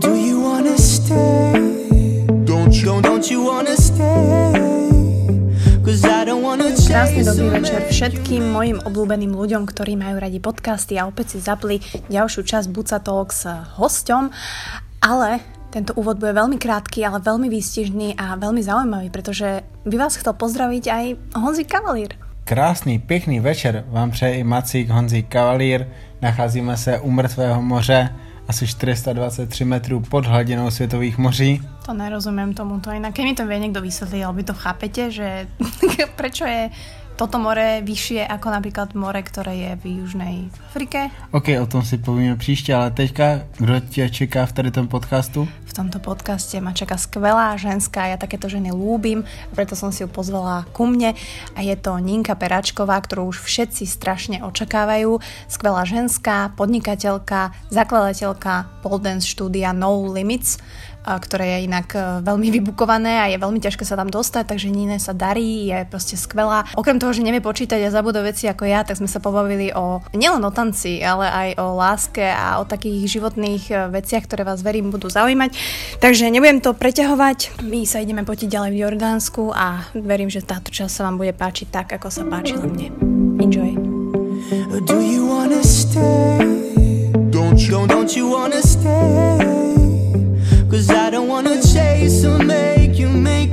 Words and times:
Do 0.00 0.12
you 0.16 0.40
wanna 0.40 0.76
stay? 0.76 1.52
Don't 2.44 2.72
you, 2.74 2.84
don't, 2.86 3.02
don't 3.02 3.26
you 3.30 3.44
wanna 3.44 3.76
stay? 3.76 4.52
Cause 5.84 6.04
I 6.04 6.24
don't 6.28 6.44
wanna 6.44 6.70
Krásny 6.90 7.22
dobrý 7.22 7.48
večer 7.54 7.86
všetkým 7.86 8.50
mojim 8.50 8.78
obľúbeným 8.82 9.30
ľuďom, 9.30 9.62
ktorí 9.62 9.94
majú 9.94 10.18
radi 10.18 10.42
podcasty 10.42 10.98
a 10.98 11.06
opäť 11.06 11.34
si 11.34 11.38
zapli 11.38 11.78
ďalšiu 12.10 12.42
časť 12.42 12.66
Buca 12.68 12.98
Talk 12.98 13.30
s 13.30 13.46
hosťom. 13.48 14.28
Ale 15.00 15.40
tento 15.70 15.94
úvod 15.94 16.18
bude 16.18 16.34
veľmi 16.34 16.58
krátky, 16.58 17.06
ale 17.06 17.22
veľmi 17.22 17.46
výstižný 17.46 18.18
a 18.18 18.34
veľmi 18.34 18.58
zaujímavý, 18.58 19.08
pretože 19.14 19.62
by 19.86 19.96
vás 19.96 20.18
chcel 20.18 20.34
pozdraviť 20.34 20.84
aj 20.90 21.04
Honzi 21.38 21.64
Kavalír. 21.64 22.29
Krásný, 22.50 22.98
pěkný 22.98 23.40
večer 23.40 23.84
vám 23.88 24.10
přeje 24.10 24.34
i 24.34 24.44
Macík 24.44 24.90
Honzík 24.90 25.28
Kavalír. 25.28 25.86
Nacházíme 26.22 26.76
se 26.76 26.98
u 26.98 27.10
mrtvého 27.10 27.62
moře, 27.62 28.08
asi 28.48 28.66
423 28.66 29.64
metrů 29.64 30.00
pod 30.00 30.26
hladinou 30.26 30.70
světových 30.70 31.18
moří. 31.18 31.62
To 31.86 31.94
nerozumiem 31.94 32.54
tomuto. 32.54 32.90
Inak 32.90 33.14
keď 33.14 33.24
mi 33.24 33.34
to 33.38 33.46
vie 33.46 33.58
niekto 33.62 33.78
vysvetliť, 33.78 34.22
alebo 34.26 34.42
to 34.42 34.54
chápete, 34.58 35.14
že 35.14 35.46
prečo 36.18 36.42
je 36.42 36.74
toto 37.20 37.36
more 37.36 37.84
vyššie 37.84 38.24
ako 38.24 38.48
napríklad 38.48 38.96
more, 38.96 39.20
ktoré 39.20 39.52
je 39.52 39.72
v 39.76 39.84
Južnej 40.00 40.48
Afrike. 40.72 41.12
Ok, 41.36 41.52
o 41.60 41.68
tom 41.68 41.84
si 41.84 42.00
povíme 42.00 42.40
příště, 42.40 42.72
ale 42.74 42.90
teďka, 42.90 43.44
kdo 43.60 43.80
tě 43.80 44.08
čeká 44.08 44.46
v 44.46 44.52
tady 44.52 44.70
tom 44.70 44.88
podcastu? 44.88 45.48
V 45.68 45.72
tomto 45.72 46.00
podcaste 46.00 46.56
ma 46.64 46.72
čaká 46.72 46.96
skvelá 46.96 47.54
ženská, 47.60 48.08
ja 48.10 48.16
takéto 48.16 48.48
ženy 48.48 48.72
lúbim, 48.72 49.22
preto 49.54 49.76
som 49.76 49.92
si 49.92 50.02
ju 50.02 50.08
pozvala 50.10 50.66
ku 50.72 50.88
mne 50.88 51.14
a 51.54 51.58
je 51.62 51.76
to 51.76 51.94
Ninka 52.00 52.34
Peračková, 52.34 52.98
ktorú 52.98 53.30
už 53.30 53.44
všetci 53.44 53.86
strašne 53.86 54.36
očakávajú. 54.42 55.22
Skvelá 55.46 55.86
ženská, 55.86 56.56
podnikateľka, 56.58 57.54
zakladateľka 57.70 58.82
pole 58.82 58.98
dance 58.98 59.30
štúdia 59.30 59.70
No 59.70 59.94
Limits, 60.10 60.58
ktoré 61.04 61.56
je 61.56 61.58
inak 61.68 61.88
e, 61.96 62.00
veľmi 62.20 62.48
vybukované 62.60 63.20
a 63.20 63.26
je 63.32 63.40
veľmi 63.40 63.60
ťažké 63.60 63.84
sa 63.88 63.96
tam 63.96 64.12
dostať, 64.12 64.52
takže 64.52 64.68
Nine 64.68 65.00
sa 65.00 65.16
darí, 65.16 65.72
je 65.72 65.88
proste 65.88 66.14
skvelá. 66.16 66.68
Okrem 66.76 67.00
toho, 67.00 67.16
že 67.16 67.24
nevie 67.24 67.40
počítať 67.40 67.80
a 67.80 67.94
zabúda 67.94 68.20
veci 68.20 68.46
ako 68.46 68.68
ja, 68.68 68.84
tak 68.84 69.00
sme 69.00 69.08
sa 69.08 69.18
pobavili 69.22 69.72
o 69.72 70.04
nielen 70.12 70.44
o 70.44 70.52
tanci, 70.52 71.00
ale 71.00 71.26
aj 71.28 71.48
o 71.60 71.66
láske 71.76 72.24
a 72.24 72.60
o 72.60 72.68
takých 72.68 73.08
životných 73.20 73.64
e, 73.70 73.74
veciach, 73.88 74.28
ktoré 74.28 74.44
vás 74.44 74.60
verím 74.60 74.92
budú 74.92 75.08
zaujímať. 75.08 75.56
Takže 75.98 76.28
nebudem 76.28 76.60
to 76.60 76.76
preťahovať, 76.76 77.64
my 77.64 77.88
sa 77.88 78.04
ideme 78.04 78.22
potiť 78.26 78.48
ďalej 78.50 78.70
v 78.76 78.80
Jordánsku 78.84 79.42
a 79.56 79.88
verím, 79.96 80.28
že 80.28 80.44
táto 80.44 80.68
časť 80.68 80.92
sa 80.92 81.04
vám 81.08 81.16
bude 81.16 81.32
páčiť 81.32 81.66
tak, 81.72 81.88
ako 81.96 82.08
sa 82.12 82.22
páčila 82.28 82.68
mne. 82.68 82.92
Enjoy. 83.40 83.72
Do 84.84 84.98
you 85.00 85.26
wanna 85.26 85.62
stay? 85.62 86.38
Don't 87.30 87.60
you, 87.60 87.70
don't, 87.70 87.88
don't 87.88 88.12
you 88.16 88.28
wanna 88.28 88.62
stay? 88.62 89.59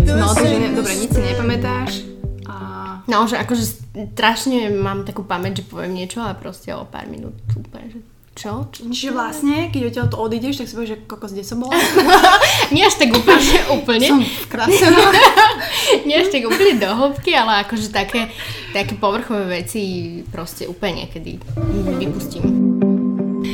No, 0.05 0.37
takže 0.37 0.69
dobre, 0.77 0.93
nic 1.01 1.09
si 1.09 1.21
nepamätáš. 1.25 1.91
A... 2.45 2.55
No, 3.09 3.25
že 3.25 3.41
akože 3.41 3.63
strašne 4.13 4.69
mám 4.69 5.01
takú 5.01 5.25
pamäť, 5.25 5.65
že 5.65 5.73
poviem 5.73 5.97
niečo, 5.97 6.21
ale 6.21 6.37
proste 6.37 6.77
o 6.77 6.85
pár 6.85 7.09
minút 7.09 7.33
úplne, 7.57 7.89
že 7.89 7.99
čo? 8.37 8.69
čo? 8.69 8.85
Čiže 8.85 9.17
vlastne, 9.17 9.73
keď 9.73 9.89
odtiaľ 9.89 10.07
to 10.13 10.17
odídeš, 10.21 10.61
tak 10.61 10.69
si 10.69 10.77
povieš, 10.77 10.91
že 10.93 10.99
kokos, 11.09 11.33
kde 11.33 11.41
som 11.41 11.57
bola? 11.57 11.73
Nie 12.73 12.85
až 12.85 13.01
tak 13.01 13.09
úplne, 13.09 13.49
úplne. 13.73 14.07
som. 14.13 14.21
Nie 16.05 16.21
až 16.21 16.29
tak 16.29 16.45
úplne 16.45 16.77
do 16.77 16.85
hĺbky, 16.85 17.33
ale 17.33 17.65
akože 17.65 17.89
také, 17.89 18.29
také 18.77 18.93
povrchové 18.93 19.65
veci 19.65 20.21
proste 20.29 20.69
úplne 20.69 21.09
niekedy 21.09 21.41
vypustím. 21.97 22.77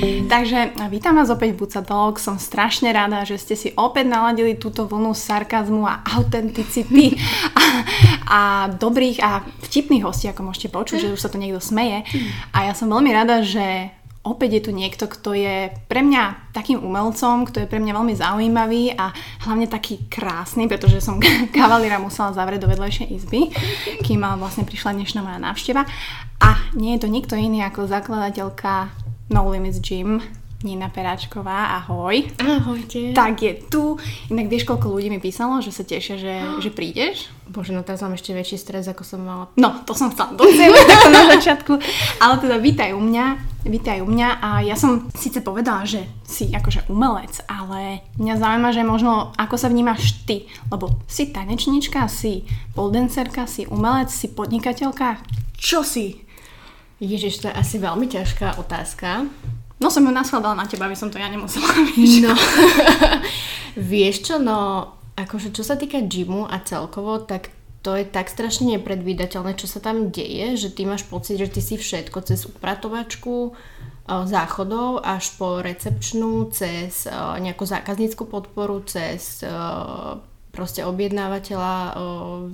Takže 0.01 0.73
vítam 0.89 1.13
vás 1.13 1.29
opäť 1.29 1.53
v 1.53 1.65
Buca 1.65 1.81
Talk. 1.85 2.17
Som 2.17 2.41
strašne 2.41 2.89
rada, 2.89 3.21
že 3.21 3.37
ste 3.37 3.53
si 3.53 3.69
opäť 3.77 4.09
naladili 4.09 4.57
túto 4.57 4.89
vlnu 4.89 5.13
sarkazmu 5.13 5.85
a 5.85 6.01
autenticity 6.17 7.13
a, 7.61 7.65
a 8.25 8.41
dobrých 8.73 9.21
a 9.21 9.45
vtipných 9.69 10.01
hostí, 10.01 10.25
ako 10.25 10.49
môžete 10.49 10.73
počuť, 10.73 10.97
že 10.97 11.13
už 11.13 11.21
sa 11.21 11.29
to 11.29 11.37
niekto 11.37 11.61
smeje. 11.61 12.01
A 12.55 12.65
ja 12.65 12.73
som 12.73 12.89
veľmi 12.89 13.13
rada, 13.13 13.45
že 13.45 13.93
opäť 14.23 14.49
je 14.57 14.61
tu 14.65 14.71
niekto, 14.71 15.05
kto 15.05 15.35
je 15.35 15.69
pre 15.91 15.99
mňa 15.99 16.55
takým 16.55 16.79
umelcom, 16.79 17.43
kto 17.43 17.61
je 17.61 17.69
pre 17.69 17.83
mňa 17.83 17.93
veľmi 17.93 18.15
zaujímavý 18.15 18.95
a 18.95 19.11
hlavne 19.45 19.67
taký 19.67 20.07
krásny, 20.07 20.71
pretože 20.71 21.03
som 21.03 21.19
kavalíra 21.55 21.99
musela 21.99 22.31
zavrieť 22.31 22.63
do 22.63 22.71
vedlejšej 22.71 23.07
izby, 23.11 23.51
kým 24.01 24.23
vlastne 24.39 24.63
prišla 24.63 24.95
dnešná 24.95 25.19
moja 25.21 25.37
návšteva. 25.43 25.83
A 26.39 26.49
nie 26.73 26.95
je 26.95 27.03
to 27.03 27.11
nikto 27.11 27.35
iný 27.35 27.67
ako 27.67 27.87
zakladateľka 27.87 29.02
No 29.33 29.49
Limits 29.49 29.81
Gym, 29.81 30.21
Nina 30.61 30.93
Peráčková, 30.93 31.81
ahoj. 31.81 32.21
Ahojte. 32.37 33.17
Tak 33.17 33.41
je 33.41 33.57
tu. 33.65 33.97
Inak 34.29 34.45
vieš, 34.45 34.69
koľko 34.69 34.93
ľudí 34.93 35.09
mi 35.09 35.17
písalo, 35.17 35.57
že 35.57 35.73
sa 35.73 35.81
tešia, 35.81 36.21
že, 36.21 36.33
že 36.63 36.69
prídeš? 36.69 37.33
Bože, 37.49 37.73
no 37.73 37.81
teraz 37.81 38.05
mám 38.05 38.13
ešte 38.13 38.29
väčší 38.29 38.61
stres, 38.61 38.85
ako 38.85 39.01
som 39.01 39.25
mala. 39.25 39.49
No, 39.57 39.73
to 39.89 39.97
som 39.97 40.13
chcela 40.13 40.37
doceliť 40.37 40.85
takto 40.85 41.09
na 41.09 41.23
začiatku. 41.33 41.73
Ale 42.21 42.45
teda 42.45 42.61
vítaj 42.61 42.93
u 42.93 43.01
mňa, 43.01 43.25
vítaj 43.65 44.05
u 44.05 44.07
mňa 44.13 44.29
a 44.37 44.49
ja 44.61 44.77
som 44.77 45.09
síce 45.17 45.41
povedala, 45.41 45.81
že 45.89 46.05
si 46.29 46.53
akože 46.53 46.85
umelec, 46.93 47.41
ale 47.49 48.05
mňa 48.21 48.37
zaujíma, 48.37 48.69
že 48.69 48.85
možno 48.85 49.33
ako 49.33 49.57
sa 49.57 49.65
vnímaš 49.65 50.21
ty, 50.29 50.45
lebo 50.69 50.93
si 51.09 51.33
tanečnička, 51.33 52.05
si 52.05 52.45
poldancerka, 52.77 53.49
si 53.49 53.65
umelec, 53.65 54.13
si 54.13 54.29
podnikateľka. 54.29 55.25
Čo 55.57 55.81
si? 55.81 56.22
Ježiš, 57.03 57.43
to 57.43 57.51
je 57.51 57.59
asi 57.59 57.83
veľmi 57.83 58.07
ťažká 58.07 58.55
otázka. 58.55 59.27
No 59.83 59.91
som 59.91 60.07
ju 60.07 60.11
naskladala 60.15 60.55
na 60.55 60.63
teba, 60.63 60.87
aby 60.87 60.95
som 60.95 61.11
to 61.11 61.19
ja 61.19 61.27
nemusela, 61.27 61.67
vieš. 61.91 62.23
No, 62.23 62.31
vieš 63.91 64.23
čo, 64.23 64.39
no, 64.39 64.87
akože 65.19 65.51
čo 65.51 65.67
sa 65.67 65.75
týka 65.75 65.99
gymu 65.99 66.47
a 66.47 66.63
celkovo, 66.63 67.19
tak 67.19 67.51
to 67.83 67.99
je 67.99 68.07
tak 68.07 68.31
strašne 68.31 68.79
nepredvídateľné, 68.79 69.59
čo 69.59 69.67
sa 69.67 69.83
tam 69.83 70.07
deje, 70.07 70.55
že 70.55 70.71
ty 70.71 70.87
máš 70.87 71.03
pocit, 71.03 71.35
že 71.35 71.51
ty 71.51 71.59
si 71.59 71.75
všetko 71.75 72.23
cez 72.23 72.47
upratovačku, 72.47 73.51
záchodov 74.07 75.03
až 75.03 75.35
po 75.35 75.59
recepčnú, 75.59 76.47
cez 76.55 77.07
nejakú 77.11 77.67
zákaznícku 77.67 78.23
podporu, 78.23 78.87
cez 78.87 79.43
proste 80.55 80.87
objednávateľa 80.87 81.75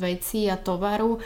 veci 0.01 0.49
a 0.49 0.57
tovaru, 0.57 1.21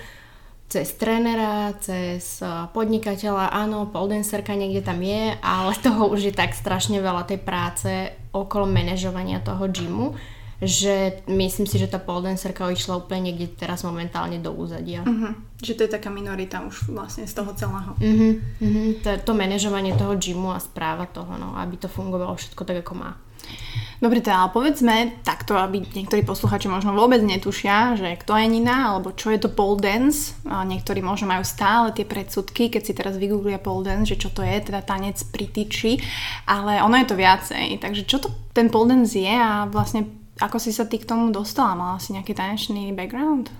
cez 0.74 0.90
trénera, 0.98 1.78
cez 1.78 2.42
eh, 2.42 2.50
podnikateľa, 2.74 3.54
áno, 3.54 3.94
poldenserka 3.94 4.58
niekde 4.58 4.82
tam 4.82 4.98
je, 5.06 5.38
ale 5.38 5.78
toho 5.86 6.10
už 6.10 6.34
je 6.34 6.34
tak 6.34 6.58
strašne 6.58 6.98
veľa 6.98 7.30
tej 7.30 7.38
práce 7.46 8.10
okolo 8.34 8.66
manažovania 8.66 9.38
toho 9.46 9.70
gymu, 9.70 10.18
že 10.58 11.22
myslím 11.30 11.70
si, 11.70 11.78
že 11.78 11.92
tá 11.92 12.02
poldenserka 12.02 12.66
išla 12.66 12.98
úplne 13.06 13.30
niekde 13.30 13.54
teraz 13.54 13.86
momentálne 13.86 14.42
do 14.42 14.50
úzadia. 14.50 15.06
Mhm. 15.06 15.62
Že 15.62 15.74
to 15.78 15.82
je 15.86 15.92
taká 15.94 16.10
minorita 16.10 16.66
už 16.66 16.90
vlastne 16.90 17.30
z 17.30 17.34
toho 17.38 17.54
celého. 17.54 17.94
Mhm, 18.02 18.30
mhm, 18.58 18.84
to, 19.06 19.10
to 19.22 19.32
manažovanie 19.38 19.94
toho 19.94 20.18
gymu 20.18 20.52
a 20.52 20.60
správa 20.60 21.06
toho, 21.06 21.38
no, 21.38 21.54
aby 21.54 21.78
to 21.78 21.86
fungovalo 21.86 22.34
všetko 22.34 22.66
tak, 22.66 22.82
ako 22.82 22.94
má. 22.98 23.12
Dobre, 24.04 24.20
teda 24.20 24.52
povedzme 24.52 25.24
takto, 25.24 25.56
aby 25.56 25.80
niektorí 25.80 26.28
posluchači 26.28 26.68
možno 26.68 26.92
vôbec 26.92 27.24
netušia, 27.24 27.96
že 27.96 28.20
kto 28.20 28.36
je 28.36 28.52
Nina, 28.52 28.92
alebo 28.92 29.16
čo 29.16 29.31
je 29.31 29.40
to 29.40 29.48
pole 29.48 29.80
dance. 29.80 30.36
Niektorí 30.44 31.00
možno 31.00 31.31
majú 31.31 31.48
stále 31.48 31.96
tie 31.96 32.04
predsudky, 32.04 32.68
keď 32.68 32.81
si 32.84 32.92
teraz 32.92 33.16
vygooglia 33.16 33.64
pole 33.64 33.88
dance, 33.88 34.12
že 34.12 34.20
čo 34.20 34.28
to 34.36 34.44
je, 34.44 34.59
teda 34.59 34.84
tanec 34.84 35.16
pri 35.31 35.48
tyči, 35.48 36.04
ale 36.52 36.84
ono 36.84 37.00
je 37.00 37.08
to 37.08 37.16
viacej. 37.16 37.80
Takže 37.80 38.04
čo 38.04 38.20
to 38.20 38.28
ten 38.52 38.68
pole 38.68 38.92
dance 38.92 39.16
je 39.16 39.31
a 39.31 39.72
vlastne 39.72 40.04
ako 40.36 40.60
si 40.60 40.75
sa 40.75 40.84
ty 40.84 41.00
k 41.00 41.08
tomu 41.08 41.31
dostala? 41.31 41.72
Mala 41.72 41.96
si 42.04 42.12
nejaký 42.12 42.36
tanečný 42.36 42.92
background? 42.92 43.56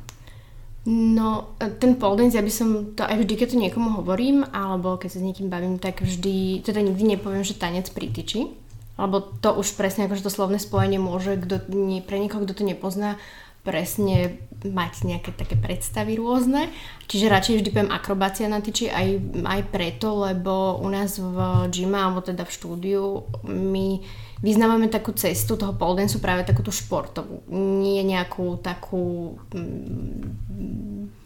No, 0.91 1.55
ten 1.79 1.95
pole 1.95 2.19
dance, 2.19 2.35
ja 2.35 2.44
by 2.44 2.51
som 2.51 2.91
to 2.91 3.07
aj 3.07 3.15
vždy, 3.15 3.39
keď 3.39 3.47
to 3.55 3.63
niekomu 3.63 4.03
hovorím, 4.03 4.44
alebo 4.51 5.00
keď 5.00 5.09
sa 5.15 5.23
s 5.23 5.27
niekým 5.31 5.47
bavím, 5.47 5.79
tak 5.79 6.03
vždy, 6.03 6.67
teda 6.67 6.83
nikdy 6.83 7.15
nepoviem, 7.15 7.47
že 7.47 7.55
tanec 7.55 7.88
pri 7.95 8.11
tyči, 8.11 8.51
lebo 8.98 9.22
to 9.42 9.54
už 9.57 9.74
presne 9.74 10.06
akože 10.06 10.25
to 10.25 10.31
slovné 10.31 10.62
spojenie 10.62 11.01
môže 11.01 11.38
kto, 11.42 11.66
nie, 11.74 12.00
pre 12.04 12.22
niekoho, 12.22 12.45
kto 12.45 12.62
to 12.62 12.63
nepozná, 12.63 13.18
presne 13.63 14.44
mať 14.63 15.07
nejaké 15.07 15.31
také 15.31 15.56
predstavy 15.56 16.19
rôzne. 16.19 16.68
Čiže 17.07 17.31
radšej 17.31 17.56
vždy 17.60 17.69
poviem 17.72 17.95
akrobácia 17.95 18.51
na 18.51 18.60
tyči 18.60 18.92
aj, 18.92 19.24
aj 19.44 19.62
preto, 19.72 20.19
lebo 20.19 20.84
u 20.84 20.88
nás 20.92 21.16
v 21.16 21.38
gyme, 21.72 21.95
alebo 21.95 22.19
teda 22.19 22.44
v 22.44 22.54
štúdiu, 22.54 23.24
my 23.48 24.04
vyznávame 24.44 24.92
takú 24.92 25.16
cestu 25.16 25.56
toho 25.56 25.72
pole 25.72 26.04
práve 26.19 26.44
takú 26.44 26.60
tú 26.60 26.75
športovú. 26.75 27.48
Nie 27.56 28.04
nejakú 28.04 28.60
takú 28.60 29.40
mm, 29.56 31.22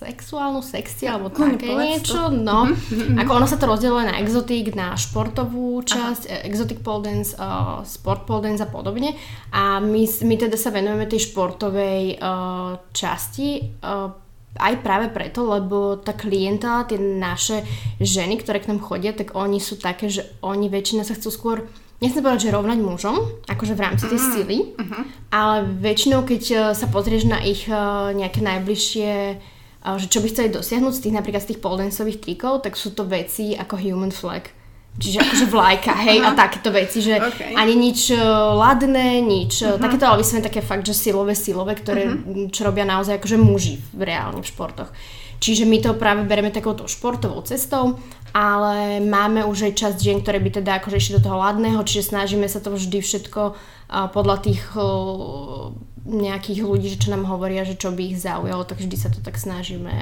sexuálnu 0.00 0.64
sekciu 0.64 1.12
alebo 1.12 1.28
Kľudne 1.28 1.60
také 1.60 1.76
niečo. 1.76 2.32
to. 2.32 2.40
No, 2.40 2.72
ako 3.20 3.30
ono 3.36 3.46
sa 3.46 3.60
to 3.60 3.68
rozdieluje 3.68 4.08
na 4.08 4.16
exotik, 4.24 4.72
na 4.72 4.96
športovú 4.96 5.84
časť, 5.84 6.22
Aha. 6.24 6.40
exotic 6.48 6.80
pole 6.80 7.04
dance, 7.04 7.36
uh, 7.36 7.84
sport 7.84 8.24
pole 8.24 8.48
dance 8.48 8.64
a 8.64 8.68
podobne. 8.68 9.12
A 9.52 9.76
my, 9.84 10.02
my 10.24 10.34
teda 10.40 10.56
sa 10.56 10.72
venujeme 10.72 11.04
tej 11.04 11.28
športovej 11.28 12.16
uh, 12.16 12.80
časti 12.96 13.60
uh, 13.84 14.08
aj 14.56 14.74
práve 14.82 15.12
preto, 15.12 15.46
lebo 15.46 16.00
tá 16.00 16.16
klienta, 16.16 16.88
tie 16.88 16.98
naše 16.98 17.62
ženy, 18.00 18.40
ktoré 18.40 18.64
k 18.64 18.72
nám 18.72 18.82
chodia, 18.82 19.12
tak 19.14 19.36
oni 19.36 19.60
sú 19.60 19.76
také, 19.78 20.10
že 20.10 20.26
oni 20.42 20.66
väčšina 20.66 21.06
sa 21.06 21.14
chcú 21.14 21.28
skôr 21.30 21.56
nechcem 22.00 22.24
povedať, 22.24 22.48
že 22.48 22.56
rovnať 22.56 22.78
mužom, 22.80 23.44
akože 23.44 23.76
v 23.76 23.84
rámci 23.84 24.08
tej 24.08 24.16
mm. 24.16 24.28
sily, 24.32 24.58
uh-huh. 24.72 25.02
ale 25.28 25.68
väčšinou, 25.68 26.24
keď 26.24 26.72
sa 26.72 26.88
pozrieš 26.88 27.28
na 27.28 27.44
ich 27.44 27.68
nejaké 28.16 28.40
najbližšie, 28.40 29.36
že 29.80 30.06
čo 30.12 30.20
by 30.20 30.28
chceli 30.28 30.48
dosiahnuť 30.52 30.92
z 30.92 31.02
tých 31.08 31.14
napríklad 31.16 31.42
z 31.42 31.48
tých 31.54 31.62
poldensových 31.64 32.20
trikov, 32.20 32.60
tak 32.60 32.76
sú 32.76 32.92
to 32.92 33.08
veci 33.08 33.56
ako 33.56 33.80
human 33.80 34.12
flag. 34.12 34.52
Čiže 34.90 35.22
akože 35.22 35.46
vlajka, 35.46 35.94
hej, 36.02 36.18
uh-huh. 36.18 36.34
a 36.34 36.38
takéto 36.38 36.74
veci, 36.74 36.98
že 36.98 37.14
okay. 37.14 37.54
ani 37.54 37.78
nič 37.78 38.10
uh, 38.10 38.58
ladné, 38.58 39.22
nič, 39.22 39.62
uh-huh. 39.62 39.78
takéto, 39.78 40.02
ale 40.02 40.18
vysvetlím 40.20 40.50
také 40.50 40.60
fakt, 40.66 40.82
že 40.82 40.98
silové, 40.98 41.38
silové, 41.38 41.78
ktoré, 41.78 42.10
uh-huh. 42.10 42.50
čo 42.50 42.66
robia 42.66 42.82
naozaj 42.82 43.22
akože 43.22 43.38
muži 43.38 43.78
v 43.94 44.02
reálne 44.02 44.42
v 44.42 44.50
športoch. 44.50 44.90
Čiže 45.40 45.64
my 45.64 45.78
to 45.80 45.96
práve 45.96 46.26
bereme 46.28 46.52
takouto 46.52 46.84
športovou 46.84 47.40
cestou, 47.46 47.96
ale 48.36 49.00
máme 49.00 49.46
už 49.46 49.70
aj 49.70 49.78
časť 49.78 49.96
žien, 49.96 50.18
ktoré 50.20 50.42
by 50.42 50.60
teda 50.60 50.82
akože 50.82 51.00
išli 51.00 51.16
do 51.16 51.24
toho 51.24 51.40
ladného, 51.40 51.80
čiže 51.80 52.12
snažíme 52.12 52.44
sa 52.44 52.60
to 52.60 52.74
vždy 52.74 53.00
všetko 53.00 53.56
podľa 54.14 54.36
tých 54.44 54.62
nejakých 56.08 56.64
ľudí, 56.64 56.88
že 56.88 57.00
čo 57.00 57.12
nám 57.12 57.28
hovoria, 57.28 57.66
že 57.66 57.76
čo 57.76 57.92
by 57.92 58.02
ich 58.14 58.18
zaujalo, 58.20 58.64
tak 58.64 58.80
vždy 58.80 58.96
sa 58.96 59.12
to 59.12 59.20
tak 59.20 59.36
snažíme 59.36 59.92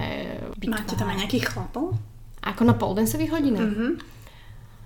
byť. 0.54 0.68
Máte 0.70 0.94
tam 0.94 1.10
aj 1.10 1.26
nejakých 1.26 1.50
chlapov? 1.50 1.98
Ako 2.42 2.62
na 2.62 2.74
poldensových 2.78 3.34
hodinách? 3.34 3.66
Mm-hmm. 3.74 3.92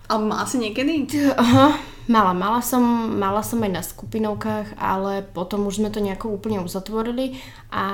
Ale 0.08 0.22
mala 0.28 0.44
si 0.44 0.56
niekedy? 0.60 1.08
Aha, 1.36 1.78
mala. 2.08 2.32
Mala 2.36 2.60
som, 2.60 2.82
mala 3.16 3.40
som 3.40 3.60
aj 3.64 3.72
na 3.72 3.80
skupinovkách, 3.84 4.76
ale 4.76 5.24
potom 5.24 5.68
už 5.68 5.80
sme 5.80 5.88
to 5.88 6.04
nejako 6.04 6.32
úplne 6.32 6.60
uzatvorili 6.60 7.38
a 7.72 7.84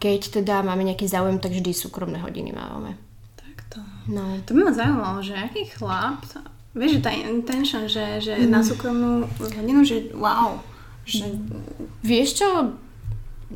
keď 0.00 0.40
teda 0.40 0.64
máme 0.64 0.84
nejaký 0.84 1.04
záujem, 1.04 1.40
tak 1.40 1.52
vždy 1.52 1.72
súkromné 1.74 2.20
hodiny 2.22 2.54
máme. 2.54 2.96
Takto. 3.36 3.84
No. 4.08 4.40
To 4.46 4.50
by 4.56 4.60
ma 4.68 4.72
zaujímalo, 4.72 5.18
že 5.20 5.36
aký 5.36 5.68
chlap, 5.68 6.24
vieš, 6.72 7.00
že 7.00 7.04
tá 7.04 7.12
intention, 7.12 7.84
že, 7.90 8.22
že 8.22 8.40
mm. 8.40 8.48
na 8.48 8.60
súkromnú 8.64 9.26
hodinu, 9.40 9.84
že 9.84 10.12
wow. 10.16 10.69
Že... 11.10 11.26
Vieš 12.06 12.28
čo, 12.38 12.48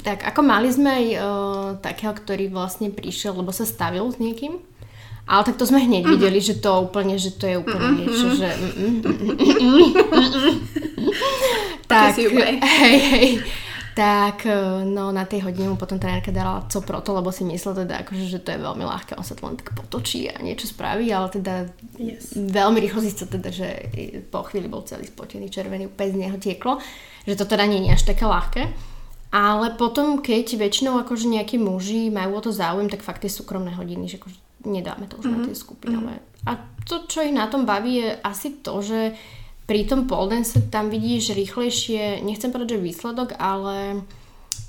tak 0.03 0.27
ako 0.27 0.41
mali 0.43 0.69
sme 0.75 0.91
aj 0.91 1.07
uh, 1.15 1.69
takého, 1.79 2.11
ktorý 2.11 2.51
vlastne 2.51 2.91
prišiel, 2.91 3.39
lebo 3.39 3.55
sa 3.55 3.63
stavil 3.63 4.11
s 4.11 4.19
niekým 4.19 4.59
ale 5.25 5.41
tak 5.45 5.57
to 5.57 5.65
sme 5.65 5.81
hneď 5.81 6.05
mm-hmm. 6.05 6.21
videli, 6.21 6.37
že 6.41 6.61
to 6.61 6.85
úplne, 6.85 7.17
že 7.17 7.33
to 7.33 7.49
je 7.49 7.57
úplne 7.57 7.97
mm-hmm. 7.97 8.01
niečo, 8.05 8.27
že... 8.37 8.51
tak, 11.89 12.21
hej, 12.21 12.99
hej. 13.01 13.29
Tak, 13.95 14.43
no 14.91 15.15
na 15.15 15.23
tej 15.23 15.47
hodine 15.47 15.71
mu 15.71 15.79
potom 15.79 16.03
trenérka 16.03 16.35
dala 16.35 16.67
co 16.67 16.83
proto, 16.83 17.15
lebo 17.15 17.31
si 17.31 17.47
myslel 17.47 17.87
teda, 17.87 18.03
akože, 18.03 18.27
že 18.27 18.43
to 18.43 18.51
je 18.51 18.59
veľmi 18.59 18.83
ľahké, 18.83 19.15
on 19.15 19.23
sa 19.23 19.39
to 19.39 19.47
len 19.47 19.55
tak 19.55 19.71
potočí 19.71 20.27
a 20.27 20.43
niečo 20.43 20.67
spraví, 20.67 21.07
ale 21.15 21.31
teda 21.31 21.71
yes. 21.95 22.35
veľmi 22.35 22.83
rýchlo 22.83 22.99
zistil 22.99 23.31
teda, 23.31 23.55
že 23.55 23.87
po 24.35 24.43
chvíli 24.51 24.67
bol 24.67 24.83
celý 24.83 25.07
spotený, 25.07 25.47
červený, 25.47 25.87
úplne 25.87 26.11
z 26.11 26.19
neho 26.27 26.37
tieklo, 26.43 26.83
že 27.23 27.39
to 27.39 27.47
teda 27.47 27.71
nie 27.71 27.87
je 27.87 27.95
až 27.95 28.03
také 28.03 28.27
ľahké. 28.27 28.63
Ale 29.31 29.79
potom, 29.79 30.19
keď 30.19 30.59
väčšinou 30.59 30.99
akože 31.03 31.31
nejakí 31.31 31.59
muži 31.59 32.11
majú 32.11 32.39
o 32.39 32.43
to 32.43 32.51
záujem, 32.51 32.91
tak 32.91 33.03
fakt 33.03 33.23
je 33.23 33.31
súkromné 33.31 33.79
hodiny, 33.79 34.11
že 34.11 34.19
akože 34.19 34.39
nedáme 34.67 35.07
to 35.07 35.23
už 35.23 35.27
mm-hmm. 35.27 35.43
na 35.43 35.47
tie 35.47 35.55
skupinové. 35.55 36.15
Mm-hmm. 36.19 36.51
A 36.51 36.53
to, 36.83 37.07
čo 37.07 37.23
ich 37.23 37.35
na 37.35 37.47
tom 37.47 37.63
baví, 37.63 38.03
je 38.03 38.11
asi 38.27 38.59
to, 38.59 38.79
že 38.83 39.15
pri 39.65 39.89
tom 39.89 40.05
dance 40.05 40.61
tam 40.69 40.93
vidíš 40.93 41.33
rýchlejšie, 41.33 42.21
nechcem 42.21 42.53
povedať, 42.53 42.77
že 42.77 42.85
výsledok, 42.85 43.29
ale 43.41 44.05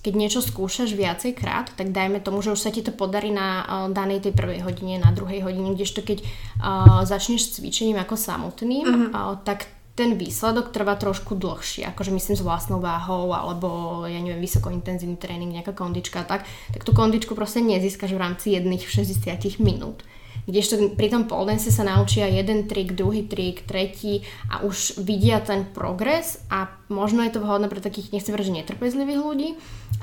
keď 0.06 0.14
niečo 0.14 0.42
skúšaš 0.42 0.94
viacej 0.94 1.34
krát, 1.34 1.74
tak 1.74 1.90
dajme 1.90 2.22
tomu, 2.22 2.46
že 2.46 2.54
už 2.54 2.62
sa 2.62 2.70
ti 2.70 2.86
to 2.86 2.94
podarí 2.94 3.34
na 3.34 3.66
uh, 3.66 3.66
danej 3.90 4.30
tej 4.30 4.38
prvej 4.38 4.62
hodine, 4.62 5.02
na 5.02 5.10
druhej 5.10 5.42
hodine, 5.42 5.74
kdežto 5.74 6.06
keď 6.06 6.22
uh, 6.22 7.02
začneš 7.04 7.50
s 7.50 7.54
cvičením 7.58 7.98
ako 7.98 8.14
samotným, 8.14 8.86
mm-hmm. 8.86 9.12
uh, 9.18 9.42
tak 9.42 9.66
ten 9.96 10.20
výsledok 10.20 10.76
trvá 10.76 11.00
trošku 11.00 11.40
dlhšie, 11.40 11.88
akože 11.96 12.12
myslím 12.12 12.36
s 12.36 12.44
vlastnou 12.44 12.84
váhou, 12.84 13.32
alebo 13.32 14.04
ja 14.04 14.20
neviem, 14.20 14.44
vysokointenzívny 14.44 15.16
tréning, 15.16 15.56
nejaká 15.56 15.72
kondička 15.72 16.28
tak, 16.28 16.44
tak 16.76 16.82
tú 16.84 16.92
kondičku 16.92 17.32
proste 17.32 17.64
nezískaš 17.64 18.12
v 18.12 18.20
rámci 18.20 18.54
jedných 18.54 18.84
60 18.84 19.64
minút. 19.64 20.04
Kdežto 20.46 20.94
pri 20.94 21.10
tom 21.10 21.26
dance 21.26 21.74
sa 21.74 21.82
naučia 21.82 22.30
jeden 22.30 22.70
trik, 22.70 22.94
druhý 22.94 23.26
trik, 23.26 23.66
tretí 23.66 24.22
a 24.46 24.62
už 24.62 25.02
vidia 25.02 25.42
ten 25.42 25.66
progres 25.66 26.38
a 26.54 26.70
možno 26.86 27.26
je 27.26 27.34
to 27.34 27.42
vhodné 27.42 27.66
pre 27.66 27.82
takých, 27.82 28.14
nechcem 28.14 28.30
povedať, 28.30 28.54
že 28.54 28.58
netrpezlivých 28.62 29.20
ľudí, 29.26 29.50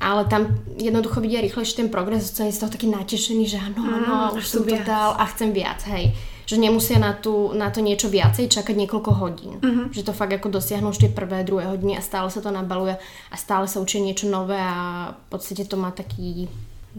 ale 0.03 0.27
tam 0.27 0.59
jednoducho 0.83 1.23
vidia 1.23 1.39
rýchlejšie 1.47 1.87
ten 1.87 1.91
progres, 1.95 2.27
sú 2.27 2.43
z 2.43 2.59
toho 2.59 2.75
taký 2.75 2.91
natešený, 2.91 3.45
že 3.47 3.59
áno, 3.63 3.87
áno, 3.87 4.35
už 4.35 4.43
som 4.43 4.67
to 4.67 4.75
dal 4.83 5.15
a 5.15 5.25
chcem 5.31 5.55
viac, 5.55 5.79
hej 5.87 6.11
že 6.43 6.59
nemusia 6.59 6.99
na, 6.99 7.15
tú, 7.15 7.55
na 7.55 7.71
to 7.71 7.79
niečo 7.81 8.11
viacej 8.11 8.51
čakať 8.51 8.75
niekoľko 8.75 9.11
hodín. 9.15 9.57
Uh-huh. 9.63 9.87
Že 9.95 10.11
to 10.11 10.13
fakt 10.13 10.35
ako 10.35 10.51
dosiahnu 10.51 10.91
už 10.91 11.07
tie 11.07 11.09
prvé, 11.09 11.47
druhé 11.47 11.71
hodiny 11.71 11.97
a 11.97 12.03
stále 12.03 12.29
sa 12.29 12.43
to 12.43 12.51
nabaluje 12.51 12.99
a 13.31 13.37
stále 13.39 13.71
sa 13.71 13.79
učia 13.79 14.03
niečo 14.03 14.27
nové 14.27 14.59
a 14.59 15.15
v 15.15 15.27
podstate 15.31 15.65
to 15.65 15.79
má 15.79 15.95
taký 15.95 16.51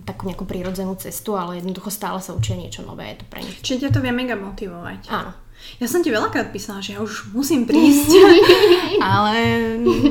takú 0.02 0.26
nejakú 0.26 0.50
prírodzenú 0.50 0.98
cestu, 0.98 1.38
ale 1.38 1.62
jednoducho 1.62 1.94
stále 1.94 2.18
sa 2.18 2.34
učia 2.34 2.58
niečo 2.58 2.82
nové, 2.82 3.14
je 3.14 3.22
to 3.22 3.26
pre 3.30 3.42
nich. 3.46 3.62
Čiže 3.62 3.90
ťa 3.90 3.92
to 3.94 4.00
vie 4.02 4.10
mega 4.10 4.34
motivovať. 4.34 5.06
Áno. 5.14 5.32
Ja 5.80 5.88
som 5.88 6.04
ti 6.04 6.12
veľakrát 6.12 6.52
písala, 6.52 6.84
že 6.84 6.98
ja 6.98 7.00
už 7.00 7.32
musím 7.32 7.64
prísť, 7.64 8.12
ale 9.00 9.34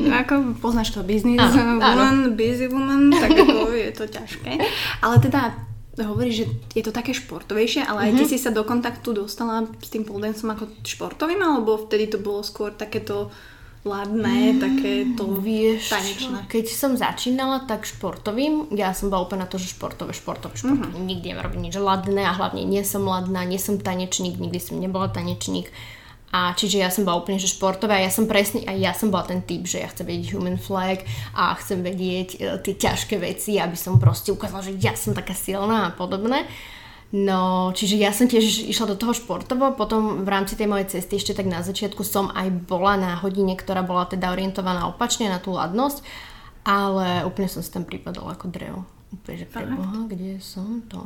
ako 0.09 0.57
poznáš 0.57 0.97
to 0.97 1.05
business 1.05 1.53
áno, 1.53 1.77
woman, 1.77 2.17
áno. 2.25 2.33
busy 2.33 2.65
woman, 2.71 3.13
tak 3.13 3.37
ako 3.37 3.69
je 3.69 3.91
to 3.93 4.05
ťažké. 4.09 4.51
Ale 5.05 5.21
teda 5.21 5.53
hovorí, 6.01 6.33
že 6.33 6.49
je 6.73 6.81
to 6.81 6.89
také 6.89 7.13
športovejšie, 7.13 7.85
ale 7.85 8.09
mm-hmm. 8.09 8.17
aj 8.17 8.17
ty 8.17 8.23
mhm. 8.25 8.31
si 8.33 8.37
sa 8.41 8.49
do 8.49 8.65
kontaktu 8.65 9.13
dostala 9.13 9.69
s 9.77 9.93
tým 9.93 10.07
poledancom 10.07 10.57
ako 10.57 10.63
športovým, 10.81 11.37
alebo 11.37 11.85
vtedy 11.85 12.09
to 12.09 12.17
bolo 12.17 12.41
skôr 12.41 12.73
takéto 12.73 13.29
ladné, 13.83 14.55
mm, 14.55 14.59
také 14.63 14.93
to 15.19 15.27
vieš, 15.43 15.91
tanečné. 15.91 16.47
Keď 16.47 16.65
som 16.71 16.95
začínala 16.95 17.67
tak 17.67 17.83
športovým, 17.83 18.71
ja 18.71 18.95
som 18.95 19.11
bola 19.11 19.27
úplne 19.27 19.43
na 19.43 19.49
to, 19.51 19.59
že 19.59 19.75
športové, 19.75 20.15
športové, 20.15 20.55
športové. 20.55 20.95
Mm-hmm. 20.95 21.07
Nikdy 21.07 21.27
nerobím 21.35 21.67
nič 21.67 21.75
ladné 21.75 22.23
a 22.23 22.31
hlavne 22.31 22.63
nie 22.63 22.79
som 22.87 23.03
ladná, 23.03 23.43
nie 23.43 23.59
som 23.59 23.75
tanečník, 23.75 24.39
nikdy 24.39 24.59
som 24.63 24.79
nebola 24.79 25.11
tanečník. 25.11 25.67
A 26.33 26.57
čiže 26.57 26.81
ja 26.81 26.89
som 26.89 27.05
bola 27.05 27.21
úplne 27.21 27.37
že 27.37 27.45
športová 27.45 28.01
a 28.01 28.05
ja 28.07 28.09
som 28.09 28.25
presne, 28.25 28.65
aj 28.65 28.77
ja 28.81 28.91
som 28.97 29.13
bola 29.13 29.29
ten 29.29 29.45
typ, 29.45 29.69
že 29.69 29.85
ja 29.85 29.87
chcem 29.93 30.09
vedieť 30.09 30.33
human 30.33 30.57
flag 30.57 31.05
a 31.37 31.53
chcem 31.61 31.85
vedieť 31.85 32.29
uh, 32.41 32.57
tie 32.57 32.73
ťažké 32.73 33.21
veci, 33.21 33.61
aby 33.61 33.77
som 33.77 34.01
proste 34.01 34.33
ukázala, 34.33 34.65
že 34.65 34.73
ja 34.81 34.97
som 34.97 35.13
taká 35.13 35.37
silná 35.37 35.93
a 35.93 35.93
podobné. 35.93 36.49
No, 37.13 37.69
čiže 37.77 38.01
ja 38.01 38.09
som 38.09 38.25
tiež 38.25 38.73
išla 38.73 38.89
do 38.89 38.97
toho 38.97 39.13
športovo, 39.13 39.77
potom 39.77 40.25
v 40.25 40.29
rámci 40.33 40.57
tej 40.57 40.65
mojej 40.65 40.97
cesty 40.97 41.21
ešte 41.21 41.37
tak 41.37 41.45
na 41.45 41.61
začiatku 41.61 42.01
som 42.01 42.33
aj 42.33 42.65
bola 42.65 42.97
na 42.97 43.13
hodine, 43.21 43.53
ktorá 43.53 43.85
bola 43.85 44.09
teda 44.09 44.33
orientovaná 44.33 44.89
opačne 44.89 45.29
na 45.29 45.37
tú 45.37 45.53
ladnosť, 45.53 46.01
ale 46.65 47.21
úplne 47.21 47.45
som 47.53 47.61
si 47.61 47.69
tam 47.69 47.85
pripadala 47.85 48.33
ako 48.33 48.49
drevo. 48.49 48.81
Úplne, 49.13 49.35
že 49.37 49.45
preboha, 49.45 50.09
kde 50.09 50.41
som 50.41 50.81
to? 50.89 50.97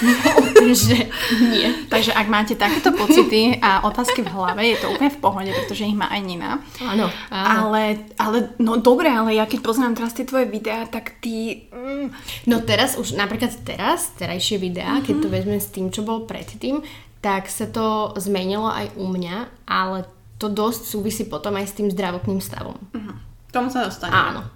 úplne, 0.44 0.76
že 0.76 1.08
nie. 1.40 1.88
Takže 1.88 2.12
ak 2.12 2.28
máte 2.28 2.52
takéto 2.52 2.92
pocity 2.92 3.56
a 3.64 3.80
otázky 3.88 4.20
v 4.20 4.28
hlave, 4.28 4.76
je 4.76 4.78
to 4.84 4.92
úplne 4.92 5.08
v 5.08 5.20
pohode, 5.24 5.50
pretože 5.56 5.88
ich 5.88 5.96
má 5.96 6.12
aj 6.12 6.20
Nina. 6.20 6.60
Áno. 6.84 7.08
Ale, 7.32 8.04
ale, 8.20 8.52
no 8.60 8.76
dobre, 8.76 9.08
ale 9.08 9.40
ja 9.40 9.48
keď 9.48 9.64
poznám 9.64 9.96
teraz 9.96 10.12
tie 10.12 10.28
tvoje 10.28 10.52
videá, 10.52 10.84
tak 10.84 11.16
ty... 11.24 11.64
Mm. 11.72 12.12
No 12.44 12.60
teraz 12.60 13.00
už, 13.00 13.16
napríklad 13.16 13.56
teraz, 13.64 14.12
terajšie 14.20 14.60
videá, 14.60 15.00
mm-hmm. 15.00 15.06
keď 15.08 15.16
to 15.16 15.28
vezmem 15.32 15.60
s 15.60 15.72
tým, 15.72 15.88
čo 15.88 16.04
bol 16.04 16.28
predtým, 16.28 16.84
tak 17.24 17.48
sa 17.48 17.64
to 17.64 18.12
zmenilo 18.20 18.68
aj 18.68 18.92
u 19.00 19.08
mňa, 19.08 19.64
ale 19.64 20.04
to 20.36 20.52
dosť 20.52 20.82
súvisí 20.92 21.24
potom 21.24 21.56
aj 21.56 21.72
s 21.72 21.76
tým 21.80 21.88
zdravotným 21.88 22.44
stavom. 22.44 22.76
Mm-hmm. 22.92 23.16
Tomu 23.48 23.72
sa 23.72 23.88
dostane. 23.88 24.12
Áno. 24.12 24.55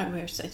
Ak 0.00 0.08
budeš 0.08 0.30
chcieť. 0.40 0.52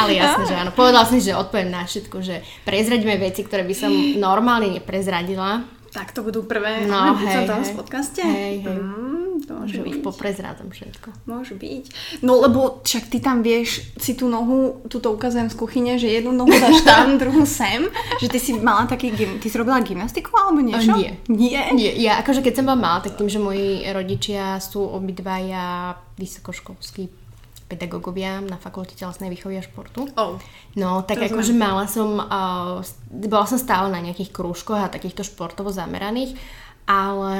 Ale 0.00 0.10
jasne, 0.16 0.44
že 0.48 0.54
áno. 0.56 0.72
Povedal 0.72 1.04
som, 1.04 1.20
že 1.20 1.36
odpoviem 1.36 1.68
na 1.68 1.84
všetko, 1.84 2.16
že 2.24 2.40
prezradíme 2.64 3.20
veci, 3.20 3.44
ktoré 3.44 3.62
by 3.68 3.74
som 3.76 3.92
normálne 4.16 4.72
neprezradila. 4.72 5.64
Tak 5.94 6.10
to 6.10 6.26
budú 6.26 6.42
prvé 6.42 6.90
no, 6.90 7.14
hej, 7.22 7.46
hej. 7.46 7.70
v 7.70 7.78
podcaste? 7.78 8.18
Hej, 8.18 8.66
hej. 8.66 8.78
Mm, 8.82 9.46
to 9.46 9.50
môže 9.54 9.78
byť. 9.78 9.94
Už 9.94 9.98
poprezrádzam 10.02 10.68
všetko. 10.74 11.08
Môže 11.30 11.54
byť. 11.54 11.84
No 12.26 12.42
lebo 12.42 12.82
však 12.82 13.14
ty 13.14 13.22
tam 13.22 13.46
vieš 13.46 13.94
si 13.94 14.18
tú 14.18 14.26
nohu, 14.26 14.82
túto 14.90 15.14
ukazujem 15.14 15.46
z 15.46 15.54
kuchyne, 15.54 15.94
že 15.94 16.10
jednu 16.10 16.34
nohu 16.34 16.50
dáš 16.50 16.82
tam, 16.82 17.14
druhú 17.22 17.46
sem, 17.46 17.86
že 18.18 18.26
ty 18.26 18.42
si 18.42 18.58
mala 18.58 18.90
taký, 18.90 19.14
ty 19.14 19.46
si 19.46 19.54
robila 19.54 19.78
gymnastiku 19.86 20.34
alebo 20.34 20.58
niečo? 20.58 20.98
Nie. 20.98 21.22
Nie? 21.30 21.70
Nie. 21.70 21.94
Ja 21.94 22.18
akože 22.26 22.42
keď 22.42 22.58
som 22.58 22.66
bola 22.66 22.78
mala, 22.82 22.98
tak 23.06 23.14
tým, 23.14 23.30
že 23.30 23.38
moji 23.38 23.86
rodičia 23.94 24.58
sú 24.58 24.82
obidvaja 24.82 25.94
vysokoškolskí 26.18 27.23
pedagógovia 27.74 28.38
na 28.38 28.54
fakulte 28.54 28.94
telesnej 28.94 29.34
výchovy 29.34 29.58
a 29.58 29.66
športu. 29.66 30.06
Oh. 30.14 30.38
No, 30.78 31.02
tak 31.02 31.26
akože 31.26 31.50
mala 31.50 31.90
som, 31.90 32.22
uh, 32.22 32.78
bola 33.10 33.46
som 33.50 33.58
stále 33.58 33.90
na 33.90 33.98
nejakých 33.98 34.30
krúžkoch 34.30 34.78
a 34.78 34.94
takýchto 34.94 35.26
športovo 35.26 35.74
zameraných, 35.74 36.38
ale 36.86 37.36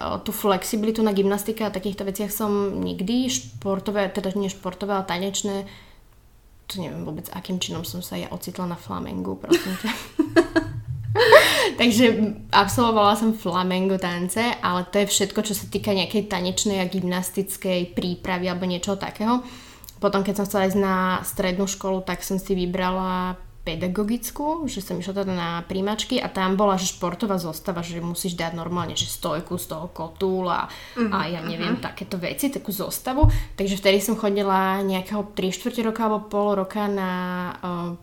uh, 0.00 0.16
tú 0.24 0.32
flexibilitu 0.32 1.04
na 1.04 1.12
gymnastike 1.12 1.60
a 1.60 1.74
takýchto 1.74 2.08
veciach 2.08 2.32
som 2.32 2.80
nikdy 2.80 3.28
športové, 3.28 4.08
teda 4.08 4.32
nie 4.32 4.48
športové, 4.48 4.96
ale 4.96 5.04
tanečné 5.04 5.68
to 6.64 6.80
neviem 6.80 7.04
vôbec, 7.04 7.28
akým 7.32 7.60
činom 7.60 7.84
som 7.84 8.00
sa 8.00 8.16
ja 8.16 8.32
ocitla 8.32 8.64
na 8.64 8.78
flamengu, 8.78 9.36
prosím 9.36 9.76
ťa. 9.84 9.90
Takže 11.80 12.04
absolvovala 12.50 13.14
som 13.14 13.36
flamengo 13.36 14.00
tance, 14.00 14.40
ale 14.40 14.82
to 14.90 15.04
je 15.04 15.10
všetko, 15.10 15.40
čo 15.46 15.54
sa 15.54 15.66
týka 15.70 15.94
nejakej 15.94 16.26
tanečnej 16.26 16.82
a 16.82 16.90
gymnastickej 16.90 17.94
prípravy 17.94 18.50
alebo 18.50 18.66
niečo 18.66 18.98
takého. 18.98 19.44
Potom, 20.04 20.20
keď 20.20 20.36
som 20.36 20.44
chcela 20.44 20.68
ísť 20.68 20.76
na 20.76 21.24
strednú 21.24 21.64
školu, 21.64 22.04
tak 22.04 22.20
som 22.20 22.36
si 22.36 22.52
vybrala 22.52 23.40
pedagogickú, 23.64 24.68
že 24.68 24.84
som 24.84 25.00
išla 25.00 25.24
teda 25.24 25.32
na 25.32 25.50
príjmačky 25.64 26.20
a 26.20 26.28
tam 26.28 26.60
bola, 26.60 26.76
že 26.76 26.92
športová 26.92 27.40
zostava, 27.40 27.80
že 27.80 28.04
musíš 28.04 28.36
dať 28.36 28.52
normálne, 28.52 28.92
že 28.92 29.08
stojku 29.08 29.56
z 29.56 29.72
toho 29.72 29.88
kotúl 29.88 30.52
a, 30.52 30.68
uh-huh, 30.68 31.08
a 31.08 31.32
ja 31.32 31.40
neviem, 31.40 31.80
uh-huh. 31.80 31.88
takéto 31.88 32.20
veci, 32.20 32.52
takú 32.52 32.68
zostavu. 32.68 33.24
Takže 33.56 33.80
vtedy 33.80 34.04
som 34.04 34.20
chodila 34.20 34.84
nejakého 34.84 35.32
3 35.32 35.56
čtvrte 35.56 35.80
roka 35.80 36.04
alebo 36.04 36.28
pol 36.28 36.60
roka 36.60 36.84
na 36.84 37.10
uh, 37.64 37.96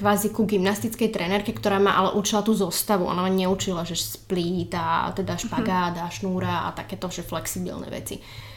kvázi 0.00 0.32
ku 0.32 0.48
gymnastickej 0.48 1.12
trenérke, 1.12 1.52
ktorá 1.52 1.76
ma 1.76 1.92
ale 1.92 2.16
učila 2.16 2.40
tú 2.40 2.56
zostavu. 2.56 3.04
Ona 3.04 3.20
ma 3.20 3.28
neučila, 3.28 3.84
že 3.84 4.00
splít 4.00 4.72
a 4.72 5.12
teda 5.12 5.36
špagát 5.36 5.92
a 6.00 6.08
šnúra 6.08 6.68
a 6.68 6.76
takéto 6.76 7.12
že 7.12 7.20
flexibilné 7.20 7.92
veci. 7.92 8.16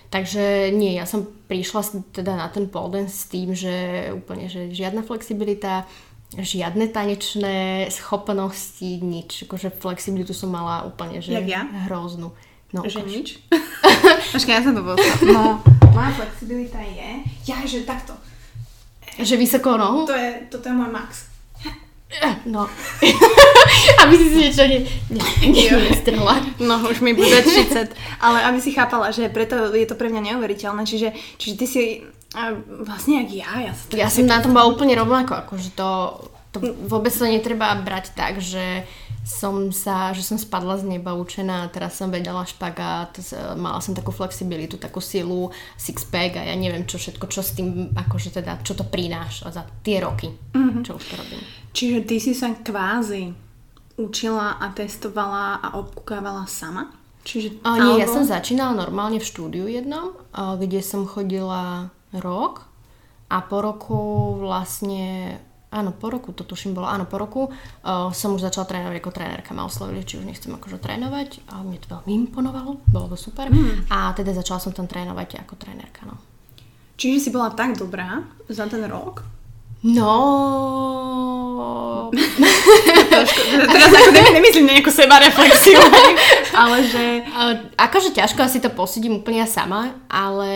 Takže 0.09 0.73
nie, 0.73 0.97
ja 0.97 1.05
som 1.05 1.29
prišla 1.45 2.01
teda 2.09 2.33
na 2.33 2.49
ten 2.49 2.65
pole 2.65 2.97
dance 2.97 3.13
s 3.13 3.29
tým, 3.29 3.53
že 3.53 4.09
úplne, 4.09 4.49
že 4.49 4.73
žiadna 4.73 5.05
flexibilita, 5.05 5.85
žiadne 6.33 6.89
tanečné 6.89 7.85
schopnosti, 7.93 8.89
nič. 9.01 9.45
Akože 9.45 9.69
flexibilitu 9.69 10.33
som 10.33 10.49
mala 10.49 10.81
úplne, 10.89 11.21
že 11.21 11.37
ja? 11.45 11.61
hroznú. 11.85 12.33
No, 12.69 12.85
že 12.85 13.01
ukáž. 13.01 13.09
nič? 13.09 13.27
Počkaj, 14.33 14.53
ja 14.53 14.61
som 14.65 14.73
to 14.73 14.81
povedala. 14.81 15.13
No, 15.29 15.61
moja 15.93 16.11
flexibilita 16.17 16.81
je, 16.81 17.09
ja, 17.45 17.61
že 17.65 17.85
takto. 17.85 18.13
Že 19.17 19.41
vysoko 19.41 19.77
nohu? 19.77 20.09
To 20.09 20.13
je, 20.17 20.49
toto 20.49 20.69
je 20.69 20.75
môj 20.77 20.89
max. 20.89 21.28
No. 22.45 22.65
aby 24.01 24.13
si 24.17 24.25
si 24.33 24.37
niečo 24.41 24.65
ne, 24.65 24.79
ne, 25.13 25.23
nestrhla. 25.93 26.35
No, 26.57 26.89
už 26.89 27.05
mi 27.05 27.13
bude 27.13 27.41
30. 27.45 27.93
Ale 28.17 28.37
aby 28.49 28.57
si 28.57 28.73
chápala, 28.73 29.13
že 29.13 29.29
preto 29.29 29.69
je 29.77 29.85
to 29.85 29.93
pre 29.93 30.09
mňa 30.09 30.33
neuveriteľné. 30.33 30.89
Čiže, 30.89 31.13
čiže 31.37 31.55
ty 31.55 31.65
si 31.69 31.83
a 32.33 32.53
vlastne 32.85 33.25
jak 33.25 33.29
ja. 33.33 33.49
Ja, 33.69 33.73
ja 34.05 34.07
som 34.09 34.29
na 34.29 34.41
tom 34.41 34.53
bola 34.53 34.69
úplne 34.69 34.93
rovnako. 34.93 35.33
Akože 35.33 35.73
to, 35.73 36.21
to 36.53 36.61
vôbec 36.85 37.09
sa 37.09 37.25
netreba 37.25 37.73
brať 37.81 38.13
tak, 38.13 38.37
že 38.37 38.85
som 39.29 39.69
sa, 39.69 40.09
že 40.09 40.25
som 40.25 40.41
spadla 40.41 40.81
z 40.81 40.89
neba 40.89 41.13
učená 41.13 41.69
teraz 41.69 42.01
som 42.01 42.09
vedela 42.09 42.41
špagát, 42.49 43.13
mala 43.61 43.77
som 43.77 43.93
takú 43.93 44.09
flexibilitu, 44.09 44.81
takú 44.81 44.97
silu, 44.97 45.53
six-pack 45.77 46.41
a 46.41 46.49
ja 46.49 46.55
neviem 46.57 46.89
čo 46.89 46.97
všetko, 46.97 47.29
čo 47.29 47.45
s 47.45 47.53
tým, 47.53 47.93
akože 47.93 48.33
teda, 48.41 48.57
čo 48.65 48.73
to 48.73 48.81
prináša 48.81 49.53
za 49.53 49.63
tie 49.85 50.01
roky, 50.01 50.33
mm-hmm. 50.33 50.81
čo 50.81 50.97
už 50.97 51.03
to 51.05 51.15
robím. 51.21 51.41
Čiže 51.77 51.97
ty 52.09 52.17
si 52.17 52.33
sa 52.33 52.57
kvázi 52.57 53.29
učila 54.01 54.57
a 54.57 54.73
testovala 54.73 55.61
a 55.61 55.77
obkúkávala 55.77 56.49
sama? 56.49 56.89
Čiže, 57.21 57.61
a, 57.61 57.77
nie, 57.77 57.93
alebo... 57.93 58.01
ja 58.01 58.07
som 58.09 58.25
začínala 58.25 58.73
normálne 58.73 59.21
v 59.21 59.29
štúdiu 59.29 59.69
jednom, 59.69 60.17
kde 60.33 60.81
som 60.81 61.05
chodila 61.05 61.93
rok 62.09 62.65
a 63.29 63.45
po 63.45 63.61
roku 63.61 64.01
vlastne 64.41 65.37
áno, 65.69 65.93
po 65.93 66.09
roku, 66.09 66.33
to 66.33 66.43
tuším 66.43 66.73
bolo, 66.73 66.89
áno, 66.89 67.05
po 67.05 67.21
roku 67.21 67.41
uh, 67.49 68.09
som 68.09 68.33
už 68.33 68.45
začala 68.49 68.65
trénovať 68.65 68.97
ako 68.99 69.11
trénerka. 69.13 69.53
Ma 69.53 69.65
oslovili, 69.65 70.05
či 70.05 70.17
už 70.17 70.25
nechcem 70.25 70.49
akože 70.53 70.81
trénovať 70.81 71.45
a 71.53 71.61
mne 71.61 71.77
to 71.77 71.87
veľmi 71.93 72.11
imponovalo, 72.25 72.81
bolo 72.89 73.07
to 73.13 73.17
super. 73.17 73.47
Mm. 73.53 73.85
A 73.93 74.11
teda 74.17 74.33
začala 74.33 74.59
som 74.59 74.73
tam 74.73 74.89
trénovať 74.89 75.45
ako 75.45 75.53
trénerka, 75.55 76.03
no. 76.09 76.17
Čiže 76.99 77.17
si 77.17 77.29
bola 77.31 77.55
tak 77.55 77.79
dobrá 77.79 78.27
za 78.51 78.67
ten 78.67 78.83
rok? 78.83 79.23
No... 79.87 80.11
Trošku, 83.13 83.41
teraz 83.65 83.89
ako 83.91 84.09
nemyslím 84.35 84.65
na 84.69 84.73
nejakú 84.79 84.91
seba 84.93 85.19
reflexiu, 85.19 85.79
ale 86.61 86.77
že... 86.85 87.03
Akože 87.75 88.15
ťažko 88.15 88.39
asi 88.45 88.59
to 88.59 88.69
posúdim 88.71 89.19
úplne 89.19 89.43
ja 89.43 89.49
sama, 89.49 89.97
ale... 90.07 90.51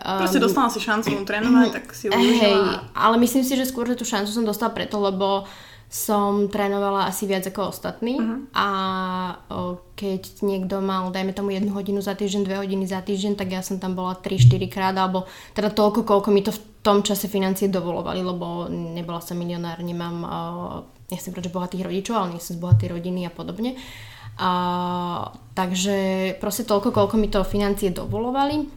Um, 0.00 0.22
Proste 0.22 0.42
dostala 0.42 0.68
si 0.70 0.78
šancu 0.82 1.24
trénovať, 1.24 1.68
tak 1.72 1.84
si 1.92 2.08
ju 2.08 2.14
Hej, 2.14 2.56
ale 2.94 3.14
myslím 3.22 3.44
si, 3.44 3.54
že 3.54 3.68
skôr, 3.68 3.86
že 3.88 3.98
tú 3.98 4.04
šancu 4.04 4.30
som 4.30 4.44
dostala 4.44 4.74
preto, 4.74 4.96
lebo 4.98 5.46
som 5.86 6.50
trénovala 6.50 7.06
asi 7.06 7.30
viac 7.30 7.46
ako 7.46 7.70
ostatní. 7.70 8.18
Uh-huh. 8.18 8.42
a 8.50 8.68
o, 9.46 9.78
keď 9.94 10.42
niekto 10.42 10.82
mal, 10.82 11.14
dajme 11.14 11.30
tomu 11.30 11.54
jednu 11.54 11.70
hodinu 11.72 12.02
za 12.02 12.18
týždeň, 12.18 12.42
dve 12.42 12.56
hodiny 12.58 12.84
za 12.90 12.98
týždeň, 13.00 13.38
tak 13.38 13.54
ja 13.54 13.62
som 13.62 13.78
tam 13.78 13.94
bola 13.94 14.18
3-4 14.18 14.66
krát, 14.66 14.96
alebo 14.98 15.30
teda 15.54 15.70
toľko, 15.70 16.02
koľko 16.02 16.28
mi 16.34 16.42
to 16.42 16.50
v 16.50 16.60
tom 16.82 17.06
čase 17.06 17.30
financie 17.30 17.70
dovolovali, 17.70 18.20
lebo 18.22 18.66
nebola 18.70 19.22
som 19.22 19.38
milionár, 19.38 19.78
nemám, 19.78 20.16
o, 20.26 20.30
nechcem 21.10 21.30
povedať, 21.30 21.48
že 21.50 21.56
bohatých 21.56 21.86
rodičov, 21.86 22.14
ale 22.16 22.30
nie 22.34 22.42
som 22.42 22.58
z 22.58 22.62
bohatej 22.62 22.88
rodiny 22.92 23.26
a 23.26 23.32
podobne. 23.32 23.78
A, 24.36 24.50
takže 25.56 25.96
proste 26.42 26.68
toľko, 26.68 26.92
koľko 26.92 27.16
mi 27.16 27.32
to 27.32 27.40
financie 27.46 27.88
dovolovali, 27.88 28.68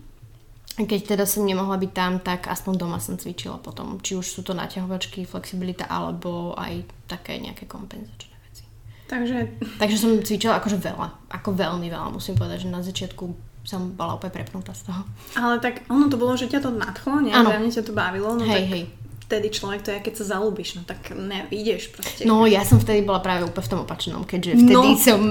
keď 0.80 1.16
teda 1.16 1.26
som 1.28 1.44
nemohla 1.44 1.76
byť 1.76 1.92
tam, 1.92 2.24
tak 2.24 2.48
aspoň 2.48 2.74
doma 2.80 3.04
som 3.04 3.20
cvičila 3.20 3.60
potom. 3.60 4.00
Či 4.00 4.16
už 4.16 4.24
sú 4.24 4.42
to 4.48 4.56
naťahovačky, 4.56 5.28
flexibilita, 5.28 5.84
alebo 5.92 6.56
aj 6.56 6.88
také 7.12 7.36
nejaké 7.36 7.68
kompenzačné 7.68 8.36
veci. 8.48 8.64
Takže... 9.12 9.60
Takže 9.76 9.98
som 10.00 10.16
cvičila 10.24 10.64
akože 10.64 10.80
veľa. 10.80 11.36
Ako 11.36 11.52
veľmi 11.52 11.92
veľa. 11.92 12.16
Musím 12.16 12.40
povedať, 12.40 12.64
že 12.64 12.70
na 12.72 12.80
začiatku 12.80 13.24
som 13.68 13.92
bola 13.92 14.16
úplne 14.16 14.32
prepnutá 14.32 14.72
z 14.72 14.88
toho. 14.88 15.04
Ale 15.36 15.60
tak 15.60 15.84
ono 15.92 16.08
to 16.08 16.16
bolo, 16.16 16.40
že 16.40 16.48
ťa 16.48 16.64
to 16.64 16.72
nadchlo, 16.72 17.20
nie? 17.28 17.36
Áno. 17.36 17.52
ťa 17.52 17.84
to 17.84 17.92
bavilo. 17.92 18.40
No 18.40 18.48
hej, 18.48 18.56
tak 18.56 18.72
hej. 18.72 18.84
Vtedy 19.30 19.54
človek 19.54 19.86
to 19.86 19.94
je, 19.94 20.02
keď 20.02 20.14
sa 20.18 20.26
zalúbiš, 20.34 20.74
no 20.74 20.82
tak 20.90 21.14
ne, 21.14 21.46
ideš 21.54 21.94
proste. 21.94 22.26
No 22.26 22.50
ja 22.50 22.66
som 22.66 22.82
vtedy 22.82 23.06
bola 23.06 23.22
práve 23.22 23.46
úplne 23.46 23.62
v 23.62 23.70
tom 23.70 23.86
opačnom, 23.86 24.26
keďže 24.26 24.66
vtedy 24.66 24.74
no, 24.74 24.98
som 24.98 25.22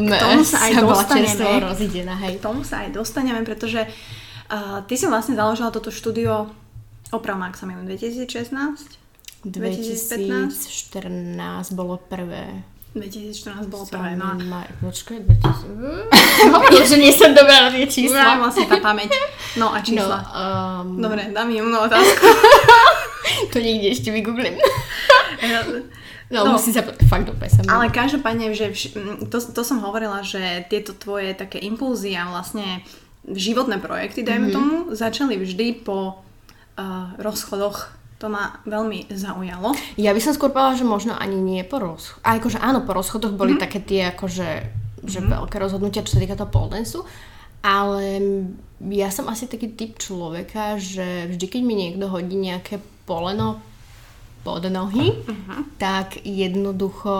sa, 0.46 0.70
aj 0.70 0.70
sa 0.70 0.86
bola 0.86 1.02
čerstvo 1.02 1.50
rozidená. 1.66 2.14
Hej. 2.22 2.38
K 2.38 2.46
tomu 2.46 2.62
sa 2.62 2.86
aj 2.86 2.94
dostaneme, 2.94 3.42
pretože 3.42 3.90
Uh, 4.48 4.80
ty 4.88 4.96
si 4.96 5.04
vlastne 5.04 5.36
založila 5.36 5.68
toto 5.68 5.92
štúdio, 5.92 6.48
opravom, 7.12 7.44
ak 7.44 7.60
sa 7.60 7.68
milím, 7.68 7.84
2016? 7.84 8.96
2014 9.44 10.48
bolo 11.76 12.00
prvé. 12.00 12.64
2014 12.96 13.68
bolo 13.68 13.84
prvé, 13.84 14.16
no. 14.16 14.32
Maj, 14.48 14.68
počkaj, 14.80 15.20
2000... 15.20 16.88
že 16.90 16.96
nie 16.96 17.12
som 17.12 17.36
dobrá 17.36 17.68
na 17.68 17.70
tie 17.72 17.84
čísla. 17.84 18.36
No, 18.36 18.48
vlastne 18.48 18.64
tá 18.64 18.80
pamäť. 18.80 19.12
No 19.60 19.72
a 19.72 19.84
čísla. 19.84 20.18
No, 20.24 20.96
um... 20.96 21.02
Dobre, 21.02 21.28
dám 21.28 21.52
jednu 21.52 21.76
otázku. 21.76 22.26
to 23.52 23.58
niekde 23.60 23.92
ešte 23.92 24.08
vygooglím. 24.08 24.56
No, 26.28 26.44
no 26.44 26.60
musím 26.60 26.76
sa 26.76 26.84
fakt 26.84 27.24
dobre 27.24 27.48
sa 27.48 27.64
Ale 27.64 27.88
každopádne, 27.88 28.52
že 28.52 28.68
vš- 28.68 28.92
to, 29.32 29.40
to 29.40 29.62
som 29.64 29.80
hovorila, 29.80 30.20
že 30.20 30.60
tieto 30.68 30.92
tvoje 30.92 31.32
také 31.32 31.56
impulzy 31.56 32.12
a 32.20 32.28
vlastne 32.28 32.84
životné 33.24 33.80
projekty, 33.80 34.20
dajme 34.20 34.52
mm-hmm. 34.52 34.56
tomu, 34.56 34.74
začali 34.92 35.40
vždy 35.40 35.88
po 35.88 36.20
uh, 36.20 37.16
rozchodoch. 37.16 37.96
To 38.18 38.26
ma 38.26 38.58
veľmi 38.66 39.06
zaujalo. 39.14 39.78
Ja 39.94 40.10
by 40.10 40.18
som 40.18 40.34
skôr 40.34 40.50
povedala, 40.50 40.74
že 40.74 40.82
možno 40.82 41.14
ani 41.14 41.38
nie 41.38 41.62
po 41.62 41.78
rozchodoch. 41.78 42.26
A 42.26 42.42
akože 42.42 42.58
áno, 42.58 42.82
po 42.82 42.92
rozchodoch 42.94 43.34
boli 43.38 43.54
mm-hmm. 43.54 43.62
také 43.62 43.78
tie 43.78 44.10
akože 44.10 44.48
že 44.98 45.22
mm-hmm. 45.22 45.34
veľké 45.38 45.56
rozhodnutia, 45.62 46.02
čo 46.02 46.18
sa 46.18 46.22
týka 46.22 46.34
toho 46.34 46.50
pole 46.50 46.82
ale 47.62 48.22
ja 48.86 49.10
som 49.10 49.26
asi 49.26 49.50
taký 49.50 49.74
typ 49.74 49.98
človeka, 49.98 50.78
že 50.78 51.26
vždy, 51.34 51.46
keď 51.50 51.62
mi 51.66 51.74
niekto 51.74 52.06
hodí 52.06 52.38
nejaké 52.38 52.78
poleno 53.02 53.58
pod 54.46 54.62
nohy, 54.70 55.18
uh-huh. 55.18 55.66
tak 55.82 56.22
jednoducho 56.22 57.14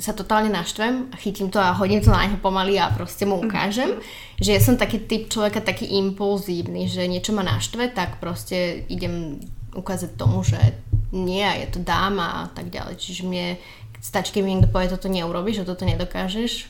sa 0.00 0.16
totálne 0.16 0.48
naštvem 0.48 1.12
a 1.12 1.16
chytím 1.20 1.52
to 1.52 1.60
a 1.60 1.76
hodím 1.76 2.00
to 2.00 2.08
na 2.08 2.24
neho 2.24 2.40
pomaly 2.40 2.80
a 2.80 2.88
proste 2.88 3.28
mu 3.28 3.36
ukážem. 3.36 4.00
Mm-hmm. 4.00 4.40
Že 4.40 4.50
ja 4.56 4.60
som 4.64 4.80
taký 4.80 5.04
typ 5.04 5.28
človeka, 5.28 5.60
taký 5.60 5.92
impulzívny, 6.00 6.88
že 6.88 7.04
niečo 7.04 7.36
ma 7.36 7.44
naštve, 7.44 7.92
tak 7.92 8.16
proste 8.16 8.88
idem 8.88 9.36
ukázať 9.76 10.16
tomu, 10.16 10.40
že 10.40 10.58
nie 11.12 11.44
je 11.44 11.66
to 11.76 11.84
dáma 11.84 12.48
a 12.48 12.50
tak 12.50 12.72
ďalej. 12.72 12.96
Čiže 12.96 13.28
mne 13.28 13.60
stačí, 14.00 14.32
keď 14.32 14.42
mi 14.42 14.50
niekto 14.56 14.72
povie, 14.72 14.88
toto 14.88 15.12
neurobiš, 15.12 15.62
a 15.62 15.68
toto 15.68 15.84
nedokážeš, 15.84 16.66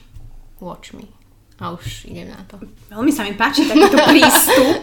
watch 0.58 0.90
me 0.92 1.19
a 1.60 1.76
už 1.76 2.08
idem 2.08 2.32
na 2.32 2.40
to. 2.48 2.56
Veľmi 2.88 3.12
sa 3.12 3.20
mi 3.20 3.36
páči 3.36 3.68
takýto 3.68 4.00
prístup. 4.10 4.80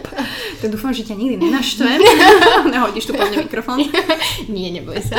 Tak 0.62 0.68
dúfam, 0.70 0.94
že 0.94 1.02
ťa 1.02 1.18
nikdy 1.18 1.34
nenaštvem. 1.42 1.98
Nehodíš 2.72 3.10
tu 3.10 3.12
po 3.18 3.26
mne 3.26 3.42
mikrofón. 3.42 3.82
Nie, 4.54 4.70
neboj 4.70 5.02
sa. 5.02 5.18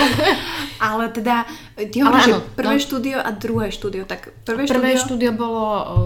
Ale 0.79 1.11
teda, 1.11 1.43
ty 1.91 1.99
hovoríš, 1.99 2.31
že 2.31 2.35
prvé 2.55 2.75
no. 2.79 2.83
štúdio 2.87 3.17
a 3.19 3.29
druhé 3.35 3.67
štúdio. 3.75 4.07
Tak 4.07 4.31
prvé, 4.47 4.71
prvé 4.71 4.95
štúdio... 4.95 5.03
štúdio 5.03 5.31
bolo 5.35 5.63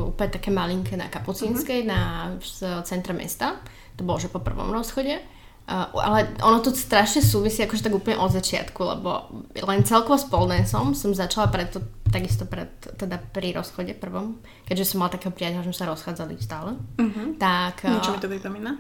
úplne 0.10 0.32
také 0.34 0.50
malinké 0.50 0.98
na 0.98 1.14
Kapucínskej, 1.14 1.86
uh-huh. 1.86 1.94
na 1.94 2.02
v 2.42 2.46
centre 2.90 3.14
mesta. 3.14 3.62
To 3.98 4.02
bolo, 4.02 4.18
že 4.18 4.34
po 4.34 4.42
prvom 4.42 4.74
rozchode. 4.74 5.22
Uh, 5.64 5.88
ale 5.96 6.28
ono 6.44 6.60
to 6.60 6.76
strašne 6.76 7.24
súvisí 7.24 7.64
akože 7.64 7.88
tak 7.88 7.96
úplne 7.96 8.20
od 8.20 8.36
začiatku, 8.36 8.84
lebo 8.84 9.32
len 9.56 9.88
celkovo 9.88 10.20
s 10.20 10.28
poldensom 10.28 10.92
som 10.92 11.16
začala 11.16 11.48
preto 11.48 11.80
takisto 12.14 12.46
pred, 12.46 12.70
teda 13.00 13.18
pri 13.18 13.58
rozchode 13.58 13.98
prvom, 13.98 14.38
keďže 14.70 14.94
som 14.94 15.02
mala 15.02 15.18
takého 15.18 15.34
priateľa, 15.34 15.66
že 15.66 15.70
sme 15.74 15.80
sa 15.82 15.90
rozchádzali 15.90 16.34
stále. 16.38 16.78
Uh-huh. 17.02 17.34
Tak, 17.42 17.90
Niečo 17.90 18.14
mi 18.14 18.22
to 18.22 18.30
pripomína. 18.30 18.78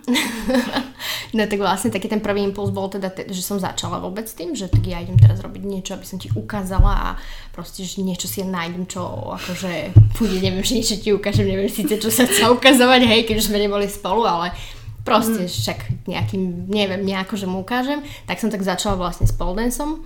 no 1.35 1.41
tak 1.49 1.57
vlastne 1.57 1.89
taký 1.89 2.13
ten 2.13 2.21
prvý 2.21 2.45
impuls 2.45 2.69
bol 2.69 2.93
teda, 2.93 3.09
že 3.09 3.41
som 3.41 3.57
začala 3.57 3.97
vôbec 3.97 4.29
tým, 4.29 4.53
že 4.53 4.69
tak 4.69 4.85
ja 4.85 5.01
idem 5.01 5.17
teraz 5.17 5.41
robiť 5.41 5.63
niečo, 5.65 5.97
aby 5.97 6.05
som 6.05 6.21
ti 6.21 6.29
ukázala 6.37 6.93
a 6.93 7.09
proste, 7.49 7.81
že 7.81 8.05
niečo 8.05 8.29
si 8.29 8.45
nájdem, 8.45 8.85
čo 8.85 9.01
akože 9.33 9.97
bude, 10.21 10.37
neviem, 10.37 10.61
že 10.61 10.77
niečo 10.77 10.95
ti 11.01 11.09
ukážem, 11.09 11.49
neviem 11.49 11.71
síce, 11.73 11.97
čo 11.97 12.13
sa 12.13 12.29
chce 12.29 12.45
ukazovať, 12.53 13.01
hej, 13.09 13.21
keďže 13.25 13.49
sme 13.49 13.57
neboli 13.57 13.89
spolu, 13.89 14.29
ale 14.29 14.53
proste 15.03 15.45
mm. 15.45 15.51
však 15.51 15.79
nejakým, 16.07 16.71
neviem, 16.71 17.03
nejako, 17.03 17.35
že 17.35 17.47
mu 17.47 17.61
ukážem. 17.61 18.03
Tak 18.27 18.39
som 18.39 18.51
tak 18.51 18.63
začala 18.63 18.95
vlastne 18.95 19.27
s 19.27 19.35
poldensom 19.35 20.03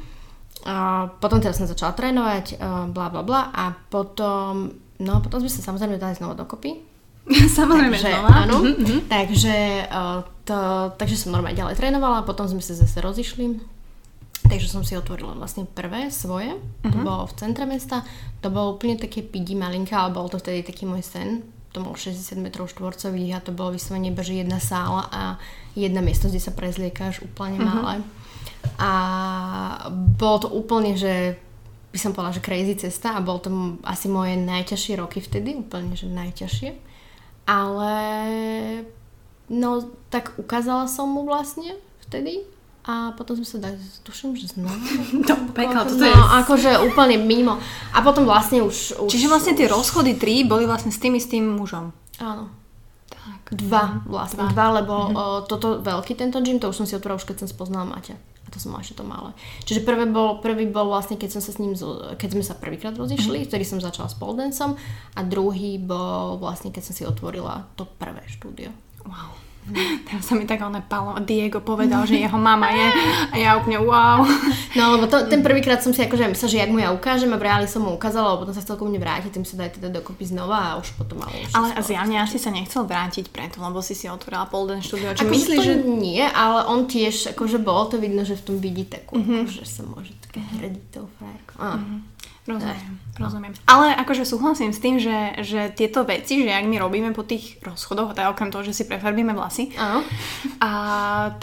a 0.65 1.07
potom 1.21 1.37
teda 1.37 1.53
som 1.53 1.69
začala 1.69 1.93
trénovať, 1.93 2.57
bla 2.91 3.07
bla 3.13 3.21
bla 3.21 3.53
a 3.53 3.71
potom, 3.71 4.73
no 4.97 5.13
potom 5.21 5.39
sme 5.45 5.51
sa 5.53 5.61
samozrejme 5.61 6.01
dali 6.01 6.17
znova 6.17 6.33
dokopy. 6.33 6.81
samozrejme 7.59 7.95
takže, 7.95 8.09
znova. 8.09 8.29
Áno, 8.33 8.55
mm-hmm. 8.65 8.99
takže, 9.07 9.55
to, 10.47 10.57
takže 10.97 11.15
som 11.15 11.35
normálne 11.35 11.59
ďalej 11.59 11.77
trénovala, 11.77 12.25
potom 12.25 12.49
sme 12.49 12.63
sa 12.63 12.73
zase 12.73 12.97
rozišli. 12.99 13.77
Takže 14.47 14.71
som 14.71 14.83
si 14.85 14.95
otvorila 14.95 15.35
vlastne 15.35 15.67
prvé 15.67 16.07
svoje, 16.07 16.55
uh-huh. 16.55 16.87
to 16.87 16.97
mhm. 17.01 17.03
bolo 17.03 17.27
v 17.27 17.35
centre 17.35 17.67
mesta, 17.67 18.07
to 18.39 18.47
bolo 18.47 18.79
úplne 18.79 18.95
také 18.95 19.19
pidi 19.19 19.59
malinké, 19.59 19.91
ale 19.91 20.15
bol 20.15 20.31
to 20.31 20.39
vtedy 20.39 20.63
taký 20.63 20.87
môj 20.87 21.03
sen, 21.03 21.43
to 21.77 21.85
bolo 21.85 21.93
60 21.93 22.41
metrov 22.41 22.65
štvorcových 22.73 23.37
a 23.37 23.43
to 23.45 23.53
bolo 23.53 23.77
vyslovene 23.77 24.09
iba, 24.09 24.25
že 24.25 24.41
jedna 24.41 24.57
sála 24.57 25.05
a 25.13 25.21
jedna 25.77 26.01
miestnosť, 26.01 26.33
kde 26.33 26.47
sa 26.49 26.57
prezliekáš 26.57 27.21
úplne 27.21 27.61
uh-huh. 27.61 27.69
malé. 27.69 27.95
A 28.81 28.91
bolo 29.93 30.37
to 30.41 30.49
úplne, 30.49 30.97
že 30.97 31.37
by 31.93 31.97
som 32.01 32.17
povedala, 32.17 32.33
že 32.33 32.41
crazy 32.41 32.73
cesta 32.73 33.13
a 33.13 33.21
bol 33.21 33.37
to 33.37 33.77
asi 33.85 34.09
moje 34.09 34.33
najťažšie 34.41 34.97
roky 34.97 35.21
vtedy, 35.21 35.53
úplne, 35.53 35.93
že 35.93 36.09
najťažšie. 36.09 36.69
Ale 37.45 37.93
no, 39.53 39.69
tak 40.09 40.33
ukázala 40.41 40.89
som 40.89 41.13
mu 41.13 41.23
vlastne 41.29 41.77
vtedy 42.09 42.56
a 42.87 43.11
potom 43.19 43.35
sme 43.35 43.43
sa 43.43 43.59
dali, 43.59 43.75
tuším, 44.07 44.39
že 44.39 44.55
znova. 44.55 44.71
To 45.27 45.35
peklo, 45.51 45.83
toto 45.83 45.99
no, 45.99 46.07
je... 46.07 46.15
akože 46.15 46.71
úplne 46.87 47.19
mimo. 47.19 47.59
A 47.91 47.99
potom 47.99 48.23
vlastne 48.23 48.63
už... 48.63 49.03
už 49.03 49.11
Čiže 49.11 49.27
vlastne 49.27 49.53
tie 49.59 49.67
už... 49.67 49.75
rozchody 49.75 50.15
tri 50.15 50.47
boli 50.47 50.63
vlastne 50.63 50.95
s 50.95 51.03
tým 51.03 51.19
istým 51.19 51.43
mužom. 51.51 51.91
Áno. 52.23 52.47
Tak. 53.11 53.59
Dva 53.59 54.07
vlastne, 54.07 54.47
dva, 54.47 54.55
dva 54.55 54.67
lebo 54.79 54.95
mm-hmm. 54.95 55.19
o, 55.19 55.23
toto 55.43 55.83
veľký 55.83 56.15
tento 56.15 56.39
gym, 56.39 56.63
to 56.63 56.71
už 56.71 56.79
som 56.79 56.87
si 56.87 56.95
otvorila 56.95 57.19
už 57.19 57.27
keď 57.27 57.43
som 57.43 57.51
spoznala 57.51 57.91
Maťa. 57.91 58.15
A 58.15 58.47
to 58.47 58.63
som 58.63 58.71
mala 58.71 58.79
ešte 58.79 58.95
to 58.95 59.03
malé. 59.03 59.35
Čiže 59.67 59.83
prvý 59.83 60.07
bol, 60.07 60.39
prvý 60.39 60.63
bol 60.71 60.87
vlastne, 60.87 61.19
keď 61.19 61.35
som 61.35 61.41
sa 61.43 61.51
s 61.51 61.59
ním, 61.59 61.75
keď 62.15 62.39
sme 62.39 62.43
sa 62.47 62.55
prvýkrát 62.55 62.95
rozišli, 62.95 63.43
mm-hmm. 63.43 63.51
vtedy 63.51 63.67
som 63.67 63.83
začala 63.83 64.07
s 64.07 64.15
poldancom 64.15 64.79
a 65.11 65.19
druhý 65.27 65.75
bol 65.75 66.39
vlastne, 66.39 66.71
keď 66.71 66.83
som 66.87 66.95
si 66.95 67.03
otvorila 67.03 67.67
to 67.75 67.83
prvé 67.83 68.23
štúdio. 68.31 68.71
Wow. 69.03 69.46
Teraz 70.07 70.23
sa 70.23 70.33
mi 70.39 70.47
tak 70.47 70.63
on 70.63 70.75
Palo, 70.87 71.19
Diego 71.19 71.59
povedal, 71.59 72.07
že 72.07 72.15
jeho 72.15 72.39
mama 72.39 72.71
je 72.71 72.87
a 73.31 73.35
ja 73.35 73.49
úplne 73.59 73.83
wow. 73.83 74.23
No 74.79 74.95
lebo 74.95 75.09
to, 75.11 75.27
ten 75.27 75.43
prvýkrát 75.43 75.83
som 75.83 75.91
si 75.91 75.99
akože 75.99 76.31
myslela, 76.31 76.51
že 76.51 76.61
jak 76.63 76.71
mu 76.71 76.79
ja 76.79 76.95
ukážem 76.95 77.27
a 77.33 77.37
v 77.37 77.45
reáli 77.45 77.67
som 77.67 77.83
mu 77.83 77.91
ukázala, 77.91 78.35
lebo 78.35 78.47
potom 78.47 78.55
sa 78.55 78.63
mne 78.63 78.99
vrátiť, 79.01 79.35
tým 79.35 79.43
sa 79.43 79.59
daj 79.59 79.81
teda 79.81 79.91
dokopy 79.91 80.23
znova 80.23 80.75
a 80.75 80.77
už 80.79 80.95
potom 80.95 81.19
malo 81.19 81.35
už 81.35 81.51
Ale 81.51 81.67
zjavne 81.83 82.17
asi 82.23 82.39
sa 82.39 82.49
nechcel 82.53 82.87
vrátiť 82.87 83.27
preto, 83.29 83.59
lebo 83.59 83.83
si 83.83 83.93
si 83.97 84.07
otvorila 84.07 84.47
Polden 84.47 84.79
štúdio. 84.79 85.11
Či 85.11 85.27
myslíš, 85.27 85.63
že... 85.63 85.75
nie, 85.83 86.23
ale 86.23 86.63
on 86.71 86.87
tiež, 86.87 87.35
akože 87.35 87.59
bolo 87.59 87.91
to 87.91 87.95
vidno, 87.99 88.23
že 88.23 88.39
v 88.39 88.43
tom 88.47 88.57
vidí 88.63 88.87
takú, 88.87 89.19
mm-hmm. 89.19 89.43
že 89.51 89.63
sa 89.67 89.83
môže 89.83 90.15
také 90.23 90.39
hrdiť 90.39 90.85
tou 90.95 91.05
frajerkou. 91.19 91.59
Mm-hmm. 91.59 92.16
Rozumiem, 92.47 92.95
rozumiem. 93.19 93.53
Ale 93.67 93.91
akože 93.91 94.23
súhlasím 94.23 94.71
s 94.71 94.79
tým, 94.79 95.03
že, 95.03 95.35
že 95.43 95.67
tieto 95.75 96.07
veci, 96.07 96.47
že 96.47 96.55
ak 96.55 96.63
my 96.63 96.79
robíme 96.79 97.11
po 97.11 97.27
tých 97.27 97.59
rozchodoch, 97.59 98.15
teda 98.15 98.31
okrem 98.31 98.55
toho, 98.55 98.63
že 98.63 98.71
si 98.71 98.87
prefarbíme 98.87 99.35
vlasy, 99.35 99.75
Áno. 99.75 99.99
a 100.63 100.71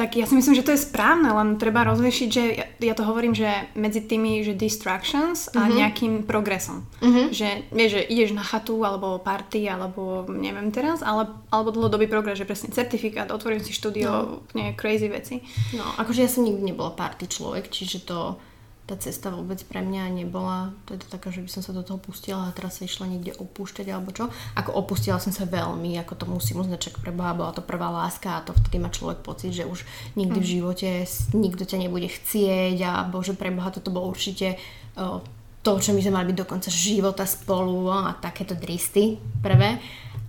tak 0.00 0.16
ja 0.16 0.24
si 0.24 0.32
myslím, 0.32 0.56
že 0.56 0.64
to 0.64 0.72
je 0.72 0.80
správne, 0.80 1.28
len 1.28 1.60
treba 1.60 1.84
rozlišiť, 1.84 2.28
že 2.32 2.42
ja, 2.56 2.66
ja 2.80 2.94
to 2.96 3.04
hovorím, 3.04 3.36
že 3.36 3.68
medzi 3.76 4.00
tými, 4.00 4.40
že 4.48 4.56
distractions 4.56 5.52
a 5.52 5.68
uh-huh. 5.68 5.76
nejakým 5.76 6.24
progresom. 6.24 6.88
Uh-huh. 7.04 7.28
Že 7.28 7.68
vieš, 7.68 8.00
že 8.00 8.02
ideš 8.08 8.30
na 8.32 8.40
chatu, 8.40 8.80
alebo 8.80 9.20
party, 9.20 9.68
alebo 9.68 10.24
neviem 10.32 10.72
teraz, 10.72 11.04
ale, 11.04 11.28
alebo 11.52 11.68
dlhodobý 11.68 12.08
progres, 12.08 12.40
že 12.40 12.48
presne 12.48 12.72
certifikát, 12.72 13.28
otvorím 13.28 13.60
si 13.60 13.76
štúdio, 13.76 14.08
no. 14.08 14.56
nie 14.56 14.72
crazy 14.72 15.12
veci. 15.12 15.44
No, 15.76 15.84
akože 16.00 16.24
ja 16.24 16.32
som 16.32 16.48
nikdy 16.48 16.72
nebola 16.72 16.96
party 16.96 17.28
človek, 17.28 17.68
čiže 17.68 18.08
to 18.08 18.40
tá 18.84 19.00
cesta 19.00 19.32
vôbec 19.32 19.56
pre 19.64 19.80
mňa 19.80 20.12
nebola 20.12 20.76
to 20.84 21.00
taká, 21.08 21.32
že 21.32 21.40
by 21.40 21.48
som 21.48 21.64
sa 21.64 21.72
do 21.72 21.80
toho 21.80 21.96
pustila 21.96 22.44
a 22.44 22.52
teraz 22.52 22.76
sa 22.76 22.84
išla 22.84 23.08
niekde 23.08 23.32
opúšťať 23.32 23.88
alebo 23.88 24.12
čo. 24.12 24.28
Ako 24.60 24.76
opustila 24.76 25.16
som 25.16 25.32
sa 25.32 25.48
veľmi, 25.48 25.96
ako 26.04 26.12
to 26.20 26.24
musím 26.28 26.60
uznať, 26.60 26.92
čak 26.92 27.00
preboha, 27.00 27.32
bola 27.32 27.56
to 27.56 27.64
prvá 27.64 27.88
láska 27.88 28.36
a 28.36 28.44
to 28.44 28.52
vtedy 28.52 28.76
má 28.76 28.92
človek 28.92 29.24
pocit, 29.24 29.56
že 29.56 29.64
už 29.64 29.88
nikdy 30.20 30.36
v 30.36 30.44
hm. 30.44 30.52
živote 30.60 30.88
nikto 31.32 31.64
ťa 31.64 31.80
nebude 31.80 32.12
chcieť 32.12 32.76
a 32.84 32.92
bože 33.08 33.32
preboha, 33.32 33.72
toto 33.72 33.88
bolo 33.88 34.12
určite 34.12 34.60
o, 35.00 35.24
to, 35.64 35.80
čo 35.80 35.96
my 35.96 36.04
sme 36.04 36.20
mali 36.20 36.36
byť 36.36 36.44
do 36.44 36.50
konca 36.50 36.68
života 36.68 37.24
spolu 37.24 37.88
a 37.88 38.12
takéto 38.20 38.52
dristy 38.52 39.16
prvé. 39.40 39.80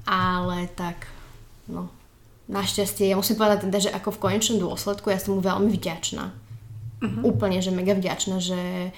Ale 0.08 0.72
tak, 0.80 1.12
no, 1.68 1.91
našťastie, 2.48 3.12
ja 3.12 3.20
musím 3.20 3.36
povedať 3.36 3.68
teda, 3.68 3.80
že 3.84 3.91
ako 3.91 4.15
v 4.15 4.22
konečnom 4.32 4.63
dôsledku 4.63 5.12
ja 5.12 5.20
som 5.20 5.36
mu 5.36 5.44
veľmi 5.44 5.76
vďačná 5.76 6.44
uh-huh. 7.01 7.21
úplne, 7.25 7.60
že 7.60 7.73
mega 7.73 7.95
vďačná, 7.95 8.39
že 8.39 8.91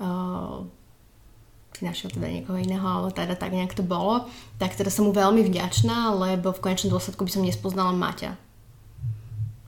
uh, 0.00 0.66
si 1.78 1.86
našiel 1.86 2.10
teda 2.10 2.26
niekoho 2.26 2.58
iného, 2.58 2.82
ale 2.82 3.14
teda 3.14 3.38
tak 3.38 3.54
nejak 3.54 3.70
to 3.70 3.86
bolo, 3.86 4.26
tak 4.58 4.74
teda 4.74 4.90
som 4.90 5.06
mu 5.06 5.12
veľmi 5.14 5.46
vďačná, 5.46 6.10
lebo 6.18 6.50
v 6.50 6.62
konečnom 6.62 6.90
dôsledku 6.90 7.22
by 7.22 7.30
som 7.30 7.46
nespoznala 7.46 7.94
Maťa. 7.94 8.34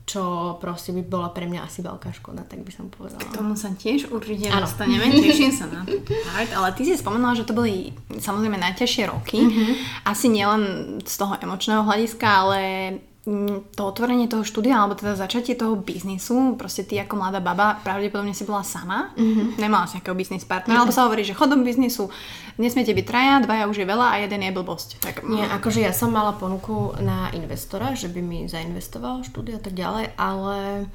Čo 0.03 0.57
proste 0.59 0.91
by 0.91 1.07
bola 1.07 1.31
pre 1.31 1.47
mňa 1.47 1.63
asi 1.63 1.79
veľká 1.79 2.11
škoda, 2.11 2.43
tak 2.43 2.67
by 2.67 2.71
som 2.75 2.91
povedala. 2.91 3.23
K 3.23 3.31
tomu 3.31 3.55
sa 3.55 3.71
tiež 3.71 4.11
určite 4.11 4.51
ano. 4.51 4.67
dostaneme, 4.67 5.07
teším 5.23 5.55
sa 5.55 5.71
na 5.71 5.87
to. 5.87 6.03
Ale 6.35 6.75
ty 6.75 6.83
si 6.83 6.99
spomenula, 6.99 7.31
že 7.39 7.47
to 7.47 7.55
boli 7.55 7.95
samozrejme 8.19 8.59
najťažšie 8.59 9.03
roky. 9.07 9.39
Uh-huh. 9.39 9.71
Asi 10.03 10.27
nielen 10.27 10.99
z 10.99 11.15
toho 11.15 11.39
emočného 11.39 11.87
hľadiska, 11.87 12.27
ale 12.27 12.59
to 13.77 13.81
otvorenie 13.85 14.25
toho 14.25 14.41
štúdia, 14.41 14.81
alebo 14.81 14.97
teda 14.97 15.13
začatie 15.13 15.53
toho 15.53 15.77
biznisu, 15.77 16.57
proste 16.57 16.81
ty 16.81 16.97
ako 16.97 17.21
mladá 17.21 17.37
baba, 17.37 17.77
pravdepodobne 17.85 18.33
si 18.33 18.49
bola 18.49 18.65
sama, 18.65 19.13
mm-hmm. 19.13 19.61
nemala 19.61 19.85
si 19.85 20.01
nejakého 20.01 20.17
biznis 20.17 20.41
partnera, 20.41 20.81
mm-hmm. 20.81 20.89
alebo 20.89 20.97
sa 20.97 21.05
hovorí, 21.05 21.21
že 21.21 21.37
chodom 21.37 21.61
biznisu 21.61 22.09
nesmiete 22.57 22.97
byť 22.97 23.05
traja, 23.05 23.45
dvaja 23.45 23.69
už 23.69 23.77
je 23.77 23.85
veľa 23.85 24.07
a 24.09 24.15
jeden 24.25 24.41
je 24.41 24.57
blbosť. 24.57 24.89
Tak, 25.05 25.15
Nie, 25.29 25.45
mm. 25.45 25.53
akože 25.61 25.85
ja 25.85 25.93
som 25.93 26.09
mala 26.09 26.33
ponuku 26.33 26.97
na 26.97 27.29
investora, 27.37 27.93
že 27.93 28.09
by 28.09 28.21
mi 28.25 28.49
zainvestoval 28.49 29.21
štúdia 29.21 29.61
a 29.61 29.63
tak 29.63 29.77
ďalej, 29.77 30.17
ale 30.17 30.89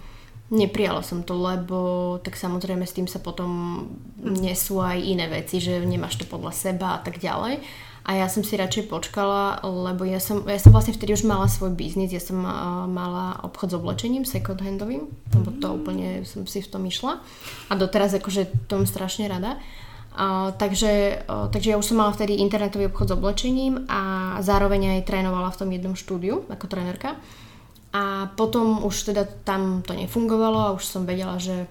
neprijala 0.50 1.06
som 1.06 1.22
to, 1.22 1.34
lebo 1.38 1.78
tak 2.26 2.34
samozrejme 2.34 2.82
s 2.86 2.94
tým 2.94 3.06
sa 3.06 3.22
potom 3.22 3.82
nesú 4.18 4.82
aj 4.82 4.98
iné 4.98 5.30
veci, 5.30 5.62
že 5.62 5.78
nemáš 5.82 6.18
to 6.18 6.26
podľa 6.26 6.50
seba 6.50 6.98
a 6.98 7.00
tak 7.02 7.22
ďalej. 7.22 7.62
A 8.06 8.14
ja 8.14 8.30
som 8.30 8.46
si 8.46 8.54
radšej 8.54 8.86
počkala, 8.86 9.58
lebo 9.66 10.06
ja 10.06 10.22
som, 10.22 10.46
ja 10.46 10.62
som 10.62 10.70
vlastne 10.70 10.94
vtedy 10.94 11.18
už 11.18 11.26
mala 11.26 11.50
svoj 11.50 11.74
biznis, 11.74 12.14
ja 12.14 12.22
som 12.22 12.38
uh, 12.38 12.86
mala 12.86 13.42
obchod 13.42 13.74
s 13.74 13.78
oblečením, 13.82 14.22
second 14.22 14.62
handovým, 14.62 15.10
lebo 15.34 15.50
to 15.58 15.74
úplne 15.74 16.22
som 16.22 16.46
si 16.46 16.62
v 16.62 16.70
tom 16.70 16.86
išla. 16.86 17.18
A 17.66 17.72
doteraz 17.74 18.14
akože 18.14 18.70
tom 18.70 18.86
strašne 18.86 19.26
rada. 19.26 19.58
Uh, 20.14 20.54
takže, 20.54 21.26
uh, 21.26 21.50
takže 21.50 21.74
ja 21.74 21.76
už 21.82 21.90
som 21.90 21.98
mala 21.98 22.14
vtedy 22.14 22.38
internetový 22.38 22.86
obchod 22.86 23.10
s 23.10 23.16
oblečením 23.18 23.90
a 23.90 24.38
zároveň 24.38 25.02
aj 25.02 25.10
trénovala 25.10 25.50
v 25.50 25.58
tom 25.58 25.68
jednom 25.74 25.98
štúdiu 25.98 26.46
ako 26.46 26.70
trénerka. 26.70 27.18
A 27.90 28.30
potom 28.38 28.86
už 28.86 29.10
teda 29.10 29.26
tam 29.42 29.82
to 29.82 29.98
nefungovalo 29.98 30.70
a 30.70 30.74
už 30.78 30.86
som 30.86 31.02
vedela, 31.10 31.42
že 31.42 31.66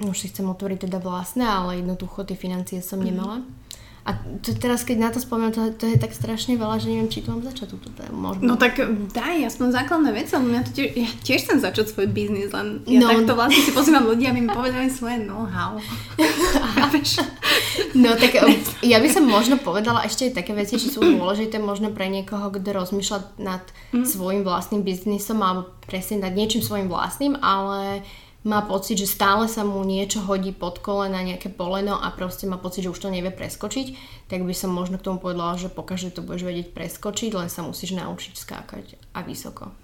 už 0.00 0.16
si 0.16 0.32
chcem 0.32 0.48
otvoriť 0.48 0.88
teda 0.88 0.96
vlastné, 0.96 1.44
ale 1.44 1.84
jednoducho 1.84 2.24
tie 2.24 2.40
financie 2.40 2.80
som 2.80 3.04
mhm. 3.04 3.04
nemala. 3.04 3.36
Mm. 3.44 3.65
A 4.06 4.14
to 4.38 4.54
teraz, 4.54 4.86
keď 4.86 4.96
na 5.02 5.10
to 5.10 5.18
spomínam, 5.18 5.50
to, 5.50 5.74
to 5.74 5.90
je 5.90 5.98
tak 5.98 6.14
strašne 6.14 6.54
veľa, 6.54 6.78
že 6.78 6.94
neviem, 6.94 7.10
či 7.10 7.26
tu 7.26 7.34
mám 7.34 7.42
začať 7.42 7.74
túto 7.74 7.90
tému. 7.90 8.14
Možno. 8.14 8.42
No 8.46 8.54
tak 8.54 8.78
daj, 9.10 9.50
aspoň 9.50 9.82
základné 9.82 10.14
veci, 10.14 10.30
lebo 10.38 10.46
ja, 10.54 10.62
to 10.62 10.70
tiež, 10.70 10.88
ja 10.94 11.10
tiež 11.26 11.38
chcem 11.42 11.58
začať 11.58 11.90
svoj 11.90 12.06
biznis, 12.14 12.54
len 12.54 12.86
ja 12.86 13.02
no. 13.02 13.10
takto 13.10 13.34
vlastne 13.34 13.66
si 13.66 13.74
pozývam 13.74 14.06
ľudia, 14.06 14.30
aby 14.30 14.46
mi 14.46 14.50
povedali 14.54 14.86
svoje 14.86 15.26
know-how. 15.26 15.74
no 17.98 18.10
tak 18.14 18.32
um, 18.38 18.54
ja 18.86 19.02
by 19.02 19.08
som 19.10 19.26
možno 19.26 19.58
povedala 19.58 20.06
ešte 20.06 20.30
aj 20.30 20.38
také 20.38 20.54
veci, 20.54 20.78
či 20.78 20.86
sú 20.86 21.02
dôležité 21.02 21.58
možno 21.58 21.90
pre 21.90 22.06
niekoho, 22.06 22.54
kto 22.54 22.68
rozmýšľa 22.70 23.42
nad 23.42 23.66
mm. 23.90 24.06
svojim 24.06 24.46
vlastným 24.46 24.86
biznisom 24.86 25.42
alebo 25.42 25.66
presne 25.82 26.22
nad 26.22 26.30
niečím 26.30 26.62
svojim 26.62 26.86
vlastným, 26.86 27.34
ale 27.42 28.06
má 28.46 28.62
pocit, 28.62 29.02
že 29.02 29.10
stále 29.10 29.50
sa 29.50 29.66
mu 29.66 29.82
niečo 29.82 30.22
hodí 30.22 30.54
pod 30.54 30.78
kolena, 30.78 31.26
nejaké 31.26 31.50
poleno 31.50 31.98
a 31.98 32.14
proste 32.14 32.46
má 32.46 32.54
pocit, 32.62 32.86
že 32.86 32.94
už 32.94 33.02
to 33.02 33.10
nevie 33.10 33.34
preskočiť, 33.34 33.86
tak 34.30 34.46
by 34.46 34.54
som 34.54 34.70
možno 34.70 35.02
k 35.02 35.06
tomu 35.10 35.18
povedala, 35.18 35.58
že 35.58 35.66
pokaždé 35.66 36.14
to 36.14 36.22
budeš 36.22 36.46
vedieť 36.46 36.70
preskočiť, 36.70 37.34
len 37.34 37.50
sa 37.50 37.66
musíš 37.66 37.98
naučiť 37.98 38.38
skákať 38.38 38.94
a 39.18 39.26
vysoko. 39.26 39.74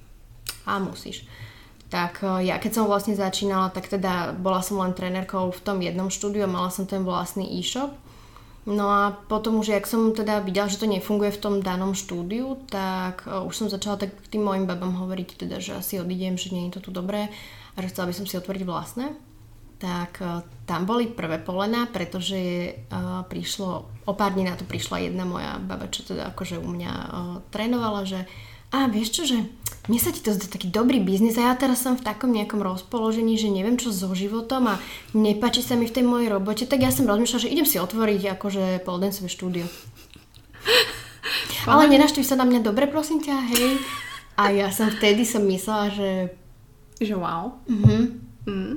A 0.63 0.79
musíš. 0.79 1.27
Tak 1.91 2.23
e, 2.23 2.47
ja 2.47 2.63
keď 2.63 2.71
som 2.79 2.87
vlastne 2.87 3.19
začínala, 3.19 3.75
tak 3.75 3.91
teda 3.91 4.31
bola 4.39 4.63
som 4.63 4.79
len 4.79 4.95
trénerkou 4.95 5.51
v 5.51 5.61
tom 5.61 5.83
jednom 5.83 6.07
štúdiu, 6.07 6.47
mala 6.47 6.71
som 6.71 6.87
ten 6.87 7.03
vlastný 7.03 7.51
e-shop 7.59 7.91
No 8.63 8.95
a 8.95 9.11
potom 9.27 9.59
už, 9.59 9.75
jak 9.75 9.91
som 9.91 10.15
teda 10.15 10.39
videla, 10.39 10.71
že 10.71 10.79
to 10.79 10.87
nefunguje 10.87 11.35
v 11.35 11.43
tom 11.43 11.55
danom 11.67 11.99
štúdiu, 11.99 12.63
tak 12.71 13.27
uh, 13.27 13.43
už 13.43 13.55
som 13.59 13.67
začala 13.67 13.99
tak 13.99 14.15
k 14.15 14.39
tým 14.39 14.47
mojim 14.47 14.71
babám 14.71 14.95
hovoriť 14.95 15.35
teda, 15.35 15.59
že 15.59 15.83
asi 15.83 15.99
odídem, 15.99 16.39
že 16.39 16.55
nie 16.55 16.71
je 16.71 16.79
to 16.79 16.87
tu 16.87 16.91
dobré 16.95 17.27
a 17.73 17.83
že 17.83 17.91
chcela 17.91 18.09
by 18.11 18.15
som 18.15 18.27
si 18.29 18.39
otvoriť 18.39 18.63
vlastné. 18.67 19.17
Tak 19.83 20.13
uh, 20.23 20.47
tam 20.65 20.87
boli 20.87 21.11
prvé 21.11 21.43
polená, 21.43 21.91
pretože 21.91 22.39
uh, 22.71 23.27
prišlo, 23.27 23.91
o 24.07 24.13
pár 24.15 24.33
dní 24.37 24.47
na 24.47 24.55
to 24.55 24.63
prišla 24.63 25.11
jedna 25.11 25.27
moja 25.27 25.59
baba, 25.59 25.91
čo 25.91 26.07
teda 26.07 26.31
akože 26.31 26.63
u 26.63 26.69
mňa 26.71 26.93
uh, 26.93 27.11
trénovala, 27.51 28.07
že 28.07 28.31
a 28.73 28.89
vieš 28.89 29.21
čo, 29.21 29.23
že 29.29 29.37
mne 29.85 30.01
sa 30.01 30.17
ti 30.17 30.25
to 30.25 30.33
zdá 30.33 30.49
taký 30.49 30.73
dobrý 30.73 30.97
biznis 30.97 31.37
a 31.37 31.53
ja 31.53 31.55
teraz 31.61 31.85
som 31.85 31.93
v 31.93 32.07
takom 32.09 32.33
nejakom 32.33 32.65
rozpoložení, 32.65 33.37
že 33.37 33.53
neviem 33.53 33.77
čo 33.77 33.93
so 33.93 34.09
životom 34.17 34.65
a 34.65 34.81
nepáči 35.13 35.61
sa 35.61 35.77
mi 35.77 35.85
v 35.85 35.93
tej 35.93 36.09
mojej 36.09 36.33
robote, 36.33 36.65
tak 36.65 36.81
ja 36.81 36.89
som 36.89 37.05
rozmýšľala, 37.05 37.45
že 37.45 37.53
idem 37.53 37.69
si 37.69 37.77
otvoriť 37.77 38.33
akože 38.33 38.81
poldencové 38.89 39.29
štúdio. 39.29 39.69
Ale 41.69 41.85
nenaštví 41.85 42.25
sa 42.25 42.41
na 42.41 42.49
mňa 42.49 42.65
dobre, 42.65 42.89
prosím 42.89 43.21
ťa, 43.21 43.37
hej. 43.53 43.77
A 44.41 44.51
ja 44.57 44.73
som 44.73 44.89
vtedy 44.89 45.29
som 45.29 45.45
myslela, 45.45 45.93
že... 45.93 46.11
Že 47.03 47.17
wow. 47.19 47.45
Mhm. 47.67 48.01
Mm. 48.47 48.75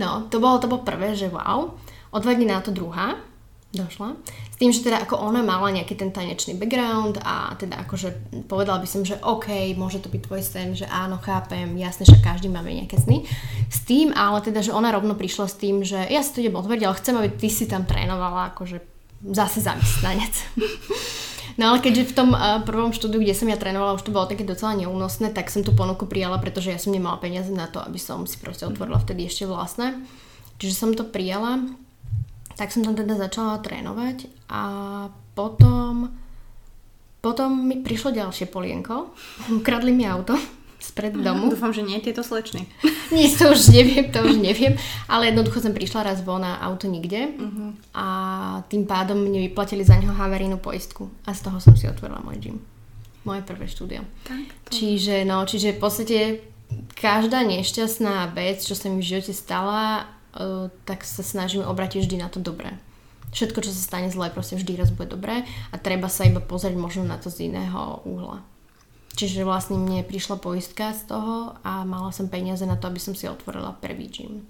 No, 0.00 0.24
to 0.32 0.40
bolo, 0.40 0.56
to 0.56 0.68
bolo 0.68 0.80
prvé, 0.80 1.12
že 1.12 1.28
wow. 1.28 1.76
O 2.12 2.18
dva 2.20 2.32
dní 2.32 2.48
na 2.48 2.64
to 2.64 2.72
druhá 2.72 3.20
došla. 3.72 4.20
S 4.52 4.56
tým, 4.60 4.68
že 4.68 4.84
teda 4.84 5.00
ako 5.00 5.16
ona 5.16 5.40
mala 5.40 5.72
nejaký 5.72 5.96
ten 5.96 6.12
tanečný 6.12 6.60
background 6.60 7.16
a 7.24 7.56
teda 7.56 7.80
akože 7.88 8.36
povedala 8.44 8.78
by 8.84 8.88
som, 8.88 9.00
že 9.00 9.16
OK, 9.24 9.72
môže 9.80 10.04
to 10.04 10.12
byť 10.12 10.20
tvoj 10.28 10.42
sen, 10.44 10.76
že 10.76 10.84
áno, 10.84 11.16
chápem, 11.16 11.72
jasne, 11.80 12.04
že 12.04 12.20
každý 12.20 12.52
máme 12.52 12.68
nejaké 12.68 13.00
sny. 13.00 13.24
S 13.72 13.80
tým, 13.88 14.12
ale 14.12 14.44
teda, 14.44 14.60
že 14.60 14.76
ona 14.76 14.92
rovno 14.92 15.16
prišla 15.16 15.46
s 15.48 15.56
tým, 15.56 15.80
že 15.82 15.96
ja 16.04 16.20
si 16.20 16.36
to 16.36 16.44
idem 16.44 16.60
otvoriť, 16.60 16.82
ale 16.84 16.98
chcem, 17.00 17.14
aby 17.16 17.28
ty 17.32 17.48
si 17.48 17.64
tam 17.64 17.88
trénovala 17.88 18.52
akože 18.52 18.76
zase 19.32 19.64
zamestnanec. 19.64 20.34
No 21.60 21.72
ale 21.72 21.84
keďže 21.84 22.12
v 22.12 22.16
tom 22.16 22.30
uh, 22.32 22.60
prvom 22.64 22.96
štúdiu, 22.96 23.20
kde 23.20 23.36
som 23.36 23.48
ja 23.48 23.60
trénovala, 23.60 23.96
už 23.96 24.08
to 24.08 24.14
bolo 24.14 24.24
také 24.24 24.46
docela 24.46 24.72
neúnosné, 24.72 25.32
tak 25.34 25.52
som 25.52 25.60
tú 25.60 25.76
ponuku 25.76 26.08
prijala, 26.08 26.40
pretože 26.40 26.72
ja 26.72 26.80
som 26.80 26.94
nemala 26.94 27.20
peniaze 27.20 27.52
na 27.52 27.68
to, 27.68 27.80
aby 27.80 28.00
som 28.00 28.24
si 28.24 28.40
proste 28.40 28.64
otvorila 28.64 29.00
vtedy 29.00 29.28
ešte 29.28 29.44
vlastné. 29.44 30.00
Čiže 30.56 30.74
som 30.74 30.90
to 30.96 31.04
prijala 31.04 31.60
tak 32.56 32.72
som 32.72 32.84
tam 32.84 32.96
teda 32.96 33.16
začala 33.16 33.60
trénovať 33.64 34.28
a 34.52 34.62
potom, 35.32 36.12
potom 37.24 37.50
mi 37.68 37.80
prišlo 37.80 38.12
ďalšie 38.12 38.52
polienko. 38.52 39.12
Ukradli 39.58 39.92
mi 39.92 40.04
auto 40.04 40.36
spred 40.82 41.14
domu. 41.14 41.48
Dúfam, 41.48 41.70
že 41.70 41.86
nie 41.86 42.02
tieto 42.02 42.26
slečny. 42.26 42.66
Nie, 43.14 43.28
to 43.28 43.52
už 43.52 43.76
neviem, 43.76 44.08
to 44.08 44.24
už 44.24 44.40
neviem. 44.40 44.72
Ale 45.04 45.28
jednoducho 45.28 45.60
som 45.60 45.76
prišla 45.76 46.00
raz 46.00 46.24
von 46.24 46.40
a 46.40 46.64
auto 46.64 46.88
nikde. 46.88 47.28
Uh-huh. 47.36 47.76
A 47.92 48.06
tým 48.72 48.88
pádom 48.88 49.20
mne 49.20 49.52
vyplatili 49.52 49.84
za 49.84 50.00
neho 50.00 50.16
havarijnú 50.16 50.56
poistku. 50.56 51.12
A 51.28 51.36
z 51.36 51.44
toho 51.44 51.60
som 51.60 51.76
si 51.76 51.84
otvorila 51.84 52.24
môj 52.24 52.40
gym. 52.40 52.56
Moje 53.28 53.44
prvé 53.44 53.68
štúdio. 53.68 54.00
Čiže, 54.72 55.28
no, 55.28 55.44
čiže 55.44 55.76
v 55.76 55.80
podstate 55.80 56.18
každá 56.96 57.44
nešťastná 57.44 58.32
vec, 58.32 58.64
čo 58.64 58.72
sa 58.72 58.88
mi 58.88 59.04
v 59.04 59.08
živote 59.12 59.36
stala, 59.36 60.08
Eh, 60.32 60.66
tak 60.88 61.04
sa 61.04 61.20
snažíme 61.20 61.68
obrátiť 61.68 62.08
vždy 62.08 62.16
na 62.16 62.32
to 62.32 62.40
dobré. 62.40 62.72
Všetko, 63.36 63.60
čo 63.60 63.72
sa 63.72 63.80
stane 63.84 64.08
zlé, 64.08 64.32
proste 64.32 64.56
vždy 64.56 64.80
raz 64.80 64.88
bude 64.88 65.12
dobré 65.12 65.44
a 65.72 65.76
treba 65.76 66.08
sa 66.08 66.24
iba 66.24 66.40
pozrieť 66.40 66.76
možno 66.76 67.04
na 67.04 67.20
to 67.20 67.28
z 67.28 67.52
iného 67.52 68.00
uhla. 68.08 68.40
Čiže 69.12 69.44
vlastne 69.44 69.76
mne 69.76 70.08
prišla 70.08 70.40
poistka 70.40 70.96
z 70.96 71.12
toho 71.12 71.52
a 71.60 71.84
mala 71.84 72.08
som 72.16 72.32
peniaze 72.32 72.64
na 72.64 72.80
to, 72.80 72.88
aby 72.88 72.96
som 72.96 73.12
si 73.12 73.28
otvorila 73.28 73.76
prvý 73.76 74.08
gym. 74.08 74.44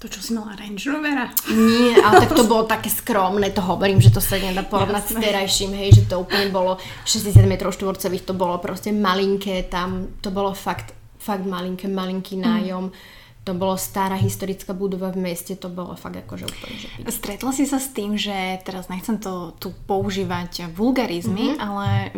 To, 0.00 0.08
čo 0.08 0.24
si 0.24 0.32
mala 0.32 0.56
Range 0.56 0.80
Rovera? 0.88 1.28
Nie, 1.52 2.00
ale 2.00 2.24
tak 2.24 2.32
to 2.32 2.48
bolo 2.50 2.64
také 2.64 2.88
skromné, 2.88 3.52
to 3.52 3.60
hovorím, 3.60 4.00
že 4.00 4.10
to 4.10 4.18
sa 4.18 4.40
nedá 4.40 4.64
porovnať 4.64 5.12
Jasné. 5.12 5.20
s 5.20 5.22
terajším, 5.22 5.72
hej, 5.76 5.90
že 5.92 6.02
to 6.08 6.24
úplne 6.24 6.48
bolo 6.48 6.80
60 7.04 7.36
m 7.36 7.54
štvorcových, 7.60 8.24
to 8.24 8.32
bolo 8.32 8.56
proste 8.58 8.90
malinké, 8.96 9.68
tam 9.68 10.16
to 10.24 10.32
bolo 10.32 10.56
fakt, 10.56 10.96
fakt 11.20 11.44
malinké, 11.44 11.86
malinký 11.86 12.40
nájom. 12.40 12.90
Mm 12.90 13.18
to 13.50 13.58
bolo 13.58 13.74
stará 13.74 14.14
historická 14.14 14.70
budova 14.70 15.10
v 15.10 15.26
meste, 15.26 15.58
to 15.58 15.66
bolo 15.66 15.98
fakt 15.98 16.22
akože 16.22 16.46
úplne 16.46 16.76
že. 16.78 16.88
Stretla 17.10 17.50
si 17.50 17.66
sa 17.66 17.82
s 17.82 17.90
tým, 17.90 18.14
že 18.14 18.62
teraz 18.62 18.86
nechcem 18.86 19.18
to 19.18 19.58
tu 19.58 19.74
používať 19.90 20.70
vulgarizmy, 20.70 21.58
mm-hmm. 21.58 21.66
ale 21.66 22.14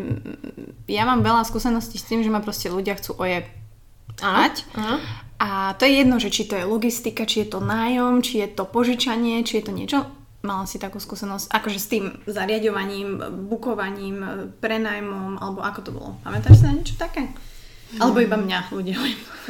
ja 0.85 1.09
mám 1.09 1.25
veľa 1.25 1.49
skúseností 1.49 1.97
s 1.97 2.05
tým, 2.05 2.21
že 2.21 2.29
ma 2.29 2.45
proste 2.45 2.69
ľudia 2.69 3.01
chcú 3.01 3.17
ojebať. 3.17 4.55
A 5.41 5.73
to 5.81 5.89
je 5.89 6.05
jedno, 6.05 6.21
že 6.21 6.29
či 6.29 6.45
to 6.45 6.55
je 6.55 6.69
logistika, 6.69 7.25
či 7.25 7.49
je 7.49 7.57
to 7.57 7.65
nájom, 7.65 8.21
či 8.21 8.45
je 8.45 8.49
to 8.53 8.69
požičanie, 8.69 9.41
či 9.41 9.59
je 9.59 9.65
to 9.65 9.73
niečo. 9.73 9.99
Mala 10.45 10.69
si 10.69 10.77
takú 10.77 11.01
skúsenosť, 11.01 11.49
akože 11.49 11.79
s 11.81 11.91
tým 11.91 12.05
zariadovaním, 12.29 13.19
bukovaním, 13.49 14.21
prenajmom, 14.61 15.41
alebo 15.41 15.65
ako 15.65 15.81
to 15.81 15.91
bolo? 15.97 16.11
Pamätáš 16.21 16.61
si 16.61 16.65
na 16.69 16.77
niečo 16.77 16.95
také? 17.01 17.33
Alebo 18.01 18.25
iba 18.25 18.41
mňa 18.41 18.73
ľudia 18.73 18.97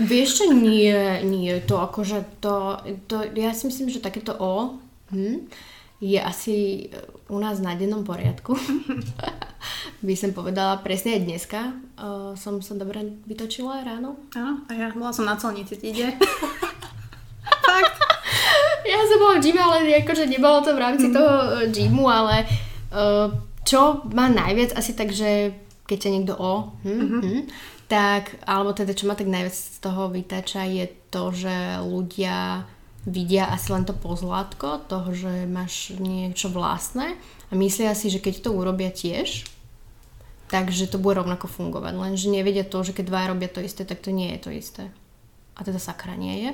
Vieš 0.03 0.29
čo, 0.43 0.45
nie, 0.51 0.95
nie, 1.23 1.53
to 1.63 1.79
akože 1.79 2.43
to, 2.43 2.81
to 3.07 3.23
ja 3.37 3.53
si 3.53 3.69
myslím, 3.69 3.93
že 3.93 4.03
takéto 4.03 4.33
O 4.41 4.81
hm, 5.13 5.47
je 6.03 6.19
asi 6.19 6.89
u 7.31 7.39
nás 7.39 7.63
na 7.63 7.79
dennom 7.79 8.03
poriadku. 8.03 8.59
by 10.07 10.15
som 10.19 10.35
povedala 10.35 10.83
presne 10.83 11.15
aj 11.15 11.23
dneska. 11.23 11.61
Uh, 11.95 12.35
som 12.35 12.59
sa 12.59 12.75
dobre 12.75 13.23
vytočila 13.29 13.87
ráno. 13.87 14.19
Áno, 14.35 14.67
a 14.67 14.73
ja 14.75 14.91
bola 14.91 15.15
som 15.15 15.23
na 15.23 15.39
celnici, 15.39 15.79
ide. 15.79 16.11
Fakt. 17.69 17.97
Ja 18.83 18.99
som 19.07 19.19
bola 19.23 19.39
v 19.39 19.43
gyme, 19.47 19.63
ale 19.63 20.03
akože 20.03 20.27
nebolo 20.27 20.59
to 20.67 20.75
v 20.75 20.83
rámci 20.83 21.07
mm. 21.07 21.15
toho 21.15 21.33
e, 21.39 21.47
gymu, 21.71 22.05
ale 22.11 22.43
uh, 22.91 23.31
čo 23.63 24.03
má 24.11 24.27
najviac 24.27 24.75
asi 24.75 24.99
tak, 24.99 25.15
že 25.15 25.55
keď 25.87 25.99
ťa 26.03 26.11
niekto 26.11 26.35
o, 26.35 26.75
hm, 26.83 26.91
mm-hmm. 26.91 27.23
hm, 27.23 27.43
tak, 27.93 28.41
alebo 28.49 28.73
teda 28.73 28.97
čo 28.97 29.05
ma 29.05 29.13
tak 29.13 29.29
najviac 29.29 29.53
z 29.53 29.77
toho 29.85 30.09
vytača 30.09 30.65
je 30.65 30.89
to, 31.13 31.29
že 31.29 31.85
ľudia 31.85 32.65
vidia 33.05 33.53
asi 33.53 33.69
len 33.69 33.85
to 33.85 33.93
pozlátko 33.93 34.81
toho, 34.89 35.13
že 35.13 35.45
máš 35.45 35.93
niečo 36.01 36.49
vlastné 36.49 37.21
a 37.21 37.53
myslia 37.53 37.93
si, 37.93 38.09
že 38.09 38.25
keď 38.25 38.49
to 38.49 38.57
urobia 38.57 38.89
tiež, 38.89 39.45
takže 40.49 40.89
to 40.89 40.97
bude 40.97 41.21
rovnako 41.21 41.53
fungovať. 41.53 41.93
Lenže 41.93 42.33
nevedia 42.33 42.65
to, 42.65 42.81
že 42.81 42.97
keď 42.97 43.05
dva 43.13 43.29
robia 43.29 43.53
to 43.53 43.61
isté, 43.61 43.85
tak 43.85 44.01
to 44.01 44.09
nie 44.09 44.33
je 44.33 44.41
to 44.41 44.51
isté. 44.57 44.85
A 45.53 45.61
teda 45.61 45.77
sakra 45.77 46.17
nie 46.17 46.49
je. 46.49 46.51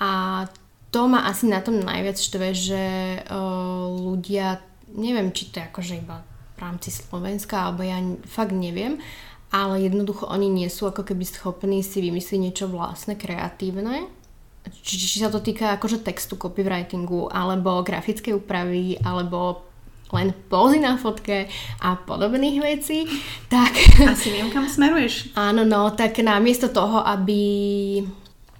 A 0.00 0.10
to 0.88 1.04
ma 1.04 1.28
asi 1.28 1.44
na 1.44 1.60
tom 1.60 1.76
najviac 1.76 2.16
štve, 2.16 2.48
že 2.56 2.84
uh, 3.20 3.92
ľudia, 4.00 4.64
neviem, 4.96 5.28
či 5.28 5.52
to 5.52 5.60
je 5.60 5.68
akože 5.68 5.94
iba 6.00 6.24
v 6.54 6.58
rámci 6.62 6.88
Slovenska, 6.88 7.68
alebo 7.68 7.84
ja 7.84 8.00
fakt 8.24 8.54
neviem, 8.54 8.96
ale 9.54 9.86
jednoducho 9.86 10.26
oni 10.26 10.50
nie 10.50 10.66
sú 10.66 10.90
ako 10.90 11.06
keby 11.06 11.22
schopní 11.22 11.86
si 11.86 12.02
vymyslieť 12.02 12.40
niečo 12.42 12.66
vlastné, 12.66 13.14
kreatívne. 13.14 14.10
Či, 14.82 14.98
či 14.98 15.16
sa 15.22 15.30
to 15.30 15.38
týka 15.38 15.70
akože 15.78 16.02
textu, 16.02 16.34
copywritingu, 16.34 17.30
alebo 17.30 17.86
grafickej 17.86 18.34
úpravy, 18.34 18.98
alebo 18.98 19.62
len 20.10 20.34
pózy 20.50 20.82
na 20.82 20.98
fotke 20.98 21.46
a 21.78 21.94
podobných 21.94 22.58
vecí, 22.58 23.06
tak... 23.46 23.78
Asi 24.10 24.34
viem, 24.34 24.50
kam 24.50 24.66
smeruješ. 24.66 25.30
Áno, 25.38 25.62
no, 25.62 25.94
tak 25.94 26.18
namiesto 26.18 26.74
toho, 26.74 27.06
aby 27.06 27.38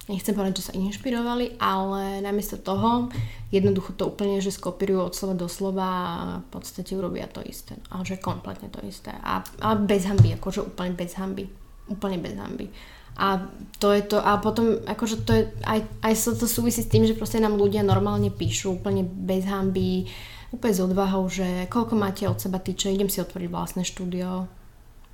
nechcem 0.08 0.36
povedať, 0.36 0.60
že 0.60 0.66
sa 0.68 0.76
inšpirovali, 0.76 1.56
ale 1.56 2.20
namiesto 2.20 2.60
toho 2.60 3.08
jednoducho 3.48 3.96
to 3.96 4.12
úplne, 4.12 4.42
že 4.44 4.52
skopírujú 4.52 5.00
od 5.00 5.14
slova 5.16 5.34
do 5.38 5.48
slova 5.48 5.86
a 5.88 6.06
v 6.44 6.48
podstate 6.52 6.92
urobia 6.92 7.24
to 7.30 7.40
isté. 7.40 7.78
Ale 7.88 8.04
že 8.04 8.20
kompletne 8.20 8.68
to 8.68 8.84
isté. 8.84 9.14
A, 9.24 9.40
a 9.64 9.68
bez 9.78 10.04
hamby, 10.04 10.36
akože 10.36 10.60
úplne 10.60 10.92
bez 10.92 11.16
hamby. 11.16 11.48
Úplne 11.88 12.18
bez 12.20 12.34
hamby. 12.36 12.68
A 13.14 13.46
to 13.78 13.94
je 13.94 14.02
to, 14.02 14.18
a 14.18 14.42
potom 14.42 14.82
akože 14.82 15.22
to 15.22 15.30
je, 15.32 15.42
aj, 15.62 15.86
aj 16.02 16.14
sa 16.18 16.34
to 16.34 16.50
súvisí 16.50 16.82
s 16.82 16.90
tým, 16.90 17.06
že 17.06 17.14
proste 17.14 17.38
nám 17.38 17.54
ľudia 17.54 17.86
normálne 17.86 18.28
píšu 18.28 18.74
úplne 18.74 19.06
bez 19.06 19.46
hamby, 19.46 20.10
úplne 20.50 20.74
s 20.74 20.82
odvahou, 20.82 21.30
že 21.30 21.70
koľko 21.70 21.94
máte 21.94 22.26
od 22.26 22.42
seba 22.42 22.58
týče, 22.58 22.90
idem 22.90 23.06
si 23.06 23.22
otvoriť 23.22 23.48
vlastné 23.48 23.82
štúdio. 23.86 24.50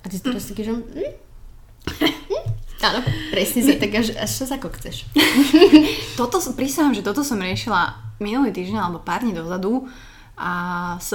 A 0.00 0.04
ty 0.08 0.16
si 0.16 0.24
teraz 0.24 0.46
taký, 0.50 0.64
že... 0.64 0.72
Hm? 0.80 1.30
Áno, 2.80 3.04
presne 3.28 3.60
sa 3.60 3.76
tak 3.76 3.92
až, 3.92 4.16
až 4.16 4.30
sa 4.32 4.56
ako 4.56 4.72
chceš. 4.80 5.04
toto 6.20 6.40
prísahám, 6.56 6.96
že 6.96 7.04
toto 7.04 7.20
som 7.20 7.36
riešila 7.36 7.92
minulý 8.20 8.52
týždeň 8.56 8.80
alebo 8.80 9.04
pár 9.04 9.20
dní 9.20 9.36
dozadu 9.36 9.84
a 10.40 10.52
s 10.96 11.12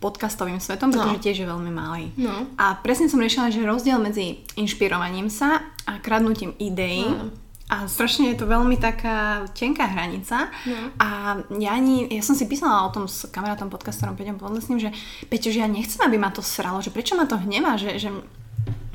podcastovým 0.00 0.62
svetom, 0.62 0.88
pretože 0.88 1.18
no. 1.20 1.24
tiež 1.24 1.36
je 1.44 1.46
veľmi 1.46 1.72
malý. 1.74 2.08
No. 2.16 2.48
A 2.56 2.78
presne 2.80 3.10
som 3.10 3.20
riešila, 3.20 3.52
že 3.52 3.60
rozdiel 3.66 4.00
medzi 4.00 4.40
inšpirovaním 4.56 5.28
sa 5.28 5.60
a 5.84 6.00
kradnutím 6.00 6.56
ideí 6.56 7.04
no. 7.04 7.28
a 7.68 7.84
strašne 7.84 8.32
je 8.32 8.40
to 8.40 8.48
veľmi 8.48 8.80
taká 8.80 9.44
tenká 9.52 9.84
hranica. 9.84 10.48
No. 10.64 10.94
A 10.96 11.36
ja 11.60 11.76
ani, 11.76 12.08
ja 12.08 12.24
som 12.24 12.32
si 12.32 12.48
písala 12.48 12.88
o 12.88 12.94
tom 12.94 13.04
s 13.04 13.28
kamarátom 13.28 13.68
podcastorom 13.68 14.16
Peťom 14.16 14.40
Podlesným, 14.40 14.80
že 14.80 14.90
Peťo, 15.28 15.52
že 15.52 15.60
ja 15.60 15.68
nechcem, 15.68 16.00
aby 16.00 16.16
ma 16.16 16.32
to 16.32 16.40
sralo, 16.40 16.80
že 16.80 16.88
prečo 16.88 17.12
ma 17.12 17.28
to 17.28 17.36
hnevá, 17.36 17.76
že, 17.76 18.00
že 18.00 18.08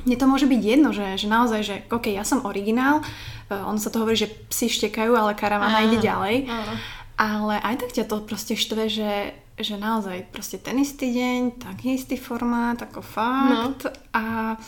mne 0.05 0.15
to 0.15 0.25
môže 0.29 0.45
byť 0.45 0.61
jedno, 0.61 0.89
že, 0.93 1.17
že 1.17 1.27
naozaj, 1.27 1.61
že 1.65 1.75
ok, 1.89 2.13
ja 2.13 2.23
som 2.23 2.45
originál, 2.45 3.01
uh, 3.01 3.65
ono 3.65 3.81
sa 3.81 3.89
to 3.89 4.01
hovorí, 4.01 4.15
že 4.15 4.31
psi 4.49 4.69
štekajú, 4.69 5.11
ale 5.17 5.37
karavana 5.37 5.85
ide 5.85 5.99
ďalej. 5.99 6.45
Áno. 6.47 6.73
Ale 7.15 7.57
aj 7.63 7.75
tak 7.81 7.91
ťa 7.95 8.05
to 8.05 8.23
proste 8.23 8.55
štve, 8.59 8.83
že 8.91 9.11
že 9.55 9.79
naozaj 9.79 10.35
proste 10.35 10.59
ten 10.59 10.75
istý 10.83 11.15
deň, 11.15 11.63
taký 11.63 11.95
istý 11.95 12.19
formát, 12.19 12.75
ako 12.75 12.99
fakt. 12.99 13.87
No. 13.87 13.91
A, 14.11 14.59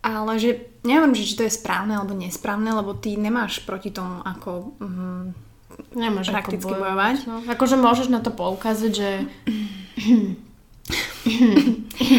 ale 0.00 0.32
že 0.40 0.72
neviem, 0.88 1.12
že 1.12 1.28
či 1.28 1.36
to 1.36 1.44
je 1.44 1.52
správne 1.52 2.00
alebo 2.00 2.16
nesprávne, 2.16 2.72
lebo 2.72 2.96
ty 2.96 3.20
nemáš 3.20 3.60
proti 3.60 3.92
tomu 3.92 4.24
ako 4.24 4.72
mm, 4.80 5.52
Nemáš 5.92 6.32
prakticky 6.32 6.68
ako 6.68 6.80
bojovať. 6.84 7.16
No. 7.28 7.36
Akože 7.48 7.76
môžeš 7.80 8.08
na 8.08 8.20
to 8.20 8.32
poukázať, 8.32 8.92
že 8.92 9.10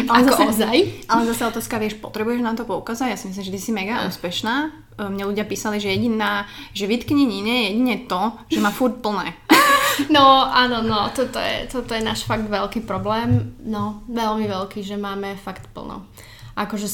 ale 0.08 0.24
ako 0.24 0.32
zase, 0.32 0.44
ozaj? 0.56 0.78
Ale 1.12 1.22
zase 1.28 1.44
otázka, 1.44 1.76
vieš, 1.78 2.00
potrebuješ 2.00 2.40
na 2.40 2.56
to 2.56 2.64
poukázať? 2.64 3.12
Ja 3.12 3.20
si 3.20 3.28
myslím, 3.28 3.46
že 3.46 3.54
ty 3.54 3.60
si 3.60 3.72
mega 3.76 4.08
úspešná. 4.08 4.56
E, 4.96 5.10
mne 5.12 5.28
ľudia 5.28 5.44
písali, 5.44 5.84
že 5.84 5.92
jediná, 5.92 6.48
že 6.72 6.88
vytkni 6.88 7.28
Nine 7.28 7.70
jedine 7.70 8.08
to, 8.08 8.40
že 8.48 8.64
má 8.64 8.72
furt 8.72 9.04
plné. 9.04 9.36
No, 10.10 10.42
áno, 10.42 10.82
no, 10.82 11.14
toto 11.14 11.38
je, 11.38 11.70
toto 11.70 11.94
je 11.94 12.02
náš 12.02 12.26
fakt 12.26 12.50
veľký 12.50 12.82
problém. 12.82 13.54
No, 13.62 14.02
veľmi 14.10 14.50
veľký, 14.50 14.82
že 14.82 14.98
máme 14.98 15.38
fakt 15.38 15.70
plno. 15.70 16.10
Akože 16.58 16.90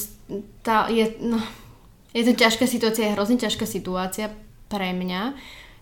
tá 0.60 0.84
je, 0.92 1.08
no, 1.24 1.40
je 2.12 2.28
to 2.28 2.36
ťažká 2.36 2.68
situácia, 2.68 3.08
je 3.08 3.16
hrozne 3.16 3.40
ťažká 3.40 3.64
situácia 3.64 4.28
pre 4.68 4.92
mňa 4.92 5.32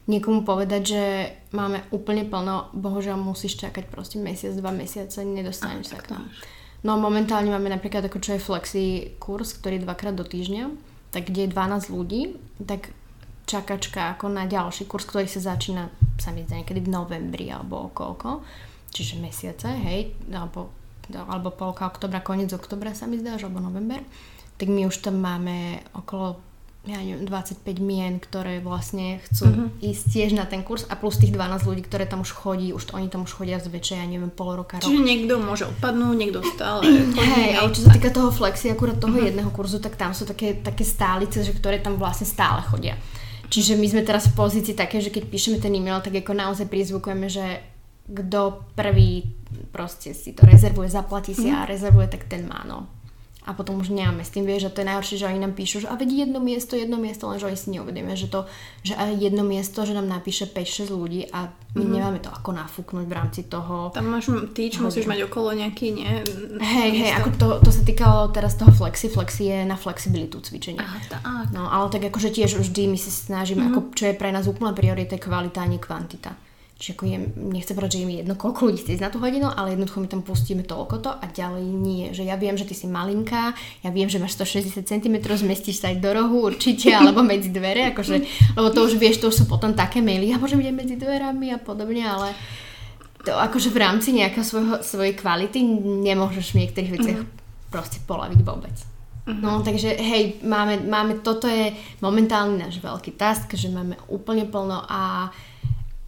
niekomu 0.09 0.42
povedať, 0.42 0.83
že 0.83 1.05
máme 1.53 1.85
úplne 1.92 2.25
plno, 2.25 2.73
bohužiaľ 2.73 3.21
musíš 3.21 3.61
čakať 3.61 3.92
proste 3.92 4.16
mesiac, 4.16 4.57
dva 4.57 4.73
mesiace, 4.73 5.21
nedostaneš 5.23 5.92
sa 5.92 6.01
k 6.01 6.16
tomu. 6.16 6.27
No 6.83 6.97
momentálne 6.97 7.53
máme 7.53 7.68
napríklad 7.68 8.07
ako 8.09 8.18
čo 8.18 8.35
je 8.35 8.42
flexi 8.42 8.85
kurz, 9.21 9.53
ktorý 9.61 9.79
je 9.79 9.85
dvakrát 9.85 10.14
do 10.16 10.25
týždňa, 10.25 10.64
tak 11.12 11.29
kde 11.29 11.47
je 11.47 11.55
12 11.55 11.94
ľudí, 11.94 12.23
tak 12.64 12.94
čakačka 13.49 14.16
ako 14.16 14.33
na 14.33 14.49
ďalší 14.49 14.88
kurz, 14.88 15.09
ktorý 15.09 15.29
sa 15.29 15.55
začína 15.55 15.92
sa 16.21 16.35
mi 16.35 16.44
zdá 16.44 16.61
niekedy 16.61 16.85
v 16.85 16.92
novembri 16.92 17.47
alebo 17.49 17.88
koľko, 17.94 18.42
čiže 18.90 19.23
mesiace, 19.23 19.71
hej, 19.71 20.12
alebo, 20.29 20.75
alebo 21.14 21.55
polka 21.55 21.87
oktobra, 21.87 22.21
koniec 22.21 22.51
oktobra 22.53 22.92
sa 22.92 23.07
mi 23.07 23.16
zdá, 23.23 23.38
alebo 23.38 23.62
november, 23.62 24.03
tak 24.59 24.68
my 24.68 24.90
už 24.90 25.01
tam 25.01 25.23
máme 25.23 25.81
okolo 25.94 26.42
ja 26.88 27.01
neviem, 27.05 27.29
25 27.29 27.61
mien, 27.85 28.16
ktoré 28.16 28.64
vlastne 28.64 29.20
chcú 29.29 29.44
uh-huh. 29.51 29.68
ísť 29.85 30.05
tiež 30.09 30.31
na 30.33 30.48
ten 30.48 30.64
kurz 30.64 30.88
a 30.88 30.96
plus 30.96 31.20
tých 31.20 31.37
12 31.37 31.68
ľudí, 31.68 31.83
ktoré 31.85 32.09
tam 32.09 32.24
už 32.24 32.33
chodí, 32.33 32.72
už 32.72 32.88
to, 32.88 32.92
oni 32.96 33.12
tam 33.12 33.29
už 33.29 33.33
chodia 33.37 33.61
zväčšia, 33.61 34.01
ja 34.01 34.07
neviem, 34.09 34.33
pol 34.33 34.57
roka, 34.57 34.81
rok. 34.81 34.88
Čiže 34.88 35.03
niekto 35.03 35.37
môže 35.42 35.68
odpadnúť, 35.68 36.14
niekto 36.16 36.40
stále 36.44 36.81
chodí. 36.88 37.20
Hej, 37.20 37.51
ale 37.61 37.68
čo 37.74 37.81
sa 37.85 37.90
týka 37.92 38.09
toho 38.09 38.33
flexi, 38.33 38.72
akurát 38.72 38.96
toho 38.96 39.12
uh-huh. 39.12 39.29
jedného 39.29 39.51
kurzu, 39.53 39.79
tak 39.83 40.01
tam 40.01 40.16
sú 40.16 40.24
také, 40.24 40.57
také 40.59 40.87
stálice, 40.87 41.44
že 41.44 41.53
ktoré 41.53 41.83
tam 41.83 42.01
vlastne 42.01 42.24
stále 42.24 42.64
chodia. 42.64 42.96
Čiže 43.48 43.81
my 43.81 43.87
sme 43.88 44.03
teraz 44.05 44.29
v 44.29 44.37
pozícii 44.37 44.77
také, 44.77 45.01
že 45.01 45.09
keď 45.09 45.24
píšeme 45.29 45.57
ten 45.57 45.72
e-mail, 45.72 46.05
tak 46.05 46.12
ako 46.20 46.37
naozaj 46.37 46.68
prizvukujeme, 46.68 47.33
že 47.33 47.64
kto 48.09 48.64
prvý 48.77 49.24
proste 49.72 50.12
si 50.12 50.37
to 50.37 50.44
rezervuje, 50.44 50.92
zaplatí 50.92 51.33
si 51.33 51.48
uh-huh. 51.48 51.64
a 51.64 51.68
rezervuje, 51.68 52.09
tak 52.12 52.29
ten 52.29 52.44
má, 52.44 52.64
no 52.68 52.98
a 53.46 53.57
potom 53.57 53.81
už 53.81 53.88
nemáme 53.94 54.20
s 54.20 54.35
tým, 54.35 54.44
vieš, 54.44 54.68
že 54.68 54.74
to 54.77 54.81
je 54.83 54.90
najhoršie, 54.92 55.16
že 55.16 55.29
oni 55.31 55.40
nám 55.40 55.57
píšu, 55.57 55.81
že 55.81 55.88
a 55.88 55.96
vedí 55.96 56.20
jedno 56.20 56.37
miesto, 56.37 56.77
jedno 56.77 57.01
miesto, 57.01 57.31
lenže 57.31 57.48
oni 57.48 57.57
si 57.57 57.68
neuvedomia, 57.72 58.12
že 58.12 58.29
to, 58.29 58.44
že 58.85 58.92
aj 58.92 59.16
jedno 59.16 59.40
miesto, 59.40 59.88
že 59.88 59.96
nám 59.96 60.05
napíše 60.05 60.44
5-6 60.51 60.92
ľudí 60.92 61.22
a 61.33 61.48
my 61.48 61.81
mm-hmm. 61.81 61.94
nemáme 61.96 62.20
to 62.20 62.29
ako 62.29 62.51
nafúknuť 62.53 63.07
v 63.09 63.14
rámci 63.14 63.48
toho. 63.48 63.88
Tam 63.96 64.11
máš 64.11 64.29
tyč, 64.53 64.77
musíš 64.83 65.09
mať 65.09 65.31
okolo 65.31 65.57
nejaký, 65.57 65.96
nie? 65.96 66.11
Hej, 66.61 66.90
hej, 66.92 67.12
ako 67.16 67.29
to, 67.40 67.48
to 67.64 67.70
sa 67.72 67.83
týkalo 67.88 68.29
teraz 68.37 68.59
toho 68.59 68.74
flexi, 68.74 69.09
flexi 69.09 69.48
je 69.48 69.59
na 69.64 69.81
flexibilitu 69.81 70.44
cvičenia. 70.44 70.85
Aha, 70.85 70.98
tak. 71.09 71.20
No, 71.55 71.72
ale 71.72 71.88
tak 71.88 72.05
akože 72.05 72.29
tiež 72.29 72.61
vždy 72.61 72.90
my 72.90 72.98
si 73.01 73.09
snažíme, 73.09 73.64
mm-hmm. 73.64 73.79
ako 73.81 73.96
čo 73.96 74.05
je 74.12 74.18
pre 74.18 74.29
nás 74.29 74.44
úplná 74.44 74.77
priorita, 74.77 75.16
kvalita, 75.16 75.64
a 75.64 75.70
nie 75.70 75.81
kvantita. 75.81 76.48
Čiže 76.79 76.95
ako 76.95 77.05
je, 77.11 77.19
nechcem 77.59 77.75
povedať, 77.75 77.99
že 77.99 78.01
je 78.01 78.07
mi 78.07 78.14
jedno, 78.23 78.38
koľko 78.38 78.71
ľudí 78.71 78.79
chce 78.87 78.95
ísť 78.95 79.03
na 79.03 79.11
tú 79.11 79.19
hodinu, 79.19 79.51
ale 79.51 79.75
jednoducho 79.75 79.99
my 79.99 80.07
tam 80.07 80.23
pustíme 80.23 80.62
toľko 80.62 81.03
to 81.03 81.11
a 81.11 81.27
ďalej 81.27 81.67
nie. 81.67 82.14
Že 82.14 82.23
ja 82.31 82.38
viem, 82.38 82.55
že 82.55 82.71
ty 82.71 82.79
si 82.79 82.87
malinká, 82.87 83.51
ja 83.83 83.91
viem, 83.91 84.07
že 84.07 84.23
máš 84.23 84.38
160 84.38 84.87
cm, 84.87 85.17
zmestíš 85.19 85.83
sa 85.83 85.91
aj 85.91 85.99
do 85.99 86.14
rohu 86.14 86.47
určite, 86.47 86.95
alebo 86.99 87.27
medzi 87.27 87.51
dvere, 87.51 87.91
akože, 87.91 88.17
lebo 88.55 88.71
to 88.71 88.87
už 88.87 88.95
vieš, 88.95 89.19
to 89.19 89.27
už 89.27 89.43
sú 89.43 89.45
potom 89.51 89.75
také 89.75 89.99
maily, 89.99 90.31
ja 90.31 90.38
môžem 90.38 90.62
ísť 90.62 90.79
medzi 90.79 90.95
dverami 90.95 91.51
a 91.51 91.59
podobne, 91.59 92.07
ale 92.07 92.31
to 93.27 93.35
akože 93.35 93.75
v 93.75 93.83
rámci 93.83 94.14
nejakého 94.14 94.47
svojho, 94.47 94.75
svojej 94.79 95.19
kvality 95.19 95.59
nemôžeš 96.07 96.55
v 96.55 96.62
niektorých 96.62 96.95
veciach 96.95 97.21
mm-hmm. 97.27 97.69
proste 97.75 97.99
polaviť 98.07 98.41
vôbec. 98.47 98.77
Mm-hmm. 99.27 99.43
No, 99.43 99.67
takže 99.67 99.99
hej, 99.99 100.41
máme, 100.47 100.87
máme, 100.87 101.27
toto 101.27 101.51
je 101.51 101.75
momentálny 102.01 102.55
náš 102.55 102.79
veľký 102.79 103.19
task, 103.19 103.51
že 103.59 103.67
máme 103.67 103.99
úplne 104.09 104.47
plno 104.47 104.87
a 104.87 105.29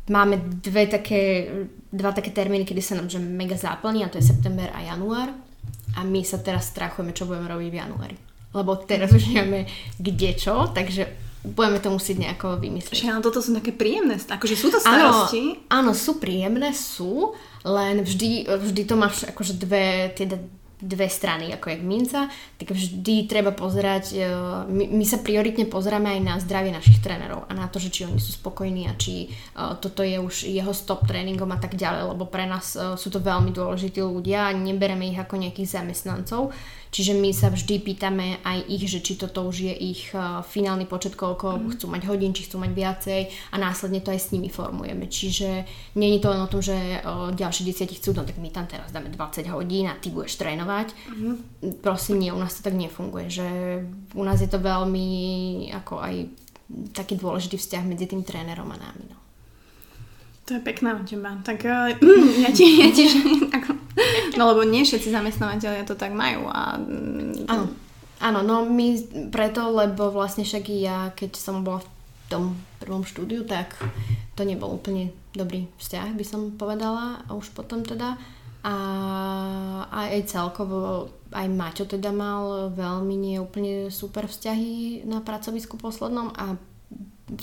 Máme 0.09 0.41
dve 0.65 0.89
také, 0.89 1.47
dva 1.93 2.11
také 2.15 2.33
termíny, 2.33 2.65
kedy 2.65 2.83
sa 2.83 2.97
nám 2.97 3.13
že 3.13 3.21
mega 3.21 3.55
zaplní 3.55 4.03
a 4.03 4.11
to 4.11 4.17
je 4.17 4.31
september 4.31 4.73
a 4.73 4.81
január. 4.81 5.35
A 5.99 6.07
my 6.07 6.23
sa 6.23 6.39
teraz 6.39 6.71
strachujeme, 6.71 7.13
čo 7.13 7.27
budeme 7.27 7.51
robiť 7.51 7.69
v 7.69 7.81
januári. 7.83 8.17
Lebo 8.55 8.79
teraz 8.79 9.11
už 9.15 9.31
nevieme 9.31 9.67
kde 9.99 10.31
čo, 10.35 10.71
takže 10.71 11.07
budeme 11.45 11.81
to 11.81 11.89
musieť 11.91 12.17
nejako 12.21 12.61
vymyslieť. 12.61 13.01
Že 13.01 13.11
áno, 13.11 13.23
toto 13.25 13.41
sú 13.41 13.57
také 13.57 13.73
príjemné, 13.73 14.21
akože 14.21 14.57
sú 14.59 14.69
to 14.69 14.79
starosti? 14.83 15.63
Áno, 15.73 15.91
áno, 15.91 15.93
sú 15.97 16.21
príjemné, 16.21 16.75
sú, 16.77 17.33
len 17.65 18.05
vždy, 18.05 18.45
vždy 18.51 18.83
to 18.85 18.95
máš 18.99 19.25
akože 19.25 19.57
dve, 19.57 20.13
tie 20.13 20.29
dve 20.81 21.07
strany, 21.07 21.53
ako 21.53 21.71
je 21.71 21.77
minca, 21.81 22.21
tak 22.57 22.73
vždy 22.73 23.29
treba 23.29 23.53
pozerať, 23.53 24.05
e, 24.17 24.25
my, 24.67 24.85
my 24.97 25.05
sa 25.05 25.21
prioritne 25.21 25.69
pozeráme 25.69 26.17
aj 26.17 26.21
na 26.21 26.35
zdravie 26.41 26.73
našich 26.73 26.99
trénerov 27.05 27.45
a 27.47 27.53
na 27.53 27.69
to, 27.69 27.79
že 27.79 27.93
či 27.93 28.09
oni 28.09 28.19
sú 28.19 28.37
spokojní 28.37 28.89
a 28.89 28.97
či 28.97 29.29
uh, 29.57 29.77
toto 29.77 30.01
je 30.01 30.17
už 30.17 30.49
jeho 30.49 30.73
stop 30.73 31.05
tréningom 31.05 31.49
a 31.53 31.59
tak 31.61 31.77
ďalej, 31.77 32.17
lebo 32.17 32.25
pre 32.27 32.49
nás 32.49 32.75
uh, 32.75 32.97
sú 32.97 33.13
to 33.13 33.21
veľmi 33.21 33.53
dôležití 33.53 34.01
ľudia 34.01 34.49
a 34.49 34.57
nebereme 34.57 35.09
ich 35.09 35.19
ako 35.21 35.37
nejakých 35.37 35.81
zamestnancov. 35.81 36.53
Čiže 36.91 37.15
my 37.15 37.31
sa 37.31 37.55
vždy 37.55 37.87
pýtame 37.87 38.43
aj 38.43 38.67
ich, 38.67 38.91
že 38.91 38.99
či 38.99 39.15
toto 39.15 39.47
už 39.47 39.71
je 39.71 39.75
ich 39.75 40.11
uh, 40.11 40.43
finálny 40.43 40.91
počet, 40.91 41.15
koľko 41.15 41.55
mm. 41.55 41.63
chcú 41.79 41.87
mať 41.87 42.03
hodín, 42.11 42.35
či 42.35 42.51
chcú 42.51 42.59
mať 42.59 42.73
viacej 42.75 43.21
a 43.55 43.57
následne 43.63 44.03
to 44.03 44.11
aj 44.11 44.19
s 44.19 44.31
nimi 44.35 44.51
formujeme. 44.51 45.07
Čiže 45.07 45.49
nie 45.95 46.19
je 46.19 46.21
to 46.21 46.29
len 46.35 46.43
o 46.43 46.51
tom, 46.51 46.59
že 46.59 46.75
uh, 46.75 47.31
ďalší 47.31 47.63
desiatich 47.63 48.03
chcú, 48.03 48.19
no 48.19 48.27
tak 48.27 48.43
my 48.43 48.51
tam 48.51 48.67
teraz 48.67 48.91
dáme 48.91 49.15
20 49.15 49.47
hodín 49.55 49.87
a 49.87 49.95
ty 49.95 50.11
budeš 50.11 50.35
trénovať. 50.43 50.91
Mm. 51.15 51.35
Prosím, 51.79 52.27
nie, 52.27 52.35
u 52.35 52.41
nás 52.43 52.59
to 52.59 52.67
tak 52.67 52.75
nefunguje, 52.75 53.31
že 53.31 53.47
u 54.19 54.23
nás 54.27 54.43
je 54.43 54.51
to 54.51 54.59
veľmi 54.59 55.09
ako 55.71 56.03
aj 56.03 56.15
taký 56.91 57.19
dôležitý 57.19 57.59
vzťah 57.59 57.85
medzi 57.87 58.11
tým 58.11 58.27
trénerom 58.27 58.67
a 58.71 58.79
nami. 58.79 59.05
No. 59.11 59.20
To 60.51 60.59
je 60.59 60.67
pekná 60.67 60.99
od 60.99 61.07
teba. 61.07 61.39
Tak 61.47 61.63
uh, 61.63 61.95
ja 62.43 62.51
ti, 62.51 62.83
ja 62.83 62.91
ti 62.91 63.07
ako, 63.55 63.71
no 64.35 64.51
lebo 64.51 64.67
nie 64.67 64.83
všetci 64.83 65.15
zamestnávateľia 65.15 65.87
to 65.87 65.95
tak 65.95 66.11
majú. 66.11 66.51
A... 66.51 66.75
Áno. 67.47 67.71
Áno, 68.21 68.43
no 68.43 68.67
my 68.67 68.99
preto, 69.31 69.71
lebo 69.71 70.11
vlastne 70.11 70.43
však 70.43 70.65
ja, 70.75 71.15
keď 71.15 71.39
som 71.39 71.63
bola 71.63 71.81
v 71.81 71.89
tom 72.29 72.45
prvom 72.83 73.07
štúdiu, 73.07 73.47
tak 73.47 73.79
to 74.35 74.43
nebol 74.43 74.75
úplne 74.75 75.15
dobrý 75.33 75.71
vzťah, 75.79 76.19
by 76.19 76.25
som 76.27 76.53
povedala, 76.59 77.23
a 77.25 77.31
už 77.33 77.55
potom 77.55 77.87
teda. 77.87 78.19
A 78.61 78.75
aj 79.89 80.29
celkovo, 80.29 81.15
aj 81.33 81.49
Maťo 81.49 81.89
teda 81.89 82.13
mal 82.13 82.75
veľmi 82.75 83.15
nie 83.17 83.41
úplne 83.41 83.89
super 83.89 84.29
vzťahy 84.29 85.07
na 85.09 85.25
pracovisku 85.25 85.81
poslednom 85.81 86.35
a 86.37 86.61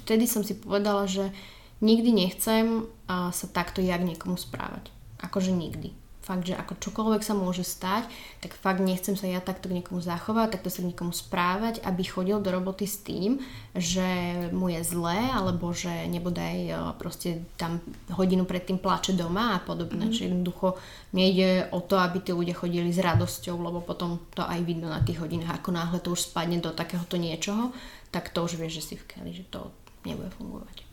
vtedy 0.05 0.29
som 0.29 0.45
si 0.45 0.53
povedala, 0.53 1.09
že 1.09 1.33
nikdy 1.81 2.09
nechcem 2.13 2.85
sa 3.07 3.45
takto 3.49 3.81
jak 3.81 4.01
niekomu 4.01 4.35
správať. 4.35 4.89
Akože 5.21 5.53
nikdy. 5.53 5.93
Fakt, 6.27 6.43
že 6.43 6.59
ako 6.59 6.75
čokoľvek 6.83 7.23
sa 7.23 7.31
môže 7.31 7.63
stať, 7.63 8.03
tak 8.43 8.51
fakt 8.51 8.83
nechcem 8.83 9.15
sa 9.15 9.31
ja 9.31 9.39
takto 9.39 9.71
k 9.71 9.79
niekomu 9.79 10.03
zachovať, 10.03 10.59
takto 10.59 10.67
sa 10.67 10.83
k 10.83 10.91
niekomu 10.91 11.15
správať, 11.15 11.79
aby 11.87 12.03
chodil 12.03 12.43
do 12.43 12.51
roboty 12.51 12.83
s 12.83 12.99
tým, 12.99 13.39
že 13.71 14.03
mu 14.51 14.67
je 14.67 14.83
zlé, 14.83 15.31
alebo 15.31 15.71
že 15.71 15.87
nebodaj 15.87 16.57
uh, 16.67 16.91
proste 16.99 17.47
tam 17.55 17.79
hodinu 18.11 18.43
predtým 18.43 18.75
plače 18.75 19.15
doma 19.15 19.55
a 19.55 19.63
podobne. 19.63 20.03
Mm. 20.03 20.11
Čiže 20.11 20.27
jednoducho 20.27 20.75
mne 21.15 21.25
ide 21.31 21.49
o 21.71 21.79
to, 21.79 21.95
aby 21.95 22.19
tí 22.19 22.35
ľudia 22.35 22.59
chodili 22.59 22.91
s 22.91 22.99
radosťou, 22.99 23.55
lebo 23.63 23.79
potom 23.79 24.19
to 24.35 24.43
aj 24.43 24.59
vidno 24.67 24.91
na 24.91 24.99
tých 24.99 25.23
hodinách. 25.23 25.63
Ako 25.63 25.71
náhle 25.71 26.03
to 26.03 26.11
už 26.11 26.27
spadne 26.27 26.59
do 26.59 26.75
takéhoto 26.75 27.15
niečoho, 27.15 27.71
tak 28.11 28.35
to 28.35 28.43
už 28.43 28.59
vieš, 28.59 28.83
že 28.83 28.85
si 28.91 28.95
v 28.99 29.07
keli, 29.07 29.31
že 29.31 29.47
to 29.47 29.71
nebude 30.03 30.27
fungovať. 30.35 30.86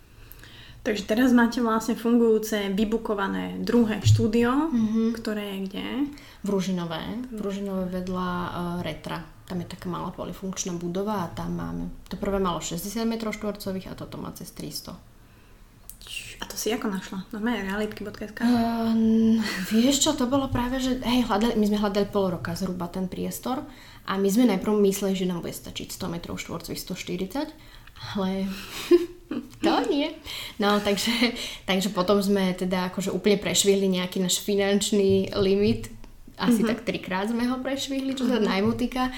Takže 0.84 1.08
teraz 1.08 1.32
máte 1.32 1.64
vlastne 1.64 1.96
fungujúce, 1.96 2.68
vybukované 2.76 3.56
druhé 3.64 4.04
štúdio, 4.04 4.68
mm-hmm. 4.68 5.08
ktoré 5.16 5.56
je 5.56 5.58
kde? 5.64 5.88
V 6.44 6.48
Ružinové. 6.52 7.24
V 7.32 7.40
Ružinové 7.40 7.88
vedľa 7.88 8.28
uh, 8.28 8.52
Retra. 8.84 9.24
Tam 9.48 9.64
je 9.64 9.68
taká 9.68 9.88
malá 9.88 10.12
polifunkčná 10.12 10.76
budova 10.76 11.24
a 11.24 11.32
tam 11.32 11.56
máme... 11.56 11.88
To 12.12 12.20
prvé 12.20 12.36
malo 12.36 12.60
60 12.60 12.84
m 13.00 13.16
štvorcových 13.16 13.88
a 13.88 13.96
toto 13.96 14.20
má 14.20 14.28
cez 14.36 14.52
300. 14.52 14.92
A 16.40 16.44
to 16.44 16.60
si 16.60 16.68
ako 16.68 16.92
našla? 16.92 17.24
No 17.32 17.40
realitky.sk? 17.40 18.44
Uh, 18.44 19.40
vieš 19.72 20.04
čo, 20.04 20.12
to 20.12 20.28
bolo 20.28 20.52
práve, 20.52 20.84
že 20.84 21.00
hej, 21.00 21.24
hľadali, 21.24 21.56
my 21.56 21.64
sme 21.64 21.80
hľadali 21.80 22.06
pol 22.12 22.28
roka 22.28 22.52
zhruba 22.52 22.92
ten 22.92 23.08
priestor 23.08 23.64
a 24.04 24.20
my 24.20 24.28
sme 24.28 24.52
najprv 24.52 24.76
mysleli, 24.84 25.16
že 25.16 25.24
nám 25.24 25.40
bude 25.40 25.56
stačiť 25.56 25.88
100 25.88 26.12
m 26.12 26.16
štvorcových 26.20 26.82
140, 26.84 27.56
ale 28.20 28.52
to 29.62 29.74
nie. 29.90 30.12
No, 30.60 30.78
takže, 30.78 31.10
takže 31.68 31.90
potom 31.90 32.20
sme 32.20 32.54
teda 32.54 32.92
akože 32.92 33.10
úplne 33.10 33.40
prešvihli 33.40 33.86
nejaký 33.88 34.22
náš 34.22 34.42
finančný 34.42 35.34
limit. 35.38 35.90
Asi 36.34 36.62
mm-hmm. 36.62 36.70
tak 36.70 36.78
trikrát 36.82 37.30
sme 37.30 37.46
ho 37.46 37.62
prešvihli, 37.62 38.18
čo 38.18 38.26
sa 38.26 38.38
mm-hmm. 38.38 38.50
najmu 38.50 38.72
týka 38.74 39.10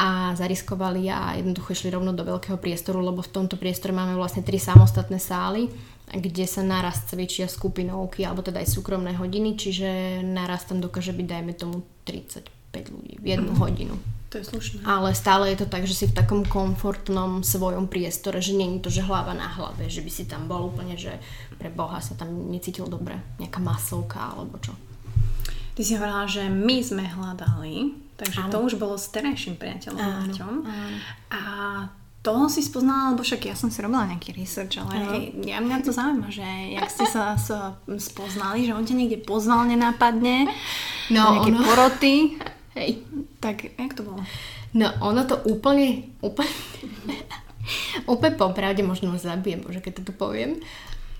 a 0.00 0.32
zariskovali 0.32 1.12
a 1.12 1.36
jednoducho 1.36 1.76
išli 1.76 1.92
rovno 1.92 2.16
do 2.16 2.24
veľkého 2.24 2.56
priestoru, 2.56 3.04
lebo 3.04 3.20
v 3.20 3.32
tomto 3.36 3.60
priestore 3.60 3.92
máme 3.92 4.16
vlastne 4.16 4.40
tri 4.40 4.56
samostatné 4.56 5.20
sály, 5.20 5.68
kde 6.08 6.48
sa 6.48 6.64
naraz 6.64 7.04
cvičia 7.04 7.44
skupinovky 7.44 8.24
alebo 8.24 8.40
teda 8.40 8.64
aj 8.64 8.68
súkromné 8.70 9.12
hodiny, 9.20 9.60
čiže 9.60 10.20
naraz 10.24 10.64
tam 10.64 10.80
dokáže 10.80 11.12
byť 11.12 11.26
dajme 11.26 11.52
tomu 11.52 11.84
35 12.08 12.94
ľudí 12.96 13.14
v 13.20 13.26
jednu 13.28 13.52
mm. 13.52 13.58
hodinu. 13.60 13.94
To 14.30 14.38
je 14.38 14.46
slušné. 14.46 14.86
Ale 14.86 15.10
stále 15.10 15.50
je 15.50 15.58
to 15.58 15.66
tak, 15.66 15.90
že 15.90 15.94
si 15.94 16.06
v 16.06 16.14
takom 16.14 16.46
komfortnom 16.46 17.42
svojom 17.42 17.90
priestore, 17.90 18.38
že 18.38 18.54
je 18.54 18.78
to, 18.78 18.86
že 18.86 19.02
hlava 19.02 19.34
na 19.34 19.50
hlave, 19.50 19.90
že 19.90 20.06
by 20.06 20.10
si 20.10 20.30
tam 20.30 20.46
bol 20.46 20.70
úplne, 20.70 20.94
že 20.94 21.18
pre 21.58 21.66
Boha 21.66 21.98
sa 21.98 22.14
tam 22.14 22.30
necítil 22.46 22.86
dobre, 22.86 23.18
nejaká 23.42 23.58
masovka 23.58 24.22
alebo 24.38 24.62
čo. 24.62 24.70
Ty 25.74 25.82
si 25.82 25.98
hovorila, 25.98 26.30
že 26.30 26.46
my 26.46 26.78
sme 26.78 27.04
hľadali, 27.10 27.90
takže 28.14 28.46
áno. 28.46 28.52
to 28.54 28.58
už 28.70 28.72
bolo 28.78 28.94
s 28.94 29.10
terajším 29.10 29.58
priateľom 29.58 29.98
áno, 29.98 30.34
áno. 30.62 30.98
A 31.34 31.40
toho 32.22 32.46
si 32.46 32.62
spoznala, 32.62 33.16
lebo 33.16 33.26
však 33.26 33.50
ja 33.50 33.56
som 33.58 33.72
si 33.72 33.82
robila 33.82 34.06
nejaký 34.06 34.36
research, 34.36 34.78
ale 34.78 35.32
ja 35.42 35.58
mňa 35.58 35.82
to 35.82 35.90
zaujíma, 35.90 36.28
že 36.28 36.44
jak 36.76 36.86
ste 36.86 37.06
sa, 37.08 37.34
spoznali, 37.98 38.68
že 38.68 38.76
on 38.76 38.86
ťa 38.86 38.94
niekde 38.94 39.18
pozval 39.26 39.66
nenápadne, 39.66 40.46
no, 41.10 41.22
nejaké 41.34 41.50
ono... 41.50 41.60
poroty. 41.66 42.14
Hej. 42.80 43.04
Tak, 43.44 43.76
jak 43.76 43.92
to 43.92 44.02
bolo? 44.08 44.24
No, 44.72 44.88
ono 45.04 45.28
to 45.28 45.36
úplne, 45.44 46.16
úplne, 46.24 46.48
úplne 48.12 48.34
popravde 48.40 48.80
možno 48.80 49.12
zabijem, 49.20 49.60
bože, 49.60 49.84
keď 49.84 50.00
to 50.00 50.02
tu 50.08 50.12
poviem. 50.16 50.56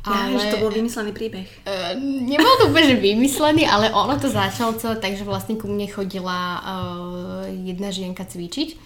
Ale... 0.01 0.33
Ja, 0.33 0.49
že 0.49 0.57
to 0.57 0.65
bol 0.65 0.73
vymyslený 0.73 1.13
príbeh. 1.13 1.45
Uh, 1.69 1.93
nebol 2.01 2.57
to 2.57 2.73
úplne 2.73 2.97
vymyslený, 2.97 3.69
ale 3.69 3.93
ono 3.93 4.17
to 4.17 4.33
začalo 4.33 4.73
celé 4.81 4.97
tak, 4.97 5.13
že 5.13 5.29
vlastne 5.29 5.61
ku 5.61 5.69
mne 5.69 5.85
chodila 5.93 6.41
uh, 6.57 7.45
jedna 7.45 7.93
žienka 7.93 8.25
cvičiť 8.25 8.81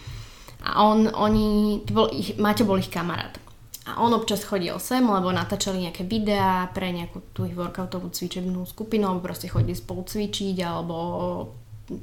a 0.67 0.83
on, 0.83 1.07
oni, 1.07 1.79
to 1.87 1.91
bol 1.95 2.11
ich, 2.11 2.35
Maťo 2.35 2.67
bol 2.67 2.83
ich 2.83 2.91
kamarát. 2.91 3.39
A 3.85 4.01
on 4.01 4.17
občas 4.17 4.43
chodil 4.43 4.75
sem, 4.81 5.05
lebo 5.05 5.29
natáčali 5.31 5.87
nejaké 5.87 6.09
videá 6.09 6.67
pre 6.73 6.89
nejakú 6.89 7.21
tú 7.37 7.45
ich 7.47 7.55
workoutovú 7.55 8.11
cvičebnú 8.11 8.65
skupinu, 8.67 9.07
alebo 9.07 9.29
proste 9.29 9.47
chodili 9.47 9.77
spolu 9.77 10.09
cvičiť, 10.09 10.57
alebo 10.65 10.97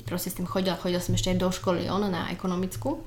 proste 0.06 0.30
s 0.30 0.38
tým 0.38 0.48
chodil, 0.48 0.74
chodil 0.78 1.02
som 1.02 1.17
ešte 1.17 1.34
aj 1.34 1.38
do 1.41 1.50
školy, 1.50 1.89
on 1.89 2.06
na 2.10 2.30
ekonomickú. 2.30 3.02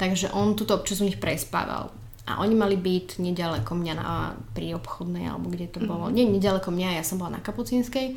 Takže 0.00 0.32
on 0.32 0.56
tuto 0.56 0.74
občas 0.74 1.00
u 1.00 1.06
nich 1.06 1.20
prespával. 1.20 1.92
A 2.24 2.40
oni 2.40 2.54
mali 2.54 2.76
byť 2.78 3.20
nedaleko 3.20 3.74
mňa 3.74 3.94
na, 3.96 4.32
pri 4.54 4.78
obchodnej, 4.78 5.28
alebo 5.28 5.50
kde 5.50 5.66
to 5.68 5.80
bolo. 5.82 6.08
Mm-hmm. 6.08 6.16
Nie, 6.16 6.24
nedaleko 6.30 6.70
mňa, 6.72 7.00
ja 7.00 7.04
som 7.04 7.20
bola 7.20 7.36
na 7.36 7.44
Kapucínskej. 7.44 8.16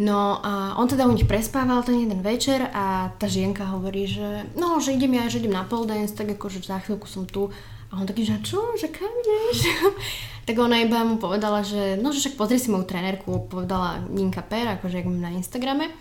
No 0.00 0.40
a 0.40 0.80
on 0.80 0.88
teda 0.88 1.04
u 1.04 1.12
nich 1.12 1.28
prespával 1.28 1.84
ten 1.84 2.00
jeden 2.00 2.24
večer 2.24 2.72
a 2.72 3.12
tá 3.20 3.28
žienka 3.28 3.68
hovorí, 3.68 4.08
že 4.08 4.48
no, 4.56 4.80
že 4.80 4.96
idem 4.96 5.12
ja, 5.12 5.28
že 5.28 5.44
idem 5.44 5.52
na 5.52 5.68
pole 5.68 5.84
dance, 5.84 6.16
tak 6.16 6.32
akože 6.40 6.64
za 6.64 6.80
chvíľku 6.80 7.04
som 7.04 7.28
tu. 7.28 7.52
A 7.92 8.00
on 8.00 8.08
taký, 8.08 8.24
že 8.24 8.40
čo, 8.40 8.64
že 8.80 8.88
kam 8.88 9.12
ideš? 9.12 9.68
tak 10.48 10.56
ona 10.56 10.80
iba 10.80 11.04
mu 11.04 11.20
povedala, 11.20 11.60
že 11.60 12.00
no, 12.00 12.16
že 12.16 12.24
však 12.24 12.38
pozri 12.40 12.56
si 12.56 12.72
moju 12.72 12.88
trenérku, 12.88 13.50
povedala 13.50 14.00
Ninka 14.08 14.40
Per, 14.40 14.80
akože 14.80 15.04
jak 15.04 15.08
na 15.10 15.36
Instagrame. 15.36 15.92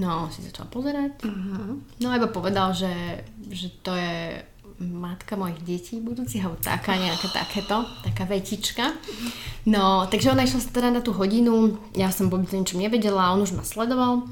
No, 0.00 0.32
si 0.32 0.40
začal 0.40 0.72
pozerať. 0.72 1.20
Uh-huh. 1.20 1.76
No 2.00 2.06
a 2.08 2.16
iba 2.16 2.28
povedal, 2.32 2.72
že, 2.72 3.24
že 3.52 3.68
to 3.84 3.92
je 3.92 4.40
matka 4.80 5.36
mojich 5.36 5.60
detí 5.62 6.00
budúcich, 6.00 6.42
alebo 6.42 6.58
taká 6.58 6.98
nejaká 6.98 7.28
takéto, 7.30 7.86
taká 8.02 8.24
vetička. 8.26 8.96
No, 9.68 10.08
takže 10.10 10.32
ona 10.32 10.42
išla 10.42 10.72
teda 10.72 10.88
na 10.90 11.00
tú 11.04 11.14
hodinu, 11.14 11.78
ja 11.94 12.10
som 12.10 12.32
vôbec 12.32 12.50
ničom 12.50 12.82
nevedela, 12.82 13.30
on 13.30 13.44
už 13.44 13.54
ma 13.54 13.62
sledoval, 13.62 14.26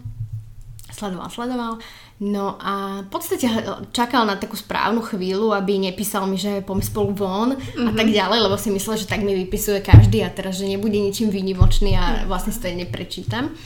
sledoval, 0.90 1.28
sledoval. 1.30 1.72
No 2.20 2.60
a 2.60 3.00
v 3.00 3.08
podstate 3.08 3.48
čakal 3.96 4.28
na 4.28 4.36
takú 4.36 4.52
správnu 4.52 5.00
chvíľu, 5.00 5.56
aby 5.56 5.80
nepísal 5.80 6.28
mi, 6.28 6.36
že 6.36 6.60
poďme 6.60 6.84
spolu 6.84 7.10
von 7.16 7.48
mm-hmm. 7.56 7.88
a 7.88 7.90
tak 7.96 8.12
mhm. 8.12 8.16
ďalej, 8.16 8.38
lebo 8.44 8.56
si 8.60 8.68
myslel, 8.68 9.00
že 9.00 9.08
tak 9.08 9.24
mi 9.24 9.32
vypisuje 9.32 9.80
každý 9.80 10.20
a 10.20 10.28
teraz, 10.28 10.60
že 10.60 10.68
nebude 10.68 11.00
ničím 11.00 11.32
výnimočný 11.32 11.96
a 11.96 12.28
vlastne 12.28 12.52
si 12.52 12.60
to 12.60 12.68
neprečítam. 12.68 13.56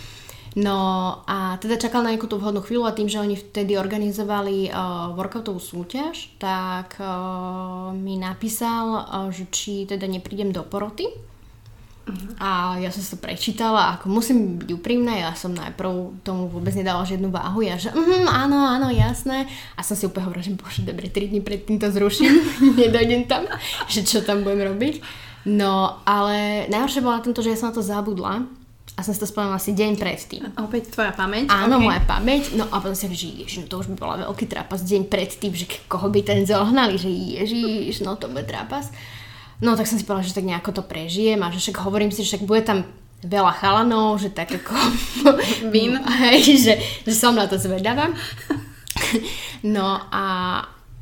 No 0.54 0.78
a 1.26 1.58
teda 1.58 1.74
čakal 1.74 2.06
na 2.06 2.14
nejakú 2.14 2.30
tú 2.30 2.38
vhodnú 2.38 2.62
chvíľu 2.62 2.86
a 2.86 2.94
tým, 2.94 3.10
že 3.10 3.18
oni 3.18 3.34
vtedy 3.34 3.74
organizovali 3.74 4.70
uh, 4.70 5.10
workoutovú 5.18 5.58
súťaž, 5.58 6.30
tak 6.38 6.94
uh, 7.02 7.90
mi 7.90 8.14
napísal, 8.14 9.02
uh, 9.02 9.26
že 9.34 9.50
či 9.50 9.82
teda 9.82 10.06
neprídem 10.06 10.54
do 10.54 10.62
poroty. 10.62 11.10
A 12.38 12.76
ja 12.78 12.92
som 12.92 13.00
sa 13.00 13.16
prečítala, 13.16 13.96
ako 13.96 14.12
musím 14.12 14.60
byť 14.60 14.70
úprimná, 14.76 15.24
ja 15.24 15.32
som 15.32 15.56
najprv 15.56 16.20
tomu 16.20 16.52
vôbec 16.52 16.76
nedala 16.76 17.00
žiadnu 17.02 17.32
váhu, 17.32 17.64
ja 17.64 17.80
že 17.80 17.90
mm, 17.90 18.28
áno, 18.28 18.60
áno, 18.60 18.92
jasné. 18.94 19.48
A 19.74 19.80
som 19.82 19.96
si 19.98 20.06
úplne 20.06 20.28
hovorila, 20.28 20.44
že 20.44 20.54
bože, 20.54 20.86
dobre, 20.86 21.10
3 21.10 21.34
dní 21.34 21.40
predtým 21.40 21.80
to 21.82 21.90
zruším, 21.90 22.30
nedojdem 22.78 23.26
tam, 23.26 23.48
že 23.90 24.06
čo 24.06 24.22
tam 24.22 24.46
budem 24.46 24.70
robiť. 24.70 24.94
No, 25.50 25.98
ale 26.06 26.68
najhoršie 26.70 27.02
bolo 27.02 27.18
na 27.18 27.24
tomto, 27.24 27.42
že 27.42 27.52
ja 27.52 27.58
som 27.58 27.72
na 27.72 27.76
to 27.76 27.82
zabudla 27.82 28.63
a 28.94 29.02
som 29.02 29.10
si 29.10 29.18
to 29.18 29.26
spomenula 29.26 29.58
asi 29.58 29.74
deň 29.74 29.98
predtým. 29.98 30.42
A 30.54 30.62
opäť 30.62 30.94
tvoja 30.94 31.10
pamäť? 31.10 31.50
Áno, 31.50 31.82
okay. 31.82 31.86
moja 31.90 32.02
pamäť. 32.06 32.54
No 32.54 32.70
a 32.70 32.78
potom 32.78 32.94
si 32.94 33.10
že 33.10 33.26
ježiš, 33.26 33.66
no 33.66 33.66
to 33.66 33.82
už 33.82 33.90
by 33.90 33.96
bola 33.98 34.14
veľký 34.30 34.46
trapas 34.46 34.86
deň 34.86 35.10
predtým, 35.10 35.50
že 35.50 35.66
koho 35.90 36.06
by 36.06 36.22
ten 36.22 36.46
zohnali, 36.46 36.94
že 36.94 37.10
ježiš, 37.10 38.06
no 38.06 38.14
to 38.14 38.30
bude 38.30 38.46
trapas. 38.46 38.94
No 39.58 39.74
tak 39.74 39.90
som 39.90 39.98
si 39.98 40.06
povedala, 40.06 40.30
že 40.30 40.38
tak 40.38 40.46
nejako 40.46 40.70
to 40.78 40.82
prežijem 40.86 41.42
a 41.42 41.50
že 41.50 41.58
však 41.58 41.82
hovorím 41.82 42.14
si, 42.14 42.22
že 42.22 42.38
však 42.38 42.46
bude 42.46 42.62
tam 42.62 42.86
veľa 43.24 43.52
chalanov, 43.58 44.20
že 44.20 44.30
tak 44.30 44.52
ako 44.52 44.76
vím, 45.74 45.98
hej, 46.22 46.38
že, 46.60 46.74
že 47.02 47.14
som 47.18 47.34
na 47.34 47.50
to 47.50 47.58
zvedavá. 47.58 48.14
No 49.64 49.96
a, 50.12 50.26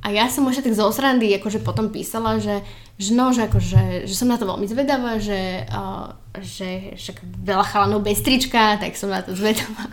a 0.00 0.06
ja 0.14 0.30
som 0.30 0.46
možno 0.46 0.62
tak 0.62 0.78
zo 0.78 0.86
srandy 0.94 1.34
akože 1.34 1.66
potom 1.66 1.90
písala, 1.90 2.38
že, 2.38 2.62
že 3.02 3.12
no, 3.18 3.34
že 3.34 3.50
akože, 3.50 4.06
že 4.06 4.14
som 4.14 4.30
na 4.30 4.38
to 4.38 4.46
veľmi 4.46 4.70
zvedavá, 4.70 5.18
že, 5.18 5.66
uh, 5.66 6.14
že 6.38 6.94
však 6.94 7.18
veľa 7.42 7.66
chalanov 7.66 8.06
bez 8.06 8.22
trička, 8.22 8.78
tak 8.78 8.94
som 8.94 9.10
na 9.10 9.26
to 9.26 9.34
zvedavá. 9.34 9.90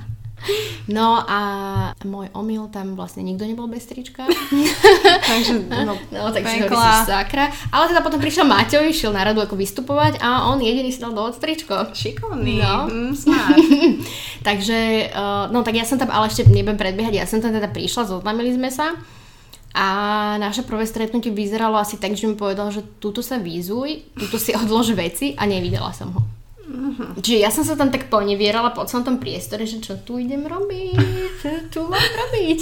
No 0.90 1.22
a 1.22 1.40
môj 2.08 2.32
omyl, 2.34 2.72
tam 2.72 2.96
vlastne 2.96 3.22
nikto 3.22 3.46
nebol 3.46 3.68
bez 3.70 3.86
trička. 3.86 4.26
takže, 5.30 5.68
no, 5.68 5.94
no 6.16 6.32
takže 6.32 6.66
hovorí 6.66 6.96
sakra. 7.06 7.52
Ale 7.70 7.92
teda 7.92 8.02
potom 8.02 8.18
prišiel 8.18 8.48
Maťo, 8.48 8.82
išiel 8.82 9.14
na 9.14 9.28
radu 9.28 9.44
ako 9.44 9.60
vystupovať 9.60 10.18
a 10.24 10.50
on 10.50 10.58
jediný 10.64 10.90
si 10.90 11.04
dal 11.04 11.14
do 11.14 11.28
tričko. 11.30 11.92
Šikovný, 11.94 12.64
no. 12.64 12.90
mm, 12.90 13.14
smart. 13.22 13.58
takže, 14.42 15.12
uh, 15.14 15.52
no 15.54 15.62
tak 15.62 15.78
ja 15.78 15.86
som 15.86 16.02
tam, 16.02 16.10
ale 16.10 16.32
ešte 16.32 16.48
nebudem 16.50 16.80
predbiehať, 16.80 17.14
ja 17.14 17.28
som 17.30 17.44
tam 17.44 17.54
teda 17.54 17.70
prišla, 17.70 18.10
zoznámili 18.10 18.56
sme 18.56 18.72
sa. 18.74 18.96
A 19.78 19.86
naše 20.42 20.66
prvé 20.66 20.90
stretnutie 20.90 21.30
vyzeralo 21.30 21.78
asi 21.78 22.02
tak, 22.02 22.18
že 22.18 22.26
mi 22.26 22.34
povedal, 22.34 22.74
že 22.74 22.82
túto 22.98 23.22
sa 23.22 23.38
výzuj, 23.38 24.02
túto 24.18 24.42
si 24.42 24.50
odlož 24.58 24.98
veci 24.98 25.38
a 25.38 25.46
nevidela 25.46 25.94
som 25.94 26.10
ho. 26.10 26.22
Uh-huh. 26.70 27.18
Čiže 27.18 27.38
ja 27.42 27.50
som 27.50 27.66
sa 27.66 27.74
tam 27.74 27.90
tak 27.90 28.14
ponevierala 28.14 28.70
po 28.78 28.86
celom 28.86 29.02
tom 29.02 29.18
priestore, 29.18 29.66
že 29.66 29.82
čo 29.82 29.98
tu 30.06 30.22
idem 30.22 30.46
robiť, 30.46 30.98
čo 31.42 31.50
tu 31.74 31.82
mám 31.90 31.98
robiť. 31.98 32.60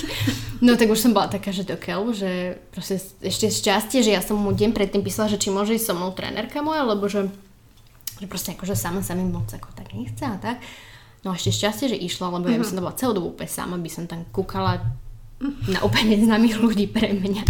No 0.63 0.79
tak 0.79 0.87
už 0.87 0.99
som 0.99 1.11
bola 1.11 1.27
taká, 1.27 1.51
že 1.51 1.67
dokeľ, 1.67 1.99
že 2.15 2.55
proste 2.71 3.03
ešte 3.19 3.51
šťastie, 3.51 3.99
že 3.99 4.15
ja 4.15 4.23
som 4.23 4.39
mu 4.39 4.55
deň 4.55 4.71
predtým 4.71 5.03
písala, 5.03 5.27
že 5.27 5.39
či 5.39 5.51
môže 5.51 5.75
ísť 5.75 5.91
so 5.91 5.95
mnou 5.95 6.15
trénerka 6.15 6.63
moja, 6.63 6.87
lebo 6.87 7.11
že, 7.11 7.27
že 8.23 8.31
proste 8.31 8.55
akože 8.55 8.79
sama 8.79 9.03
sa 9.03 9.11
mi 9.11 9.27
moc 9.27 9.51
ako 9.51 9.75
tak 9.75 9.91
nechce 9.91 10.23
a 10.23 10.39
tak. 10.39 10.63
No 11.27 11.35
a 11.35 11.35
ešte 11.35 11.51
šťastie, 11.51 11.91
že 11.91 11.97
išla, 11.99 12.31
lebo 12.31 12.47
uh-huh. 12.47 12.55
ja 12.55 12.59
by 12.59 12.63
mhm. 12.63 12.69
som 12.71 12.77
to 12.79 12.85
bola 12.87 12.99
celú 12.99 13.11
dobu 13.11 13.27
úplne 13.35 13.51
sama, 13.51 13.75
by 13.75 13.91
som 13.91 14.07
tam 14.07 14.23
kúkala 14.31 14.79
na 15.41 15.79
úplne 15.85 16.17
neznámych 16.17 16.57
ľudí 16.57 16.89
pre 16.89 17.13
mňa. 17.13 17.43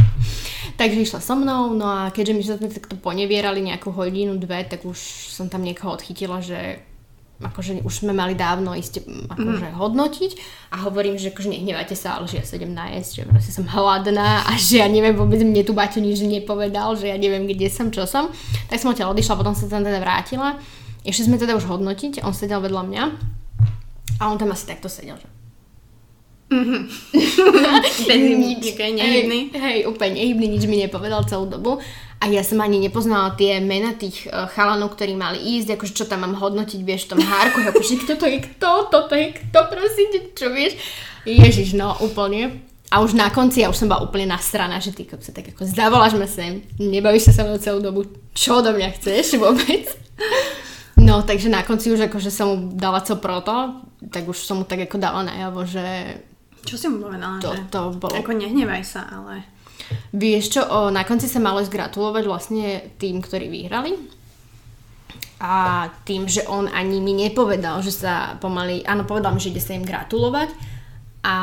Takže 0.77 1.01
išla 1.01 1.21
so 1.23 1.33
mnou, 1.33 1.73
no 1.73 1.89
a 1.89 2.13
keďže 2.13 2.33
my 2.37 2.41
sme 2.43 2.69
takto 2.69 2.95
ponevierali 3.01 3.65
nejakú 3.65 3.89
hodinu, 3.89 4.37
dve, 4.37 4.61
tak 4.67 4.85
už 4.85 4.99
som 5.33 5.49
tam 5.49 5.65
niekoho 5.65 5.97
odchytila, 5.97 6.37
že 6.43 6.85
akože 7.37 7.85
už 7.85 7.93
sme 7.93 8.17
mali 8.17 8.33
dávno 8.33 8.73
ísť 8.73 9.05
akože 9.29 9.69
mm. 9.69 9.77
hodnotiť 9.77 10.31
a 10.73 10.89
hovorím, 10.89 11.21
že 11.21 11.29
akože 11.29 11.53
nehnevajte 11.53 11.93
sa, 11.93 12.17
ale 12.17 12.25
že 12.25 12.41
ja 12.41 12.45
sa 12.45 12.57
idem 12.57 12.73
nájsť, 12.73 13.11
že 13.13 13.23
proste 13.29 13.53
som 13.53 13.65
hladná 13.69 14.41
a 14.49 14.57
že 14.57 14.81
ja 14.81 14.89
neviem, 14.89 15.13
vôbec 15.13 15.37
mne 15.45 15.61
tu 15.61 15.77
Baťo 15.77 16.01
nič 16.01 16.25
nepovedal, 16.25 16.97
že 16.97 17.13
ja 17.13 17.17
neviem, 17.17 17.45
kde 17.45 17.69
som, 17.69 17.93
čo 17.93 18.09
som. 18.09 18.33
Tak 18.73 18.81
som 18.81 18.89
odtiaľ 18.89 19.13
odišla, 19.13 19.37
potom 19.37 19.53
sa 19.53 19.69
tam 19.69 19.85
teda 19.85 20.01
vrátila. 20.01 20.57
Ešte 21.05 21.29
sme 21.29 21.37
teda 21.37 21.53
už 21.53 21.69
hodnotiť, 21.69 22.25
on 22.25 22.33
sedel 22.33 22.57
vedľa 22.57 22.83
mňa 22.89 23.03
a 24.17 24.23
on 24.33 24.37
tam 24.41 24.49
asi 24.49 24.65
takto 24.65 24.89
sedel, 24.89 25.21
že 25.21 25.29
Mm-hmm. 26.47 26.81
Nič. 28.47 28.63
Nehybný. 28.79 29.39
Hej, 29.51 29.59
hej, 29.59 29.77
úplne 29.83 30.15
nehybný, 30.15 30.47
nič 30.47 30.63
mi 30.63 30.79
nepovedal 30.79 31.27
celú 31.27 31.43
dobu. 31.43 31.83
A 32.17 32.25
ja 32.33 32.41
som 32.41 32.57
ani 32.63 32.81
nepoznala 32.81 33.37
tie 33.37 33.61
mena 33.61 33.93
tých 33.93 34.25
uh, 34.31 34.49
chalanov, 34.49 34.97
ktorí 34.97 35.13
mali 35.13 35.37
ísť, 35.37 35.77
akože 35.77 35.93
čo 35.93 36.09
tam 36.09 36.25
mám 36.25 36.33
hodnotiť, 36.39 36.81
vieš, 36.81 37.05
v 37.05 37.11
tom 37.13 37.21
hárku, 37.21 37.61
akože 37.69 38.07
kto 38.07 38.13
to 38.17 38.25
je 38.25 38.37
kto, 38.41 38.71
toto 38.89 39.13
je 39.13 39.37
kto, 39.37 39.59
prosím, 39.69 40.07
čo 40.33 40.49
vieš. 40.49 40.79
Ježiš, 41.27 41.75
no 41.75 41.93
úplne. 41.99 42.63
a 42.87 43.03
už 43.03 43.19
na 43.19 43.27
konci 43.27 43.61
ja 43.61 43.67
už 43.67 43.83
som 43.83 43.91
bola 43.91 44.07
úplne 44.07 44.31
nasraná, 44.31 44.79
že 44.79 44.95
ty 44.95 45.03
sa 45.03 45.35
tak 45.35 45.51
ako 45.51 45.67
zavoláš 45.67 46.15
ma 46.15 46.23
sem, 46.23 46.63
nebavíš 46.79 47.29
sa 47.29 47.33
sa 47.35 47.43
mnou 47.43 47.59
celú 47.59 47.83
dobu, 47.83 48.07
čo 48.31 48.63
do 48.63 48.71
mňa 48.71 48.95
chceš 48.95 49.35
vôbec? 49.37 49.91
No, 50.97 51.21
takže 51.21 51.45
na 51.45 51.61
konci 51.61 51.93
už 51.93 52.09
akože 52.09 52.33
som 52.33 52.47
mu 52.49 52.57
dala 52.73 53.05
co 53.05 53.21
proto, 53.21 53.85
tak 54.09 54.25
už 54.25 54.33
som 54.41 54.59
mu 54.59 54.65
tak 54.65 54.89
ako 54.89 54.97
dala 54.97 55.21
najavo, 55.21 55.61
že... 55.61 55.85
Čo 56.67 56.75
si 56.75 56.85
mu 56.91 57.07
povedala? 57.07 57.39
To, 57.39 57.55
to 57.71 57.79
bolo... 57.95 58.11
Ako 58.19 58.35
nehnevaj 58.35 58.83
sa, 58.83 59.07
ale... 59.07 59.47
Vieš 60.11 60.59
čo, 60.59 60.61
o, 60.67 60.91
na 60.91 61.07
konci 61.07 61.31
sa 61.31 61.39
malo 61.39 61.63
zgratulovať 61.63 62.23
vlastne 62.27 62.91
tým, 62.99 63.23
ktorí 63.23 63.47
vyhrali. 63.47 63.95
A 65.39 65.87
tým, 66.03 66.27
že 66.27 66.43
on 66.49 66.67
ani 66.67 66.99
mi 66.99 67.15
nepovedal, 67.15 67.79
že 67.79 67.95
sa 67.95 68.35
pomaly... 68.43 68.83
Áno, 68.83 69.07
povedal 69.07 69.31
mi, 69.31 69.39
že 69.39 69.55
ide 69.55 69.63
sa 69.63 69.79
im 69.79 69.87
gratulovať 69.87 70.51
a... 71.27 71.35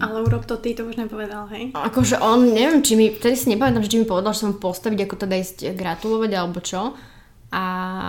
Ale 0.00 0.26
urob 0.26 0.42
to 0.42 0.58
ty, 0.58 0.74
to 0.74 0.86
už 0.86 0.98
nepovedal, 0.98 1.46
hej? 1.54 1.70
Akože 1.70 2.18
on, 2.18 2.50
neviem, 2.50 2.82
či 2.82 2.98
mi, 2.98 3.14
vtedy 3.14 3.38
si 3.38 3.46
nepamätám, 3.46 3.86
že 3.86 3.92
či 3.94 4.00
mi 4.02 4.06
povedal, 4.10 4.34
že 4.34 4.42
sa 4.42 4.50
mu 4.50 4.58
postaviť, 4.58 5.06
ako 5.06 5.14
teda 5.22 5.34
ísť 5.38 5.58
gratulovať, 5.78 6.30
alebo 6.34 6.58
čo. 6.58 6.98
A 7.54 7.64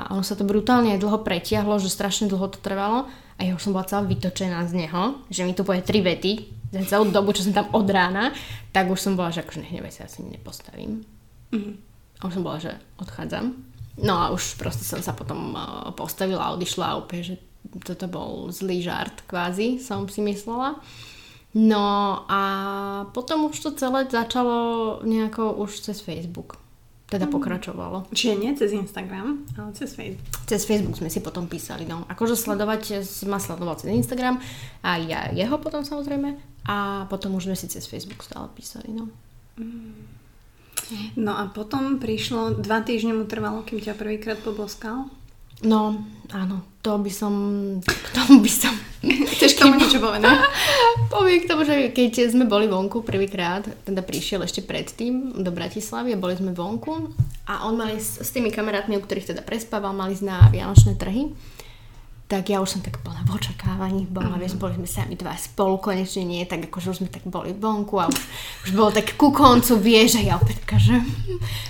ono 0.10 0.26
sa 0.26 0.34
to 0.34 0.42
brutálne 0.42 0.98
dlho 0.98 1.22
pretiahlo, 1.22 1.78
že 1.78 1.94
strašne 1.94 2.26
dlho 2.26 2.50
to 2.50 2.58
trvalo. 2.58 3.06
A 3.38 3.46
ja 3.46 3.54
už 3.54 3.70
som 3.70 3.78
bola 3.78 3.86
celá 3.86 4.02
vytočená 4.02 4.66
z 4.66 4.74
neho, 4.74 5.22
že 5.30 5.46
mi 5.46 5.54
tu 5.54 5.62
povie 5.62 5.86
tri 5.86 6.02
vety, 6.02 6.50
za 6.74 6.98
celú 6.98 7.08
dobu, 7.14 7.32
čo 7.32 7.46
som 7.46 7.54
tam 7.56 7.68
od 7.72 7.88
rána, 7.88 8.36
tak 8.76 8.90
už 8.92 9.00
som 9.00 9.14
bola, 9.16 9.32
že 9.32 9.46
akože 9.46 9.64
nehnevaj 9.64 9.94
sa, 9.96 10.10
asi 10.10 10.26
nepostavím. 10.28 11.08
Mm-hmm. 11.54 11.76
A 12.20 12.22
už 12.28 12.34
som 12.36 12.44
bola, 12.44 12.60
že 12.60 12.72
odchádzam. 13.00 13.56
No 14.02 14.14
a 14.20 14.26
už 14.36 14.60
proste 14.60 14.84
som 14.84 15.00
sa 15.00 15.16
potom 15.16 15.56
postavila 15.96 16.52
a 16.52 16.54
odišla 16.60 16.86
a 16.92 17.00
úplne, 17.00 17.24
že 17.24 17.36
toto 17.88 18.12
bol 18.12 18.52
zlý 18.52 18.84
žart 18.84 19.24
kvázi, 19.24 19.80
som 19.80 20.04
si 20.12 20.20
myslela. 20.20 20.84
No 21.56 22.28
a 22.28 22.42
potom 23.16 23.48
už 23.48 23.56
to 23.64 23.72
celé 23.80 24.04
začalo 24.12 25.00
nejako 25.08 25.64
už 25.64 25.80
cez 25.80 26.04
Facebook. 26.04 26.60
Teda 27.06 27.30
mm. 27.30 27.34
pokračovalo. 27.38 27.98
Čiže 28.10 28.34
nie 28.34 28.52
cez 28.58 28.74
Instagram, 28.74 29.46
ale 29.54 29.70
cez 29.78 29.94
Facebook. 29.94 30.26
Cez 30.50 30.66
Facebook 30.66 30.98
sme 30.98 31.10
si 31.14 31.22
potom 31.22 31.46
písali, 31.46 31.86
no. 31.86 32.02
Akože 32.10 32.34
sledovať, 32.34 33.06
ma 33.30 33.38
sledoval 33.38 33.78
cez 33.78 33.94
Instagram 33.94 34.42
a 34.82 34.98
ja 34.98 35.30
jeho 35.30 35.62
potom 35.62 35.86
samozrejme 35.86 36.34
a 36.66 37.06
potom 37.06 37.38
už 37.38 37.54
sme 37.54 37.58
si 37.58 37.70
cez 37.70 37.86
Facebook 37.86 38.26
stále 38.26 38.50
písali, 38.58 38.90
no. 38.90 39.06
Mm. 39.62 40.16
No 41.18 41.34
a 41.34 41.50
potom 41.50 41.98
prišlo, 41.98 42.62
dva 42.62 42.82
týždne 42.82 43.18
mu 43.18 43.26
trvalo, 43.26 43.66
kým 43.66 43.82
ťa 43.82 43.98
prvýkrát 43.98 44.38
poboskal? 44.42 45.10
No, 45.64 45.96
áno, 46.36 46.68
to 46.84 47.00
by 47.00 47.12
som, 47.14 47.34
k 47.80 48.08
tomu 48.12 48.44
by 48.44 48.52
som... 48.52 48.74
Chceš 49.36 49.56
k 49.56 49.62
tomu 49.64 49.80
niečo 49.80 50.04
povedať? 50.04 50.36
Poviem 51.14 51.40
k 51.46 51.50
tomu, 51.50 51.62
že 51.64 51.94
keď 51.96 52.34
sme 52.34 52.44
boli 52.44 52.68
vonku 52.68 53.06
prvýkrát, 53.06 53.64
teda 53.88 54.04
prišiel 54.04 54.44
ešte 54.44 54.66
predtým 54.66 55.40
do 55.40 55.52
Bratislavy 55.54 56.14
a 56.14 56.22
boli 56.22 56.36
sme 56.36 56.52
vonku 56.52 57.16
a 57.48 57.70
on 57.70 57.80
mali 57.80 58.02
s, 58.02 58.20
s 58.20 58.30
tými 58.36 58.52
kamarátmi, 58.52 59.00
u 59.00 59.04
ktorých 59.06 59.32
teda 59.32 59.42
prespával, 59.46 59.96
mali 59.96 60.18
ísť 60.18 60.26
na 60.28 60.50
Vianočné 60.52 61.00
trhy 61.00 61.32
tak 62.26 62.50
ja 62.50 62.58
už 62.58 62.78
som 62.78 62.82
tak 62.82 62.98
plná 63.06 63.22
v 63.30 63.38
očakávaní 63.38 64.10
bola, 64.10 64.34
mm. 64.34 64.42
vieš, 64.42 64.58
boli 64.58 64.74
sme 64.74 64.90
sami 64.90 65.14
dva 65.14 65.38
spolu, 65.38 65.78
konečne 65.78 66.26
nie, 66.26 66.42
tak 66.50 66.66
akože 66.66 66.90
už 66.90 66.98
sme 67.06 67.10
tak 67.14 67.22
boli 67.30 67.54
vonku 67.54 68.02
a 68.02 68.10
už, 68.10 68.18
už 68.66 68.70
bolo 68.74 68.90
tak 68.90 69.14
ku 69.14 69.30
koncu, 69.30 69.78
vieš, 69.78 70.18
a 70.18 70.22
ja 70.26 70.34
opäť 70.42 70.66
že 70.82 70.98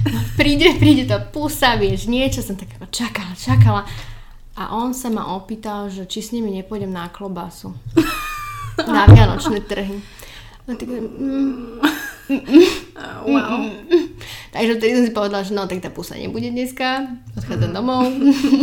no, 0.08 0.20
príde, 0.40 0.72
príde 0.80 1.04
tá 1.04 1.20
pusa, 1.20 1.76
vieš, 1.76 2.08
niečo 2.08 2.40
som 2.40 2.56
tak 2.56 2.72
ako 2.80 2.88
čakala, 2.88 3.34
čakala 3.36 3.82
a 4.56 4.72
on 4.72 4.96
sa 4.96 5.12
ma 5.12 5.36
opýtal, 5.36 5.92
že 5.92 6.08
či 6.08 6.24
s 6.24 6.32
nimi 6.32 6.48
nepôjdem 6.56 6.88
na 6.88 7.12
klobásu 7.12 7.76
na 8.88 9.04
vianočné 9.12 9.60
trhy. 9.60 10.00
No 10.68 10.80
tak, 10.80 10.88
mm, 10.88 11.84
wow. 13.26 13.60
Takže 14.56 14.80
vtedy 14.80 14.92
som 14.96 15.04
si 15.04 15.12
povedala, 15.12 15.44
že 15.44 15.52
no 15.52 15.68
tak 15.68 15.84
tá 15.84 15.92
pusa 15.92 16.16
nebude 16.16 16.48
dneska, 16.48 17.12
odchádzam 17.36 17.76
domov. 17.76 18.08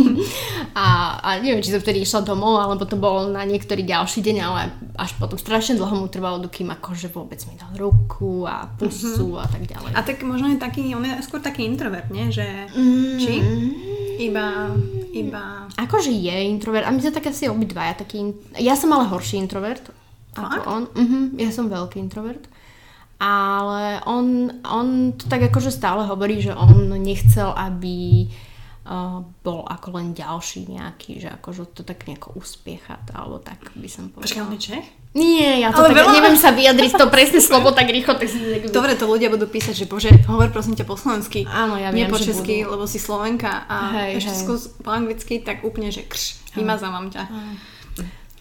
a, 0.73 0.85
a 1.21 1.29
neviem, 1.37 1.61
či 1.61 1.69
som 1.69 1.77
vtedy 1.77 2.01
išla 2.01 2.25
domov, 2.25 2.57
alebo 2.57 2.83
to 2.89 2.97
bolo 2.97 3.29
na 3.29 3.45
niektorý 3.45 3.85
ďalší 3.85 4.25
deň, 4.25 4.37
ale 4.41 4.73
až 4.97 5.13
potom 5.21 5.37
strašne 5.37 5.77
dlho 5.77 5.93
mu 5.93 6.09
trvalo, 6.09 6.41
dokým 6.41 6.73
akože 6.73 7.13
vôbec 7.13 7.37
mi 7.45 7.53
dal 7.61 7.77
ruku 7.77 8.49
a 8.49 8.73
pusu 8.73 9.37
uh-huh. 9.37 9.45
a 9.45 9.47
tak 9.47 9.69
ďalej. 9.69 9.91
A 9.93 10.01
tak 10.01 10.17
možno 10.25 10.49
je 10.49 10.57
taký, 10.57 10.89
on 10.97 11.05
je 11.05 11.13
skôr 11.21 11.45
taký 11.45 11.61
introvert, 11.69 12.09
nie? 12.09 12.25
Že, 12.33 12.73
mm. 12.73 13.15
či? 13.21 13.33
Iba, 14.17 14.73
iba... 15.13 15.69
Akože 15.77 16.09
je 16.09 16.35
introvert. 16.49 16.89
A 16.89 16.93
my 16.93 17.05
sme 17.05 17.13
tak 17.13 17.29
asi 17.29 17.45
obidvaja 17.45 18.01
taký... 18.01 18.33
Ja 18.57 18.73
som 18.73 18.89
ale 18.97 19.05
horší 19.13 19.37
introvert. 19.37 19.93
Ako 20.33 20.57
on. 20.65 20.83
Uh-huh. 20.89 21.23
Ja 21.37 21.53
som 21.53 21.69
veľký 21.69 22.01
introvert 22.01 22.49
ale 23.21 24.01
on, 24.03 24.49
on 24.65 25.13
to 25.15 25.29
tak 25.29 25.45
akože 25.47 25.71
stále 25.71 26.03
hovorí, 26.05 26.41
že 26.43 26.51
on 26.55 26.91
nechcel, 26.99 27.53
aby 27.55 28.27
uh, 28.87 29.23
bol 29.43 29.63
ako 29.63 29.99
len 29.99 30.11
ďalší 30.11 30.67
nejaký, 30.67 31.23
že 31.23 31.29
akože 31.31 31.71
to 31.71 31.87
tak 31.87 32.03
nejako 32.05 32.35
uspiechať, 32.35 33.15
alebo 33.15 33.39
tak 33.39 33.59
by 33.75 33.87
som 33.87 34.11
povedala. 34.11 34.27
Počkaj, 34.27 34.43
on 34.43 34.55
je 34.55 34.61
Čech? 34.61 34.87
Nie, 35.13 35.61
ja 35.61 35.69
to 35.69 35.85
ale 35.85 35.93
tak, 35.93 35.97
veľa... 36.01 36.13
neviem 36.17 36.37
sa 36.41 36.49
vyjadriť 36.49 36.97
to 36.97 37.05
presne 37.13 37.37
slovo 37.37 37.69
tak 37.69 37.85
rýchlo. 37.85 38.17
Tak 38.17 38.25
si. 38.25 38.37
Dobre, 38.73 38.97
to 38.97 39.05
ľudia 39.05 39.29
budú 39.29 39.45
písať, 39.45 39.77
že 39.77 39.85
bože, 39.85 40.09
hovor 40.25 40.49
prosím 40.49 40.73
ťa 40.73 40.89
po 40.89 40.97
slovensky. 40.97 41.45
Áno, 41.45 41.77
ja 41.77 41.93
viem, 41.93 42.09
Nie 42.09 42.13
po 42.13 42.17
česky, 42.17 42.65
lebo 42.65 42.89
si 42.89 42.97
Slovenka 42.97 43.69
a 43.69 43.93
hej, 43.93 44.25
ešte 44.25 44.33
hej. 44.41 44.73
po 44.81 44.89
anglicky, 44.89 45.37
tak 45.45 45.61
úplne, 45.61 45.93
že 45.93 46.01
krš, 46.09 46.41
vymazávam 46.57 47.13
ťa. 47.13 47.29
Hej. 47.29 47.72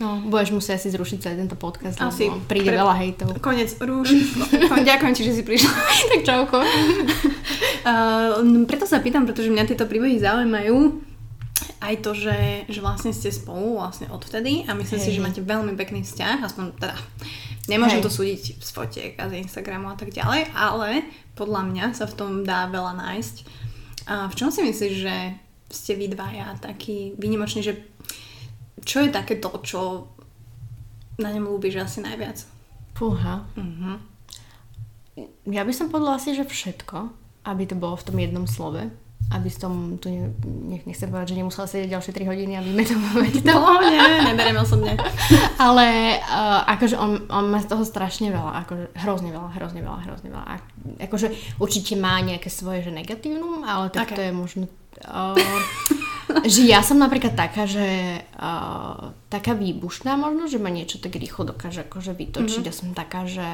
No, 0.03 0.19
budeš 0.27 0.51
musieť 0.51 0.83
si 0.83 0.91
zrušiť 0.91 1.19
celý 1.23 1.37
tento 1.47 1.55
podcast, 1.55 1.95
Asi 2.03 2.27
lebo 2.27 2.43
príde 2.51 2.75
pre... 2.75 2.83
veľa 2.83 2.95
hejtov. 2.99 3.39
Konec, 3.39 3.71
rúš. 3.79 4.11
Ďakujem 4.91 5.13
ti, 5.15 5.23
že 5.23 5.33
si 5.39 5.43
prišla. 5.47 5.71
tak 6.11 6.21
čauko. 6.27 6.59
uh, 6.59 8.43
preto 8.71 8.83
sa 8.83 8.99
pýtam, 8.99 9.23
pretože 9.23 9.55
mňa 9.55 9.71
tieto 9.71 9.87
príbehy 9.87 10.19
zaujímajú 10.19 11.07
aj 11.83 11.95
to, 12.03 12.19
že, 12.19 12.67
že 12.67 12.83
vlastne 12.83 13.15
ste 13.15 13.31
spolu 13.31 13.79
vlastne 13.79 14.11
odvtedy 14.11 14.67
a 14.67 14.75
myslím 14.75 14.99
Hej. 14.99 15.07
si, 15.07 15.15
že 15.15 15.23
máte 15.23 15.43
veľmi 15.43 15.75
pekný 15.79 16.03
vzťah, 16.03 16.43
aspoň 16.47 16.65
teda 16.79 16.95
nemôžem 17.71 18.03
Hej. 18.03 18.07
to 18.07 18.11
súdiť 18.11 18.43
z 18.59 18.71
fotiek 18.75 19.13
a 19.23 19.31
z 19.31 19.43
Instagramu 19.43 19.91
a 19.91 19.97
tak 19.99 20.11
ďalej, 20.11 20.51
ale 20.55 21.07
podľa 21.39 21.63
mňa 21.71 21.87
sa 21.95 22.11
v 22.11 22.15
tom 22.19 22.31
dá 22.43 22.67
veľa 22.71 22.99
nájsť. 22.99 23.37
A 24.11 24.27
v 24.27 24.35
čom 24.35 24.51
si 24.51 24.67
myslíš, 24.67 24.95
že 24.99 25.15
ste 25.71 25.95
vy 25.95 26.11
dvaja 26.11 26.59
taký 26.59 27.15
výnimočný, 27.19 27.63
že 27.63 27.79
čo 28.83 29.07
je 29.07 29.11
také 29.15 29.39
to, 29.39 29.51
čo 29.63 30.11
na 31.19 31.31
ňom 31.31 31.49
ľúbiš 31.49 31.83
asi 31.83 32.03
najviac? 32.03 32.43
Fúha. 32.97 33.47
Uh-huh. 33.57 33.97
Ja 35.47 35.63
by 35.63 35.73
som 35.75 35.93
povedala 35.93 36.17
asi, 36.17 36.33
že 36.33 36.49
všetko, 36.49 37.13
aby 37.45 37.63
to 37.69 37.77
bolo 37.77 37.99
v 37.99 38.07
tom 38.07 38.17
jednom 38.19 38.47
slove. 38.49 38.89
Aby 39.31 39.49
som 39.49 39.97
tu, 39.97 40.11
ne, 40.11 40.83
nechcem 40.85 41.09
povedať, 41.09 41.33
že 41.33 41.39
nemusela 41.41 41.65
sedieť 41.71 41.95
ďalšie 41.95 42.13
3 42.13 42.31
hodiny 42.33 42.53
a 42.59 42.61
vymetovať 42.61 43.33
to. 43.41 43.49
No, 43.49 43.81
nie, 43.81 44.01
neberiem 44.29 44.59
osobne. 44.61 44.99
Ale 45.57 46.19
uh, 46.21 46.67
akože 46.69 46.97
on, 47.01 47.31
on 47.33 47.49
má 47.49 47.63
z 47.63 47.71
toho 47.71 47.87
strašne 47.87 48.29
veľa, 48.29 48.67
akože 48.67 48.85
hrozne 49.07 49.31
veľa, 49.33 49.49
hrozne 49.57 49.81
veľa, 49.81 49.99
hrozne 50.05 50.29
veľa. 50.35 50.45
A, 50.45 50.55
akože 51.09 51.57
určite 51.63 51.97
má 51.97 52.21
nejaké 52.21 52.53
svoje, 52.53 52.85
že 52.85 52.93
negatívnu, 52.93 53.65
ale 53.65 53.89
tak 53.89 54.13
okay. 54.13 54.17
to 54.17 54.21
je 54.27 54.33
možno... 54.35 54.65
Uh, 55.07 55.39
že 56.41 56.65
ja 56.65 56.81
som 56.81 56.97
napríklad 56.97 57.37
taká, 57.37 57.69
že 57.69 58.21
uh, 58.37 59.13
taká 59.29 59.53
výbušná 59.53 60.17
možno, 60.17 60.49
že 60.49 60.61
ma 60.61 60.73
niečo 60.73 60.97
tak 61.01 61.17
rýchlo 61.17 61.45
dokáže 61.53 61.85
akože 61.85 62.17
vytočiť. 62.17 62.65
Mm-hmm. 62.65 62.71
Ja 62.71 62.75
som 62.75 62.89
taká, 62.97 63.29
že 63.29 63.49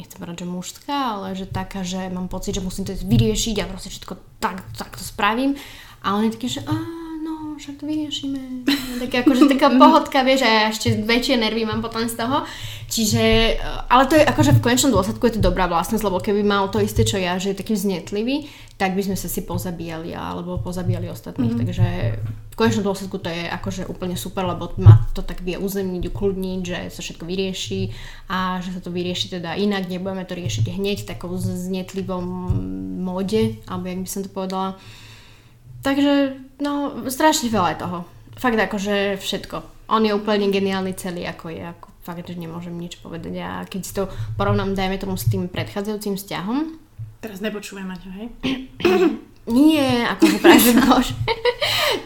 nechcem 0.00 0.16
povedať, 0.16 0.44
že 0.44 0.48
mužská, 0.48 0.96
ale 1.18 1.36
že 1.36 1.44
taká, 1.44 1.84
že 1.84 2.08
mám 2.08 2.28
pocit, 2.32 2.56
že 2.56 2.64
musím 2.64 2.88
to 2.88 2.96
vyriešiť 2.96 3.56
a 3.60 3.68
proste 3.68 3.92
všetko 3.92 4.14
tak, 4.40 4.64
tak 4.76 4.96
to 4.96 5.04
spravím. 5.04 5.56
A 6.02 6.18
on 6.18 6.26
je 6.26 6.34
taký, 6.34 6.48
že 6.48 6.60
áno, 6.66 7.54
však 7.60 7.78
to 7.78 7.84
vyriešime. 7.86 8.66
Tak 9.02 9.26
akože 9.26 9.50
taká 9.50 9.72
pohodka, 9.74 10.22
vieš, 10.22 10.46
a 10.46 10.50
ja 10.50 10.62
ešte 10.70 10.94
väčšie 10.94 11.42
nervy 11.42 11.66
mám 11.66 11.82
potom 11.82 12.06
z 12.06 12.14
toho. 12.14 12.46
Čiže, 12.86 13.56
ale 13.90 14.06
to 14.06 14.14
je 14.14 14.22
akože 14.22 14.54
v 14.54 14.62
konečnom 14.62 14.94
dôsledku 14.94 15.26
je 15.26 15.34
to 15.40 15.42
dobrá 15.42 15.66
vlastnosť, 15.66 16.06
lebo 16.06 16.22
keby 16.22 16.46
mal 16.46 16.70
to 16.70 16.78
isté, 16.78 17.02
čo 17.02 17.18
ja, 17.18 17.34
že 17.40 17.50
je 17.50 17.58
taký 17.58 17.74
vznetlivý, 17.74 18.46
tak 18.78 18.94
by 18.94 19.02
sme 19.02 19.16
sa 19.18 19.26
si 19.26 19.42
pozabíjali 19.42 20.14
alebo 20.14 20.62
pozabíjali 20.62 21.10
ostatných. 21.10 21.56
Mm-hmm. 21.56 21.66
Takže 21.66 21.86
v 22.52 22.58
konečnom 22.60 22.84
dôsledku 22.84 23.16
to 23.16 23.32
je 23.32 23.48
akože 23.48 23.88
úplne 23.88 24.12
super, 24.12 24.44
lebo 24.44 24.76
ma 24.76 25.08
to 25.16 25.24
tak 25.24 25.40
vie 25.40 25.56
uzemniť, 25.56 26.12
ukludniť, 26.12 26.60
že 26.60 26.78
sa 26.92 27.00
všetko 27.00 27.24
vyrieši 27.24 27.80
a 28.28 28.60
že 28.60 28.76
sa 28.76 28.80
to 28.84 28.92
vyrieši 28.92 29.40
teda 29.40 29.56
inak, 29.56 29.88
nebudeme 29.88 30.28
to 30.28 30.36
riešiť 30.36 30.68
hneď 30.68 31.08
takou 31.08 31.32
znetlivom 31.40 32.24
móde, 33.00 33.56
alebo 33.64 33.88
jak 33.88 34.00
by 34.04 34.08
som 34.12 34.22
to 34.22 34.30
povedala. 34.30 34.76
Takže, 35.80 36.36
no, 36.60 37.02
strašne 37.08 37.48
veľa 37.48 37.68
je 37.72 37.82
toho. 37.82 37.98
Fakt 38.36 38.60
akože 38.60 39.16
všetko. 39.16 39.88
On 39.88 40.04
je 40.04 40.12
úplne 40.12 40.52
geniálny 40.52 40.92
celý, 40.94 41.24
ako 41.26 41.50
je. 41.50 41.64
Ako, 41.66 41.88
fakt, 42.04 42.28
že 42.28 42.38
nemôžem 42.38 42.76
nič 42.76 43.00
povedať. 43.02 43.34
A 43.42 43.64
keď 43.66 43.80
si 43.82 43.92
to 43.96 44.06
porovnám, 44.36 44.76
dajme 44.76 45.00
tomu 45.00 45.16
s 45.18 45.26
tým 45.26 45.50
predchádzajúcim 45.50 46.20
vzťahom, 46.20 46.82
Teraz 47.22 47.38
nepočujem 47.38 47.86
Maťo, 47.86 48.10
hej? 48.18 48.26
Nie, 49.46 50.06
akože 50.06 50.36
práve 50.38 50.70
bož. 50.86 51.06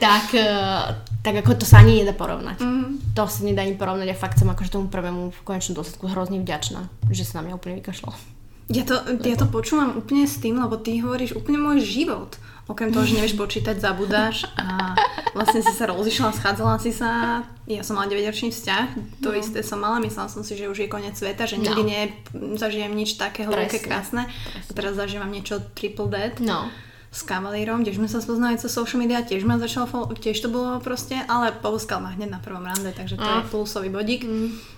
tak, 0.02 0.32
eh, 0.32 0.80
tak 1.20 1.34
ako 1.44 1.60
to 1.60 1.66
sa 1.68 1.84
ani 1.84 2.00
nedá 2.00 2.16
porovnať. 2.16 2.64
Mm. 2.64 3.12
To 3.12 3.28
sa 3.28 3.44
nedá 3.44 3.60
ani 3.60 3.76
porovnať 3.76 4.08
a 4.08 4.16
fakt 4.16 4.40
som 4.40 4.48
akože 4.48 4.72
tomu 4.72 4.88
prvému 4.88 5.34
v 5.34 5.40
konečnom 5.44 5.76
dôsledku 5.76 6.08
hrozne 6.08 6.40
vďačná, 6.40 6.88
že 7.12 7.28
sa 7.28 7.40
na 7.40 7.50
mňa 7.50 7.54
úplne 7.60 7.76
vykašľal. 7.84 8.16
Ja 8.66 8.82
to, 8.82 8.98
ja 9.22 9.36
to 9.38 9.46
počúvam 9.46 9.94
úplne 9.94 10.26
s 10.26 10.42
tým, 10.42 10.58
lebo 10.58 10.74
ty 10.74 10.98
hovoríš 10.98 11.38
úplne 11.38 11.60
môj 11.60 11.86
život. 11.86 12.34
Okrem 12.66 12.90
toho, 12.90 13.06
že 13.06 13.14
nevieš 13.14 13.38
počítať, 13.42 13.78
zabudáš 13.78 14.48
a 14.58 14.96
vlastne 15.36 15.62
si 15.62 15.70
sa 15.70 15.86
rozišla, 15.86 16.34
schádzala 16.34 16.80
si 16.82 16.90
sa. 16.90 17.44
Ja 17.68 17.86
som 17.86 18.00
mala 18.00 18.10
9-ročný 18.10 18.50
vzťah, 18.50 18.86
to 19.22 19.30
no. 19.30 19.38
isté 19.38 19.62
som 19.62 19.78
mala, 19.78 20.02
myslela 20.02 20.32
som 20.32 20.42
si, 20.42 20.58
že 20.58 20.66
už 20.66 20.82
je 20.82 20.88
koniec 20.90 21.14
sveta, 21.14 21.46
že 21.46 21.62
nikdy 21.62 21.82
no. 21.84 21.94
nezažijem 22.56 22.90
nič 22.90 23.20
také 23.20 23.46
hlboké, 23.46 23.78
krásne. 23.78 24.26
Presne. 24.26 24.66
A 24.66 24.70
teraz 24.74 24.98
zažívam 24.98 25.30
niečo 25.30 25.62
triple 25.76 26.08
dead. 26.10 26.34
No 26.42 26.66
s 27.16 27.24
kavalírom, 27.24 27.80
tiež 27.80 27.96
sme 27.96 28.12
sa 28.12 28.20
spoznali 28.20 28.60
cez 28.60 28.68
social 28.68 29.00
media, 29.00 29.24
tiež 29.24 29.48
ma 29.48 29.56
začalo, 29.56 30.12
tiež 30.12 30.36
to 30.36 30.52
bolo 30.52 30.76
proste, 30.84 31.16
ale 31.24 31.48
povuskal 31.48 32.04
ma 32.04 32.12
hneď 32.12 32.28
na 32.28 32.40
prvom 32.44 32.60
rande, 32.60 32.92
takže 32.92 33.16
to 33.16 33.24
a. 33.24 33.40
je 33.40 33.48
plusový 33.48 33.88
bodík. 33.88 34.28
Mm. 34.28 34.75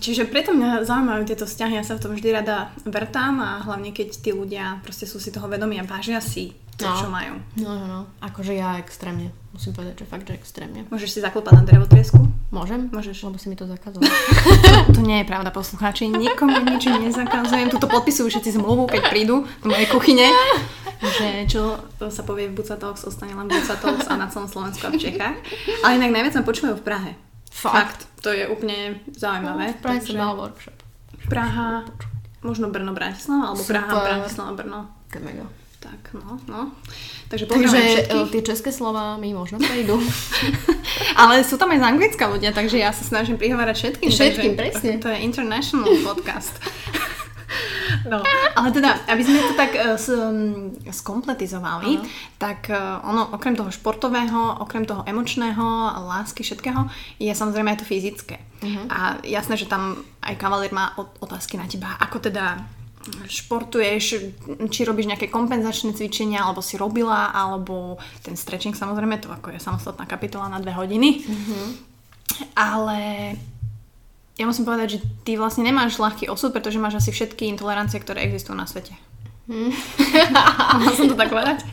Čiže 0.00 0.28
preto 0.28 0.52
mňa 0.52 0.84
zaujímajú 0.84 1.22
tieto 1.24 1.48
vzťahy, 1.48 1.80
ja 1.80 1.84
sa 1.84 1.96
v 1.96 2.02
tom 2.04 2.12
vždy 2.12 2.28
rada 2.28 2.70
vrtám 2.84 3.40
a 3.40 3.50
hlavne 3.64 3.90
keď 3.90 4.20
tí 4.20 4.30
ľudia 4.36 4.84
proste 4.84 5.08
sú 5.08 5.16
si 5.16 5.32
toho 5.32 5.48
vedomí 5.48 5.80
a 5.80 5.88
vážia 5.88 6.20
si 6.20 6.52
to, 6.80 6.88
no. 6.88 6.96
čo 6.96 7.08
majú. 7.12 7.34
No, 7.60 7.70
no, 7.76 7.86
no. 7.86 8.00
Akože 8.24 8.56
ja 8.56 8.80
extrémne. 8.80 9.28
Musím 9.52 9.76
povedať, 9.76 10.00
že 10.00 10.06
fakt, 10.08 10.24
že 10.24 10.32
extrémne. 10.32 10.88
Môžeš 10.88 11.08
si 11.12 11.18
zaklopať 11.20 11.52
na 11.60 11.64
drevotriesku? 11.68 12.16
Môžem? 12.48 12.88
Môžeš. 12.88 13.28
Lebo 13.28 13.36
si 13.36 13.52
mi 13.52 13.56
to 13.58 13.68
zakázal. 13.68 14.00
to 14.96 15.00
nie 15.04 15.20
je 15.20 15.26
pravda, 15.28 15.52
poslucháči. 15.52 16.08
Nikomu 16.08 16.56
nič 16.64 16.88
nezakazujem. 16.88 17.68
Tuto 17.68 17.84
podpisujú 17.84 18.32
všetci 18.32 18.56
zmluvu, 18.56 18.88
keď 18.88 19.12
prídu 19.12 19.44
do 19.60 19.68
mojej 19.68 19.92
kuchyne. 19.92 20.32
že 21.20 21.44
čo 21.48 21.84
sa 22.08 22.22
povie 22.24 22.48
v 22.48 22.56
Bucatox, 22.56 23.04
ostane 23.04 23.36
len 23.36 23.48
Bucatox 23.48 24.08
a 24.08 24.16
na 24.16 24.32
celom 24.32 24.48
Slovensku 24.48 24.88
a 24.88 24.90
v 24.90 25.00
Čechách. 25.00 25.36
Ale 25.84 26.00
inak 26.00 26.16
najviac 26.16 26.40
ma 26.40 26.48
počúvajú 26.48 26.80
v 26.80 26.84
Prahe. 26.84 27.29
Fakt. 27.50 27.74
Fakt. 27.74 28.00
To 28.22 28.30
je 28.30 28.46
úplne 28.48 29.00
zaujímavé. 29.10 29.72
No, 29.72 29.76
v 29.76 29.82
Prahe 29.82 30.00
takže... 30.00 30.16
mal 30.16 30.34
workshop. 30.38 30.78
Praha, 31.28 31.84
možno 32.40 32.70
Brno, 32.70 32.92
Bratislava, 32.96 33.52
alebo 33.52 33.60
Super. 33.60 33.74
Praha, 33.84 33.94
Bratislava, 34.06 34.52
Brno. 34.56 34.80
Mega. 35.20 35.46
Tak, 35.80 36.12
no, 36.12 36.36
no. 36.44 36.70
Takže, 37.32 37.48
takže 37.48 37.72
všetkých. 37.72 38.30
tie 38.36 38.42
české 38.44 38.70
slova 38.70 39.16
mi 39.16 39.32
možno 39.32 39.56
prejdú. 39.56 39.96
Ale 41.20 41.40
sú 41.40 41.56
tam 41.56 41.72
aj 41.72 41.80
z 41.80 41.84
Anglicka 41.88 42.24
ľudia, 42.28 42.52
takže 42.52 42.76
ja 42.76 42.92
sa 42.92 43.00
snažím 43.00 43.40
prihovárať 43.40 43.76
všetkým. 43.76 44.08
Všetkým, 44.12 44.52
presne. 44.60 45.00
To 45.00 45.08
je 45.08 45.18
international 45.24 45.88
podcast. 46.04 46.52
No, 48.06 48.22
ale 48.54 48.68
teda, 48.70 48.94
aby 49.10 49.22
sme 49.26 49.42
to 49.42 49.54
tak 49.58 49.72
uh, 49.74 49.98
skompletizovali, 50.88 51.98
uh-huh. 51.98 52.08
tak 52.38 52.70
uh, 52.70 53.02
ono, 53.04 53.34
okrem 53.34 53.58
toho 53.58 53.68
športového, 53.68 54.62
okrem 54.62 54.86
toho 54.86 55.02
emočného, 55.04 55.64
lásky, 56.06 56.46
všetkého, 56.46 56.86
je 57.18 57.32
samozrejme 57.34 57.74
aj 57.74 57.80
to 57.82 57.90
fyzické. 57.90 58.38
Uh-huh. 58.62 58.86
A 58.88 58.98
jasné, 59.26 59.58
že 59.58 59.66
tam 59.66 60.00
aj 60.22 60.38
kavalír 60.38 60.70
má 60.70 60.94
otázky 60.96 61.58
na 61.58 61.66
teba, 61.66 61.98
ako 61.98 62.30
teda 62.30 62.62
športuješ, 63.26 64.04
či 64.68 64.80
robíš 64.84 65.08
nejaké 65.08 65.32
kompenzačné 65.32 65.96
cvičenia, 65.96 66.44
alebo 66.44 66.60
si 66.60 66.76
robila, 66.76 67.32
alebo 67.32 67.96
ten 68.20 68.36
stretching 68.36 68.76
samozrejme, 68.76 69.16
to 69.18 69.32
ako 69.32 69.56
je 69.56 69.60
samostatná 69.60 70.04
kapitola 70.04 70.52
na 70.52 70.60
dve 70.60 70.76
hodiny. 70.76 71.24
Mm-hmm. 71.24 71.66
Ale 72.54 73.00
ja 74.40 74.48
musím 74.48 74.64
povedať, 74.64 74.96
že 74.96 74.98
ty 75.20 75.36
vlastne 75.36 75.68
nemáš 75.68 76.00
ľahký 76.00 76.32
osud, 76.32 76.56
pretože 76.56 76.80
máš 76.80 77.04
asi 77.04 77.12
všetky 77.12 77.44
intolerancie, 77.52 78.00
ktoré 78.00 78.24
existujú 78.24 78.56
na 78.56 78.64
svete. 78.64 78.96
Hmm. 79.50 79.74
Mala 80.78 80.94
som 80.94 81.10
to 81.10 81.18
tak 81.18 81.26
povedať? 81.26 81.66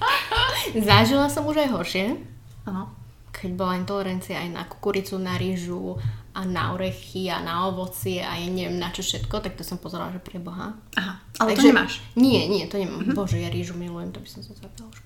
Zažila 0.82 1.30
som 1.30 1.46
už 1.46 1.62
aj 1.62 1.70
horšie. 1.78 2.18
Áno. 2.66 2.90
Keď 3.30 3.54
bola 3.54 3.78
intolerancia 3.78 4.42
aj 4.42 4.50
na 4.50 4.66
kukuricu, 4.66 5.22
na 5.22 5.38
rýžu 5.38 5.94
a 6.34 6.42
na 6.42 6.74
orechy 6.74 7.30
a 7.30 7.38
na 7.38 7.70
ovocie 7.70 8.26
a 8.26 8.34
ja 8.34 8.50
neviem 8.50 8.82
na 8.82 8.90
čo 8.90 9.06
všetko, 9.06 9.46
tak 9.46 9.54
to 9.54 9.62
som 9.62 9.78
pozerala, 9.78 10.10
že 10.10 10.18
pre 10.18 10.42
Boha. 10.42 10.74
Aha, 10.98 11.22
ale 11.38 11.54
Takže, 11.54 11.62
to 11.62 11.70
nemáš? 11.70 11.94
Nie, 12.18 12.50
nie, 12.50 12.66
to 12.66 12.82
nemám. 12.82 13.06
Mm-hmm. 13.06 13.14
Bože, 13.14 13.38
ja 13.38 13.54
rýžu 13.54 13.78
milujem, 13.78 14.10
to 14.10 14.26
by 14.26 14.30
som 14.34 14.42
sa 14.42 14.58
zabila 14.58 14.90
už 14.90 14.98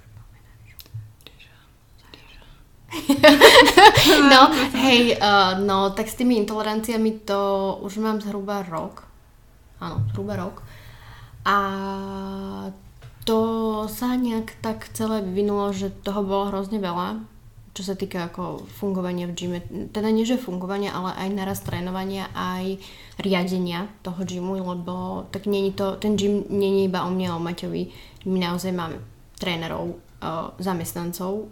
no, 4.32 4.42
hej, 4.76 5.16
uh, 5.16 5.56
no, 5.64 5.96
tak 5.96 6.12
s 6.12 6.20
tými 6.20 6.36
intoleranciami 6.44 7.24
to 7.24 7.40
už 7.88 8.04
mám 8.04 8.20
zhruba 8.20 8.68
rok. 8.68 9.08
Áno, 9.80 10.04
zhruba 10.12 10.36
rok. 10.36 10.60
A 11.48 11.58
to 13.24 13.40
sa 13.88 14.20
nejak 14.20 14.60
tak 14.60 14.92
celé 14.92 15.24
vyvinulo, 15.24 15.72
že 15.72 15.94
toho 16.04 16.22
bolo 16.22 16.52
hrozne 16.52 16.84
veľa, 16.84 17.24
čo 17.72 17.88
sa 17.88 17.96
týka 17.96 18.28
ako 18.28 18.68
fungovania 18.68 19.32
v 19.32 19.36
gyme. 19.40 19.60
Teda 19.96 20.12
nie, 20.12 20.28
že 20.28 20.42
fungovania, 20.42 20.92
ale 20.92 21.16
aj 21.16 21.30
naraz 21.32 21.60
trénovania, 21.64 22.28
aj 22.36 22.76
riadenia 23.24 23.88
toho 24.04 24.28
gymu, 24.28 24.60
lebo 24.60 25.26
tak 25.32 25.48
není 25.48 25.72
to, 25.72 25.96
ten 25.96 26.20
gym 26.20 26.44
není 26.52 26.92
iba 26.92 27.08
o 27.08 27.10
mne, 27.10 27.32
o 27.32 27.40
Maťovi. 27.40 27.84
My 28.28 28.52
naozaj 28.52 28.76
máme 28.76 29.00
trénerov, 29.40 29.96
uh, 29.96 30.52
zamestnancov, 30.60 31.48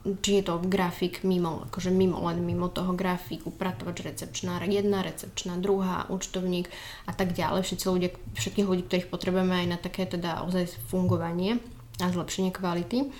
či 0.00 0.40
je 0.40 0.42
to 0.48 0.64
grafik 0.64 1.20
mimo, 1.28 1.68
akože 1.68 1.92
mimo, 1.92 2.24
len 2.24 2.40
mimo 2.40 2.72
toho 2.72 2.96
grafik, 2.96 3.44
upratovač, 3.44 4.00
recepčná 4.00 4.56
jedna, 4.64 5.04
recepčná 5.04 5.60
druhá, 5.60 6.08
účtovník 6.08 6.72
a 7.04 7.12
tak 7.12 7.36
ďalej. 7.36 7.68
Všetci 7.68 7.84
ľudia, 7.84 8.10
všetkých 8.32 8.68
ľudí, 8.68 8.82
ktorých 8.88 9.12
potrebujeme 9.12 9.60
aj 9.60 9.66
na 9.68 9.76
také 9.76 10.08
teda 10.08 10.40
ozaj 10.48 10.72
fungovanie 10.88 11.60
a 12.00 12.08
zlepšenie 12.08 12.48
kvality. 12.48 13.12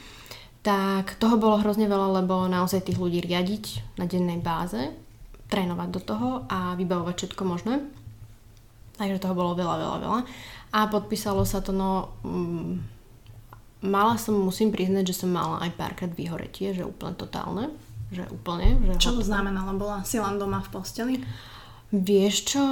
Tak 0.65 1.21
toho 1.21 1.37
bolo 1.37 1.61
hrozne 1.61 1.85
veľa, 1.85 2.25
lebo 2.25 2.49
naozaj 2.49 2.89
tých 2.89 3.01
ľudí 3.01 3.21
riadiť 3.21 3.97
na 4.01 4.09
dennej 4.09 4.41
báze, 4.41 4.93
trénovať 5.53 5.89
do 5.93 6.01
toho 6.01 6.29
a 6.49 6.77
vybavovať 6.81 7.15
všetko 7.17 7.43
možné. 7.45 7.85
Takže 8.97 9.21
toho 9.21 9.37
bolo 9.37 9.53
veľa, 9.57 9.77
veľa, 9.81 9.99
veľa. 10.01 10.21
A 10.77 10.81
podpísalo 10.89 11.45
sa 11.45 11.65
to, 11.65 11.73
no, 11.73 12.13
mm, 12.25 13.00
mala 13.81 14.21
som, 14.21 14.37
musím 14.37 14.73
priznať, 14.73 15.13
že 15.13 15.25
som 15.25 15.33
mala 15.33 15.61
aj 15.65 15.73
párkrát 15.77 16.13
vyhoretie, 16.13 16.77
že 16.77 16.85
úplne 16.85 17.17
totálne. 17.17 17.73
Že 18.13 18.29
úplne. 18.35 18.77
Že 18.85 18.93
čo 19.01 19.11
to 19.17 19.23
znamenalo? 19.25 19.73
Bola 19.79 20.05
si 20.05 20.21
len 20.21 20.37
doma 20.37 20.61
v 20.61 20.69
posteli? 20.69 21.15
Vieš 21.91 22.35
čo? 22.55 22.63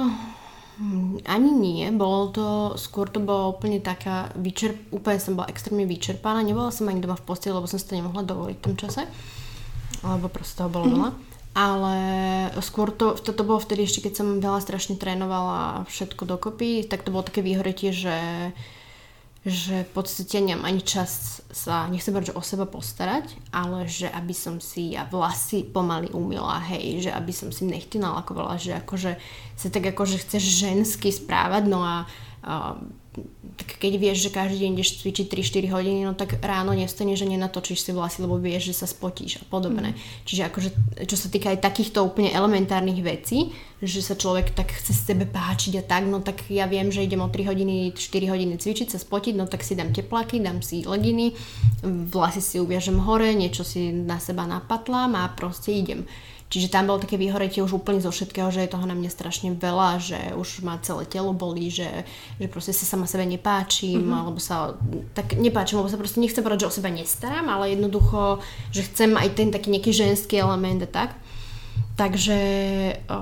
Ani 1.27 1.51
nie, 1.51 1.91
bolo 1.91 2.31
to, 2.31 2.47
skôr 2.79 3.11
to 3.11 3.19
bolo 3.19 3.51
úplne 3.51 3.83
taká, 3.83 4.31
vyčerp, 4.39 4.95
úplne 4.95 5.19
som 5.19 5.35
bola 5.35 5.51
extrémne 5.51 5.83
vyčerpaná, 5.83 6.39
nebola 6.39 6.71
som 6.71 6.87
ani 6.87 7.03
doma 7.03 7.19
v 7.19 7.27
posteli, 7.27 7.51
lebo 7.51 7.67
som 7.67 7.75
si 7.75 7.83
to 7.83 7.99
nemohla 7.99 8.23
dovoliť 8.23 8.55
v 8.55 8.63
tom 8.63 8.79
čase, 8.79 9.03
lebo 10.07 10.31
proste 10.31 10.63
toho 10.63 10.71
bolo 10.71 10.87
mm-hmm. 10.87 10.95
veľa. 10.95 11.09
Ale 11.51 11.95
skôr 12.63 12.95
to, 12.95 13.19
toto 13.19 13.43
bolo 13.43 13.59
vtedy 13.59 13.83
ešte, 13.83 14.07
keď 14.07 14.23
som 14.23 14.39
veľa 14.39 14.63
strašne 14.63 14.95
trénovala 14.95 15.83
všetko 15.91 16.23
dokopy, 16.23 16.87
tak 16.87 17.03
to 17.03 17.11
bolo 17.11 17.27
také 17.27 17.43
vyhoretie, 17.43 17.91
že 17.91 18.15
uh, 18.15 18.78
že 19.47 19.87
v 19.87 19.91
podstate 19.95 20.43
nemám 20.43 20.67
ani 20.67 20.83
čas 20.83 21.39
sa, 21.47 21.87
nechcem 21.87 22.11
povedať, 22.11 22.35
o 22.35 22.43
seba 22.43 22.67
postarať, 22.67 23.39
ale 23.55 23.87
že 23.87 24.11
aby 24.11 24.35
som 24.35 24.59
si 24.59 24.99
ja 24.99 25.07
vlasy 25.07 25.63
pomaly 25.63 26.11
umila, 26.11 26.59
hej, 26.67 27.07
že 27.07 27.11
aby 27.15 27.31
som 27.31 27.47
si 27.47 27.63
nechty 27.63 28.03
nalakovala, 28.03 28.59
že 28.59 28.75
akože 28.75 29.15
sa 29.55 29.67
tak 29.71 29.95
akože 29.95 30.19
chceš 30.27 30.43
žensky 30.43 31.07
správať, 31.15 31.63
no 31.71 31.79
a, 31.79 32.03
a 32.43 32.75
tak 33.59 33.79
keď 33.79 33.93
vieš, 33.99 34.17
že 34.27 34.35
každý 34.35 34.63
deň 34.63 34.71
ideš 34.79 35.03
cvičiť 35.03 35.25
3-4 35.27 35.75
hodiny, 35.75 35.99
no 36.07 36.15
tak 36.15 36.39
ráno 36.39 36.71
nevstaneš, 36.71 37.23
že 37.23 37.31
nenatočíš 37.31 37.79
si 37.83 37.91
vlasy, 37.91 38.23
lebo 38.23 38.39
vieš, 38.39 38.71
že 38.71 38.83
sa 38.83 38.87
spotíš 38.87 39.39
a 39.39 39.43
podobné. 39.47 39.91
Mm. 39.91 39.97
Čiže 40.23 40.41
akože, 40.47 40.69
čo 41.07 41.15
sa 41.19 41.27
týka 41.27 41.51
aj 41.51 41.63
takýchto 41.63 42.03
úplne 42.03 42.31
elementárnych 42.31 43.03
vecí, 43.03 43.51
že 43.79 44.03
sa 44.03 44.19
človek 44.19 44.51
tak 44.51 44.75
chce 44.75 44.91
sebe 44.91 45.23
páčiť 45.23 45.79
a 45.79 45.83
tak, 45.83 46.07
no 46.07 46.19
tak 46.19 46.47
ja 46.51 46.67
viem, 46.67 46.91
že 46.91 47.03
idem 47.03 47.23
o 47.23 47.31
3 47.31 47.47
hodiny, 47.47 47.95
4 47.95 48.31
hodiny 48.31 48.59
cvičiť, 48.59 48.91
sa 48.91 48.99
spotiť, 48.99 49.33
no 49.39 49.47
tak 49.47 49.63
si 49.63 49.75
dám 49.75 49.95
teplaky, 49.95 50.43
dám 50.43 50.59
si 50.59 50.83
leginy, 50.83 51.35
vlasy 51.83 52.43
si 52.43 52.59
uviažem 52.59 52.99
hore, 52.99 53.31
niečo 53.31 53.63
si 53.63 53.91
na 53.91 54.19
seba 54.19 54.43
napatlám 54.43 55.15
a 55.15 55.31
proste 55.31 55.71
idem. 55.71 56.03
Čiže 56.49 56.73
tam 56.73 56.89
bolo 56.89 56.97
také 56.97 57.13
vyhoretie 57.21 57.61
už 57.61 57.77
úplne 57.77 58.01
zo 58.01 58.09
všetkého, 58.09 58.49
že 58.49 58.65
je 58.65 58.73
toho 58.73 58.81
na 58.89 58.97
mne 58.97 59.05
strašne 59.05 59.53
veľa, 59.53 60.01
že 60.01 60.19
už 60.33 60.65
ma 60.65 60.81
celé 60.81 61.05
telo 61.05 61.29
bolí, 61.29 61.69
že, 61.69 62.09
že 62.41 62.49
proste 62.49 62.73
sa 62.73 62.89
sama 62.89 63.05
sebe 63.05 63.21
nepáčim, 63.29 64.01
mm-hmm. 64.01 64.17
alebo 64.17 64.41
sa 64.41 64.73
tak 65.13 65.37
nepáčim, 65.37 65.77
lebo 65.77 65.93
sa 65.93 66.01
proste 66.01 66.17
nechcem 66.17 66.41
povedať, 66.41 66.65
že 66.65 66.69
o 66.73 66.77
seba 66.81 66.89
nestaram, 66.89 67.45
ale 67.53 67.77
jednoducho, 67.77 68.41
že 68.73 68.81
chcem 68.81 69.13
aj 69.13 69.29
ten 69.37 69.53
taký 69.53 69.69
nejaký 69.69 69.93
ženský 69.93 70.41
element 70.41 70.81
a 70.81 70.89
tak. 70.89 71.13
Takže, 71.93 72.39
o, 73.11 73.19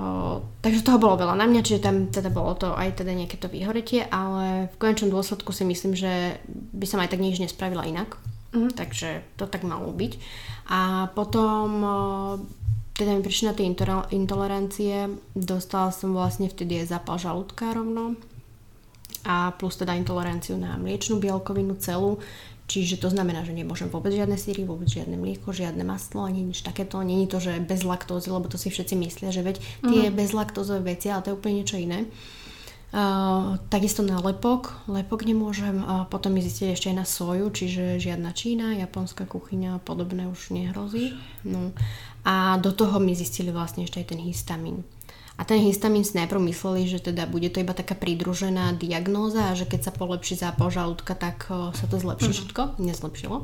takže 0.64 0.86
toho 0.86 1.02
bolo 1.02 1.20
veľa 1.20 1.36
na 1.36 1.50
mňa, 1.50 1.66
čiže 1.68 1.84
tam 1.84 2.08
teda 2.08 2.32
bolo 2.32 2.56
to 2.56 2.72
aj 2.78 3.04
teda 3.04 3.12
nejaké 3.12 3.36
to 3.36 3.52
vyhoretie, 3.52 4.08
ale 4.08 4.72
v 4.72 4.76
konečnom 4.80 5.12
dôsledku 5.12 5.52
si 5.52 5.68
myslím, 5.68 6.00
že 6.00 6.40
by 6.48 6.86
som 6.88 7.04
aj 7.04 7.12
tak 7.12 7.20
nič 7.20 7.44
nespravila 7.44 7.84
inak. 7.84 8.16
Mm. 8.56 8.72
Takže 8.72 9.26
to 9.36 9.52
tak 9.52 9.68
malo 9.68 9.92
byť. 9.92 10.14
A 10.72 11.12
potom 11.12 11.84
teda 12.98 13.14
mi 13.14 13.22
prišli 13.22 13.46
na 13.48 13.54
tie 13.54 13.70
intolerancie, 14.12 15.14
dostala 15.38 15.94
som 15.94 16.18
vlastne 16.18 16.50
vtedy 16.50 16.82
aj 16.82 16.98
zápal 16.98 17.22
žalúdka 17.22 17.72
rovno 17.78 18.18
a 19.22 19.54
plus 19.54 19.78
teda 19.78 19.94
intoleranciu 19.94 20.58
na 20.58 20.76
mliečnú 20.82 21.22
bielkovinu 21.22 21.78
celú, 21.78 22.18
Čiže 22.68 23.00
to 23.00 23.08
znamená, 23.08 23.48
že 23.48 23.56
nemôžem 23.56 23.88
vôbec 23.88 24.12
žiadne 24.12 24.36
síry, 24.36 24.68
vôbec 24.68 24.92
žiadne 24.92 25.16
mlieko, 25.16 25.56
žiadne 25.56 25.88
maslo, 25.88 26.28
ani 26.28 26.44
nič 26.52 26.68
takéto. 26.68 27.00
Není 27.00 27.32
to, 27.32 27.40
že 27.40 27.64
bez 27.64 27.88
laktózy, 27.88 28.28
lebo 28.28 28.52
to 28.52 28.60
si 28.60 28.68
všetci 28.68 28.92
myslia, 29.00 29.32
že 29.32 29.40
veď 29.40 29.64
tie 29.88 30.12
mm. 30.12 30.16
bezlaktózové 30.20 30.84
veci, 30.84 31.08
ale 31.08 31.24
to 31.24 31.32
je 31.32 31.38
úplne 31.40 31.64
niečo 31.64 31.80
iné. 31.80 32.04
Uh, 32.88 33.60
takisto 33.68 34.04
na 34.04 34.20
lepok, 34.20 34.72
lepok 34.88 35.28
nemôžem, 35.28 35.80
uh, 35.80 36.08
potom 36.08 36.32
mi 36.32 36.44
zistili 36.44 36.72
ešte 36.72 36.92
aj 36.92 36.98
na 37.00 37.08
soju, 37.08 37.52
čiže 37.52 38.00
žiadna 38.00 38.32
Čína, 38.32 38.80
japonská 38.80 39.28
kuchyňa 39.28 39.80
a 39.80 39.84
podobné 39.84 40.28
už 40.28 40.52
nehrozí. 40.56 41.16
No. 41.48 41.72
A 42.28 42.60
do 42.60 42.76
toho 42.76 43.00
mi 43.00 43.16
zistili 43.16 43.56
vlastne 43.56 43.88
ešte 43.88 44.04
aj 44.04 44.08
ten 44.12 44.20
histamín. 44.20 44.84
A 45.38 45.46
ten 45.46 45.62
histamín 45.64 46.02
si 46.04 46.18
najprv 46.18 46.44
mysleli, 46.50 46.90
že 46.90 47.00
teda 47.00 47.30
bude 47.30 47.48
to 47.54 47.62
iba 47.62 47.72
taká 47.72 47.94
pridružená 47.94 48.74
diagnóza 48.76 49.54
a 49.54 49.56
že 49.56 49.70
keď 49.70 49.88
sa 49.88 49.92
polepší 49.96 50.36
zápal 50.36 50.68
žalúdka, 50.74 51.14
tak 51.14 51.48
sa 51.48 51.86
to 51.88 52.02
zlepší 52.02 52.34
mm-hmm. 52.34 52.42
všetko. 52.44 52.62
Nezlepšilo. 52.82 53.38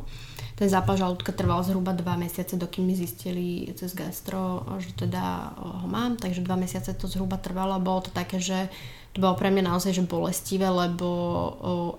Ten 0.53 0.67
zápal 0.69 0.97
žalúdka 0.97 1.33
trval 1.33 1.61
zhruba 1.65 1.93
2 1.93 2.05
mesiace, 2.17 2.57
dokým 2.57 2.85
mi 2.85 2.93
zistili 2.97 3.69
cez 3.73 3.93
gastro, 3.97 4.65
že 4.77 4.93
teda 4.93 5.53
ho 5.57 5.87
mám, 5.89 6.17
takže 6.17 6.45
2 6.45 6.49
mesiace 6.57 6.93
to 6.93 7.05
zhruba 7.09 7.41
trvalo 7.41 7.77
bolo 7.81 8.05
to 8.05 8.11
také, 8.13 8.37
že 8.37 8.69
to 9.13 9.21
bolo 9.21 9.37
pre 9.37 9.53
mňa 9.53 9.69
naozaj 9.69 9.93
že 9.93 10.09
bolestivé, 10.09 10.65
lebo 10.73 11.05
o, 11.05 11.21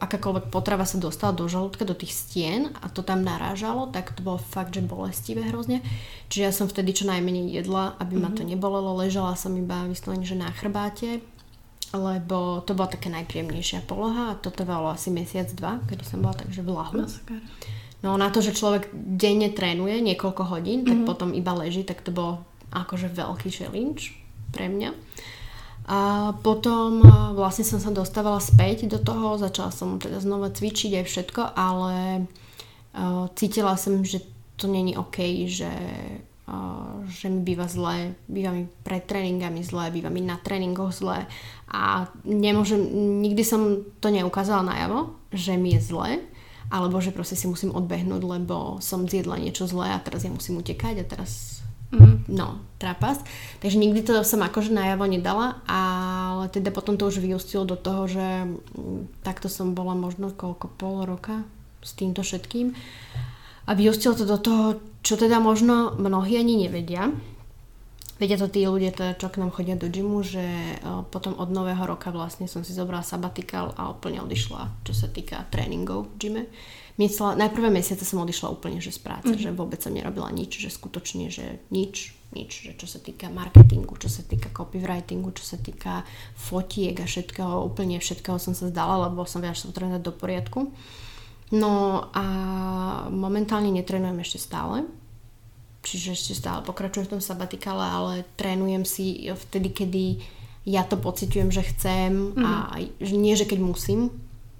akákoľvek 0.03 0.51
potrava 0.51 0.83
sa 0.83 0.99
dostala 0.99 1.31
do 1.31 1.47
žalúdka, 1.47 1.87
do 1.87 1.95
tých 1.95 2.11
stien 2.11 2.75
a 2.83 2.91
to 2.91 3.07
tam 3.07 3.23
narážalo, 3.23 3.87
tak 3.95 4.19
to 4.19 4.27
bolo 4.27 4.43
fakt, 4.43 4.75
že 4.75 4.83
bolestivé 4.83 5.47
hrozne. 5.47 5.79
Čiže 6.27 6.43
ja 6.43 6.51
som 6.51 6.67
vtedy 6.67 6.91
čo 6.91 7.07
najmenej 7.07 7.55
jedla, 7.55 7.95
aby 8.03 8.19
mm-hmm. 8.19 8.35
ma 8.35 8.35
to 8.35 8.43
mhm. 8.43 8.51
nebolelo. 8.51 8.99
Ležala 8.99 9.39
som 9.39 9.55
iba 9.55 9.87
vyslovene, 9.87 10.27
že 10.27 10.35
na 10.35 10.51
chrbáte, 10.51 11.23
lebo 11.95 12.67
to 12.67 12.75
bola 12.75 12.91
taká 12.91 13.07
najpríjemnejšia 13.15 13.87
poloha 13.87 14.35
a 14.35 14.39
to 14.43 14.51
trvalo 14.51 14.91
asi 14.91 15.15
mesiac, 15.15 15.47
dva, 15.55 15.79
kedy 15.87 16.03
som 16.03 16.19
bola 16.19 16.35
takže 16.35 16.67
v 16.67 16.71
lahu. 16.75 17.07
No 18.03 18.19
na 18.19 18.29
to, 18.35 18.43
že 18.43 18.59
človek 18.59 18.91
denne 18.93 19.55
trénuje 19.55 20.03
niekoľko 20.03 20.51
hodín, 20.51 20.83
tak 20.83 20.99
mm-hmm. 20.99 21.09
potom 21.09 21.31
iba 21.31 21.55
leží, 21.55 21.87
tak 21.87 22.03
to 22.03 22.11
bolo 22.11 22.43
akože 22.75 23.07
veľký 23.07 23.55
challenge 23.55 24.19
pre 24.51 24.67
mňa. 24.67 24.91
A 25.85 26.33
potom 26.41 27.05
vlastne 27.37 27.69
som 27.69 27.77
sa 27.77 27.93
dostávala 27.93 28.41
späť 28.41 28.89
do 28.89 28.97
toho, 28.97 29.37
začala 29.37 29.69
som 29.69 30.01
teda 30.01 30.17
znova 30.17 30.49
cvičiť 30.49 30.97
aj 30.97 31.05
všetko, 31.05 31.43
ale 31.53 32.25
uh, 32.97 33.29
cítila 33.37 33.77
som, 33.77 34.01
že 34.01 34.25
to 34.57 34.65
není 34.65 34.97
OK, 34.97 35.45
že, 35.45 35.69
uh, 36.49 37.05
že 37.13 37.29
mi 37.29 37.45
býva 37.45 37.69
zle, 37.69 38.17
býva 38.25 38.57
mi 38.57 38.65
pred 38.81 39.05
tréningami 39.05 39.61
zle, 39.61 39.93
býva 39.93 40.09
mi 40.09 40.25
na 40.25 40.41
tréningoch 40.41 40.89
zle. 40.89 41.29
A 41.69 42.09
nemôžem, 42.25 42.81
nikdy 43.21 43.45
som 43.45 43.85
to 44.01 44.09
neukázala 44.09 44.65
najavo, 44.65 45.21
že 45.37 45.61
mi 45.61 45.77
je 45.77 45.85
zle, 45.85 46.25
alebo 46.73 46.97
že 46.97 47.13
proste 47.13 47.37
si 47.37 47.45
musím 47.45 47.77
odbehnúť, 47.77 48.25
lebo 48.25 48.81
som 48.81 49.05
zjedla 49.05 49.37
niečo 49.37 49.69
zlé 49.69 49.93
a 49.93 50.01
teraz 50.01 50.25
ja 50.25 50.33
musím 50.33 50.65
utekať 50.65 51.05
a 51.05 51.05
teraz 51.05 51.54
Mm. 51.95 52.27
No, 52.29 52.59
trapas. 52.83 53.23
Takže 53.63 53.79
nikdy 53.79 54.03
to 54.03 54.27
som 54.27 54.43
akože 54.43 54.75
najavo 54.75 55.07
nedala, 55.07 55.63
ale 55.71 56.51
teda 56.51 56.75
potom 56.75 56.99
to 56.99 57.07
už 57.07 57.23
vyústilo 57.23 57.63
do 57.63 57.79
toho, 57.79 58.11
že 58.11 58.27
mm, 58.51 59.23
takto 59.23 59.47
som 59.47 59.73
bola 59.73 59.95
možno 59.95 60.35
koľko, 60.35 60.67
pol 60.75 61.07
roka 61.07 61.47
s 61.81 61.95
týmto 61.95 62.27
všetkým. 62.27 62.75
A 63.65 63.71
vyústilo 63.73 64.13
to 64.13 64.29
do 64.29 64.37
toho, 64.37 64.65
čo 65.01 65.17
teda 65.17 65.41
možno 65.41 65.97
mnohí 65.97 66.37
ani 66.37 66.69
nevedia. 66.69 67.09
Vedia 68.15 68.39
to 68.39 68.47
tí 68.47 68.63
ľudia, 68.63 68.95
teda, 68.95 69.19
čo 69.19 69.27
k 69.27 69.43
nám 69.43 69.51
chodia 69.51 69.75
do 69.75 69.91
gymu, 69.91 70.23
že 70.23 70.45
potom 71.11 71.35
od 71.35 71.51
nového 71.51 71.83
roka 71.83 72.15
vlastne 72.15 72.47
som 72.47 72.63
si 72.63 72.71
zobrala 72.71 73.03
sabatikál 73.03 73.75
a 73.75 73.91
úplne 73.91 74.23
odišla, 74.23 74.87
čo 74.87 74.95
sa 74.95 75.11
týka 75.11 75.51
tréningov 75.51 76.15
v 76.15 76.19
gyme 76.21 76.43
myslela, 76.99 77.35
na 77.35 77.51
prvé 77.51 77.71
mesiace 77.71 78.07
som 78.07 78.23
odišla 78.23 78.55
úplne 78.55 78.79
že 78.79 78.95
z 78.95 79.01
práce, 79.03 79.27
mm-hmm. 79.27 79.45
že 79.51 79.57
vôbec 79.57 79.83
som 79.83 79.91
nerobila 79.91 80.31
nič, 80.31 80.63
že 80.63 80.71
skutočne, 80.71 81.27
že 81.27 81.59
nič, 81.75 82.15
nič, 82.35 82.51
že 82.71 82.73
čo 82.79 82.87
sa 82.87 83.03
týka 83.03 83.31
marketingu, 83.31 83.95
čo 83.99 84.11
sa 84.11 84.23
týka 84.23 84.51
copywritingu, 84.51 85.31
čo 85.35 85.43
sa 85.43 85.59
týka 85.59 86.07
fotiek 86.39 86.95
a 86.99 87.07
všetkého, 87.07 87.67
úplne 87.67 87.99
všetkého 87.99 88.39
som 88.39 88.55
sa 88.55 88.71
zdala, 88.71 89.11
lebo 89.11 89.27
som 89.27 89.43
potrebujem 89.43 89.99
dať 89.99 90.05
do 90.07 90.15
poriadku. 90.15 90.61
No 91.55 92.07
a 92.11 92.27
momentálne 93.11 93.71
netrenujem 93.71 94.19
ešte 94.23 94.39
stále, 94.43 94.87
čiže 95.87 96.19
ešte 96.19 96.33
stále 96.35 96.67
pokračujem 96.67 97.07
v 97.07 97.13
tom 97.19 97.23
sabatikále, 97.23 97.85
ale 97.85 98.13
trénujem 98.35 98.83
si 98.83 99.31
vtedy, 99.31 99.71
kedy 99.71 100.05
ja 100.65 100.83
to 100.83 100.97
pociťujem, 100.97 101.53
že 101.53 101.63
chcem 101.75 102.35
mm-hmm. 102.35 102.43
a 102.43 102.51
nie, 103.05 103.37
že 103.37 103.45
keď 103.45 103.61
musím, 103.61 104.09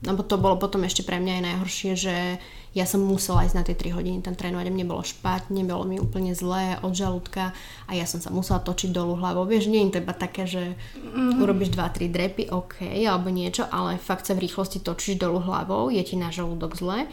lebo 0.05 0.21
to 0.23 0.37
bolo 0.37 0.61
potom 0.61 0.85
ešte 0.85 1.03
pre 1.03 1.17
mňa 1.17 1.41
aj 1.41 1.43
najhoršie, 1.43 1.93
že 1.97 2.17
ja 2.75 2.85
som 2.85 3.07
musela 3.07 3.47
ísť 3.47 3.57
na 3.57 3.63
tie 3.63 3.79
3 3.79 3.95
hodiny 3.95 4.19
tam 4.21 4.35
trénovať 4.35 4.67
a 4.67 4.75
mne 4.75 4.87
bolo 4.91 5.07
špatne, 5.07 5.63
bolo 5.63 5.87
mi 5.87 6.03
úplne 6.03 6.35
zlé 6.35 6.77
od 6.83 6.91
žalúdka 6.91 7.55
a 7.87 7.93
ja 7.95 8.03
som 8.03 8.19
sa 8.19 8.35
musela 8.35 8.59
točiť 8.59 8.91
dolu 8.91 9.15
hlavou. 9.15 9.47
Vieš, 9.47 9.71
nie 9.71 9.87
je 9.87 9.95
to 9.95 10.03
iba 10.03 10.15
také, 10.15 10.45
že 10.45 10.75
mm-hmm. 10.75 11.39
urobíš 11.39 11.71
2-3 11.71 12.11
drepy, 12.11 12.45
OK, 12.51 12.83
alebo 13.07 13.31
niečo, 13.31 13.65
ale 13.71 14.03
fakt 14.03 14.27
sa 14.27 14.35
v 14.35 14.45
rýchlosti 14.51 14.83
točíš 14.83 15.23
dolu 15.23 15.39
hlavou, 15.39 15.87
je 15.89 16.03
ti 16.03 16.19
na 16.19 16.35
žalúdok 16.35 16.75
zle, 16.75 17.07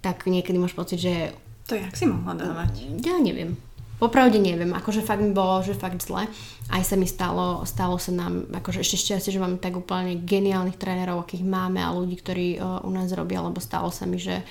tak 0.00 0.30
niekedy 0.30 0.56
máš 0.56 0.78
pocit, 0.78 1.02
že... 1.02 1.34
To 1.66 1.74
jak 1.74 1.94
si 1.98 2.06
mohla 2.06 2.38
dávať? 2.38 3.02
Ja 3.02 3.18
neviem. 3.18 3.58
Popravde 4.02 4.42
neviem, 4.42 4.74
akože 4.74 5.06
fakt 5.06 5.22
mi 5.22 5.30
bolo, 5.30 5.62
že 5.62 5.78
fakt 5.78 6.02
zle. 6.02 6.26
Aj 6.74 6.82
sa 6.82 6.98
mi 6.98 7.06
stalo, 7.06 7.62
stalo 7.62 8.02
sa 8.02 8.10
nám, 8.10 8.50
akože 8.50 8.82
ešte 8.82 8.98
šťastie, 8.98 9.30
že 9.30 9.38
máme 9.38 9.62
tak 9.62 9.78
úplne 9.78 10.18
geniálnych 10.18 10.74
trénerov, 10.74 11.22
akých 11.22 11.46
máme 11.46 11.78
a 11.78 11.94
ľudí, 11.94 12.18
ktorí 12.18 12.58
uh, 12.58 12.82
u 12.82 12.90
nás 12.90 13.14
robia, 13.14 13.38
lebo 13.38 13.62
stalo 13.62 13.94
sa 13.94 14.02
mi, 14.02 14.18
že 14.18 14.42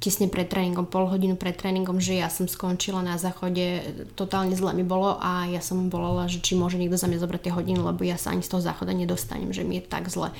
tesne 0.00 0.32
pred 0.32 0.48
tréningom, 0.48 0.88
pol 0.88 1.12
hodinu 1.12 1.36
pred 1.36 1.52
tréningom, 1.52 2.00
že 2.00 2.24
ja 2.24 2.32
som 2.32 2.48
skončila 2.48 3.04
na 3.04 3.20
záchode, 3.20 3.84
totálne 4.16 4.56
zle 4.56 4.72
mi 4.72 4.80
bolo 4.80 5.20
a 5.20 5.44
ja 5.44 5.60
som 5.60 5.92
volala, 5.92 6.24
že 6.24 6.40
či 6.40 6.56
môže 6.56 6.80
niekto 6.80 6.96
za 6.96 7.04
mňa 7.04 7.20
zobrať 7.20 7.48
tie 7.48 7.52
hodiny, 7.52 7.76
lebo 7.76 8.00
ja 8.00 8.16
sa 8.16 8.32
ani 8.32 8.40
z 8.40 8.48
toho 8.48 8.64
záchoda 8.64 8.96
nedostanem, 8.96 9.52
že 9.52 9.60
mi 9.60 9.76
je 9.76 9.84
tak 9.84 10.08
zle. 10.08 10.32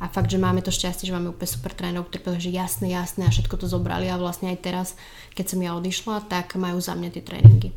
A 0.00 0.04
fakt, 0.12 0.28
že 0.28 0.36
máme 0.36 0.60
to 0.60 0.68
šťastie, 0.68 1.08
že 1.08 1.16
máme 1.16 1.32
úplne 1.32 1.48
super 1.48 1.72
trénerov, 1.72 2.12
ktorí 2.12 2.20
povedali, 2.28 2.44
že 2.44 2.52
jasné, 2.60 2.92
jasné 2.92 3.24
a 3.24 3.32
všetko 3.32 3.56
to 3.56 3.72
zobrali 3.72 4.12
a 4.12 4.20
vlastne 4.20 4.52
aj 4.52 4.58
teraz, 4.60 4.88
keď 5.32 5.44
som 5.48 5.64
ja 5.64 5.72
odišla, 5.72 6.28
tak 6.28 6.60
majú 6.60 6.76
za 6.76 6.92
mňa 6.92 7.08
tie 7.08 7.24
tréningy 7.24 7.72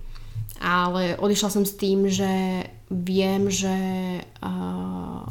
ale 0.59 1.19
odišla 1.19 1.49
som 1.51 1.63
s 1.67 1.75
tým, 1.75 2.07
že 2.07 2.63
viem, 2.87 3.51
že, 3.51 3.77
uh, 4.39 5.25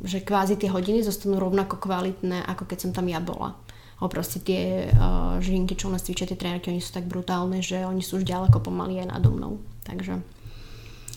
že 0.00 0.24
kvázi 0.24 0.56
tie 0.56 0.72
hodiny 0.72 1.04
zostanú 1.04 1.36
rovnako 1.36 1.76
kvalitné, 1.76 2.46
ako 2.46 2.64
keď 2.64 2.78
som 2.88 2.92
tam 2.94 3.10
ja 3.10 3.20
bola. 3.20 3.58
O 4.02 4.10
proste 4.10 4.42
tie 4.42 4.90
uh, 4.90 5.38
žinky, 5.38 5.78
čo 5.78 5.86
u 5.86 5.94
nás 5.94 6.02
cvičia, 6.02 6.26
tie 6.26 6.38
trénerky, 6.38 6.72
oni 6.72 6.82
sú 6.82 6.90
tak 6.90 7.06
brutálne, 7.06 7.62
že 7.62 7.86
oni 7.86 8.02
sú 8.02 8.18
už 8.18 8.26
ďaleko 8.26 8.58
pomaly 8.58 8.98
aj 9.04 9.14
nado 9.14 9.30
mnou. 9.30 9.62
Takže, 9.86 10.18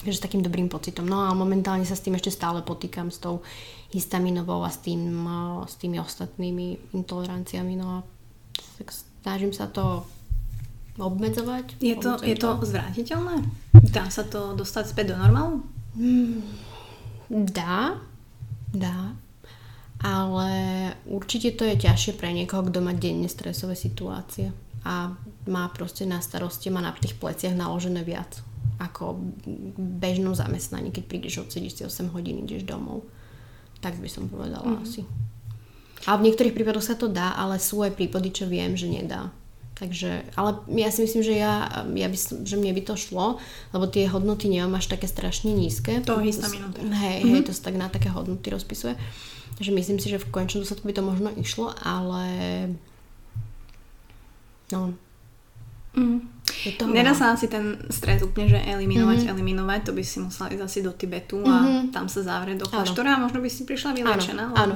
takže 0.03 0.17
s 0.19 0.25
takým 0.25 0.45
dobrým 0.45 0.69
pocitom. 0.69 1.07
No 1.07 1.25
a 1.25 1.33
momentálne 1.33 1.87
sa 1.87 1.97
s 1.97 2.05
tým 2.05 2.13
ešte 2.13 2.29
stále 2.29 2.61
potýkam, 2.61 3.09
s 3.09 3.17
tou 3.17 3.41
histaminovou 3.89 4.61
a 4.61 4.69
s, 4.69 4.83
tým, 4.85 5.01
uh, 5.25 5.65
s 5.65 5.81
tými 5.81 5.97
ostatnými 5.97 6.93
intoleranciami. 6.93 7.73
No 7.73 7.87
a 7.89 7.99
tak 8.77 8.93
snažím 9.25 9.49
sa 9.49 9.65
to 9.65 10.05
obmedzovať. 10.95 11.79
Je 11.83 11.95
to, 11.99 12.15
je 12.23 12.35
to 12.39 12.49
zvrátiteľné? 12.63 13.43
Dá 13.91 14.07
sa 14.07 14.23
to 14.23 14.55
dostať 14.55 14.85
späť 14.95 15.05
do 15.13 15.15
normálu? 15.19 15.63
Hmm, 15.95 16.43
dá, 17.29 17.99
dá. 18.71 19.15
Ale 20.03 20.49
určite 21.07 21.55
to 21.55 21.63
je 21.63 21.79
ťažšie 21.79 22.19
pre 22.19 22.31
niekoho, 22.31 22.67
kto 22.67 22.79
má 22.83 22.91
denne 22.91 23.31
stresové 23.31 23.73
situácie 23.79 24.51
a 24.85 25.15
má 25.49 25.65
proste 25.73 26.05
na 26.05 26.21
starosti, 26.21 26.69
má 26.69 26.83
na 26.83 26.93
tých 26.93 27.17
pleciach 27.17 27.57
naložené 27.57 28.05
viac 28.05 28.43
ako 28.75 29.17
bežnom 29.79 30.35
zamestnaní, 30.35 30.91
keď 30.91 31.03
prídeš 31.07 31.47
odsedíš 31.47 31.79
si 31.79 31.83
8 31.87 32.11
hodín, 32.11 32.43
ideš 32.43 32.67
domov. 32.67 33.07
Tak 33.79 33.95
by 33.97 34.09
som 34.11 34.27
povedala 34.27 34.67
mm. 34.67 34.83
asi. 34.83 35.01
A 36.05 36.19
v 36.19 36.27
niektorých 36.29 36.53
prípadoch 36.53 36.85
sa 36.85 36.99
to 36.99 37.07
dá, 37.07 37.33
ale 37.39 37.57
sú 37.57 37.81
aj 37.81 37.95
prípady, 37.95 38.35
čo 38.35 38.45
viem, 38.45 38.75
že 38.75 38.91
nedá. 38.91 39.31
Takže, 39.75 40.23
ale 40.39 40.63
ja 40.71 40.87
si 40.87 41.03
myslím, 41.03 41.19
že, 41.19 41.35
ja, 41.35 41.83
ja 41.83 42.07
by, 42.07 42.17
že 42.47 42.55
mne 42.55 42.71
by 42.71 42.81
to 42.87 42.95
šlo, 42.95 43.43
lebo 43.75 43.91
tie 43.91 44.07
hodnoty 44.07 44.47
nemám 44.47 44.79
až 44.79 44.87
také 44.87 45.03
strašne 45.03 45.51
nízke. 45.51 45.99
To 46.07 46.23
histamínu 46.23 46.71
Hej, 46.95 47.27
mm-hmm. 47.27 47.31
hej, 47.35 47.41
to 47.43 47.51
sa 47.51 47.67
tak 47.67 47.75
na 47.75 47.91
také 47.91 48.07
hodnoty 48.07 48.55
rozpisuje. 48.55 48.95
Takže 49.59 49.71
myslím 49.75 49.99
si, 49.99 50.07
že 50.07 50.23
v 50.23 50.31
končnom 50.31 50.63
dôsledku 50.63 50.87
by 50.87 50.95
to 50.95 51.03
možno 51.03 51.29
išlo, 51.35 51.75
ale 51.83 52.23
no, 54.71 54.95
Mm. 55.95 56.27
Nedá 56.91 57.15
sa 57.15 57.31
asi 57.31 57.47
ten 57.47 57.79
stres 57.87 58.19
úplne, 58.19 58.51
že 58.51 58.59
eliminovať, 58.59 59.15
mm-hmm. 59.23 59.31
eliminovať, 59.31 59.79
to 59.87 59.91
by 59.95 60.03
si 60.03 60.19
musela 60.19 60.51
ísť 60.51 60.63
asi 60.67 60.79
do 60.83 60.91
Tibetu 60.91 61.39
a 61.39 61.63
mm-hmm. 61.63 61.95
tam 61.95 62.11
sa 62.11 62.19
zavrieť 62.19 62.59
do 62.59 62.67
kláštora 62.67 63.15
a 63.15 63.23
možno 63.23 63.39
by 63.39 63.47
si 63.47 63.63
prišla 63.63 63.95
vylečená. 63.95 64.51
Áno, 64.51 64.75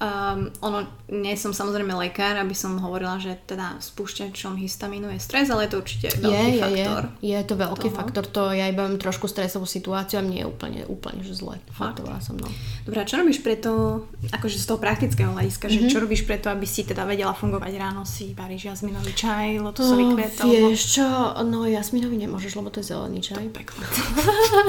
Um, 0.00 0.48
ono, 0.64 0.88
nie 1.12 1.36
som 1.36 1.52
samozrejme 1.52 1.92
lekár, 1.92 2.40
aby 2.40 2.56
som 2.56 2.80
hovorila, 2.80 3.20
že 3.20 3.36
teda 3.44 3.76
spúšťačom 3.84 4.56
histamínu 4.56 5.12
je 5.12 5.20
stres, 5.20 5.52
ale 5.52 5.68
je 5.68 5.76
to 5.76 5.78
určite 5.84 6.08
veľký 6.24 6.50
je, 6.56 6.60
faktor. 6.64 7.02
Je, 7.20 7.36
je 7.36 7.44
to 7.44 7.54
veľký 7.60 7.88
toho. 7.92 7.98
faktor, 8.00 8.24
to 8.24 8.42
ja 8.56 8.72
iba 8.72 8.88
mám 8.88 8.96
trošku 8.96 9.28
stresovú 9.28 9.68
situáciu 9.68 10.18
a 10.18 10.24
mne 10.24 10.40
je 10.40 10.46
úplne, 10.48 10.80
úplne 10.88 11.20
že 11.20 11.36
zle. 11.36 11.60
Fakt. 11.76 12.00
som, 12.24 12.40
no. 12.40 12.48
Dobre, 12.88 12.98
a 13.00 13.04
čo 13.04 13.20
robíš 13.20 13.44
preto, 13.44 14.04
akože 14.32 14.56
z 14.56 14.64
toho 14.64 14.80
praktického 14.80 15.36
hľadiska, 15.36 15.68
mm-hmm. 15.68 15.84
že 15.84 15.88
mhm. 15.88 15.92
čo 15.92 15.98
robíš 16.00 16.22
preto, 16.24 16.46
aby 16.48 16.64
si 16.64 16.88
teda 16.88 17.04
vedela 17.04 17.36
fungovať 17.36 17.72
ráno, 17.76 18.08
si 18.08 18.32
varíš 18.32 18.72
jazminový 18.72 19.12
čaj, 19.12 19.60
lotusový 19.60 20.04
oh, 20.06 20.12
kvet? 20.16 20.32
Vieš 20.48 20.80
čo, 20.96 21.06
no 21.44 21.68
jazminový 21.68 22.16
nemôžeš, 22.16 22.56
lebo 22.56 22.72
to 22.72 22.80
je 22.80 22.94
zelený 22.94 23.20
čaj. 23.20 23.44
To 23.52 23.60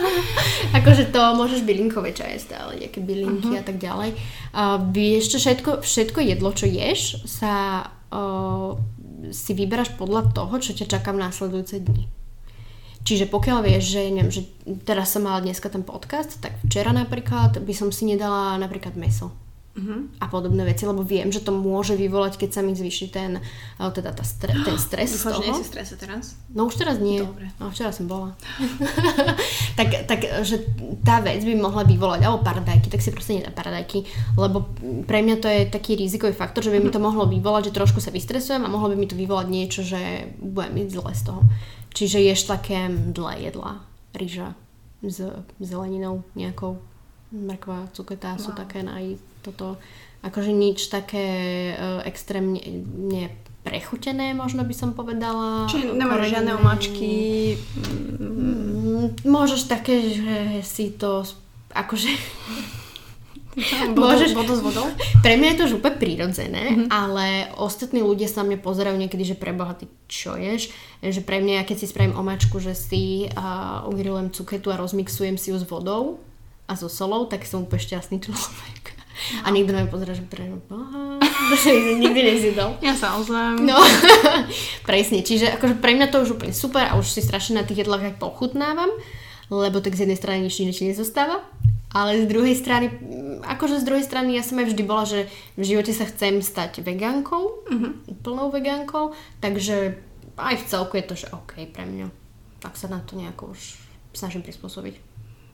akože 0.81 1.13
to 1.13 1.21
môžeš 1.37 1.61
bylinkové 1.63 2.11
čaje 2.11 2.41
stále, 2.41 2.75
nejaké 2.81 2.99
bylinky 2.99 3.53
uh-huh. 3.53 3.61
a 3.61 3.63
tak 3.63 3.77
ďalej. 3.77 4.17
A 4.51 4.81
vieš 4.81 5.20
čo, 5.27 5.37
všetko, 5.41 5.71
všetko 5.83 6.19
jedlo, 6.23 6.49
čo 6.55 6.65
ješ, 6.69 7.25
sa 7.27 7.85
uh, 8.13 8.77
si 9.29 9.51
vyberáš 9.53 9.93
podľa 9.99 10.31
toho, 10.31 10.53
čo 10.61 10.71
ťa 10.77 10.87
čaká 10.97 11.11
v 11.11 11.21
následujúce 11.27 11.81
dni. 11.81 12.07
Čiže 13.01 13.33
pokiaľ 13.33 13.65
vieš, 13.65 13.97
že, 13.97 14.01
neviem, 14.13 14.29
že 14.29 14.45
teraz 14.85 15.09
som 15.09 15.25
mala 15.25 15.41
dneska 15.41 15.73
ten 15.73 15.81
podcast, 15.81 16.37
tak 16.37 16.53
včera 16.61 16.93
napríklad 16.93 17.57
by 17.57 17.73
som 17.73 17.89
si 17.89 18.05
nedala 18.05 18.61
napríklad 18.61 18.93
meso 18.93 19.33
uh-huh. 19.77 20.11
a 20.19 20.25
podobné 20.27 20.67
veci, 20.67 20.83
lebo 20.83 21.03
viem, 21.03 21.31
že 21.31 21.43
to 21.43 21.55
môže 21.55 21.95
vyvolať, 21.95 22.35
keď 22.35 22.49
sa 22.49 22.61
mi 22.63 22.75
zvýši 22.75 23.07
ten, 23.07 23.39
eh, 23.39 23.91
teda 23.91 24.11
tá 24.11 24.23
stre, 24.23 24.51
ten 24.51 24.77
stres 24.87 25.15
Dúfam, 25.15 25.39
toho. 25.39 25.59
že 25.59 25.67
strese 25.67 25.95
teraz? 25.95 26.35
No 26.51 26.67
už 26.67 26.75
teraz 26.75 26.99
nie. 26.99 27.23
Dobre. 27.23 27.51
No 27.59 27.71
včera 27.71 27.95
som 27.95 28.07
bola. 28.07 28.35
tak, 29.79 30.07
tak, 30.07 30.19
že 30.43 30.63
tá 31.01 31.23
vec 31.23 31.43
by 31.43 31.53
mohla 31.55 31.83
vyvolať, 31.87 32.21
alebo 32.27 32.43
paradajky, 32.43 32.91
tak 32.91 33.03
si 33.03 33.13
proste 33.15 33.39
nedá 33.39 33.51
paradajky, 33.53 34.03
lebo 34.35 34.67
pre 35.07 35.23
mňa 35.23 35.35
to 35.39 35.47
je 35.47 35.61
taký 35.71 35.95
rizikový 35.95 36.35
faktor, 36.35 36.63
že 36.63 36.73
by 36.73 36.79
mi 36.83 36.91
to 36.91 36.99
mohlo 36.99 37.27
vyvolať, 37.27 37.71
že 37.71 37.77
trošku 37.77 38.03
sa 38.03 38.11
vystresujem 38.11 38.63
a 38.63 38.71
mohlo 38.71 38.91
by 38.91 38.97
mi 38.99 39.07
to 39.07 39.15
vyvolať 39.15 39.47
niečo, 39.47 39.81
že 39.83 40.31
budem 40.39 40.83
mít 40.83 40.89
zle 40.91 41.11
z 41.15 41.23
toho. 41.31 41.41
Čiže 41.91 42.23
ješ 42.23 42.47
také 42.47 42.87
dlhé 42.87 43.51
jedla, 43.51 43.83
rýža 44.15 44.55
s 45.03 45.27
zeleninou 45.59 46.23
nejakou, 46.37 46.79
mrkva, 47.33 47.91
cuketá 47.91 48.37
wow. 48.37 48.43
sú 48.43 48.51
také 48.55 48.85
naj 48.85 49.19
toto 49.41 49.81
akože 50.21 50.53
nič 50.53 50.87
také 50.93 51.25
uh, 51.73 52.05
extrémne 52.05 52.61
ne, 52.93 53.33
prechutené, 53.61 54.33
možno 54.33 54.65
by 54.65 54.73
som 54.73 54.93
povedala. 54.93 55.69
Čiže 55.69 55.93
nemáš 55.93 56.33
žiadne 56.33 56.51
omačky? 56.57 57.13
Mm, 57.77 59.21
môžeš 59.25 59.69
také, 59.69 60.01
že 60.13 60.65
si 60.65 60.93
to 60.93 61.25
akože... 61.73 62.09
Môžeš... 63.91 64.31
Vodu 64.31 64.55
s 64.55 64.63
vodou? 64.63 64.87
Pre 65.19 65.35
mňa 65.35 65.47
je 65.51 65.57
to 65.59 65.63
už 65.67 65.83
úplne 65.83 65.99
prirodzené, 65.99 66.71
mm-hmm. 66.71 66.87
ale 66.87 67.51
ostatní 67.59 67.99
ľudia 67.99 68.31
sa 68.31 68.47
mňa 68.47 68.63
pozerajú 68.63 68.95
niekedy, 68.95 69.27
že 69.27 69.35
preboha, 69.35 69.75
ty 69.75 69.91
čo 70.07 70.39
ješ? 70.39 70.71
Že 71.03 71.19
pre 71.27 71.43
mňa, 71.43 71.67
keď 71.67 71.83
si 71.83 71.91
spravím 71.91 72.15
omačku, 72.15 72.63
že 72.63 72.71
si 72.71 73.27
uh, 73.27 73.83
ugrilujem 73.91 74.31
cuketu 74.31 74.71
a 74.71 74.79
rozmixujem 74.79 75.35
si 75.35 75.51
ju 75.51 75.59
s 75.59 75.67
vodou 75.67 76.23
a 76.63 76.79
so 76.79 76.87
solou, 76.87 77.27
tak 77.27 77.43
som 77.43 77.67
úplne 77.67 77.83
šťastný 77.83 78.23
človek. 78.23 79.00
A 79.45 79.47
nikto 79.53 79.71
na 79.71 79.85
pozera, 79.87 80.13
že 80.17 80.25
pre 80.25 80.47
nikdy 82.03 82.21
nezjedol. 82.21 82.79
Ja 82.81 82.95
sa 82.95 83.17
ozvem. 83.19 83.65
No, 83.65 83.77
presne. 84.89 85.21
Čiže 85.21 85.57
akože 85.59 85.77
pre 85.77 85.97
mňa 85.97 86.07
to 86.09 86.23
už 86.23 86.39
úplne 86.39 86.55
super 86.55 86.87
a 86.87 86.97
už 86.97 87.07
si 87.07 87.21
strašne 87.21 87.59
na 87.59 87.65
tých 87.67 87.85
jedlách 87.85 88.13
aj 88.13 88.15
pochutnávam, 88.19 88.89
lebo 89.51 89.83
tak 89.83 89.97
z 89.97 90.07
jednej 90.07 90.19
strany 90.19 90.47
nič 90.47 90.57
nič 90.61 90.81
nezostáva. 90.81 91.43
Ale 91.91 92.23
z 92.23 92.25
druhej 92.31 92.55
strany, 92.55 92.87
akože 93.43 93.83
z 93.83 93.87
druhej 93.87 94.05
strany 94.07 94.39
ja 94.39 94.47
som 94.47 94.63
aj 94.63 94.71
vždy 94.71 94.83
bola, 94.87 95.03
že 95.03 95.27
v 95.59 95.63
živote 95.75 95.91
sa 95.91 96.07
chcem 96.07 96.39
stať 96.39 96.87
vegánkou, 96.87 97.67
uh-huh. 97.67 97.91
plnou 98.23 98.47
vegánkou, 98.47 99.11
takže 99.43 99.99
aj 100.39 100.55
v 100.55 100.67
celku 100.71 100.95
je 100.95 101.03
to, 101.03 101.15
že 101.19 101.31
OK 101.35 101.67
pre 101.67 101.83
mňa. 101.83 102.07
Tak 102.63 102.79
sa 102.79 102.87
na 102.87 103.03
to 103.03 103.19
nejako 103.19 103.51
už 103.51 103.75
snažím 104.15 104.39
prispôsobiť. 104.39 105.10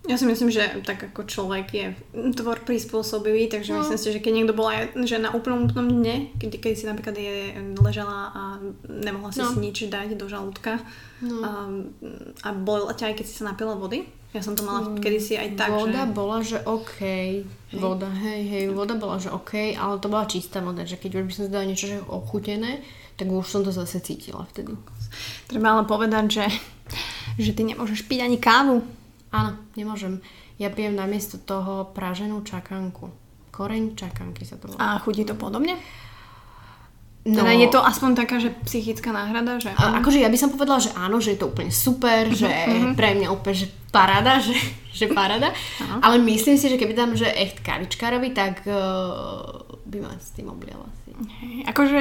Ja 0.08 0.16
si 0.16 0.24
myslím, 0.24 0.47
že 0.47 0.64
tak 0.88 1.12
ako 1.12 1.28
človek 1.28 1.68
je 1.76 1.86
tvor 2.32 2.64
prispôsobivý, 2.64 3.51
takže 3.51 3.76
no. 3.76 3.84
myslím 3.84 3.99
si, 3.99 4.08
že 4.16 4.24
keď 4.24 4.32
niekto 4.34 4.53
bola 4.55 4.88
že 5.03 5.20
na 5.20 5.36
úplnom 5.36 5.68
úplnom 5.68 5.99
dne, 5.99 6.32
keď, 6.39 6.64
keď 6.64 6.74
si 6.80 6.86
napríklad 6.88 7.16
je 7.20 7.60
ležala 7.84 8.32
a 8.32 8.41
nemohla 8.88 9.36
si 9.36 9.43
no. 9.43 9.51
si 9.51 9.60
nič 9.60 9.78
dať 9.91 10.16
do 10.16 10.32
žalúdka 10.32 10.80
no. 11.20 11.43
a, 11.43 11.51
a 12.47 12.49
bolila 12.55 12.95
ťa 12.95 13.12
aj 13.12 13.16
keď 13.20 13.26
si 13.28 13.36
sa 13.36 13.51
napila 13.51 13.76
vody, 13.76 14.08
ja 14.36 14.43
som 14.43 14.60
to 14.60 14.68
mala 14.68 14.84
mm, 14.84 14.99
kedysi 14.99 15.39
aj 15.39 15.49
tak, 15.55 15.72
Voda 15.72 16.03
že... 16.03 16.12
bola, 16.12 16.38
že 16.43 16.58
OK. 16.68 16.99
Hej. 16.99 17.80
Voda, 17.80 18.12
hej, 18.12 18.41
hej, 18.43 18.64
voda 18.72 18.95
bola, 18.99 19.18
že 19.20 19.32
OK, 19.32 19.76
ale 19.76 19.99
to 20.03 20.12
bola 20.12 20.28
čistá 20.28 20.60
voda, 20.60 20.84
že 20.84 20.99
keď 20.99 21.20
už 21.20 21.24
by 21.28 21.34
som 21.34 21.43
si 21.47 21.51
dala 21.51 21.66
niečo 21.68 21.88
že 21.88 21.99
ochutené, 22.05 22.84
tak 23.16 23.32
už 23.32 23.47
som 23.47 23.64
to 23.64 23.72
zase 23.72 24.03
cítila 24.03 24.43
vtedy. 24.51 24.76
Treba 25.47 25.80
ale 25.80 25.84
povedať, 25.88 26.26
že, 26.28 26.45
že 27.39 27.51
ty 27.55 27.66
nemôžeš 27.66 28.05
piť 28.05 28.28
ani 28.28 28.38
kávu. 28.38 28.84
Áno, 29.32 29.59
nemôžem. 29.75 30.23
Ja 30.55 30.71
pijem 30.71 30.95
namiesto 30.95 31.36
toho 31.38 31.91
praženú 31.91 32.41
čakanku. 32.47 33.11
Koreň 33.51 33.97
čakanky 33.97 34.47
sa 34.47 34.55
to 34.55 34.71
volá. 34.71 34.80
A 34.80 35.01
chutí 35.01 35.28
to 35.28 35.36
podobne? 35.36 35.75
No, 37.28 37.43
teda 37.43 37.51
je 37.59 37.67
to 37.67 37.84
aspoň 37.84 38.15
taká, 38.15 38.39
že 38.39 38.55
psychická 38.63 39.11
náhrada? 39.11 39.59
Že... 39.59 39.75
A, 39.75 39.99
akože 39.99 40.23
ja 40.23 40.32
by 40.32 40.38
som 40.39 40.47
povedala, 40.47 40.80
že 40.80 40.95
áno, 40.95 41.19
že 41.19 41.36
je 41.36 41.43
to 41.43 41.51
úplne 41.51 41.75
super, 41.75 42.23
uh-huh, 42.23 42.39
že 42.39 42.47
uh-huh. 42.47 42.95
pre 42.95 43.19
mňa 43.19 43.28
úplne, 43.28 43.67
že 43.67 43.67
parada, 43.91 44.39
že, 44.39 44.55
že 44.95 45.11
parada. 45.11 45.51
Uh-huh. 45.51 45.99
Ale 45.99 46.23
myslím 46.23 46.55
si, 46.55 46.71
že 46.71 46.80
keby 46.80 46.95
tam, 46.95 47.19
že 47.19 47.28
echt 47.28 47.59
kavičkárovi, 47.59 48.32
tak 48.32 48.63
uh, 48.63 49.59
by 49.84 50.07
ma 50.07 50.15
s 50.15 50.39
tým 50.39 50.47
obliala 50.47 50.88
asi. 50.88 51.11
Hej, 51.43 51.67
akože 51.67 51.99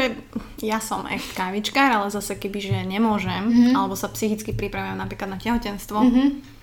ja 0.62 0.78
som 0.78 1.02
echt 1.10 1.34
kávičkár, 1.34 1.90
ale 1.90 2.06
zase 2.14 2.38
keby, 2.38 2.62
že 2.62 2.78
nemôžem, 2.86 3.50
uh-huh. 3.50 3.82
alebo 3.82 3.98
sa 3.98 4.06
psychicky 4.14 4.54
pripravujem 4.54 4.94
napríklad 4.94 5.34
na 5.34 5.42
tehotenstvo, 5.42 5.98
uh-huh 6.06 6.54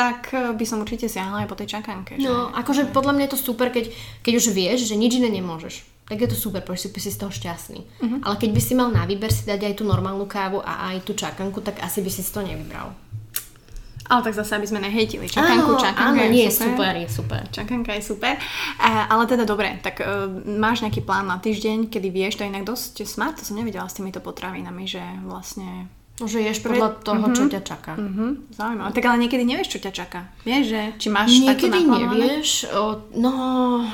tak 0.00 0.32
eh, 0.32 0.56
by 0.56 0.64
som 0.64 0.80
určite 0.80 1.12
siahla 1.12 1.44
aj 1.44 1.48
po 1.52 1.58
tej 1.60 1.76
čakanke. 1.76 2.16
Že? 2.16 2.24
No, 2.24 2.48
akože 2.56 2.88
podľa 2.88 3.12
mňa 3.12 3.24
je 3.28 3.32
to 3.36 3.40
super, 3.52 3.68
keď, 3.68 3.92
keď 4.24 4.32
už 4.40 4.46
vieš, 4.56 4.88
že 4.88 4.96
nič 4.96 5.20
iné 5.20 5.28
nemôžeš. 5.28 5.84
Tak 6.08 6.18
je 6.18 6.28
to 6.32 6.34
super, 6.34 6.64
pretože 6.64 6.90
si, 6.90 7.06
si 7.06 7.10
z 7.14 7.22
toho 7.22 7.30
šťastný. 7.30 7.86
Uh-huh. 7.86 8.18
Ale 8.26 8.34
keď 8.34 8.50
by 8.50 8.60
si 8.64 8.74
mal 8.74 8.90
na 8.90 9.06
výber 9.06 9.30
si 9.30 9.46
dať 9.46 9.62
aj 9.62 9.74
tú 9.78 9.86
normálnu 9.86 10.26
kávu 10.26 10.58
a 10.58 10.90
aj 10.90 11.06
tú 11.06 11.14
čakanku, 11.14 11.62
tak 11.62 11.78
asi 11.78 12.02
by 12.02 12.10
si 12.10 12.26
to 12.26 12.42
nevybral. 12.42 12.90
Ale 14.10 14.26
tak 14.26 14.34
zase, 14.34 14.58
aby 14.58 14.66
sme 14.66 14.82
nehejtili 14.82 15.30
čakanku, 15.30 15.78
áno, 15.78 15.78
čakanka 15.78 16.18
áno, 16.18 16.26
je 16.26 16.30
nie, 16.34 16.50
super. 16.50 16.66
super, 16.66 16.92
je 16.98 17.08
super. 17.14 17.42
Čakanka 17.54 17.90
je 17.94 18.02
super. 18.02 18.34
Uh, 18.74 19.06
ale 19.06 19.22
teda 19.30 19.46
dobre, 19.46 19.78
tak 19.86 20.02
uh, 20.02 20.26
máš 20.50 20.82
nejaký 20.82 21.06
plán 21.06 21.30
na 21.30 21.38
týždeň, 21.38 21.86
kedy 21.86 22.10
vieš, 22.10 22.34
to 22.34 22.42
je 22.42 22.50
inak 22.50 22.66
dosť 22.66 23.06
smart, 23.06 23.38
to 23.38 23.46
som 23.46 23.54
nevedela 23.54 23.86
s 23.86 23.94
týmito 23.94 24.18
potravinami, 24.18 24.82
že 24.90 24.98
vlastne 25.22 25.86
že 26.26 26.42
ješ 26.42 26.60
podľa 26.60 27.00
toho, 27.00 27.30
uh-huh. 27.30 27.36
čo 27.36 27.44
ťa 27.48 27.60
čaká. 27.62 27.94
Uh-huh. 27.96 28.36
Zaujímavé. 28.52 28.90
Tak 28.92 29.04
ale 29.06 29.16
niekedy 29.22 29.44
nevieš, 29.46 29.76
čo 29.76 29.80
ťa 29.80 29.92
čaká. 29.94 30.20
Vieš, 30.42 30.64
že 30.68 30.80
či 30.98 31.08
máš 31.08 31.28
Niekedy 31.38 31.80
nevieš. 31.86 32.68
O, 32.74 33.06
no, 33.16 33.32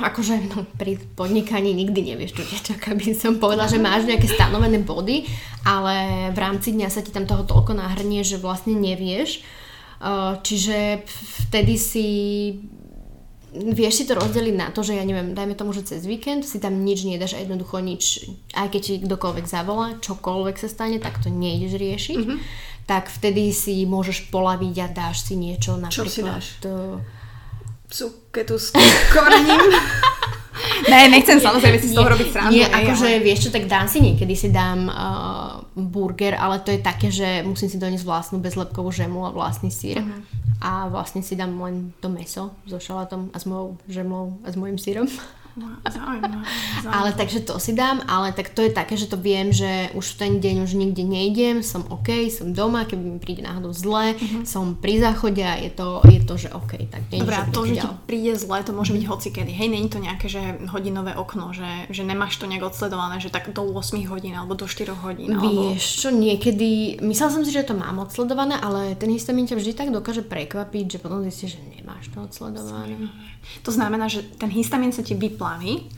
akože 0.00 0.48
no, 0.50 0.64
pri 0.80 0.98
podnikaní 1.14 1.76
nikdy 1.76 2.14
nevieš, 2.14 2.38
čo 2.38 2.44
ťa 2.48 2.60
čaká. 2.74 2.96
By 2.96 3.12
som 3.14 3.36
povedala, 3.38 3.68
že 3.70 3.78
máš 3.78 4.08
nejaké 4.08 4.26
stanovené 4.26 4.80
body, 4.82 5.28
ale 5.68 6.28
v 6.32 6.38
rámci 6.38 6.72
dňa 6.72 6.88
sa 6.88 7.04
ti 7.04 7.12
tam 7.12 7.28
toho 7.28 7.44
toľko 7.44 7.76
nahrnie, 7.76 8.24
že 8.24 8.40
vlastne 8.40 8.74
nevieš. 8.78 9.42
Čiže 10.42 11.08
vtedy 11.48 11.80
si 11.80 12.08
vieš 13.56 14.02
si 14.02 14.04
to 14.04 14.14
rozdeliť 14.14 14.54
na 14.54 14.68
to, 14.70 14.84
že 14.84 14.96
ja 14.96 15.04
neviem, 15.04 15.32
dajme 15.32 15.56
tomu, 15.56 15.72
že 15.72 15.88
cez 15.88 16.04
víkend 16.04 16.44
si 16.44 16.60
tam 16.60 16.84
nič 16.84 17.08
nedáš 17.08 17.34
a 17.36 17.42
jednoducho 17.42 17.80
nič, 17.80 18.28
aj 18.52 18.68
keď 18.72 18.80
ti 18.80 18.94
kdokoľvek 19.02 19.46
zavolá, 19.48 19.96
čokoľvek 20.00 20.56
sa 20.60 20.68
stane, 20.68 21.00
tak 21.00 21.18
to 21.24 21.32
nejdeš 21.32 21.80
riešiť, 21.80 22.20
mm-hmm. 22.20 22.38
tak 22.84 23.08
vtedy 23.08 23.50
si 23.50 23.82
môžeš 23.88 24.28
polaviť 24.28 24.74
a 24.84 24.86
dáš 24.92 25.24
si 25.26 25.34
niečo 25.34 25.80
napríklad. 25.80 26.06
Čo 26.06 26.12
si 26.12 26.22
dáš? 26.22 26.46
To... 26.62 27.00
Cuketu 27.86 28.58
s 28.58 28.74
korením. 29.14 29.62
ne, 30.84 31.08
nechcem 31.08 31.40
samozrejme 31.40 31.78
si 31.80 31.88
z 31.90 31.96
toho 31.96 32.08
robiť 32.12 32.28
srandu. 32.28 32.52
Nie, 32.52 32.68
akože 32.68 33.08
ale... 33.16 33.24
vieš 33.24 33.48
čo, 33.48 33.50
tak 33.54 33.64
dám 33.70 33.88
si 33.88 34.04
niekedy 34.04 34.34
si 34.36 34.48
dám 34.52 34.88
uh, 34.88 35.64
burger, 35.72 36.36
ale 36.36 36.60
to 36.60 36.74
je 36.74 36.80
také, 36.80 37.08
že 37.08 37.44
musím 37.44 37.72
si 37.72 37.80
doniesť 37.80 38.04
vlastnú 38.04 38.38
bezlepkovú 38.40 38.92
žemu 38.92 39.26
a 39.26 39.30
vlastný 39.32 39.72
sír. 39.72 40.00
Uh-huh 40.02 40.46
a 40.60 40.88
vlastne 40.88 41.20
si 41.20 41.36
dám 41.36 41.52
len 41.60 41.92
to 42.00 42.08
meso 42.08 42.56
so 42.64 42.80
šalátom 42.80 43.28
a 43.32 43.38
s 43.38 43.44
mojou 43.44 43.76
žemlou 43.88 44.40
a 44.44 44.48
s 44.52 44.56
mojim 44.56 44.78
sírom. 44.80 45.08
Zaujímavé, 45.88 46.44
Ale 46.84 47.16
takže 47.16 47.40
to 47.40 47.56
si 47.56 47.72
dám, 47.72 48.04
ale 48.04 48.36
tak 48.36 48.52
to 48.52 48.60
je 48.60 48.76
také, 48.76 48.92
že 49.00 49.08
to 49.08 49.16
viem, 49.16 49.48
že 49.56 49.88
už 49.96 50.04
v 50.12 50.16
ten 50.20 50.32
deň 50.36 50.68
už 50.68 50.76
nikde 50.76 51.00
nejdem, 51.00 51.64
som 51.64 51.80
OK, 51.88 52.28
som 52.28 52.52
doma, 52.52 52.84
keby 52.84 53.16
mi 53.16 53.18
príde 53.18 53.40
náhodou 53.40 53.72
zle, 53.72 54.12
uh-huh. 54.12 54.44
som 54.44 54.76
pri 54.76 55.00
záchode 55.00 55.40
a 55.40 55.56
je 55.56 55.72
to, 55.72 56.04
je 56.04 56.20
to 56.28 56.34
že 56.36 56.48
OK. 56.52 56.76
Tak 56.92 57.08
deň, 57.08 57.20
Dobre, 57.24 57.36
to, 57.56 57.60
že 57.64 57.74
ti 57.80 57.88
príde 58.04 58.36
zle, 58.36 58.60
to 58.60 58.76
môže 58.76 58.92
byť 58.92 59.04
hocikedy. 59.08 59.52
Hej, 59.56 59.68
není 59.72 59.88
to 59.88 59.96
nejaké, 59.96 60.28
že 60.28 60.60
hodinové 60.68 61.16
okno, 61.16 61.56
že, 61.56 61.88
že 61.88 62.04
nemáš 62.04 62.36
to 62.36 62.44
nejak 62.44 62.68
odsledované, 62.68 63.16
že 63.16 63.32
tak 63.32 63.48
do 63.56 63.64
8 63.64 63.96
hodín 64.12 64.36
alebo 64.36 64.52
do 64.52 64.68
4 64.68 64.92
hodín. 64.92 65.40
Alebo... 65.40 65.72
Vieš 65.72 66.04
čo, 66.04 66.08
niekedy, 66.12 67.00
myslela 67.00 67.32
som 67.32 67.42
si, 67.48 67.48
že 67.48 67.64
to 67.64 67.72
mám 67.72 67.96
odsledované, 68.04 68.60
ale 68.60 68.92
ten 69.00 69.08
histamín 69.08 69.48
ťa 69.48 69.56
vždy 69.56 69.72
tak 69.72 69.88
dokáže 69.88 70.20
prekvapiť, 70.20 70.84
že 70.96 70.98
potom 71.00 71.24
zistíš, 71.24 71.56
že 71.56 71.80
nemáš 71.80 72.12
to 72.12 72.20
odsledované. 72.20 73.08
To 73.62 73.70
znamená, 73.74 74.06
že 74.06 74.22
ten 74.36 74.50
histamín 74.50 74.92
sa 74.92 75.02
ti 75.02 75.14
vyplaví 75.14 75.90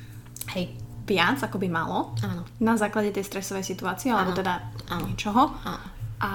Hej. 0.57 0.73
viac, 1.05 1.41
ako 1.45 1.61
by 1.61 1.69
malo. 1.69 2.13
Áno. 2.25 2.45
Na 2.61 2.77
základe 2.77 3.13
tej 3.13 3.25
stresovej 3.25 3.65
situácie, 3.65 4.13
alebo 4.13 4.33
Áno. 4.33 4.39
teda 4.41 4.55
Áno. 4.89 5.05
niečoho. 5.09 5.43
Áno. 5.65 5.87
A 6.19 6.31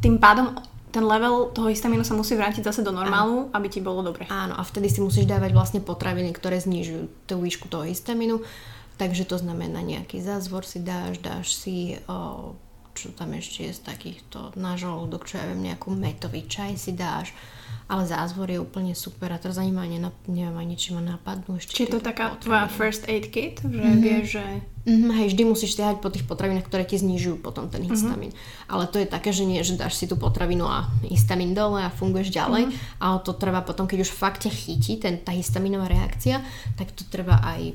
tým 0.00 0.16
pádom 0.16 0.56
ten 0.90 1.06
level 1.06 1.54
toho 1.54 1.70
histamínu 1.70 2.02
sa 2.02 2.18
musí 2.18 2.34
vrátiť 2.34 2.66
zase 2.66 2.82
do 2.82 2.90
normálu, 2.90 3.46
aby 3.54 3.70
ti 3.70 3.78
bolo 3.78 4.02
dobre. 4.02 4.26
Áno, 4.26 4.58
a 4.58 4.62
vtedy 4.66 4.90
si 4.90 4.98
musíš 4.98 5.30
dávať 5.30 5.54
vlastne 5.54 5.80
potraviny, 5.80 6.34
ktoré 6.34 6.58
znižujú 6.58 7.30
tú 7.30 7.38
výšku 7.38 7.70
toho 7.70 7.86
histamínu. 7.86 8.42
Takže 8.98 9.24
to 9.24 9.38
znamená 9.38 9.80
nejaký 9.80 10.18
zázvor 10.20 10.66
si 10.66 10.82
dáš, 10.82 11.22
dáš 11.22 11.54
si, 11.54 11.96
o, 12.10 12.52
čo 13.00 13.16
tam 13.16 13.32
ešte 13.32 13.64
je 13.64 13.72
z 13.72 13.80
takýchto 13.80 14.52
na 14.60 14.76
žalúdok, 14.76 15.24
čo 15.24 15.40
ja 15.40 15.48
viem, 15.48 15.72
nejakú 15.72 15.88
metový 15.96 16.44
čaj 16.44 16.76
si 16.76 16.92
dáš. 16.92 17.32
Ale 17.90 18.06
zázvor 18.06 18.46
je 18.46 18.62
úplne 18.62 18.94
super 18.94 19.34
a 19.34 19.38
teraz 19.42 19.58
ani 19.58 19.74
ma 19.74 19.82
nenap- 19.82 20.28
neviem 20.30 20.54
ani, 20.54 20.78
či 20.78 20.94
ma 20.94 21.02
napadnú 21.02 21.58
ešte. 21.58 21.74
Či 21.74 21.90
je 21.90 21.98
to 21.98 22.00
taká 22.04 22.30
potraviny. 22.30 22.44
tvoja 22.46 22.66
first 22.70 23.02
aid 23.10 23.26
kit, 23.34 23.58
že 23.66 23.88
vieš, 23.98 24.24
že... 24.38 24.44
Mhm, 24.86 25.10
hej, 25.10 25.26
vždy 25.34 25.42
musíš 25.42 25.74
siahať 25.74 25.98
po 25.98 26.06
tých 26.06 26.22
potravinách, 26.22 26.70
ktoré 26.70 26.86
ti 26.86 27.02
znižujú 27.02 27.42
potom 27.42 27.66
ten 27.66 27.82
histamín. 27.82 28.30
Ale 28.70 28.86
to 28.86 29.02
je 29.02 29.10
také, 29.10 29.34
že 29.34 29.42
nie, 29.42 29.58
že 29.66 29.74
dáš 29.74 29.98
si 29.98 30.06
tú 30.06 30.14
potravinu 30.14 30.70
a 30.70 30.86
histamín 31.02 31.50
dole 31.50 31.82
a 31.82 31.90
funguješ 31.90 32.30
ďalej, 32.30 32.70
ale 33.02 33.16
to 33.26 33.34
trvá 33.34 33.58
potom, 33.66 33.90
keď 33.90 34.06
už 34.06 34.14
fakt 34.14 34.46
ťa 34.46 34.54
chytí 34.54 35.02
ten, 35.02 35.18
tá 35.18 35.34
histaminová 35.34 35.90
reakcia, 35.90 36.46
tak 36.78 36.94
to 36.94 37.02
trvá 37.10 37.42
aj 37.42 37.74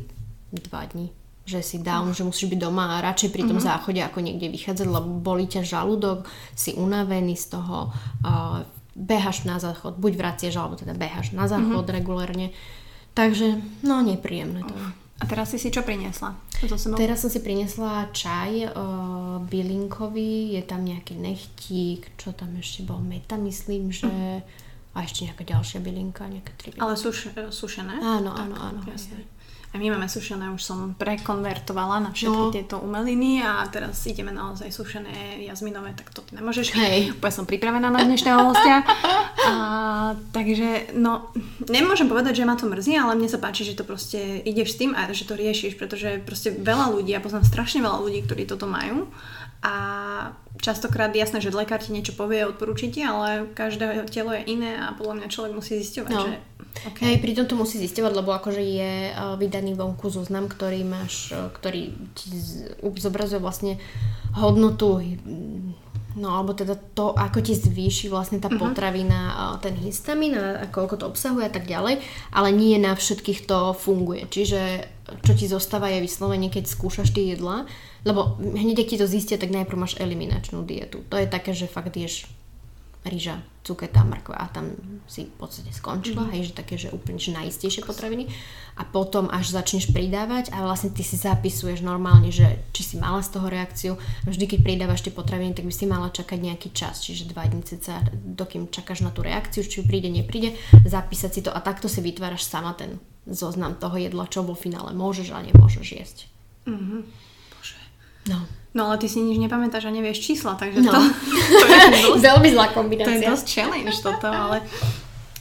dva 0.56 0.88
dní 0.88 1.12
že 1.46 1.62
si 1.62 1.78
down, 1.78 2.10
že 2.12 2.26
musíš 2.26 2.50
byť 2.50 2.60
doma 2.60 2.98
a 2.98 3.06
radšej 3.06 3.30
pri 3.30 3.46
tom 3.46 3.62
záchode 3.62 4.02
ako 4.02 4.20
niekde 4.26 4.50
vychádzať, 4.50 4.88
lebo 4.90 5.22
bolí 5.22 5.46
ťa 5.46 5.62
žalúdok, 5.62 6.26
si 6.58 6.74
unavený 6.74 7.38
z 7.38 7.54
toho, 7.54 7.94
uh, 7.94 8.66
behaš 8.98 9.46
na 9.46 9.62
záchod, 9.62 10.02
buď 10.02 10.14
vracieš, 10.18 10.58
alebo 10.58 10.74
teda 10.74 10.98
behaš 10.98 11.38
na 11.38 11.46
záchod 11.46 11.86
regulérne. 11.86 12.50
Takže, 13.14 13.62
no, 13.86 14.02
nepríjemné 14.02 14.66
to 14.66 14.74
je. 14.74 14.88
A 15.16 15.24
teraz 15.24 15.56
si 15.56 15.62
si 15.62 15.72
čo 15.72 15.80
priniesla? 15.80 16.36
So 16.60 16.76
sebou? 16.76 17.00
Teraz 17.00 17.24
som 17.24 17.32
si 17.32 17.40
priniesla 17.40 18.12
čaj 18.12 18.68
uh, 18.68 19.40
bylinkový, 19.48 20.60
je 20.60 20.64
tam 20.68 20.84
nejaký 20.84 21.16
nechtík, 21.16 22.20
čo 22.20 22.36
tam 22.36 22.52
ešte 22.60 22.84
bol, 22.84 23.00
meta 23.00 23.40
myslím, 23.40 23.96
že 23.96 24.12
a 24.96 25.04
ešte 25.04 25.28
nejaká 25.28 25.44
ďalšia 25.44 25.80
bylinka, 25.84 26.24
nejaké 26.28 26.52
tri 26.56 26.68
bylinky. 26.72 26.84
Ale 26.84 26.96
suš, 26.96 27.32
sušené? 27.52 28.00
Áno, 28.00 28.32
áno, 28.32 28.56
áno. 28.56 28.80
Jasne. 28.88 29.28
A 29.76 29.78
my 29.78 29.92
máme 29.92 30.08
sušené, 30.08 30.56
už 30.56 30.64
som 30.64 30.96
prekonvertovala 30.96 32.00
na 32.00 32.16
všetky 32.16 32.32
No. 32.32 32.48
tieto 32.48 32.80
umeliny 32.80 33.44
a 33.44 33.68
teraz 33.68 34.08
ideme 34.08 34.32
naozaj 34.32 34.72
sušené 34.72 35.44
jazminové, 35.44 35.92
tak 35.92 36.16
to 36.16 36.24
ty 36.24 36.40
nemôžeš. 36.40 36.72
Hej. 36.80 37.12
Úplne 37.20 37.34
som 37.36 37.44
pripravená 37.44 37.92
na 37.92 38.08
dnešného 38.08 38.40
hostia. 38.40 38.80
A, 39.46 40.16
takže, 40.34 40.96
no, 40.98 41.30
nemôžem 41.70 42.10
povedať, 42.10 42.42
že 42.42 42.48
ma 42.50 42.58
to 42.58 42.66
mrzí, 42.66 42.98
ale 42.98 43.14
mne 43.14 43.30
sa 43.30 43.38
páči, 43.38 43.62
že 43.62 43.78
to 43.78 43.86
proste 43.86 44.42
ideš 44.42 44.74
s 44.74 44.80
tým 44.82 44.98
a 44.98 45.06
že 45.14 45.22
to 45.22 45.38
riešiš, 45.38 45.78
pretože 45.78 46.18
proste 46.26 46.50
veľa 46.50 46.90
ľudí, 46.90 47.14
ja 47.14 47.22
poznám 47.22 47.46
strašne 47.46 47.86
veľa 47.86 48.00
ľudí, 48.02 48.26
ktorí 48.26 48.50
toto 48.50 48.66
majú 48.66 49.06
a 49.62 49.74
častokrát 50.62 51.12
jasné, 51.16 51.42
že 51.42 51.54
lekár 51.54 51.84
ti 51.84 51.92
niečo 51.94 52.16
povie, 52.16 52.46
odporúči 52.48 52.90
ti, 52.90 53.04
ale 53.04 53.50
každé 53.54 54.08
telo 54.10 54.32
je 54.34 54.44
iné 54.50 54.80
a 54.80 54.96
podľa 54.96 55.22
mňa 55.22 55.28
človek 55.32 55.54
musí 55.54 55.78
zisťovať, 55.84 56.12
No. 56.12 56.26
že 56.26 56.34
okay. 56.90 57.04
Hej, 57.14 57.18
pritom 57.22 57.46
to 57.46 57.56
musí 57.60 57.78
zisťovať, 57.82 58.14
lebo 58.16 58.32
akože 58.34 58.64
je 58.64 58.94
uh, 59.12 59.36
vydaný 59.38 59.76
vonku 59.78 60.10
zoznam, 60.10 60.50
ktorý 60.50 60.82
máš, 60.88 61.36
uh, 61.36 61.52
ktorý 61.54 61.94
ti 62.18 62.30
zobrazuje 62.98 63.40
vlastne 63.40 63.78
hodnotu 64.34 65.02
mm, 65.02 65.85
No 66.16 66.32
alebo 66.32 66.56
teda 66.56 66.80
to, 66.96 67.12
ako 67.12 67.44
ti 67.44 67.60
zvýši 67.60 68.08
vlastne 68.08 68.40
tá 68.40 68.48
potravina, 68.48 69.20
uh, 69.36 69.56
ten 69.60 69.76
histamín 69.76 70.32
a, 70.40 70.64
koľko 70.72 71.04
to 71.04 71.06
obsahuje 71.12 71.48
a 71.48 71.52
tak 71.52 71.68
ďalej, 71.68 72.00
ale 72.32 72.50
nie 72.56 72.80
na 72.80 72.96
všetkých 72.96 73.44
to 73.44 73.76
funguje. 73.76 74.24
Čiže 74.32 74.88
čo 75.22 75.34
ti 75.36 75.46
zostáva 75.46 75.92
je 75.92 76.02
vyslovene, 76.02 76.48
keď 76.48 76.66
skúšaš 76.66 77.12
tie 77.12 77.36
jedlá, 77.36 77.68
lebo 78.08 78.40
hneď, 78.42 78.82
keď 78.82 78.88
ti 78.88 78.98
to 79.02 79.08
zistia, 79.12 79.38
tak 79.38 79.54
najprv 79.54 79.78
máš 79.78 80.00
eliminačnú 80.00 80.64
dietu. 80.64 81.04
To 81.12 81.20
je 81.20 81.28
také, 81.28 81.52
že 81.52 81.70
fakt 81.70 81.94
ješ 81.94 82.30
rýža, 83.06 83.38
cuketa, 83.62 84.02
mrkva 84.02 84.38
a 84.38 84.46
tam 84.50 84.74
si 85.06 85.30
v 85.30 85.34
podstate 85.38 85.70
skončila, 85.74 86.26
hej, 86.34 86.50
že 86.50 86.58
také, 86.58 86.78
že 86.78 86.90
úplne 86.94 87.22
že 87.22 87.34
najistejšie 87.34 87.86
potraviny 87.86 88.30
a 88.78 88.84
potom 88.86 89.30
až 89.30 89.54
začneš 89.54 89.94
pridávať 89.94 90.50
a 90.54 90.66
vlastne 90.66 90.94
ty 90.94 91.06
si 91.06 91.18
zapisuješ 91.18 91.86
normálne, 91.86 92.34
že 92.34 92.62
či 92.74 92.82
si 92.82 92.96
mala 92.98 93.22
z 93.22 93.38
toho 93.38 93.48
reakciu, 93.50 93.94
vždy 94.26 94.46
keď 94.46 94.60
pridávaš 94.62 95.06
tie 95.06 95.14
potraviny, 95.14 95.54
tak 95.54 95.66
by 95.70 95.74
si 95.74 95.86
mala 95.86 96.10
čakať 96.10 96.38
nejaký 96.42 96.70
čas, 96.74 97.06
čiže 97.06 97.30
dva 97.30 97.46
dní 97.46 97.62
ceca, 97.66 98.02
dokým 98.14 98.70
čakáš 98.74 99.06
na 99.06 99.14
tú 99.14 99.22
reakciu, 99.22 99.62
či 99.62 99.86
príde, 99.86 100.10
nepríde, 100.10 100.58
zapísať 100.86 101.32
si 101.32 101.42
to 101.46 101.54
a 101.54 101.62
takto 101.62 101.86
si 101.86 102.02
vytváraš 102.02 102.46
sama 102.46 102.74
ten 102.74 102.98
zoznam 103.26 103.74
toho 103.78 103.98
jedla, 103.98 104.30
čo 104.30 104.46
vo 104.46 104.54
finále 104.54 104.94
môžeš 104.94 105.34
a 105.34 105.42
nemôžeš 105.42 105.88
jesť. 105.98 106.18
Bože. 107.50 107.78
No. 108.30 108.65
No 108.76 108.92
ale 108.92 109.00
ty 109.00 109.08
si 109.08 109.24
nič 109.24 109.40
nepamätáš 109.40 109.88
a 109.88 109.92
nevieš 109.92 110.20
čísla, 110.20 110.60
takže 110.60 110.84
No. 110.84 110.92
to, 110.92 111.00
to 111.64 111.66
je 111.66 111.88
dosť 111.96 112.20
Veľmi 112.28 112.48
zlá 112.52 112.68
To 112.68 112.72
je 112.72 112.76
kombinácia. 112.76 113.30
dosť 113.32 113.48
challenge 113.48 113.96
toto, 114.04 114.28
ale 114.28 114.60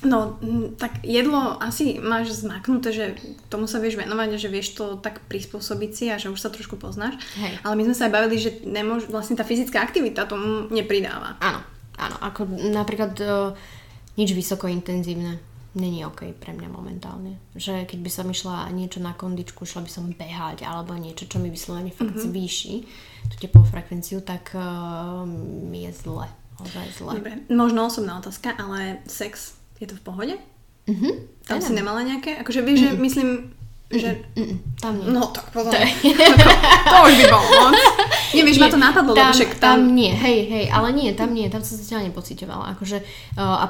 no, 0.07 0.39
mm, 0.39 0.78
tak 0.78 1.03
jedlo 1.03 1.59
asi 1.59 1.99
máš 1.99 2.45
zmaknuté, 2.45 2.93
že 2.93 3.05
tomu 3.51 3.66
sa 3.66 3.82
vieš 3.82 3.97
venovať 3.97 4.37
že 4.39 4.49
vieš 4.49 4.78
to 4.78 5.01
tak 5.01 5.18
prispôsobiť 5.26 5.91
si 5.91 6.05
a 6.12 6.20
že 6.20 6.30
už 6.30 6.39
sa 6.39 6.53
trošku 6.53 6.78
poznáš. 6.78 7.18
Hej. 7.35 7.59
Ale 7.66 7.74
my 7.74 7.82
sme 7.89 7.95
sa 7.97 8.07
aj 8.07 8.12
bavili, 8.12 8.37
že 8.39 8.62
nemôž, 8.62 9.11
vlastne 9.11 9.35
tá 9.35 9.43
fyzická 9.43 9.82
aktivita 9.82 10.28
tomu 10.28 10.70
nepridáva. 10.70 11.35
Áno, 11.41 11.59
áno, 11.97 12.16
ako 12.22 12.47
napríklad 12.70 13.12
uh, 13.18 13.51
nič 14.14 14.30
vysoko 14.30 14.70
intenzívne 14.70 15.41
není 15.75 16.07
OK 16.07 16.31
pre 16.39 16.55
mňa 16.55 16.68
momentálne. 16.70 17.39
Že 17.59 17.87
keď 17.91 17.99
by 18.01 18.11
som 18.11 18.27
išla 18.31 18.70
niečo 18.70 19.03
na 19.03 19.12
kondičku, 19.14 19.66
šla 19.66 19.83
by 19.83 19.91
som 19.91 20.11
behať 20.11 20.62
alebo 20.62 20.95
niečo, 20.95 21.27
čo 21.27 21.43
mi 21.43 21.51
vyslovene 21.51 21.91
fakt 21.91 22.14
mm-hmm. 22.14 22.31
zvýši 22.31 22.75
tú 23.31 23.37
tepovú 23.41 23.66
frekvenciu, 23.68 24.22
tak 24.22 24.55
uh, 24.55 25.27
mi 25.66 25.89
je 25.89 25.93
zle. 25.97 26.29
Ozaj 26.62 26.87
zle. 27.03 27.12
Dobre, 27.18 27.35
možno 27.51 27.91
osobná 27.91 28.22
otázka, 28.22 28.55
ale 28.55 29.03
sex, 29.11 29.59
je 29.83 29.91
to 29.91 29.99
v 29.99 30.03
pohode? 30.07 30.35
Mhm. 30.87 31.11
Tam 31.49 31.59
Áno. 31.61 31.66
si 31.66 31.72
nemala 31.72 32.01
nejaké? 32.05 32.39
Akože 32.39 32.61
vieš, 32.62 32.79
že 32.87 32.91
myslím, 33.07 33.51
že... 33.97 34.11
Tam 34.80 34.99
nie. 34.99 35.07
No 35.09 35.30
tak 35.30 35.51
potom. 35.55 35.72
Ako, 35.72 36.51
to 36.92 36.97
už 37.07 37.14
by 37.14 37.24
bolo 37.30 37.47
moc. 37.49 37.74
Nevieš, 38.34 38.59
ma 38.59 38.68
to 38.68 38.80
napadlo, 38.80 39.12
tam, 39.14 39.30
lebo 39.30 39.36
však 39.38 39.53
tam... 39.62 39.78
tam... 39.78 39.95
nie, 39.95 40.11
hej, 40.11 40.38
hej, 40.51 40.66
ale 40.68 40.90
nie, 40.90 41.14
tam 41.14 41.30
nie, 41.30 41.47
tam 41.47 41.62
som 41.62 41.78
sa 41.78 41.82
zatiaľ 41.86 42.11
nepocitovala. 42.11 42.74
Akože, 42.74 42.99
uh, 43.38 43.64
a, 43.64 43.66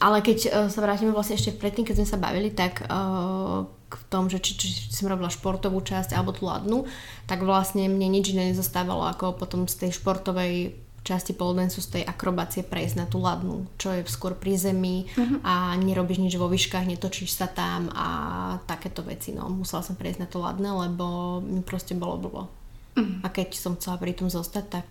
ale 0.00 0.24
keď 0.24 0.38
uh, 0.48 0.50
sa 0.72 0.80
vrátime 0.80 1.12
vlastne 1.12 1.36
ešte 1.36 1.52
predtým, 1.54 1.84
keď 1.84 2.00
sme 2.00 2.08
sa 2.08 2.18
bavili, 2.18 2.48
tak 2.50 2.88
uh, 2.88 3.68
k 3.86 3.94
tom, 4.10 4.26
že 4.26 4.42
či, 4.42 4.58
či, 4.58 4.66
či 4.72 4.90
som 4.90 5.06
robila 5.06 5.30
športovú 5.30 5.78
časť 5.84 6.16
alebo 6.16 6.34
tú 6.34 6.48
ladnú, 6.48 6.88
tak 7.30 7.46
vlastne 7.46 7.86
mne 7.86 8.08
nič 8.10 8.34
iné 8.34 8.50
nezostávalo 8.50 9.06
ako 9.06 9.38
potom 9.38 9.70
z 9.70 9.86
tej 9.86 9.90
športovej 10.00 10.85
časti 11.06 11.38
pole 11.38 11.70
z 11.70 11.78
tej 11.78 12.02
akrobácie 12.02 12.66
prejsť 12.66 12.98
na 12.98 13.06
tú 13.06 13.22
ladnú, 13.22 13.70
čo 13.78 13.94
je 13.94 14.02
skôr 14.10 14.34
pri 14.34 14.58
zemi 14.58 15.06
uh-huh. 15.06 15.38
a 15.46 15.78
nerobíš 15.78 16.18
nič 16.18 16.34
vo 16.34 16.50
výškach, 16.50 16.82
netočíš 16.82 17.30
sa 17.30 17.46
tam 17.46 17.86
a 17.94 18.06
takéto 18.66 19.06
veci. 19.06 19.30
No, 19.30 19.46
musela 19.46 19.86
som 19.86 19.94
prejsť 19.94 20.26
na 20.26 20.28
to 20.28 20.42
ladné, 20.42 20.66
lebo 20.66 21.38
mi 21.46 21.62
proste 21.62 21.94
bolo 21.94 22.18
blbo. 22.18 22.42
Uh-huh. 22.98 23.22
A 23.22 23.30
keď 23.30 23.54
som 23.54 23.78
chcela 23.78 24.02
pri 24.02 24.18
tom 24.18 24.26
zostať, 24.26 24.64
tak 24.66 24.86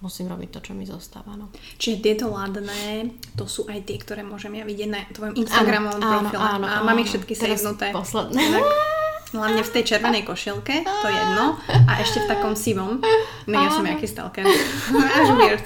musím 0.00 0.32
robiť 0.32 0.48
to, 0.48 0.60
čo 0.64 0.72
mi 0.72 0.88
zostáva. 0.88 1.36
No. 1.36 1.52
Čiže 1.76 2.00
tieto 2.00 2.32
ladné, 2.32 3.12
to 3.36 3.44
sú 3.44 3.68
aj 3.68 3.84
tie, 3.84 4.00
ktoré 4.00 4.24
môžem 4.24 4.56
ja 4.56 4.64
vidieť 4.64 4.88
na 4.88 5.04
tvojom 5.12 5.36
Instagramovom 5.36 6.00
profile. 6.00 6.64
a 6.64 6.80
mám 6.80 6.96
ich 7.04 7.12
všetky 7.12 7.36
Teraz 7.36 7.60
savenuté. 7.60 7.92
Posledné. 7.92 8.40
Inak, 8.40 8.64
hlavne 9.30 9.62
v 9.62 9.70
tej 9.70 9.82
červenej 9.94 10.26
košielke, 10.26 10.82
to 10.82 11.06
je 11.06 11.14
jedno. 11.14 11.58
A 11.70 12.02
ešte 12.02 12.24
v 12.24 12.26
takom 12.26 12.54
sivom. 12.58 12.98
No 13.46 13.54
ja 13.54 13.70
som 13.70 13.86
jaký 13.86 14.06
stalker. 14.10 14.42
Až 15.18 15.28
weird. 15.38 15.64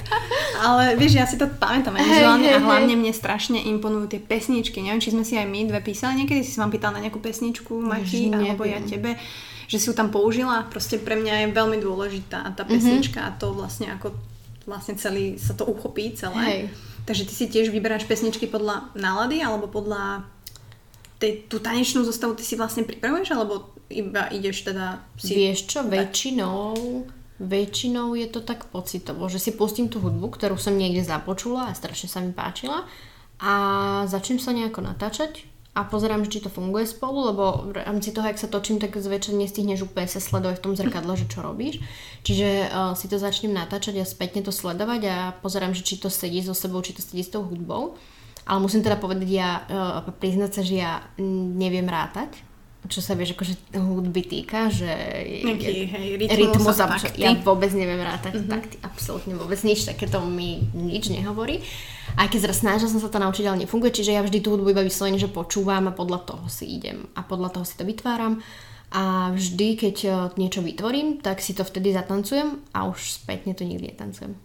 Ale 0.60 1.00
vieš, 1.00 1.16
ja 1.16 1.24
si 1.24 1.40
to 1.40 1.48
pamätám 1.48 1.96
aj 1.96 2.04
vizuálne 2.04 2.48
hej, 2.48 2.56
a 2.56 2.64
hlavne 2.64 2.94
mne 2.96 3.12
strašne 3.12 3.58
imponujú 3.60 4.16
tie 4.16 4.20
pesničky. 4.20 4.84
Neviem, 4.84 5.00
či 5.00 5.12
sme 5.12 5.24
si 5.24 5.36
aj 5.40 5.48
my 5.48 5.68
dve 5.68 5.80
písali. 5.80 6.24
Niekedy 6.24 6.44
si 6.44 6.60
vám 6.60 6.72
pýtala 6.72 7.00
na 7.00 7.08
nejakú 7.08 7.20
pesničku, 7.20 7.72
Mati, 7.80 8.32
alebo 8.32 8.64
ja 8.68 8.80
tebe 8.84 9.16
že 9.64 9.80
si 9.80 9.88
ju 9.88 9.94
tam 9.96 10.12
použila. 10.12 10.68
Proste 10.68 11.00
pre 11.00 11.16
mňa 11.16 11.48
je 11.48 11.56
veľmi 11.56 11.80
dôležitá 11.80 12.52
tá 12.52 12.62
pesnička 12.68 13.24
a 13.24 13.32
to 13.32 13.56
vlastne 13.56 13.88
ako 13.96 14.12
vlastne 14.68 14.96
celý 14.96 15.36
sa 15.40 15.56
to 15.56 15.64
uchopí 15.64 16.12
celé. 16.16 16.44
Hej. 16.44 16.60
Takže 17.04 17.24
ty 17.28 17.32
si 17.36 17.46
tiež 17.52 17.68
vyberáš 17.68 18.08
pesničky 18.08 18.48
podľa 18.48 18.92
nálady 18.96 19.44
alebo 19.44 19.68
podľa 19.68 20.24
tej, 21.24 21.48
tú 21.48 21.56
tanečnú 21.56 22.04
zostavu 22.04 22.36
ty 22.36 22.44
si 22.44 22.60
vlastne 22.60 22.84
pripravuješ 22.84 23.32
alebo 23.32 23.72
iba 23.88 24.28
ideš 24.28 24.68
teda 24.68 25.00
si... 25.16 25.32
Vieš 25.32 25.64
čo, 25.64 25.80
väčšinou, 25.88 26.76
väčšinou 27.40 28.12
je 28.12 28.28
to 28.28 28.44
tak 28.44 28.68
pocitovo, 28.68 29.24
že 29.32 29.40
si 29.40 29.56
pustím 29.56 29.88
tú 29.88 30.04
hudbu, 30.04 30.36
ktorú 30.36 30.60
som 30.60 30.76
niekde 30.76 31.00
započula 31.00 31.72
a 31.72 31.76
strašne 31.76 32.12
sa 32.12 32.20
mi 32.20 32.36
páčila 32.36 32.84
a 33.40 33.52
začnem 34.04 34.36
sa 34.36 34.52
nejako 34.52 34.84
natáčať 34.84 35.48
a 35.74 35.82
pozerám, 35.82 36.22
či 36.30 36.38
to 36.38 36.46
funguje 36.46 36.86
spolu, 36.86 37.34
lebo 37.34 37.74
v 37.74 37.82
rámci 37.82 38.14
toho, 38.14 38.30
ak 38.30 38.38
sa 38.38 38.46
točím, 38.46 38.78
tak 38.78 38.94
zväčša 38.94 39.34
nestihneš 39.34 39.90
úplne 39.90 40.06
sa 40.06 40.22
sledovať 40.22 40.62
v 40.62 40.64
tom 40.70 40.74
zrkadle, 40.78 41.18
že 41.18 41.26
čo 41.26 41.42
robíš. 41.42 41.82
Čiže 42.22 42.70
uh, 42.70 42.94
si 42.94 43.10
to 43.10 43.18
začnem 43.18 43.50
natáčať 43.50 43.98
a 43.98 44.06
spätne 44.06 44.46
to 44.46 44.54
sledovať 44.54 45.02
a 45.10 45.16
pozerám, 45.42 45.74
že 45.74 45.82
či 45.82 45.98
to 45.98 46.06
sedí 46.06 46.46
so 46.46 46.54
sebou, 46.54 46.78
či 46.78 46.94
to 46.94 47.02
sedí 47.02 47.26
s 47.26 47.34
tou 47.34 47.42
hudbou. 47.42 47.98
Ale 48.45 48.59
musím 48.61 48.84
teda 48.84 49.01
povedať, 49.01 49.28
ja 49.28 49.64
uh, 49.64 50.05
priznať 50.20 50.51
sa, 50.53 50.62
že 50.64 50.74
ja 50.76 50.92
neviem 51.57 51.88
rátať. 51.88 52.45
čo 52.84 53.01
sa 53.01 53.16
vieš 53.16 53.32
akože 53.32 53.80
hudby 53.80 54.20
týka, 54.28 54.68
že 54.68 54.92
Nejaký, 55.40 55.88
hej, 55.88 56.09
rytmus, 56.28 56.76
a 56.76 56.92
takty. 56.92 57.24
Ja 57.24 57.32
vôbec 57.40 57.72
neviem 57.72 57.97
rátať 57.97 58.45
mm-hmm. 58.45 58.53
takty, 58.53 58.76
absolútne 58.84 59.32
vôbec 59.40 59.57
nič, 59.64 59.88
takéto 59.88 60.20
mi 60.20 60.68
nič 60.76 61.09
nehovorí. 61.09 61.64
Aj 62.20 62.28
keď 62.28 62.53
zase 62.53 62.61
snažila 62.61 62.92
som 62.92 63.01
sa 63.01 63.09
to 63.09 63.16
naučiť, 63.16 63.49
ale 63.49 63.64
nefunguje, 63.64 63.88
čiže 63.88 64.12
ja 64.12 64.20
vždy 64.20 64.45
tú 64.45 64.53
hudbu 64.53 64.76
iba 64.76 64.84
vyslovene, 64.84 65.16
že 65.16 65.32
počúvam 65.32 65.88
a 65.88 65.97
podľa 65.97 66.28
toho 66.28 66.45
si 66.53 66.76
idem 66.76 67.09
a 67.16 67.24
podľa 67.24 67.57
toho 67.57 67.64
si 67.64 67.80
to 67.80 67.88
vytváram 67.88 68.45
a 68.95 69.34
vždy, 69.34 69.74
keď 69.74 69.97
e, 70.07 70.11
niečo 70.38 70.62
vytvorím, 70.62 71.18
tak 71.18 71.42
si 71.42 71.51
to 71.51 71.66
vtedy 71.66 71.90
zatancujem 71.90 72.62
a 72.70 72.86
už 72.86 73.18
spätne 73.18 73.51
to 73.51 73.66
nikdy 73.66 73.90
netancujem. 73.90 74.38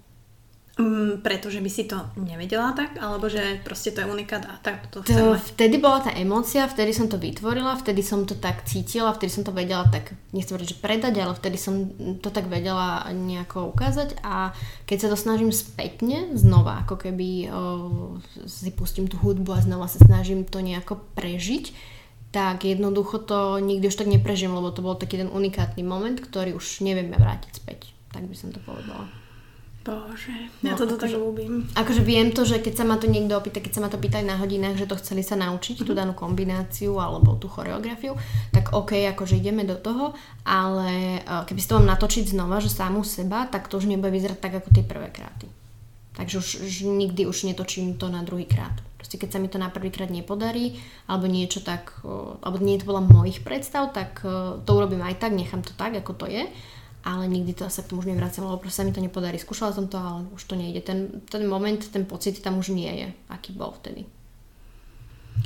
Mm, 0.80 1.20
pretože 1.20 1.60
by 1.60 1.68
si 1.68 1.92
to 1.92 2.00
nevedela 2.16 2.72
tak? 2.72 2.96
Alebo 3.04 3.28
že 3.28 3.60
proste 3.68 3.92
to 3.92 4.00
je 4.00 4.08
unikát 4.08 4.48
a 4.48 4.56
tak 4.64 4.88
to 4.88 5.04
chcem 5.04 5.36
to, 5.36 5.36
Vtedy 5.36 5.76
bola 5.76 6.00
tá 6.00 6.16
emócia, 6.16 6.64
vtedy 6.72 6.96
som 6.96 7.12
to 7.12 7.20
vytvorila, 7.20 7.76
vtedy 7.76 8.00
som 8.00 8.24
to 8.24 8.40
tak 8.40 8.64
cítila, 8.64 9.12
vtedy 9.12 9.28
som 9.28 9.44
to 9.44 9.52
vedela 9.52 9.84
tak, 9.92 10.16
nechcem 10.32 10.56
povedať, 10.56 10.72
že 10.72 10.80
predať, 10.80 11.14
ale 11.20 11.36
vtedy 11.36 11.60
som 11.60 11.92
to 12.24 12.32
tak 12.32 12.48
vedela 12.48 13.04
nejako 13.12 13.76
ukázať 13.76 14.24
a 14.24 14.56
keď 14.88 14.98
sa 15.04 15.12
to 15.12 15.18
snažím 15.20 15.52
spätne, 15.52 16.32
znova 16.40 16.88
ako 16.88 16.96
keby 16.96 17.52
o, 17.52 17.52
si 18.48 18.72
pustím 18.72 19.12
tú 19.12 19.20
hudbu 19.20 19.60
a 19.60 19.66
znova 19.68 19.92
sa 19.92 20.00
snažím 20.00 20.48
to 20.48 20.64
nejako 20.64 20.96
prežiť, 21.12 21.76
tak 22.32 22.64
jednoducho 22.64 23.20
to 23.20 23.60
nikdy 23.60 23.92
už 23.92 24.00
tak 24.00 24.08
neprežijem, 24.08 24.56
lebo 24.56 24.72
to 24.72 24.80
bol 24.80 24.96
taký 24.96 25.20
ten 25.20 25.28
unikátny 25.28 25.84
moment, 25.84 26.24
ktorý 26.24 26.56
už 26.56 26.88
nevieme 26.88 27.20
vrátiť 27.20 27.52
späť. 27.52 27.92
Tak 28.16 28.24
by 28.24 28.36
som 28.38 28.56
to 28.56 28.64
povedala. 28.64 29.19
Bože, 29.90 30.34
ja 30.62 30.74
no, 30.74 30.78
toto 30.78 30.96
akože, 30.96 31.10
tak 31.10 31.12
ľúbim. 31.18 31.54
Akože 31.74 32.02
viem 32.06 32.30
to, 32.30 32.46
že 32.46 32.62
keď 32.62 32.74
sa 32.80 32.86
ma 32.86 33.02
to 33.02 33.10
niekto 33.10 33.34
opýta, 33.34 33.58
keď 33.58 33.74
sa 33.74 33.82
ma 33.82 33.90
to 33.90 33.98
pýtajú 33.98 34.26
na 34.26 34.38
hodinách, 34.38 34.78
že 34.78 34.86
to 34.86 35.00
chceli 35.02 35.26
sa 35.26 35.34
naučiť, 35.36 35.82
mm-hmm. 35.82 35.88
tú 35.90 35.94
mhm. 35.94 36.00
danú 36.00 36.14
kombináciu 36.14 36.94
alebo 37.02 37.36
tú 37.36 37.50
choreografiu, 37.50 38.14
tak 38.54 38.72
OK, 38.78 39.02
akože 39.10 39.42
ideme 39.42 39.66
do 39.66 39.76
toho, 39.76 40.14
ale 40.46 41.20
e, 41.20 41.46
keby 41.50 41.60
si 41.60 41.68
to 41.68 41.82
mám 41.82 41.98
natočiť 41.98 42.32
znova, 42.32 42.62
že 42.62 42.70
samú 42.70 43.02
seba, 43.02 43.50
tak 43.50 43.68
to 43.68 43.82
už 43.82 43.90
nebude 43.90 44.14
vyzerať 44.14 44.38
tak 44.38 44.54
ako 44.62 44.70
tie 44.70 44.86
prvé 44.86 45.10
kráty. 45.10 45.50
Takže 46.14 46.36
už, 46.38 46.48
už 46.68 46.74
nikdy 46.86 47.26
už 47.26 47.48
netočím 47.48 47.96
to 47.96 48.12
na 48.12 48.22
druhý 48.22 48.44
krát. 48.44 48.76
Proste 49.00 49.16
keď 49.16 49.30
sa 49.32 49.40
mi 49.40 49.48
to 49.48 49.56
na 49.56 49.72
prvýkrát 49.72 50.12
nepodarí, 50.12 50.76
alebo 51.08 51.32
niečo 51.32 51.64
tak, 51.64 52.04
e, 52.04 52.12
alebo 52.44 52.62
nie 52.62 52.78
to 52.78 52.86
bola 52.86 53.02
mojich 53.02 53.42
predstav, 53.42 53.96
tak 53.96 54.22
e, 54.22 54.60
to 54.62 54.70
urobím 54.70 55.02
aj 55.02 55.18
tak, 55.18 55.32
nechám 55.34 55.66
to 55.66 55.74
tak, 55.74 55.98
ako 55.98 56.14
to 56.14 56.28
je 56.30 56.46
ale 57.04 57.32
nikdy 57.32 57.56
to 57.56 57.72
sa 57.72 57.82
k 57.82 57.90
tomu 57.92 58.04
už 58.04 58.12
nevracam, 58.12 58.44
lebo 58.44 58.60
proste 58.60 58.84
sa 58.84 58.88
mi 58.88 58.92
to 58.92 59.00
nepodarí. 59.00 59.40
Skúšala 59.40 59.72
som 59.72 59.88
to, 59.88 59.96
ale 59.96 60.28
už 60.36 60.44
to 60.44 60.60
nejde. 60.60 60.84
Ten, 60.84 61.24
ten 61.32 61.48
moment, 61.48 61.80
ten 61.80 62.04
pocit 62.04 62.44
tam 62.44 62.60
už 62.60 62.76
nie 62.76 62.92
je, 62.92 63.08
aký 63.32 63.56
bol 63.56 63.72
vtedy. 63.80 64.04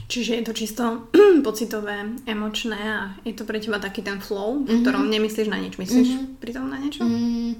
Čiže 0.09 0.41
je 0.41 0.43
to 0.43 0.53
čisto 0.57 0.83
pocitové, 1.47 2.17
emočné 2.25 2.79
a 2.81 3.01
je 3.21 3.33
to 3.37 3.45
pre 3.45 3.61
teba 3.61 3.77
taký 3.77 4.01
ten 4.01 4.17
flow, 4.17 4.57
v 4.57 4.65
mm-hmm. 4.65 4.81
ktorom 4.81 5.05
nemyslíš 5.09 5.49
na 5.49 5.61
nič. 5.61 5.77
Myslíš 5.77 6.09
mm-hmm. 6.09 6.41
pri 6.41 6.51
tom 6.53 6.65
na 6.73 6.77
niečo? 6.81 7.05
Mm, 7.05 7.53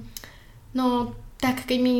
no, 0.74 1.14
tak 1.38 1.62
keď 1.62 1.78
mi 1.78 1.96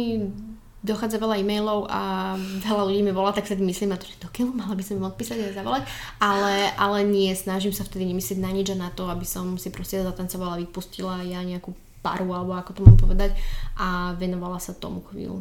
dochádza 0.85 1.17
veľa 1.17 1.41
e-mailov 1.41 1.89
a 1.89 2.35
veľa 2.61 2.83
ľudí 2.93 3.01
mi 3.01 3.13
volá, 3.17 3.33
tak 3.33 3.49
sa 3.49 3.57
myslím 3.57 3.97
na 3.97 3.97
to, 3.97 4.05
že 4.05 4.21
do 4.21 4.29
keľu 4.29 4.53
mala 4.53 4.77
by 4.77 4.85
som 4.85 5.01
im 5.01 5.09
odpísať 5.09 5.41
a 5.41 5.57
zavolať, 5.57 5.89
ale, 6.21 6.69
ale 6.77 7.09
nie, 7.09 7.33
snažím 7.33 7.73
sa 7.73 7.89
vtedy 7.89 8.05
nemyslieť 8.13 8.37
na 8.37 8.53
nič 8.53 8.69
a 8.69 8.77
na 8.77 8.93
to, 8.93 9.09
aby 9.09 9.25
som 9.25 9.57
si 9.57 9.73
proste 9.73 10.05
zatancovala, 10.05 10.61
vypustila 10.61 11.25
ja 11.25 11.41
nejakú 11.41 11.73
paru, 12.05 12.29
alebo 12.37 12.53
ako 12.53 12.71
to 12.77 12.81
mám 12.85 13.01
povedať, 13.01 13.33
a 13.81 14.13
venovala 14.21 14.61
sa 14.61 14.77
tomu 14.77 15.01
chvíľu. 15.09 15.41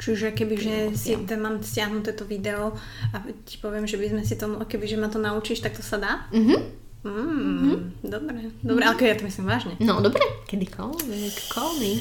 Čiže 0.00 0.32
kebyže 0.32 0.96
si 0.96 1.12
ten, 1.28 1.38
mám 1.38 1.60
stiahnuté 1.60 2.16
to 2.16 2.24
video 2.24 2.72
a 3.12 3.20
ti 3.44 3.60
poviem, 3.60 3.84
že 3.84 4.00
by 4.00 4.16
sme 4.16 4.22
si 4.24 4.34
to, 4.34 4.48
kebyže 4.64 4.96
ma 4.96 5.12
to 5.12 5.20
naučíš, 5.20 5.62
tak 5.62 5.76
to 5.76 5.84
sa 5.86 6.00
dá? 6.02 6.12
Mhm. 6.34 6.82
Mm, 7.00 7.16
mm-hmm. 7.16 7.78
Dobre, 8.04 8.52
dobre, 8.60 8.84
ale 8.84 9.00
ja 9.00 9.16
to 9.16 9.24
myslím 9.24 9.48
vážne. 9.48 9.72
No 9.80 10.04
dobre, 10.04 10.20
kedykoľvek, 10.52 11.34
call 11.48 11.72
me. 11.80 11.96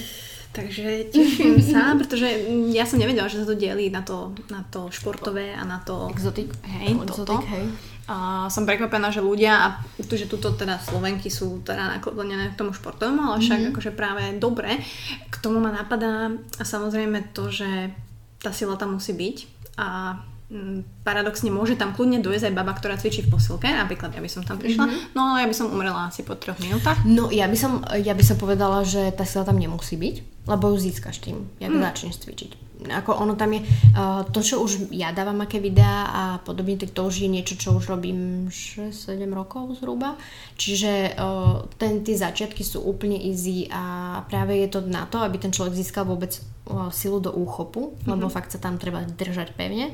Takže 0.52 1.14
teším 1.14 1.62
sa, 1.72 1.96
pretože 1.96 2.28
ja 2.76 2.84
som 2.84 3.00
nevedela, 3.00 3.32
že 3.32 3.40
sa 3.40 3.48
to 3.48 3.56
delí 3.56 3.88
na 3.88 4.04
to, 4.04 4.36
na 4.52 4.66
to 4.68 4.92
športové 4.92 5.56
a 5.56 5.64
na 5.64 5.80
to... 5.80 6.12
Exotik. 6.12 6.52
Hej, 6.68 7.00
toto. 7.08 7.38
Exotik, 7.38 7.48
hej. 7.48 7.66
A 8.10 8.50
som 8.50 8.66
prekvapená, 8.66 9.14
že 9.14 9.22
ľudia, 9.22 9.54
a 9.54 9.68
tu, 10.02 10.18
že 10.18 10.26
tuto 10.26 10.50
teda 10.58 10.82
Slovenky 10.82 11.30
sú 11.30 11.62
teda 11.62 12.02
naklonené 12.02 12.50
k 12.50 12.58
tomu 12.58 12.74
športovému, 12.74 13.22
ale 13.22 13.38
však 13.38 13.60
mm-hmm. 13.62 13.72
akože 13.78 13.92
práve 13.94 14.24
dobre. 14.42 14.82
K 15.30 15.36
tomu 15.38 15.62
ma 15.62 15.70
napadá 15.70 16.34
a 16.34 16.64
samozrejme 16.66 17.30
to, 17.38 17.54
že 17.54 17.94
tá 18.42 18.50
sila 18.50 18.82
tam 18.82 18.98
musí 18.98 19.14
byť 19.14 19.38
a 19.78 20.18
mm, 20.50 21.06
paradoxne 21.06 21.54
môže 21.54 21.78
tam 21.78 21.94
kľudne 21.94 22.26
dojsť 22.26 22.50
aj 22.50 22.58
baba, 22.58 22.74
ktorá 22.74 22.98
cvičí 22.98 23.30
v 23.30 23.38
posilke, 23.38 23.70
napríklad 23.70 24.10
ja 24.10 24.24
by 24.26 24.32
som 24.32 24.42
tam 24.42 24.58
prišla, 24.58 24.90
mm-hmm. 24.90 25.14
no 25.14 25.22
ale 25.36 25.46
ja 25.46 25.48
by 25.52 25.56
som 25.56 25.70
umrela 25.70 26.10
asi 26.10 26.26
po 26.26 26.34
troch 26.34 26.58
minútach. 26.58 26.98
No 27.06 27.30
ja 27.30 27.46
by 27.46 27.58
som, 27.60 27.86
ja 28.00 28.18
by 28.18 28.24
som 28.26 28.42
povedala, 28.42 28.82
že 28.88 29.14
tá 29.14 29.28
sila 29.28 29.46
tam 29.46 29.62
nemusí 29.62 30.00
byť, 30.00 30.48
lebo 30.50 30.74
ju 30.74 30.78
získaš 30.82 31.22
tým, 31.22 31.46
jak 31.62 31.70
mm. 31.70 31.84
začneš 31.84 32.26
cvičiť. 32.26 32.69
Ako 32.80 33.12
ono 33.12 33.36
tam 33.36 33.52
je, 33.52 33.62
uh, 33.68 34.24
to 34.32 34.40
čo 34.40 34.64
už 34.64 34.88
ja 34.96 35.12
dávam 35.12 35.44
aké 35.44 35.60
videá 35.60 36.08
a 36.08 36.24
podobne, 36.40 36.80
tak 36.80 36.96
to 36.96 37.04
už 37.04 37.28
je 37.28 37.30
niečo, 37.30 37.60
čo 37.60 37.76
už 37.76 37.92
robím 37.92 38.48
6-7 38.48 39.20
rokov 39.36 39.84
zhruba. 39.84 40.16
Čiže 40.56 41.20
uh, 41.20 41.68
ten, 41.76 42.08
tie 42.08 42.16
začiatky 42.16 42.64
sú 42.64 42.80
úplne 42.80 43.20
easy 43.20 43.68
a 43.68 44.24
práve 44.32 44.56
je 44.64 44.72
to 44.72 44.80
na 44.88 45.04
to, 45.12 45.20
aby 45.20 45.36
ten 45.36 45.52
človek 45.52 45.76
získal 45.76 46.08
vôbec 46.08 46.32
uh, 46.72 46.88
silu 46.88 47.20
do 47.20 47.36
úchopu, 47.36 47.92
mm-hmm. 47.92 48.10
lebo 48.16 48.32
fakt 48.32 48.56
sa 48.56 48.64
tam 48.64 48.80
treba 48.80 49.04
držať 49.04 49.60
pevne 49.60 49.92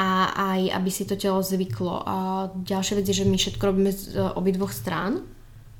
a 0.00 0.32
aj 0.54 0.60
aby 0.80 0.90
si 0.90 1.04
to 1.04 1.18
telo 1.18 1.42
zvyklo. 1.44 2.06
A 2.06 2.16
ďalšia 2.54 3.02
vec 3.02 3.06
je, 3.10 3.20
že 3.20 3.28
my 3.28 3.36
všetko 3.36 3.62
robíme 3.68 3.90
z 3.92 4.16
obidvoch 4.38 4.72
strán, 4.72 5.26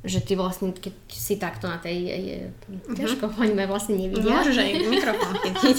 že 0.01 0.24
ty 0.24 0.32
vlastne, 0.32 0.72
keď 0.72 0.94
si 1.12 1.36
takto 1.36 1.68
na 1.68 1.76
tej, 1.76 2.09
je, 2.09 2.38
ťažko, 2.96 3.36
ma 3.36 3.68
vlastne 3.68 4.01
nevidia. 4.01 4.40
Môžeš 4.40 4.57
aj 4.57 4.70
mikrofón 4.96 5.36
chytiť. 5.44 5.78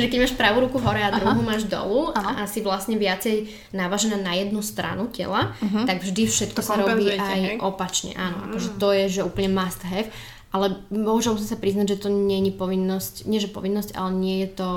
že 0.00 0.06
keď 0.08 0.18
máš 0.24 0.34
pravú 0.34 0.64
ruku 0.64 0.80
hore 0.80 1.04
a 1.04 1.12
druhú 1.12 1.44
Aha. 1.44 1.48
máš 1.52 1.68
dolu 1.68 2.08
Aha. 2.16 2.44
a 2.44 2.48
si 2.48 2.64
vlastne 2.64 2.96
viacej 2.96 3.52
návažená 3.76 4.16
na 4.16 4.32
jednu 4.32 4.64
stranu 4.64 5.12
tela, 5.12 5.52
uh-huh. 5.60 5.84
tak 5.84 6.00
vždy 6.00 6.24
všetko 6.24 6.56
to 6.56 6.64
sa 6.64 6.80
robí 6.80 7.12
aj 7.12 7.40
hej? 7.40 7.56
opačne. 7.60 8.16
Áno, 8.16 8.40
uh-huh. 8.40 8.48
akože 8.48 8.68
to 8.80 8.88
je, 8.96 9.04
že 9.20 9.26
úplne 9.28 9.52
must 9.52 9.84
have. 9.84 10.08
Ale 10.48 10.80
bohužiaľ 10.88 11.36
musím 11.36 11.52
sa 11.52 11.60
priznať, 11.60 11.86
že 11.92 12.00
to 12.00 12.08
nie 12.08 12.40
je 12.48 12.56
povinnosť, 12.56 13.28
nie 13.28 13.36
že 13.36 13.52
povinnosť, 13.52 13.92
ale 13.92 14.10
nie 14.16 14.36
je 14.48 14.56
to 14.56 14.70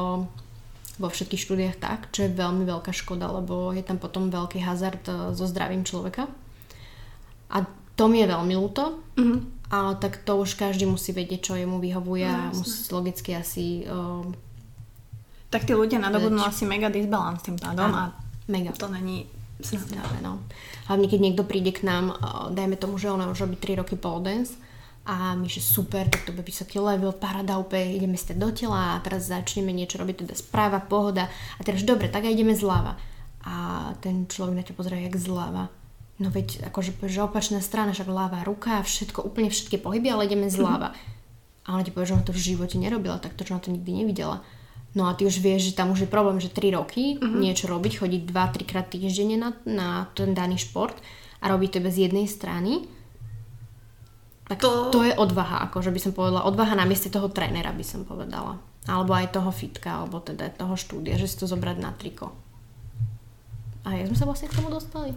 vo 0.99 1.07
všetkých 1.07 1.41
štúdiách 1.41 1.77
tak, 1.79 2.11
čo 2.11 2.27
je 2.27 2.35
veľmi 2.35 2.67
veľká 2.67 2.91
škoda, 2.91 3.31
lebo 3.31 3.71
je 3.71 3.81
tam 3.81 3.95
potom 3.95 4.27
veľký 4.27 4.59
hazard 4.59 5.01
eh, 5.07 5.31
so 5.31 5.47
zdravím 5.47 5.87
človeka. 5.87 6.27
A 7.51 7.63
to 7.95 8.03
mi 8.07 8.23
je 8.23 8.27
veľmi 8.27 8.53
ľúto, 8.55 9.01
mm-hmm. 9.17 9.39
ale 9.71 9.91
tak 9.99 10.23
to 10.23 10.39
už 10.39 10.55
každý 10.55 10.87
musí 10.87 11.11
vedieť, 11.11 11.51
čo 11.51 11.53
jemu 11.59 11.77
vyhovuje 11.77 12.27
no, 12.27 12.33
a 12.33 12.39
musí 12.55 12.89
logicky 12.91 13.35
asi... 13.35 13.85
Uh, 13.85 14.25
tak 15.51 15.67
tí 15.67 15.75
ľudia 15.75 15.99
nadobudnú 15.99 16.47
asi 16.47 16.63
mega 16.63 16.87
disbalans 16.87 17.43
tým 17.43 17.59
pádom 17.59 17.91
a 17.91 18.15
mega. 18.47 18.71
to 18.71 18.87
není 18.87 19.27
snadné. 19.59 20.23
No. 20.23 20.39
Hlavne 20.87 21.11
keď 21.11 21.19
niekto 21.19 21.43
príde 21.43 21.75
k 21.75 21.83
nám, 21.83 22.15
dajme 22.55 22.79
tomu, 22.79 22.95
že 22.95 23.11
ona 23.11 23.27
už 23.27 23.45
robí 23.45 23.59
3 23.59 23.83
roky 23.83 23.99
pole 23.99 24.23
dance 24.23 24.55
a 25.03 25.35
my, 25.35 25.51
že 25.51 25.59
super, 25.59 26.07
tak 26.07 26.23
to 26.23 26.31
bude 26.31 26.47
vysoký 26.47 26.79
level, 26.79 27.11
parada 27.11 27.59
úplne, 27.59 27.99
ideme 27.99 28.15
ste 28.15 28.31
do 28.31 28.47
tela 28.53 28.95
a 28.95 29.01
teraz 29.03 29.27
začneme 29.27 29.75
niečo 29.75 29.99
robiť, 29.99 30.23
teda 30.23 30.35
správa, 30.39 30.79
pohoda 30.79 31.27
a 31.57 31.61
teraz 31.67 31.83
dobre, 31.83 32.07
tak 32.07 32.23
aj 32.23 32.31
ideme 32.31 32.55
zľava. 32.55 32.95
A 33.43 33.53
ten 33.99 34.29
človek 34.29 34.55
na 34.55 34.63
ťa 34.63 34.77
pozrie 34.77 35.03
jak 35.03 35.17
zľava 35.17 35.80
No 36.21 36.29
veď, 36.29 36.69
akože 36.69 36.93
že 37.09 37.25
opačná 37.25 37.65
strana, 37.65 37.97
však 37.97 38.05
ľavá 38.05 38.45
ruka, 38.45 38.85
všetko, 38.85 39.25
úplne 39.25 39.49
všetky 39.49 39.81
pohyby, 39.81 40.13
ale 40.13 40.29
ideme 40.29 40.53
zľava. 40.53 40.93
A 41.65 41.73
ona 41.73 41.81
ti 41.81 41.89
povie, 41.89 42.13
že 42.13 42.13
ona 42.13 42.25
to 42.29 42.37
v 42.37 42.53
živote 42.53 42.77
nerobila, 42.77 43.17
tak 43.17 43.33
to, 43.33 43.41
že 43.41 43.57
ona 43.57 43.65
to 43.65 43.73
nikdy 43.73 44.05
nevidela. 44.05 44.45
No 44.93 45.09
a 45.09 45.17
ty 45.17 45.25
už 45.25 45.41
vieš, 45.41 45.73
že 45.73 45.77
tam 45.81 45.89
už 45.89 46.05
je 46.05 46.13
problém, 46.13 46.37
že 46.37 46.53
3 46.53 46.77
roky 46.77 47.17
mm-hmm. 47.17 47.41
niečo 47.41 47.65
robiť, 47.65 48.05
chodiť 48.05 48.21
2-3 48.27 48.69
krát 48.69 48.85
týždenne 48.91 49.39
na, 49.39 49.49
na 49.65 49.89
ten 50.13 50.37
daný 50.37 50.61
šport 50.61 50.93
a 51.41 51.49
robiť 51.49 51.69
to 51.73 51.79
bez 51.81 51.95
jednej 51.97 52.29
strany. 52.29 52.85
Tak 54.45 54.61
to... 54.61 54.91
to 54.93 55.01
je 55.07 55.15
odvaha, 55.15 55.71
akože 55.71 55.89
by 55.89 55.99
som 56.03 56.11
povedala. 56.11 56.45
Odvaha 56.45 56.75
na 56.75 56.85
mieste 56.85 57.07
toho 57.07 57.31
trénera 57.31 57.71
by 57.71 57.85
som 57.87 58.03
povedala. 58.03 58.59
Alebo 58.85 59.15
aj 59.15 59.31
toho 59.31 59.49
fitka, 59.49 60.03
alebo 60.03 60.19
teda 60.19 60.53
toho 60.53 60.75
štúdia, 60.75 61.15
že 61.15 61.25
si 61.25 61.39
to 61.39 61.47
zobrať 61.47 61.77
na 61.79 61.95
triko. 61.95 62.35
A 63.87 63.95
jak 63.95 64.11
sme 64.11 64.17
sa 64.19 64.27
vlastne 64.27 64.51
k 64.51 64.57
tomu 64.59 64.69
dostali? 64.69 65.15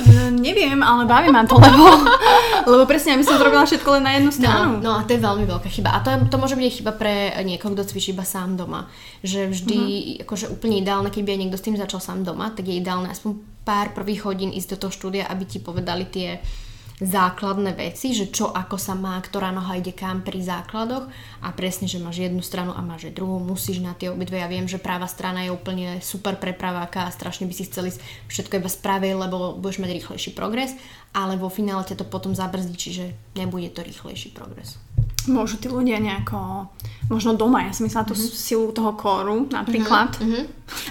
Uh, 0.00 0.30
neviem, 0.32 0.80
ale 0.80 1.04
baví 1.04 1.28
ma 1.28 1.44
to, 1.44 1.58
lebo, 1.58 1.84
lebo 2.72 2.82
presne, 2.88 3.18
aby 3.18 3.24
som 3.26 3.36
zrobila 3.36 3.66
všetko 3.68 4.00
len 4.00 4.04
na 4.06 4.12
jednu 4.16 4.30
stranu. 4.32 4.78
No, 4.78 4.86
no 4.86 4.90
a 4.96 5.04
to 5.04 5.12
je 5.12 5.20
veľmi 5.20 5.44
veľká 5.44 5.68
chyba. 5.68 5.92
A 5.92 6.00
to, 6.00 6.10
to 6.30 6.36
môže 6.40 6.56
byť 6.56 6.80
chyba 6.80 6.92
pre 6.96 7.34
niekoho, 7.44 7.76
kto 7.76 7.84
cvičí 7.90 8.16
iba 8.16 8.24
sám 8.24 8.56
doma. 8.56 8.88
Že 9.20 9.52
vždy, 9.52 9.80
uh-huh. 9.80 10.22
akože 10.24 10.46
úplne 10.48 10.80
ideálne, 10.80 11.12
keby 11.12 11.36
aj 11.36 11.40
niekto 11.44 11.58
s 11.58 11.66
tým 11.66 11.76
začal 11.76 12.00
sám 12.00 12.24
doma, 12.24 12.54
tak 12.54 12.70
je 12.70 12.80
ideálne 12.80 13.12
aspoň 13.12 13.36
pár 13.66 13.92
prvých 13.92 14.24
hodín 14.24 14.50
ísť 14.54 14.76
do 14.76 14.88
toho 14.88 14.92
štúdia, 14.92 15.28
aby 15.28 15.44
ti 15.44 15.58
povedali 15.60 16.08
tie 16.08 16.40
základné 17.00 17.72
veci, 17.72 18.12
že 18.12 18.28
čo 18.28 18.52
ako 18.52 18.76
sa 18.76 18.92
má, 18.92 19.16
ktorá 19.16 19.48
noha 19.48 19.80
ide 19.80 19.96
kam 19.96 20.20
pri 20.20 20.44
základoch 20.44 21.08
a 21.40 21.48
presne, 21.56 21.88
že 21.88 21.96
máš 21.96 22.20
jednu 22.28 22.44
stranu 22.44 22.76
a 22.76 22.84
máš 22.84 23.08
aj 23.08 23.16
druhú, 23.16 23.40
musíš 23.40 23.80
na 23.80 23.96
tie 23.96 24.12
obidve. 24.12 24.36
Ja 24.36 24.52
viem, 24.52 24.68
že 24.68 24.76
práva 24.76 25.08
strana 25.08 25.48
je 25.48 25.50
úplne 25.50 26.04
super 26.04 26.36
prepraváka 26.36 27.08
a 27.08 27.14
strašne 27.14 27.48
by 27.48 27.54
si 27.56 27.64
chceli 27.64 27.88
všetko 28.28 28.60
iba 28.60 28.68
spraviť, 28.68 29.12
lebo 29.16 29.56
budeš 29.56 29.80
mať 29.80 29.90
rýchlejší 29.96 30.30
progres, 30.36 30.76
ale 31.10 31.34
vo 31.34 31.50
finále 31.50 31.82
ťa 31.86 32.00
to 32.00 32.06
potom 32.06 32.34
zabrzdí, 32.34 32.74
čiže 32.74 33.04
nebude 33.34 33.70
to 33.74 33.82
rýchlejší 33.82 34.30
progres 34.34 34.78
môžu 35.28 35.60
tí 35.60 35.68
ľudia 35.68 36.00
nejako, 36.00 36.70
možno 37.12 37.36
doma, 37.36 37.68
ja 37.68 37.72
som 37.76 37.84
myslela 37.84 38.08
tú 38.08 38.16
mm-hmm. 38.16 38.40
silu 38.40 38.72
toho 38.72 38.96
kóru 38.96 39.44
napríklad. 39.52 40.16
Mm-hmm. 40.16 40.44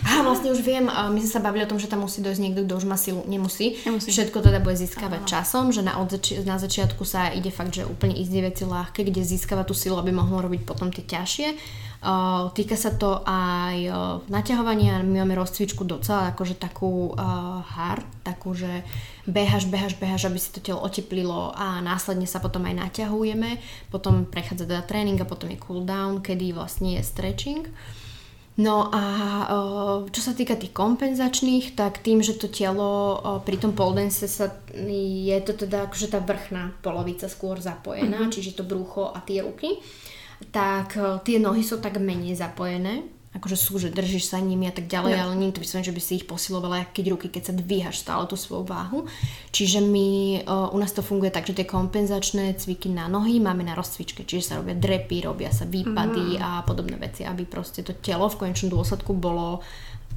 A 0.06 0.22
vlastne 0.22 0.54
už 0.54 0.62
viem, 0.62 0.86
my 0.86 1.18
sme 1.18 1.32
sa 1.32 1.42
bavili 1.42 1.66
o 1.66 1.72
tom, 1.72 1.80
že 1.82 1.90
tam 1.90 2.06
musí 2.06 2.22
dojsť 2.22 2.42
niekto, 2.44 2.68
kto 2.68 2.74
už 2.78 2.86
má 2.86 3.00
silu, 3.00 3.24
nemusí. 3.26 3.80
nemusí. 3.88 4.12
Všetko 4.12 4.44
teda 4.44 4.60
bude 4.62 4.76
získavať 4.78 5.22
Aha. 5.26 5.30
časom, 5.30 5.72
že 5.74 5.82
na, 5.82 5.98
odzači- 5.98 6.44
na 6.44 6.60
začiatku 6.60 7.02
sa 7.08 7.32
ide 7.32 7.50
fakt, 7.50 7.74
že 7.74 7.88
úplne 7.88 8.14
ísť 8.14 8.32
veci 8.44 8.64
ľahké, 8.68 9.08
kde 9.08 9.24
získava 9.24 9.64
tú 9.64 9.74
silu, 9.74 9.98
aby 9.98 10.12
mohlo 10.12 10.44
robiť 10.46 10.68
potom 10.68 10.92
tie 10.92 11.08
ťažšie. 11.08 11.48
Týka 12.56 12.80
sa 12.80 12.96
to 12.96 13.28
aj 13.28 13.92
naťahovania, 14.32 15.04
my 15.04 15.20
máme 15.20 15.36
rozcvičku 15.36 15.84
docela 15.84 16.32
akože 16.32 16.56
takú 16.56 17.12
uh, 17.12 17.60
hard, 17.60 18.08
takú, 18.24 18.56
že 18.56 18.88
behaš, 19.28 19.68
behaš, 19.68 20.00
behaš, 20.00 20.32
aby 20.32 20.40
si 20.40 20.48
to 20.56 20.64
telo 20.64 20.80
oteplilo 20.80 21.52
a 21.52 21.84
následne 21.84 22.24
sa 22.24 22.40
potom 22.40 22.64
aj 22.72 22.88
naťahujeme, 22.88 23.60
potom 23.92 24.24
prechádza 24.24 24.64
teda 24.64 24.88
tréning 24.88 25.20
a 25.20 25.28
potom 25.28 25.52
je 25.52 25.60
cool 25.60 25.84
down, 25.84 26.24
kedy 26.24 26.56
vlastne 26.56 26.96
je 26.96 27.04
stretching. 27.04 27.68
No 28.60 28.88
a 28.92 29.04
čo 30.08 30.22
sa 30.24 30.32
týka 30.32 30.56
tých 30.56 30.72
kompenzačných, 30.72 31.76
tak 31.76 32.00
tým, 32.00 32.24
že 32.24 32.40
to 32.40 32.48
telo 32.48 33.20
pri 33.44 33.60
tom 33.60 33.76
pole 33.76 34.08
sa 34.08 34.48
je 34.88 35.38
to 35.44 35.52
teda 35.52 35.92
akože 35.92 36.16
tá 36.16 36.24
vrchná 36.24 36.80
polovica 36.80 37.28
skôr 37.28 37.60
zapojená, 37.60 38.24
mm-hmm. 38.24 38.36
čiže 38.36 38.56
to 38.56 38.64
brucho 38.64 39.12
a 39.12 39.20
tie 39.24 39.44
ruky 39.44 39.84
tak 40.50 40.96
e, 40.96 41.20
tie 41.24 41.38
nohy 41.38 41.62
sú 41.62 41.84
tak 41.84 42.00
menej 42.00 42.40
zapojené, 42.40 43.04
akože 43.30 43.58
sú, 43.60 43.78
že 43.78 43.94
držíš 43.94 44.34
sa 44.34 44.42
nimi 44.42 44.66
a 44.66 44.74
tak 44.74 44.90
ďalej, 44.90 45.14
no. 45.14 45.22
ale 45.22 45.34
nie 45.38 45.54
to 45.54 45.62
vyslovene, 45.62 45.86
že 45.86 45.94
by 45.94 46.02
si 46.02 46.18
ich 46.18 46.26
posilovala, 46.26 46.90
keď 46.90 47.06
ruky, 47.14 47.28
keď 47.30 47.52
sa 47.52 47.54
dvíhaš 47.54 48.02
stále 48.02 48.26
tú 48.26 48.34
svoju 48.34 48.66
váhu. 48.66 49.06
Čiže 49.54 49.86
my, 49.86 50.10
uh, 50.50 50.74
u 50.74 50.78
nás 50.82 50.90
to 50.90 51.06
funguje 51.06 51.30
tak, 51.30 51.46
že 51.46 51.54
tie 51.54 51.70
kompenzačné 51.70 52.58
cviky 52.58 52.90
na 52.90 53.06
nohy 53.06 53.38
máme 53.38 53.62
na 53.62 53.78
rozcvičke, 53.78 54.26
čiže 54.26 54.50
sa 54.50 54.58
robia 54.58 54.74
drepy, 54.74 55.30
robia 55.30 55.54
sa 55.54 55.70
výpady 55.70 56.42
mm. 56.42 56.42
a 56.42 56.50
podobné 56.66 56.98
veci, 56.98 57.22
aby 57.22 57.46
proste 57.46 57.86
to 57.86 57.94
telo 58.02 58.26
v 58.34 58.50
konečnom 58.50 58.74
dôsledku 58.74 59.14
bolo 59.14 59.62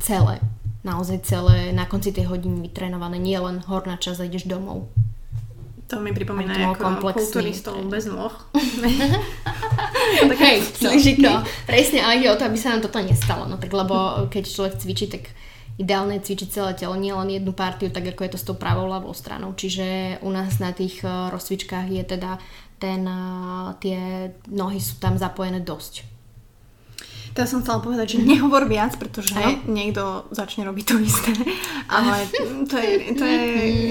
celé, 0.00 0.40
naozaj 0.80 1.20
celé, 1.28 1.70
na 1.76 1.84
konci 1.84 2.16
tej 2.16 2.32
hodiny 2.32 2.64
vytrénované, 2.64 3.20
nie 3.20 3.36
len 3.36 3.60
horná 3.68 4.00
časť 4.00 4.24
a 4.24 4.28
ideš 4.28 4.48
domov. 4.48 4.88
To 5.92 6.00
mi 6.00 6.16
pripomína 6.16 6.72
ako 6.72 7.12
kulturistov 7.12 7.76
bez 7.92 8.08
nôh. 8.08 8.32
Hej, 10.40 10.58
no, 11.24 11.44
presne, 11.68 12.00
ale 12.00 12.24
ide 12.24 12.32
o 12.32 12.36
to, 12.40 12.48
aby 12.48 12.56
sa 12.56 12.72
nám 12.72 12.80
toto 12.80 12.96
nestalo. 13.04 13.44
No 13.44 13.60
tak 13.60 13.68
lebo 13.76 14.24
keď 14.32 14.44
človek 14.48 14.80
cvičí, 14.80 15.12
tak 15.12 15.28
ideálne 15.76 16.16
je 16.16 16.32
cvičiť 16.32 16.48
celé 16.48 16.72
telo, 16.72 16.96
nie 16.96 17.12
len 17.12 17.28
jednu 17.28 17.52
partiu, 17.52 17.92
tak 17.92 18.08
ako 18.08 18.24
je 18.24 18.32
to 18.32 18.40
s 18.40 18.46
tou 18.48 18.56
pravou 18.56 18.88
ľavou 18.88 19.12
stranou. 19.12 19.52
Čiže 19.52 20.18
u 20.24 20.32
nás 20.32 20.56
na 20.64 20.72
tých 20.72 21.04
eh, 21.04 21.12
rozcvičkách 21.28 21.92
je 21.92 22.02
teda 22.08 22.40
ten, 22.80 23.04
eh, 23.04 23.68
tie 23.80 24.00
nohy 24.48 24.80
sú 24.80 24.96
tam 24.96 25.20
zapojené 25.20 25.60
dosť. 25.60 26.11
Teraz 27.32 27.48
som 27.48 27.64
chcela 27.64 27.80
povedať, 27.80 28.16
že 28.16 28.18
nehovor 28.20 28.68
viac, 28.68 28.92
pretože 29.00 29.32
no. 29.32 29.64
niekto 29.72 30.28
začne 30.36 30.68
robiť 30.68 30.84
to 30.84 30.96
isté. 31.00 31.32
Ale 31.88 32.28
to 32.68 32.76
je, 32.76 33.16
to 33.16 33.24
je 33.24 33.42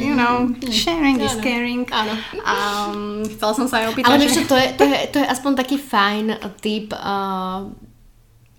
you 0.06 0.14
know, 0.14 0.46
sharing 0.70 1.18
is 1.18 1.34
caring. 1.42 1.89
Áno. 1.89 2.14
A 2.46 2.56
um, 2.94 3.26
chcela 3.26 3.54
som 3.58 3.66
sa 3.66 3.82
aj 3.82 3.98
opýtať, 3.98 4.14
Ale 4.14 4.30
že... 4.30 4.46
to, 4.46 4.54
je, 4.54 4.68
to, 4.78 4.84
je, 4.86 4.98
to 5.10 5.18
je 5.18 5.26
aspoň 5.26 5.52
taký 5.58 5.82
fajn 5.82 6.38
typ 6.62 6.94
uh, 6.94 7.66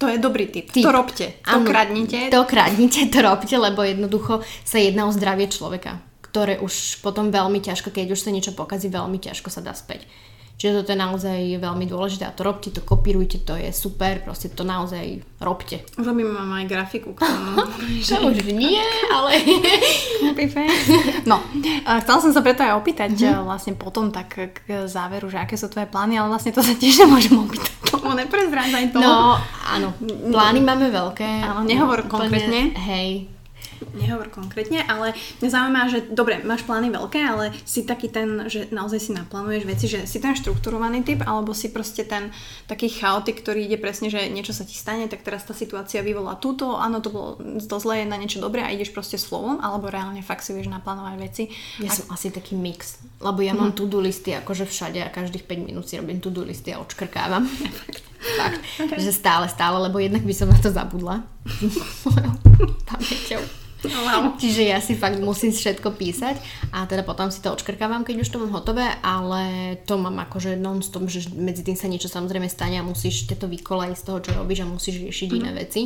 to 0.02 0.10
je 0.10 0.18
dobrý 0.18 0.50
tip. 0.50 0.66
tip. 0.74 0.82
To 0.82 0.90
robte. 0.90 1.38
To 1.46 1.62
ano, 1.62 1.70
kradnite. 1.70 2.26
To 2.34 2.42
kradnite, 2.42 3.06
to 3.06 3.22
robte, 3.22 3.54
lebo 3.54 3.86
jednoducho 3.86 4.42
sa 4.66 4.82
jedná 4.82 5.06
o 5.06 5.14
zdravie 5.14 5.46
človeka, 5.46 6.02
ktoré 6.26 6.58
už 6.58 6.98
potom 7.06 7.30
veľmi 7.30 7.62
ťažko, 7.62 7.94
keď 7.94 8.18
už 8.18 8.26
sa 8.26 8.34
niečo 8.34 8.50
pokazí, 8.50 8.90
veľmi 8.90 9.22
ťažko 9.22 9.46
sa 9.46 9.62
dá 9.62 9.70
späť. 9.78 10.10
Čiže 10.62 10.78
toto 10.78 10.94
je 10.94 11.02
naozaj 11.02 11.38
veľmi 11.58 11.90
dôležité 11.90 12.22
a 12.22 12.30
to 12.30 12.46
robte, 12.46 12.70
to 12.70 12.86
kopírujte, 12.86 13.42
to 13.42 13.58
je 13.58 13.74
super, 13.74 14.22
proste 14.22 14.46
to 14.54 14.62
naozaj 14.62 15.18
robte. 15.42 15.82
Robím 15.98 16.30
mám 16.30 16.54
aj 16.54 16.70
grafiku 16.70 17.18
k 17.18 17.26
tomu. 17.26 17.66
to 18.06 18.14
už 18.30 18.46
nie, 18.46 18.78
ale... 19.10 19.42
no, 21.26 21.42
chcela 22.06 22.18
som 22.22 22.30
sa 22.30 22.46
preto 22.46 22.62
aj 22.62 22.78
opýtať 22.78 23.10
mm-hmm. 23.10 23.42
vlastne 23.42 23.74
potom 23.74 24.14
tak 24.14 24.38
k 24.38 24.86
záveru, 24.86 25.26
že 25.26 25.42
aké 25.42 25.58
sú 25.58 25.66
tvoje 25.66 25.90
plány, 25.90 26.22
ale 26.22 26.30
vlastne 26.30 26.54
to 26.54 26.62
sa 26.62 26.78
tiež 26.78 27.10
nemôžem 27.10 27.34
opýtať. 27.34 27.74
Tomu 27.90 28.14
neprezrádzaj 28.14 28.94
to. 28.94 29.02
No, 29.02 29.42
áno, 29.66 29.98
plány 30.30 30.62
máme 30.62 30.94
veľké. 30.94 31.42
Áno, 31.42 31.66
nehovor 31.66 32.06
konkrétne. 32.06 32.70
Hej, 32.78 33.31
nehovor 33.94 34.30
konkrétne, 34.30 34.82
ale 34.86 35.14
mňa 35.42 35.50
zaujíma, 35.50 35.80
že 35.92 35.98
dobre, 36.10 36.40
máš 36.42 36.62
plány 36.64 36.88
veľké, 36.90 37.20
ale 37.20 37.54
si 37.66 37.82
taký 37.82 38.08
ten, 38.08 38.46
že 38.46 38.70
naozaj 38.70 38.98
si 38.98 39.10
naplánuješ 39.12 39.64
veci, 39.66 39.86
že 39.90 40.04
si 40.06 40.18
ten 40.22 40.34
štrukturovaný 40.34 41.02
typ, 41.02 41.20
alebo 41.26 41.52
si 41.52 41.68
proste 41.70 42.06
ten 42.06 42.30
taký 42.70 42.88
chaotik, 42.88 43.42
ktorý 43.42 43.66
ide 43.66 43.78
presne, 43.78 44.08
že 44.08 44.30
niečo 44.30 44.54
sa 44.54 44.62
ti 44.62 44.74
stane, 44.74 45.06
tak 45.10 45.26
teraz 45.26 45.44
tá 45.44 45.52
situácia 45.52 46.00
vyvolá 46.00 46.38
túto, 46.38 46.78
áno, 46.78 47.02
to 47.02 47.10
bolo 47.10 47.28
to 47.60 47.76
zlé 47.82 48.06
na 48.08 48.16
niečo 48.16 48.38
dobré 48.38 48.62
a 48.62 48.72
ideš 48.72 48.94
proste 48.94 49.18
slovom, 49.18 49.58
alebo 49.60 49.90
reálne 49.90 50.22
fakt 50.24 50.46
si 50.46 50.54
vieš 50.54 50.70
naplánovať 50.70 51.14
veci. 51.18 51.44
Ja 51.82 51.90
a... 51.90 51.96
som 51.96 52.06
asi 52.10 52.32
taký 52.32 52.54
mix, 52.54 53.02
lebo 53.18 53.42
ja 53.42 53.52
mám 53.52 53.74
hmm. 53.74 53.78
to-do 53.78 53.98
listy 53.98 54.34
akože 54.36 54.66
všade 54.66 55.00
a 55.02 55.12
každých 55.12 55.44
5 55.46 55.68
minút 55.68 55.90
si 55.90 55.98
robím 55.98 56.22
to-do 56.22 56.42
listy 56.46 56.72
a 56.72 56.80
odškrkávam. 56.80 57.44
Fakt, 58.22 58.62
okay. 58.78 59.02
že 59.02 59.10
stále, 59.10 59.50
stále, 59.50 59.82
lebo 59.82 59.98
jednak 59.98 60.22
by 60.22 60.30
som 60.30 60.46
na 60.46 60.54
to 60.54 60.70
zabudla. 60.70 61.26
pamäťou. 62.86 63.42
Wow. 63.82 64.38
Čiže 64.38 64.62
ja 64.62 64.78
si 64.78 64.94
fakt 64.94 65.18
musím 65.18 65.50
všetko 65.50 65.98
písať 65.98 66.38
a 66.70 66.86
teda 66.86 67.02
potom 67.02 67.34
si 67.34 67.42
to 67.42 67.50
odškrkávam, 67.50 68.06
keď 68.06 68.22
už 68.22 68.30
to 68.30 68.38
mám 68.38 68.54
hotové, 68.54 68.86
ale 69.02 69.74
to 69.82 69.98
mám 69.98 70.22
akože 70.22 70.54
non-stop, 70.54 71.10
že 71.10 71.34
medzi 71.34 71.66
tým 71.66 71.74
sa 71.74 71.90
niečo 71.90 72.06
samozrejme 72.06 72.46
stane 72.46 72.78
a 72.78 72.86
musíš 72.86 73.26
to 73.26 73.50
vykolaj 73.50 73.98
z 73.98 74.02
toho, 74.06 74.18
čo 74.22 74.30
robíš 74.38 74.62
a 74.62 74.70
musíš 74.70 75.02
riešiť 75.02 75.28
mm. 75.28 75.38
iné 75.42 75.50
veci. 75.58 75.82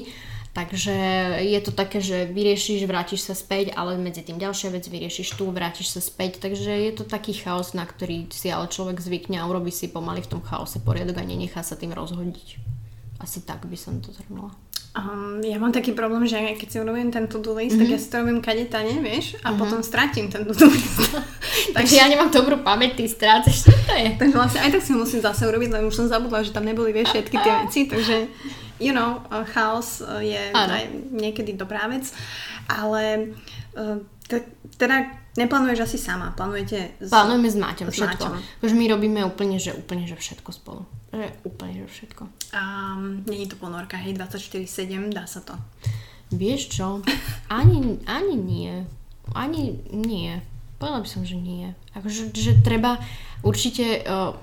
Takže 0.57 0.97
je 1.45 1.61
to 1.61 1.69
také, 1.69 2.01
že 2.01 2.33
vyriešiš, 2.33 2.89
vrátiš 2.89 3.29
sa 3.29 3.37
späť, 3.37 3.77
ale 3.77 4.01
medzi 4.01 4.25
tým 4.25 4.41
ďalšia 4.41 4.73
vec, 4.73 4.89
vyriešiš 4.89 5.37
tu, 5.37 5.53
vrátiš 5.53 5.93
sa 5.93 6.01
späť. 6.01 6.41
Takže 6.41 6.73
je 6.73 6.93
to 6.97 7.05
taký 7.05 7.37
chaos, 7.37 7.77
na 7.77 7.85
ktorý 7.85 8.33
si 8.33 8.49
ale 8.49 8.65
človek 8.73 8.97
zvykne 8.97 9.37
a 9.37 9.45
urobí 9.45 9.69
si 9.69 9.93
pomaly 9.93 10.25
v 10.25 10.33
tom 10.33 10.41
chaose 10.41 10.81
poriadok 10.81 11.21
a 11.21 11.29
nenechá 11.29 11.61
sa 11.61 11.77
tým 11.77 11.93
rozhodiť. 11.93 12.57
Asi 13.21 13.45
tak 13.45 13.69
by 13.69 13.77
som 13.77 14.01
to 14.01 14.17
zhrnula. 14.17 14.57
Um, 14.97 15.45
ja 15.45 15.61
mám 15.61 15.77
taký 15.77 15.93
problém, 15.93 16.25
že 16.25 16.41
keď 16.57 16.69
si 16.73 16.77
urobím 16.81 17.13
ten 17.13 17.29
to-do 17.29 17.53
list, 17.53 17.77
mm-hmm. 17.77 17.85
tak 17.85 17.89
ja 17.93 17.99
si 18.01 18.09
to 18.09 18.17
robím 18.17 18.41
kade 18.41 18.65
tane, 18.65 18.97
vieš, 19.05 19.37
a 19.45 19.53
mm-hmm. 19.53 19.61
potom 19.61 19.85
stratím 19.85 20.33
ten 20.33 20.41
to-do 20.49 20.73
list. 20.73 21.13
Takže 21.77 21.95
ja 22.01 22.09
nemám 22.09 22.33
dobrú 22.33 22.65
pamäť, 22.65 22.97
ty 22.97 23.05
strácaš, 23.05 23.69
čo 23.69 23.77
to 23.77 23.93
je? 23.93 24.17
Takže 24.17 24.37
vlastne 24.41 24.61
aj 24.65 24.71
tak 24.73 24.83
si 24.83 24.97
musím 24.97 25.21
zase 25.21 25.45
urobiť, 25.45 25.69
lebo 25.69 25.93
už 25.93 25.97
som 26.01 26.09
zabudla, 26.09 26.41
že 26.41 26.57
tam 26.57 26.65
neboli, 26.65 26.97
vieš, 26.97 27.13
všetky 27.13 27.37
tie 27.37 27.53
veci, 27.69 27.81
takže 27.85 28.17
you 28.81 28.97
know, 28.97 29.21
chaos 29.53 30.01
je 30.21 30.41
aj 30.57 31.13
niekedy 31.13 31.53
dobrá 31.53 31.85
vec, 31.93 32.09
ale 32.73 33.37
uh, 33.77 34.01
teda 34.81 34.97
neplánuješ 35.37 35.93
asi 35.93 35.99
sama, 36.01 36.33
plánujete 36.33 36.97
s... 37.05 37.13
Plánujeme 37.13 37.49
s 37.53 37.57
Máťom 37.57 37.89
všetko. 37.93 38.25
Máťom. 38.33 38.77
my 38.77 38.87
robíme 38.89 39.21
úplne, 39.29 39.61
že 39.61 39.77
úplne, 39.77 40.09
že 40.09 40.17
všetko 40.17 40.51
spolu. 40.51 40.83
Že 41.17 41.33
úplne, 41.49 41.73
že 41.81 41.87
všetko. 41.89 42.23
A 42.53 42.93
není 43.25 43.49
to 43.49 43.57
ponorka, 43.57 43.97
hej, 43.97 44.13
24-7, 44.21 45.17
dá 45.17 45.25
sa 45.25 45.41
to. 45.41 45.57
Vieš 46.29 46.77
čo? 46.77 47.01
Ani, 47.49 47.97
ani 48.05 48.37
nie. 48.37 48.85
Ani 49.33 49.81
nie. 49.89 50.45
Povedala 50.77 51.01
by 51.01 51.09
som, 51.09 51.25
že 51.25 51.41
nie. 51.41 51.73
Akože, 51.97 52.37
že 52.37 52.61
treba 52.61 53.01
určite... 53.41 54.05
Uh, 54.05 54.37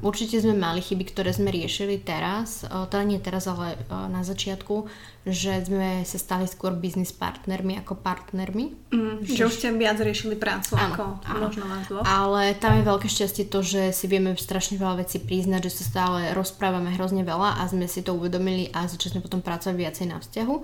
určite 0.00 0.40
sme 0.40 0.56
mali 0.56 0.80
chyby, 0.80 1.04
ktoré 1.12 1.30
sme 1.32 1.52
riešili 1.52 2.00
teraz, 2.00 2.64
teda 2.64 3.04
nie 3.04 3.20
teraz, 3.20 3.48
ale 3.48 3.76
na 3.88 4.24
začiatku, 4.24 4.88
že 5.28 5.60
sme 5.68 6.00
sa 6.08 6.16
stali 6.16 6.48
skôr 6.48 6.72
biznis 6.72 7.12
partnermi 7.12 7.76
ako 7.84 8.00
partnermi. 8.00 8.72
Mm, 8.88 9.20
že, 9.20 9.36
že 9.36 9.42
už 9.44 9.54
ste 9.60 9.68
viac 9.76 10.00
riešili 10.00 10.32
prácu 10.40 10.80
áno, 10.80 10.96
ako 10.96 11.02
áno. 11.28 11.40
možno 11.44 11.64
vás 11.68 11.84
dvoch. 11.84 12.04
Ale 12.08 12.56
tam 12.56 12.80
je 12.80 12.88
veľké 12.88 13.08
šťastie 13.12 13.44
to, 13.52 13.60
že 13.60 13.92
si 13.92 14.08
vieme 14.08 14.32
strašne 14.40 14.80
veľa 14.80 15.04
vecí 15.04 15.20
priznať, 15.20 15.68
že 15.68 15.76
sa 15.76 15.84
stále 15.84 16.32
rozprávame 16.32 16.96
hrozne 16.96 17.20
veľa 17.20 17.60
a 17.60 17.62
sme 17.68 17.84
si 17.84 18.00
to 18.00 18.16
uvedomili 18.16 18.72
a 18.72 18.88
začali 18.88 19.20
sme 19.20 19.24
potom 19.24 19.44
pracovať 19.44 19.76
viacej 19.76 20.06
na 20.08 20.16
vzťahu. 20.24 20.56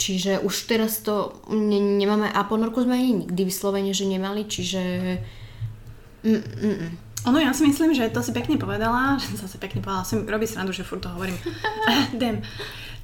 Čiže 0.00 0.40
už 0.40 0.54
teraz 0.64 1.04
to 1.04 1.36
ne, 1.52 1.76
nemáme 2.00 2.32
a 2.32 2.40
ponorku 2.48 2.80
sme 2.80 2.96
ani 2.96 3.28
nikdy 3.28 3.42
vyslovene, 3.44 3.92
že 3.92 4.08
nemali, 4.08 4.48
čiže... 4.48 4.82
Mm, 6.24 6.34
mm, 6.34 6.76
mm. 6.80 7.07
Ono, 7.26 7.38
ja 7.38 7.50
si 7.50 7.66
myslím, 7.66 7.94
že 7.96 8.12
to 8.14 8.22
si 8.22 8.30
pekne 8.30 8.54
povedala, 8.60 9.16
že 9.22 9.34
zase 9.34 9.58
pekne 9.58 9.82
povedala, 9.82 10.06
som 10.06 10.22
robí 10.22 10.46
srandu, 10.46 10.70
že 10.70 10.86
furt 10.86 11.02
to 11.02 11.10
hovorím. 11.10 11.38
Dem. 12.20 12.44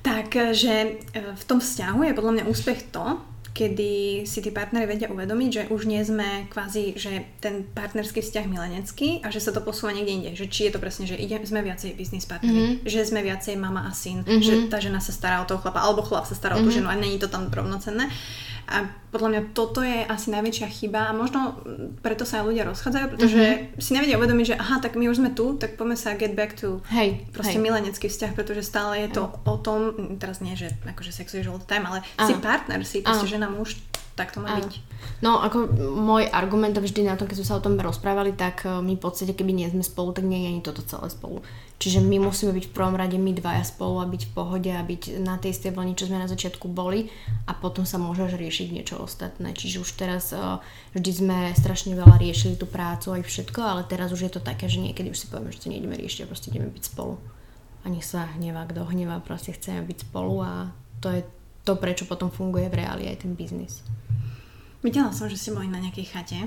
Takže 0.04 0.74
e, 1.16 1.20
v 1.32 1.44
tom 1.48 1.64
vzťahu 1.64 2.04
je 2.04 2.16
podľa 2.16 2.32
mňa 2.36 2.44
úspech 2.52 2.92
to, 2.92 3.24
kedy 3.54 4.26
si 4.26 4.42
tí 4.42 4.50
partnery 4.50 4.84
vedia 4.84 5.06
uvedomiť, 5.06 5.50
že 5.54 5.62
už 5.70 5.86
nie 5.86 6.02
sme 6.02 6.50
kvázi, 6.50 6.98
že 6.98 7.22
ten 7.38 7.62
partnerský 7.62 8.18
vzťah 8.18 8.50
milenecký 8.50 9.22
a 9.22 9.30
že 9.30 9.38
sa 9.38 9.54
to 9.54 9.62
posúva 9.62 9.94
niekde 9.94 10.12
inde. 10.12 10.30
Že 10.34 10.46
či 10.50 10.60
je 10.66 10.72
to 10.74 10.82
presne, 10.82 11.06
že 11.06 11.14
ide, 11.14 11.38
sme 11.46 11.62
viacej 11.62 11.94
business 11.94 12.26
partneri, 12.26 12.82
mm-hmm. 12.82 12.90
že 12.90 13.06
sme 13.06 13.22
viacej 13.22 13.54
mama 13.54 13.86
a 13.86 13.94
syn, 13.94 14.26
mm-hmm. 14.26 14.42
že 14.42 14.54
tá 14.66 14.82
žena 14.82 14.98
sa 14.98 15.14
stará 15.14 15.38
o 15.38 15.46
toho 15.46 15.62
chlapa, 15.62 15.86
alebo 15.86 16.02
chlap 16.02 16.26
sa 16.26 16.34
stará 16.34 16.58
mm-hmm. 16.58 16.66
o 16.66 16.68
tú 16.68 16.70
mhm. 16.74 16.76
ženu 16.82 16.88
a 16.90 16.96
není 16.98 17.16
to 17.22 17.30
tam 17.30 17.46
rovnocenné. 17.46 18.10
A 18.64 18.88
podľa 19.14 19.28
mňa 19.30 19.42
toto 19.54 19.84
je 19.84 20.02
asi 20.02 20.34
najväčšia 20.34 20.68
chyba 20.68 21.10
a 21.10 21.16
možno 21.16 21.60
preto 22.02 22.26
sa 22.26 22.42
aj 22.42 22.50
ľudia 22.50 22.64
rozchádzajú, 22.66 23.06
pretože 23.14 23.38
mm-hmm. 23.38 23.78
si 23.78 23.90
nevedia 23.94 24.18
uvedomiť, 24.18 24.46
že 24.50 24.58
aha, 24.58 24.82
tak 24.82 24.98
my 24.98 25.06
už 25.06 25.22
sme 25.22 25.30
tu, 25.30 25.54
tak 25.54 25.78
poďme 25.78 25.94
sa 25.94 26.18
get 26.18 26.34
back 26.34 26.58
to 26.58 26.82
hej, 26.90 27.22
proste 27.30 27.60
hej. 27.60 27.62
milenecký 27.62 28.10
vzťah, 28.10 28.32
pretože 28.34 28.66
stále 28.66 29.06
je 29.06 29.14
to 29.14 29.30
hej. 29.30 29.38
o 29.46 29.54
tom, 29.62 29.80
teraz 30.18 30.42
nie, 30.42 30.58
že 30.58 30.74
akože 30.82 31.14
sexuješ 31.14 31.46
all 31.46 31.62
the 31.62 31.68
time, 31.70 31.86
ale 31.86 32.02
Aha. 32.18 32.26
si 32.26 32.34
partner, 32.42 32.80
si 32.82 33.06
proste 33.06 33.30
žena, 33.30 33.46
muž, 33.46 33.78
tak 34.14 34.30
to 34.30 34.38
má 34.38 34.62
byť. 34.62 34.74
No, 35.20 35.42
ako 35.42 35.68
môj 35.98 36.30
argument 36.30 36.78
vždy 36.78 37.02
na 37.02 37.18
tom, 37.18 37.26
keď 37.26 37.42
sme 37.42 37.48
sa 37.50 37.58
o 37.58 37.64
tom 37.64 37.74
rozprávali, 37.74 38.30
tak 38.34 38.62
eh, 38.62 38.78
my 38.78 38.94
v 38.94 39.02
podstate, 39.02 39.34
keby 39.34 39.50
nie 39.50 39.66
sme 39.66 39.82
spolu, 39.82 40.14
tak 40.14 40.22
nie 40.22 40.46
je 40.46 40.50
ani 40.54 40.62
toto 40.62 40.86
celé 40.86 41.10
spolu. 41.10 41.42
Čiže 41.82 42.00
my 42.00 42.22
musíme 42.22 42.54
byť 42.54 42.70
v 42.70 42.74
prvom 42.74 42.94
rade 42.94 43.18
my 43.18 43.34
dvaja 43.34 43.66
spolu 43.66 44.00
a 44.00 44.06
byť 44.06 44.22
v 44.30 44.32
pohode 44.32 44.70
a 44.70 44.80
byť 44.80 45.20
na 45.20 45.36
tej 45.36 45.52
istej 45.58 45.74
vlni, 45.74 45.98
čo 45.98 46.06
sme 46.06 46.22
na 46.22 46.30
začiatku 46.30 46.70
boli 46.70 47.10
a 47.44 47.52
potom 47.52 47.82
sa 47.82 47.98
môžeš 47.98 48.38
riešiť 48.38 48.68
niečo 48.70 49.02
ostatné. 49.02 49.52
Čiže 49.52 49.82
už 49.82 49.90
teraz 49.98 50.30
uh, 50.32 50.62
vždy 50.94 51.10
sme 51.10 51.36
strašne 51.52 51.98
veľa 51.98 52.16
riešili 52.16 52.54
tú 52.54 52.70
prácu 52.70 53.18
aj 53.18 53.26
všetko, 53.26 53.60
ale 53.60 53.82
teraz 53.90 54.14
už 54.14 54.22
je 54.22 54.32
to 54.32 54.40
také, 54.40 54.70
že 54.70 54.80
niekedy 54.80 55.10
už 55.10 55.18
si 55.18 55.26
povieme, 55.26 55.50
že 55.50 55.66
to 55.66 55.68
nejdeme 55.74 55.98
riešiť 55.98 56.24
a 56.24 56.30
proste 56.30 56.54
ideme 56.54 56.70
byť 56.70 56.84
spolu. 56.94 57.18
Ani 57.84 58.00
sa 58.00 58.32
hnevá, 58.38 58.64
kto 58.70 58.86
hnevá, 58.88 59.20
proste 59.20 59.52
chceme 59.52 59.84
byť 59.84 60.08
spolu 60.08 60.46
a 60.46 60.72
to 61.02 61.10
je 61.10 61.20
to, 61.64 61.80
prečo 61.80 62.04
potom 62.04 62.28
funguje 62.28 62.68
v 62.68 62.84
reáli 62.84 63.04
aj 63.08 63.24
ten 63.24 63.32
biznis. 63.32 63.80
Videla 64.84 65.16
som, 65.16 65.32
že 65.32 65.40
ste 65.40 65.56
boli 65.56 65.66
na 65.66 65.80
nejakej 65.80 66.06
chate. 66.12 66.44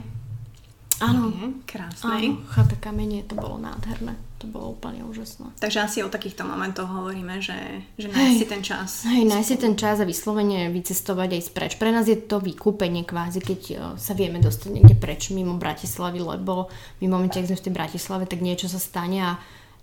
Áno. 0.97 1.29
Krásnej. 1.69 2.33
Áno, 2.33 2.41
chata 2.49 2.73
kamenie, 2.77 3.21
to 3.25 3.37
bolo 3.37 3.61
nádherné. 3.61 4.17
To 4.37 4.45
bolo 4.45 4.77
úplne 4.77 5.01
úžasné. 5.01 5.49
Takže 5.57 5.81
asi 5.81 5.97
o 6.05 6.13
takýchto 6.13 6.45
momentoch 6.45 6.85
hovoríme, 6.85 7.41
že, 7.41 7.57
že 7.97 8.09
nájsť 8.09 8.37
si 8.37 8.45
ten 8.45 8.61
čas. 8.61 8.89
Hej, 9.09 9.25
nájsť 9.25 9.49
si 9.49 9.57
ten 9.57 9.73
čas 9.73 9.97
a 9.97 10.05
vyslovene 10.05 10.69
vycestovať 10.69 11.29
aj 11.37 11.41
spreč. 11.41 11.71
Pre 11.81 11.89
nás 11.89 12.05
je 12.05 12.17
to 12.17 12.37
vykúpenie 12.37 13.01
kvázi, 13.01 13.41
keď 13.41 13.61
e, 13.65 13.75
sa 13.97 14.13
vieme 14.13 14.37
dostať 14.37 14.69
niekde 14.73 14.93
preč 14.97 15.33
mimo 15.33 15.57
Bratislavy, 15.57 16.21
lebo 16.21 16.69
my 17.01 17.05
momente, 17.09 17.41
ak 17.41 17.49
sme 17.49 17.57
v 17.57 17.65
tej 17.65 17.73
Bratislave, 17.73 18.23
tak 18.29 18.45
niečo 18.45 18.69
sa 18.69 18.77
stane 18.77 19.21
a 19.25 19.31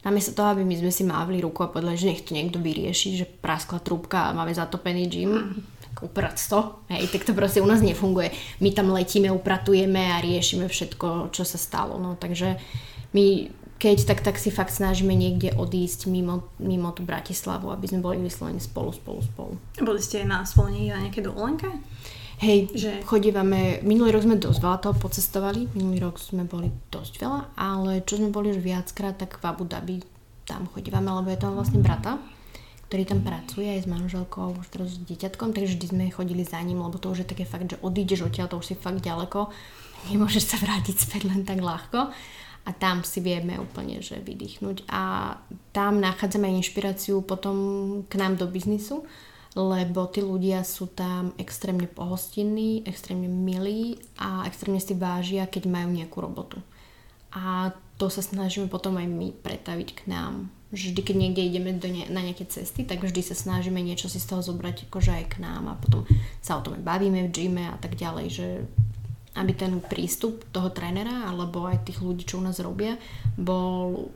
namiesto 0.05 0.37
toho, 0.37 0.53
aby 0.53 0.63
my 0.63 0.77
sme 0.79 0.93
si 0.93 1.03
mávli 1.03 1.41
ruku 1.41 1.65
a 1.65 1.73
povedali, 1.73 1.97
že 1.97 2.09
nech 2.13 2.23
to 2.23 2.37
niekto 2.37 2.61
vyrieši, 2.61 3.19
že 3.19 3.27
praskla 3.27 3.81
trúbka 3.81 4.31
a 4.31 4.37
máme 4.37 4.53
zatopený 4.53 5.05
gym, 5.09 5.33
mm 5.33 5.75
uprať 6.03 6.51
to, 6.51 6.85
hej, 6.91 7.07
tak 7.09 7.23
to 7.25 7.33
proste 7.33 7.63
u 7.63 7.67
nás 7.71 7.81
nefunguje. 7.81 8.35
My 8.61 8.75
tam 8.75 8.91
letíme, 8.93 9.31
upratujeme 9.31 10.13
a 10.13 10.21
riešime 10.21 10.67
všetko, 10.69 11.31
čo 11.31 11.47
sa 11.47 11.57
stalo, 11.57 11.97
no 11.97 12.19
takže 12.19 12.59
my 13.15 13.49
keď 13.75 14.09
tak, 14.09 14.21
tak 14.25 14.37
si 14.41 14.49
fakt 14.49 14.73
snažíme 14.73 15.13
niekde 15.13 15.53
odísť 15.53 16.09
mimo, 16.09 16.49
mimo 16.57 16.89
tú 16.97 17.05
Bratislavu, 17.05 17.69
aby 17.69 17.85
sme 17.85 18.01
boli 18.01 18.17
vyslovene 18.23 18.63
spolu, 18.63 18.97
spolu, 18.97 19.21
spolu. 19.21 19.53
Boli 19.77 20.01
ste 20.01 20.25
na 20.25 20.47
spolu 20.49 20.73
na 20.89 21.05
nejaké 21.05 21.21
dovolenke? 21.21 21.69
Hej, 22.43 22.75
že... 22.75 22.91
chodívame, 23.07 23.79
minulý 23.87 24.11
rok 24.11 24.27
sme 24.27 24.37
dosť 24.41 24.59
veľa 24.59 24.79
toho 24.83 24.95
pocestovali, 24.99 25.71
minulý 25.79 26.03
rok 26.03 26.19
sme 26.19 26.43
boli 26.43 26.67
dosť 26.91 27.23
veľa, 27.23 27.41
ale 27.55 28.03
čo 28.03 28.19
sme 28.19 28.35
boli 28.35 28.51
už 28.51 28.59
viackrát, 28.59 29.15
tak 29.15 29.39
v 29.39 29.45
Abu 29.47 29.63
Dhabi 29.63 30.03
tam 30.43 30.67
chodívame, 30.67 31.15
lebo 31.15 31.31
je 31.31 31.39
tam 31.39 31.55
vlastne 31.55 31.79
brata, 31.79 32.19
ktorý 32.91 33.07
tam 33.07 33.21
pracuje 33.23 33.71
aj 33.71 33.87
s 33.87 33.89
manželkou, 33.89 34.59
už 34.59 34.67
teraz 34.67 34.99
s 34.99 35.03
dieťatkom, 35.07 35.55
takže 35.55 35.79
vždy 35.79 35.87
sme 35.95 36.05
chodili 36.11 36.43
za 36.43 36.59
ním, 36.61 36.83
lebo 36.83 36.99
to 36.99 37.15
už 37.15 37.23
je 37.23 37.31
také 37.31 37.47
fakt, 37.47 37.71
že 37.71 37.81
odídeš 37.81 38.27
odtiaľ, 38.27 38.51
to 38.51 38.59
už 38.59 38.67
si 38.67 38.75
fakt 38.75 38.99
ďaleko, 38.99 39.49
nemôžeš 40.11 40.45
sa 40.51 40.57
vrátiť 40.59 40.97
späť 40.99 41.31
len 41.31 41.47
tak 41.47 41.63
ľahko. 41.63 42.11
A 42.65 42.73
tam 42.73 43.05
si 43.05 43.21
vieme 43.21 43.61
úplne, 43.61 44.01
že 44.01 44.25
vydýchnuť. 44.25 44.89
A 44.89 45.37
tam 45.77 46.01
nachádzame 46.01 46.49
inšpiráciu 46.49 47.21
potom 47.21 47.57
k 48.09 48.17
nám 48.17 48.41
do 48.41 48.49
biznisu, 48.49 49.05
lebo 49.55 50.11
tí 50.11 50.19
ľudia 50.19 50.67
sú 50.67 50.91
tam 50.91 51.31
extrémne 51.39 51.87
pohostinní, 51.87 52.83
extrémne 52.83 53.31
milí 53.31 54.03
a 54.19 54.43
extrémne 54.51 54.83
si 54.83 54.99
vážia, 54.99 55.47
keď 55.47 55.71
majú 55.71 55.95
nejakú 55.95 56.19
robotu. 56.19 56.59
A 57.31 57.71
to 57.95 58.11
sa 58.11 58.23
snažíme 58.23 58.67
potom 58.67 58.99
aj 58.99 59.07
my 59.07 59.31
pretaviť 59.31 59.89
k 59.95 60.01
nám. 60.11 60.51
Vždy, 60.75 61.01
keď 61.07 61.17
niekde 61.17 61.43
ideme 61.47 61.71
do 61.79 61.87
ne- 61.87 62.11
na 62.11 62.19
nejaké 62.19 62.51
cesty, 62.51 62.83
tak 62.83 63.07
vždy 63.07 63.23
sa 63.23 63.39
snažíme 63.39 63.79
niečo 63.79 64.11
si 64.11 64.19
z 64.19 64.27
toho 64.27 64.43
zobrať 64.43 64.91
akože 64.91 65.23
aj 65.23 65.25
k 65.31 65.37
nám 65.39 65.71
a 65.71 65.79
potom 65.79 66.03
sa 66.43 66.59
o 66.59 66.65
tom 66.67 66.75
bavíme 66.83 67.31
v 67.31 67.31
gyme 67.31 67.71
a 67.71 67.79
tak 67.79 67.95
ďalej, 67.95 68.27
že 68.27 68.47
aby 69.39 69.53
ten 69.55 69.79
prístup 69.83 70.47
toho 70.51 70.71
trénera 70.71 71.31
alebo 71.31 71.67
aj 71.67 71.87
tých 71.87 72.03
ľudí, 72.03 72.27
čo 72.27 72.39
u 72.39 72.47
nás 72.47 72.59
robia, 72.59 72.99
bol 73.39 74.11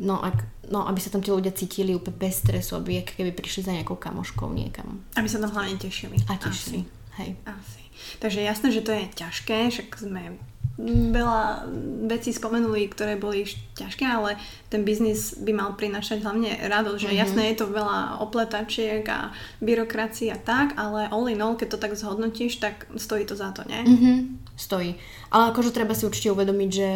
no, 0.00 0.20
ak, 0.20 0.68
no, 0.68 0.84
aby 0.88 1.00
sa 1.00 1.12
tam 1.12 1.22
tí 1.24 1.32
ľudia 1.32 1.52
cítili 1.52 1.96
úplne 1.96 2.16
bez 2.16 2.44
stresu, 2.44 2.76
aby 2.76 3.04
keby 3.04 3.32
prišli 3.32 3.62
za 3.66 3.72
nejakou 3.72 3.96
kamoškou 3.96 4.48
niekam. 4.52 5.00
Aby 5.16 5.28
sa 5.28 5.40
tam 5.40 5.52
hlavne 5.52 5.76
tešili. 5.80 6.20
A 6.28 6.36
tešili, 6.36 6.84
Asi. 6.84 7.20
hej. 7.22 7.30
Asi. 7.48 7.82
Takže 8.20 8.40
jasné, 8.44 8.68
že 8.72 8.84
to 8.84 8.92
je 8.92 9.04
ťažké, 9.12 9.72
však 9.72 9.88
sme 9.96 10.36
veľa 10.76 11.72
vecí 12.04 12.36
spomenuli, 12.36 12.92
ktoré 12.92 13.16
boli 13.16 13.48
ťažké, 13.80 14.04
ale 14.04 14.36
ten 14.68 14.84
biznis 14.84 15.32
by 15.32 15.52
mal 15.56 15.70
prinašať 15.72 16.20
hlavne 16.20 16.52
radosť, 16.68 17.00
že 17.00 17.08
mm-hmm. 17.08 17.22
jasné 17.24 17.42
je 17.52 17.56
to 17.64 17.72
veľa 17.72 18.20
opletačiek 18.20 19.00
a 19.08 19.32
byrokracie 19.64 20.28
a 20.28 20.36
tak, 20.36 20.76
ale 20.76 21.08
all 21.08 21.24
in 21.32 21.40
all, 21.40 21.56
keď 21.56 21.68
to 21.76 21.78
tak 21.80 21.96
zhodnotíš, 21.96 22.60
tak 22.60 22.84
stojí 22.92 23.24
to 23.24 23.32
za 23.32 23.56
to, 23.56 23.64
nie? 23.64 23.80
Mm-hmm. 23.88 24.16
Stojí. 24.52 25.00
Ale 25.32 25.56
akože 25.56 25.72
treba 25.72 25.96
si 25.96 26.04
určite 26.04 26.36
uvedomiť, 26.36 26.70
že, 26.70 26.92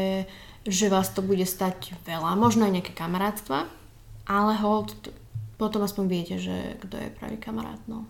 že 0.68 0.92
vás 0.92 1.08
to 1.12 1.24
bude 1.24 1.44
stať 1.48 1.96
veľa, 2.04 2.36
možno 2.36 2.68
aj 2.68 2.80
nejaké 2.80 2.92
kamarátstva, 2.92 3.68
ale 4.28 4.52
hold, 4.60 4.92
potom 5.56 5.84
aspoň 5.84 6.04
viete, 6.06 6.36
že 6.36 6.76
kto 6.84 6.96
je 6.96 7.16
pravý 7.16 7.36
kamarát, 7.40 7.80
no. 7.88 8.04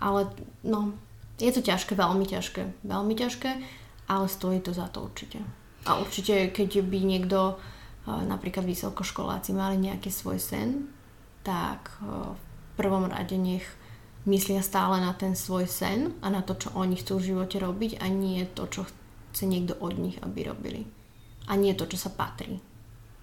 Ale 0.00 0.28
no, 0.64 0.96
je 1.40 1.52
to 1.52 1.60
ťažké, 1.60 1.96
veľmi 1.96 2.24
ťažké, 2.24 2.84
veľmi 2.84 3.14
ťažké 3.16 3.50
ale 4.10 4.26
stojí 4.26 4.58
to 4.58 4.74
za 4.74 4.90
to 4.90 5.06
určite. 5.06 5.38
A 5.86 6.02
určite, 6.02 6.50
keď 6.50 6.82
by 6.82 6.98
niekto, 7.06 7.54
napríklad 8.10 8.66
vysokoškoláci, 8.66 9.54
mali 9.54 9.78
nejaký 9.78 10.10
svoj 10.10 10.42
sen, 10.42 10.90
tak 11.46 11.94
v 12.02 12.34
prvom 12.74 13.06
rade 13.06 13.38
nech 13.38 13.64
myslia 14.26 14.66
stále 14.66 14.98
na 14.98 15.14
ten 15.14 15.38
svoj 15.38 15.70
sen 15.70 16.18
a 16.20 16.28
na 16.28 16.42
to, 16.42 16.58
čo 16.58 16.74
oni 16.74 16.98
chcú 16.98 17.22
v 17.22 17.26
živote 17.32 17.56
robiť 17.62 18.02
a 18.02 18.10
nie 18.10 18.42
to, 18.50 18.66
čo 18.66 18.84
chce 19.30 19.46
niekto 19.46 19.78
od 19.78 19.94
nich, 19.96 20.18
aby 20.20 20.50
robili. 20.50 20.82
A 21.50 21.58
nie 21.58 21.74
to, 21.74 21.90
čo 21.90 21.98
sa 21.98 22.14
patrí. 22.14 22.62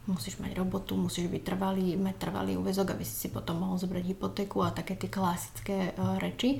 Musíš 0.07 0.39
mať 0.39 0.55
robotu, 0.55 0.99
musíš 0.99 1.31
byť 1.31 1.43
trvalý, 1.43 1.95
mať 1.95 2.15
trvalý 2.15 2.59
úvezok, 2.59 2.95
aby 2.95 3.03
si 3.03 3.15
si 3.15 3.27
potom 3.31 3.59
mohol 3.63 3.79
zobrať 3.79 4.03
hypotéku 4.03 4.63
a 4.63 4.75
také 4.75 4.99
tie 4.99 5.11
klasické 5.11 5.95
uh, 5.95 6.19
reči. 6.19 6.59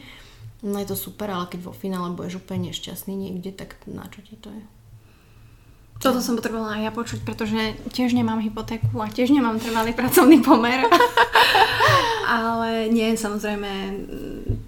No 0.63 0.79
je 0.79 0.87
to 0.87 0.97
super, 0.99 1.31
ale 1.31 1.47
keď 1.47 1.67
vo 1.67 1.75
finále 1.75 2.11
budeš 2.15 2.43
úplne 2.43 2.71
nešťastný 2.71 3.13
niekde, 3.15 3.55
tak 3.55 3.77
na 3.87 4.07
čo 4.07 4.23
ti 4.23 4.35
to 4.39 4.51
je? 4.51 4.63
Toto 5.97 6.21
som 6.21 6.37
potrebovala 6.37 6.77
aj 6.77 6.83
ja 6.87 6.91
počuť, 6.93 7.19
pretože 7.25 7.73
tiež 7.89 8.13
nemám 8.13 8.37
hypotéku 8.37 9.01
a 9.01 9.09
tiež 9.09 9.33
nemám 9.33 9.57
trvalý 9.57 9.97
pracovný 9.97 10.45
pomer. 10.45 10.85
ale 12.37 12.91
nie, 12.93 13.17
samozrejme, 13.17 13.69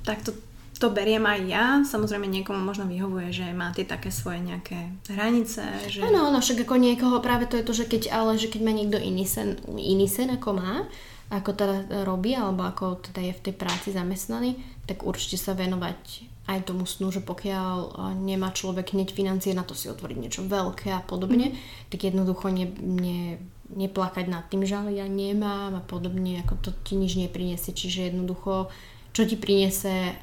takto 0.02 0.34
to 0.80 0.88
beriem 0.96 1.28
aj 1.28 1.40
ja. 1.44 1.66
Samozrejme 1.84 2.24
niekomu 2.24 2.64
možno 2.64 2.88
vyhovuje, 2.88 3.36
že 3.36 3.46
má 3.52 3.76
tie 3.76 3.84
také 3.84 4.16
svoje 4.16 4.40
nejaké 4.40 4.96
hranice. 5.12 5.60
Že... 5.92 6.08
Áno, 6.08 6.32
no 6.32 6.40
však 6.40 6.64
ako 6.64 6.80
niekoho 6.80 7.20
práve 7.20 7.52
to 7.52 7.60
je 7.60 7.68
to, 7.68 7.74
že 7.76 7.86
keď, 7.92 8.16
ale 8.16 8.40
že 8.40 8.48
keď 8.48 8.62
má 8.64 8.72
niekto 8.72 8.96
iný 8.96 9.28
sen, 9.28 9.60
iný 9.68 10.08
sen 10.08 10.32
ako 10.32 10.56
má, 10.56 10.88
ako 11.30 11.52
teda 11.52 11.76
robí, 12.08 12.32
alebo 12.34 12.64
ako 12.64 13.04
teda 13.12 13.22
je 13.28 13.34
v 13.36 13.44
tej 13.44 13.54
práci 13.60 13.92
zamestnaný, 13.92 14.56
tak 14.88 15.04
určite 15.04 15.38
sa 15.38 15.54
venovať 15.54 16.26
aj 16.50 16.66
tomu 16.66 16.90
snu, 16.90 17.14
že 17.14 17.22
pokiaľ 17.22 18.00
nemá 18.18 18.50
človek 18.50 18.98
hneď 18.98 19.14
financie 19.14 19.54
na 19.54 19.62
to 19.62 19.78
si 19.78 19.86
otvoriť 19.86 20.18
niečo 20.18 20.42
veľké 20.48 20.90
a 20.90 21.06
podobne, 21.06 21.54
mm. 21.54 21.56
tak 21.94 22.10
jednoducho 22.10 22.50
ne, 22.50 22.66
ne, 22.82 23.38
neplakať 23.70 24.26
nad 24.26 24.50
tým, 24.50 24.66
že 24.66 24.74
ja 24.74 25.06
nemám 25.06 25.78
a 25.78 25.84
podobne, 25.86 26.42
ako 26.42 26.58
to 26.58 26.70
ti 26.82 26.98
nič 26.98 27.22
nepriniesie. 27.22 27.70
Čiže 27.78 28.10
jednoducho, 28.10 28.74
čo 29.14 29.30
ti 29.30 29.38
priniesie, 29.38 30.18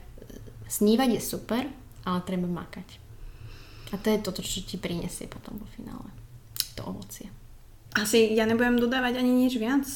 snívať 0.66 1.18
je 1.18 1.22
super, 1.22 1.64
ale 2.06 2.18
treba 2.26 2.46
makať. 2.46 3.02
A 3.94 3.98
to 3.98 4.10
je 4.10 4.18
toto, 4.22 4.42
čo 4.42 4.66
ti 4.66 4.76
priniesie 4.78 5.30
potom 5.30 5.58
vo 5.58 5.66
finále. 5.74 6.10
To 6.74 6.90
ovocie. 6.90 7.30
Asi 7.96 8.34
ja 8.34 8.44
nebudem 8.44 8.76
dodávať 8.76 9.22
ani 9.22 9.32
nič 9.32 9.56
viac 9.56 9.86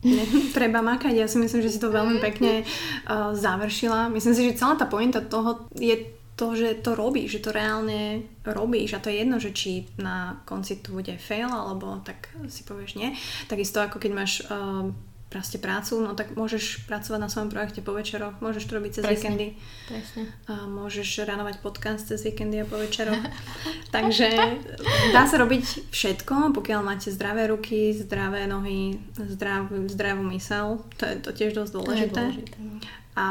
treba 0.56 0.80
makať. 0.80 1.12
Ja 1.12 1.28
si 1.28 1.36
myslím, 1.36 1.60
že 1.60 1.72
si 1.72 1.82
to 1.82 1.92
veľmi 1.92 2.18
pekne 2.20 2.64
uh, 2.64 3.32
završila. 3.44 4.08
Myslím 4.12 4.34
si, 4.34 4.42
že 4.48 4.58
celá 4.58 4.74
tá 4.76 4.88
pointa 4.88 5.20
toho 5.20 5.68
je 5.76 6.16
to, 6.40 6.56
že 6.56 6.80
to 6.80 6.96
robíš, 6.96 7.36
že 7.36 7.44
to 7.44 7.50
reálne 7.52 8.24
robíš 8.48 8.96
a 8.96 9.02
to 9.02 9.12
je 9.12 9.20
jedno, 9.20 9.36
že 9.36 9.52
či 9.52 9.84
na 10.00 10.40
konci 10.48 10.80
to 10.80 10.96
bude 10.96 11.12
fail 11.20 11.52
alebo 11.52 12.00
tak 12.00 12.32
si 12.48 12.64
povieš 12.64 12.96
nie. 12.96 13.12
Takisto 13.44 13.84
ako 13.84 14.00
keď 14.00 14.10
máš 14.16 14.40
uh, 14.48 14.88
proste 15.30 15.62
prácu, 15.62 16.02
no 16.02 16.18
tak 16.18 16.34
môžeš 16.34 16.90
pracovať 16.90 17.20
na 17.22 17.30
svojom 17.30 17.54
projekte 17.54 17.80
po 17.86 17.94
večeroch, 17.94 18.42
môžeš 18.42 18.66
to 18.66 18.72
robiť 18.76 18.92
cez 18.98 19.04
Presne. 19.06 19.14
víkendy. 19.14 19.46
Presne. 19.86 20.22
A 20.50 20.66
môžeš 20.66 21.22
ránovať 21.22 21.62
podcast 21.62 22.10
cez 22.10 22.26
víkendy 22.26 22.58
a 22.58 22.66
po 22.66 22.74
večeroch. 22.74 23.14
Takže 23.94 24.26
dá 25.14 25.30
sa 25.30 25.38
robiť 25.38 25.94
všetko, 25.94 26.50
pokiaľ 26.50 26.80
máte 26.82 27.14
zdravé 27.14 27.46
ruky, 27.46 27.94
zdravé 27.94 28.50
nohy, 28.50 28.98
zdrav, 29.14 29.70
zdravú 29.86 30.26
mysel. 30.34 30.82
To 30.98 31.06
je 31.06 31.16
to 31.22 31.30
tiež 31.30 31.54
dosť 31.54 31.72
dôležité. 31.78 32.10
To 32.10 32.26
je 32.26 32.34
dôležité. 32.34 32.56
No. 32.58 32.74
A 33.14 33.26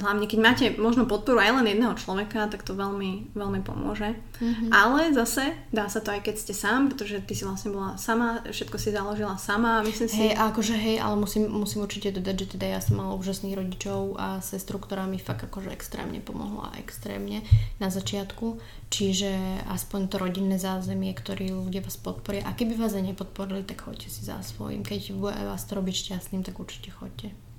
hlavne 0.00 0.24
keď 0.24 0.38
máte 0.40 0.64
možno 0.80 1.04
podporu 1.04 1.36
aj 1.36 1.60
len 1.60 1.76
jedného 1.76 1.92
človeka, 2.00 2.48
tak 2.48 2.64
to 2.64 2.72
veľmi, 2.72 3.36
veľmi 3.36 3.60
pomôže. 3.60 4.16
Mm-hmm. 4.40 4.72
Ale 4.72 5.12
zase 5.12 5.52
dá 5.68 5.84
sa 5.92 6.00
to 6.00 6.16
aj 6.16 6.24
keď 6.24 6.34
ste 6.40 6.54
sám, 6.56 6.88
pretože 6.88 7.20
ty 7.28 7.36
si 7.36 7.44
vlastne 7.44 7.76
bola 7.76 8.00
sama, 8.00 8.40
všetko 8.48 8.76
si 8.80 8.88
založila 8.88 9.36
sama, 9.36 9.84
myslím 9.84 10.08
si... 10.08 10.16
Hej, 10.16 10.40
akože 10.40 10.74
hej, 10.80 10.96
ale 10.96 11.20
musím, 11.20 11.52
musím 11.52 11.84
určite 11.84 12.08
dodať, 12.16 12.36
že 12.40 12.46
teda 12.56 12.66
ja 12.72 12.80
som 12.80 12.96
mala 12.96 13.12
úžasných 13.20 13.52
rodičov 13.52 14.16
a 14.16 14.40
sestru, 14.40 14.80
ktorá 14.80 15.04
mi 15.04 15.20
fakt 15.20 15.44
akože 15.44 15.68
extrémne 15.68 16.24
pomohla, 16.24 16.72
extrémne 16.80 17.44
na 17.76 17.92
začiatku. 17.92 18.56
Čiže 18.88 19.64
aspoň 19.68 20.00
to 20.08 20.16
rodinné 20.16 20.56
zázemie, 20.56 21.12
ktorí 21.12 21.52
ľudia 21.52 21.84
vás 21.84 22.00
podporia. 22.00 22.44
A 22.48 22.56
keby 22.56 22.80
vás 22.80 22.96
aj 22.96 23.12
nepodporili, 23.12 23.64
tak 23.64 23.84
choďte 23.84 24.08
si 24.08 24.24
za 24.24 24.40
svojím. 24.40 24.84
Keď 24.84 25.16
vás 25.20 25.64
to 25.68 25.76
robiť 25.76 25.94
šťastným, 26.08 26.44
tak 26.44 26.56
určite 26.60 26.92
choďte. 26.92 27.51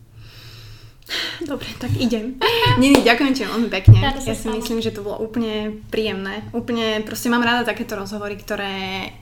Dobre, 1.43 1.67
tak 1.77 1.91
idem. 1.99 2.39
Nini, 2.81 3.03
ďakujem 3.03 3.33
ti 3.35 3.43
veľmi 3.43 3.67
pekne. 3.67 3.99
Ja, 3.99 4.15
ja 4.15 4.35
si 4.35 4.47
myslím, 4.47 4.79
že 4.79 4.95
to 4.95 5.03
bolo 5.03 5.19
úplne 5.19 5.83
príjemné. 5.91 6.47
Úplne, 6.55 7.03
proste 7.03 7.27
mám 7.27 7.43
rada 7.43 7.67
takéto 7.67 7.99
rozhovory, 7.99 8.39
ktoré... 8.39 8.71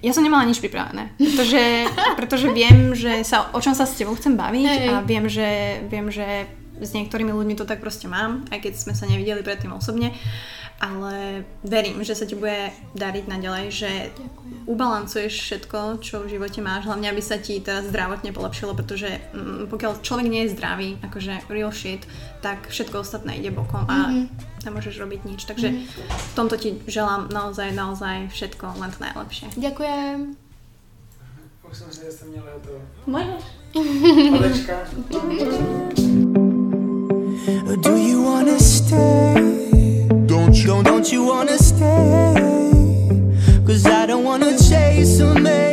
Ja 0.06 0.14
som 0.14 0.22
nemala 0.22 0.46
nič 0.46 0.62
pripravené, 0.62 1.18
pretože, 1.18 1.90
pretože 2.20 2.48
viem, 2.54 2.94
že 2.94 3.26
sa, 3.26 3.50
o 3.52 3.60
čom 3.60 3.74
sa 3.74 3.90
s 3.90 3.98
tebou 3.98 4.14
chcem 4.14 4.38
baviť 4.38 4.66
hey. 4.66 4.88
a 4.94 5.02
viem 5.02 5.26
že, 5.26 5.82
viem, 5.90 6.08
že 6.14 6.46
s 6.82 6.98
niektorými 6.98 7.30
ľuďmi 7.30 7.54
to 7.54 7.70
tak 7.70 7.78
proste 7.78 8.10
mám, 8.10 8.46
aj 8.50 8.66
keď 8.66 8.74
sme 8.74 8.94
sa 8.98 9.06
nevideli 9.06 9.46
predtým 9.46 9.70
osobne 9.70 10.14
ale 10.82 11.46
verím, 11.62 12.02
že 12.02 12.18
sa 12.18 12.26
ti 12.26 12.34
bude 12.34 12.74
dariť 12.98 13.30
naďalej, 13.30 13.66
že 13.70 13.92
Ďakujem. 14.18 14.66
ubalancuješ 14.66 15.34
všetko, 15.38 16.02
čo 16.02 16.26
v 16.26 16.34
živote 16.34 16.58
máš, 16.66 16.90
hlavne 16.90 17.06
aby 17.14 17.22
sa 17.22 17.38
ti 17.38 17.62
teraz 17.62 17.86
zdravotne 17.94 18.34
polepšilo, 18.34 18.74
pretože 18.74 19.22
mm, 19.30 19.70
pokiaľ 19.70 20.02
človek 20.02 20.26
nie 20.26 20.50
je 20.50 20.58
zdravý, 20.58 20.98
akože 21.06 21.46
real 21.54 21.70
shit, 21.70 22.02
tak 22.42 22.74
všetko 22.74 23.06
ostatné 23.06 23.38
ide 23.38 23.54
bokom 23.54 23.86
a 23.86 24.10
mm-hmm. 24.10 24.66
nemôžeš 24.66 24.98
robiť 24.98 25.22
nič. 25.30 25.46
Takže 25.46 25.70
mm-hmm. 25.70 26.10
v 26.18 26.34
tomto 26.34 26.58
ti 26.58 26.82
želám 26.90 27.30
naozaj, 27.30 27.78
naozaj 27.78 28.34
všetko 28.34 28.82
len 28.82 28.90
to 28.90 29.00
najlepšie. 29.06 29.54
Ďakujem. 29.62 30.34
Už 31.72 31.78
som 31.78 31.88
si, 31.88 32.04
měla 32.28 32.60
to. 32.68 32.76
Môžeš. 33.08 33.46
Do 37.80 37.96
you 37.96 38.28
wanna 38.28 38.60
stay? 38.60 39.71
Don't, 40.54 40.84
don't 40.84 41.12
you 41.12 41.24
wanna 41.24 41.58
stay? 41.58 42.34
Cause 43.66 43.86
I 43.86 44.06
don't 44.06 44.26
wanna 44.26 44.58
chase 44.58 45.20
a 45.22 45.34
man 45.40 45.71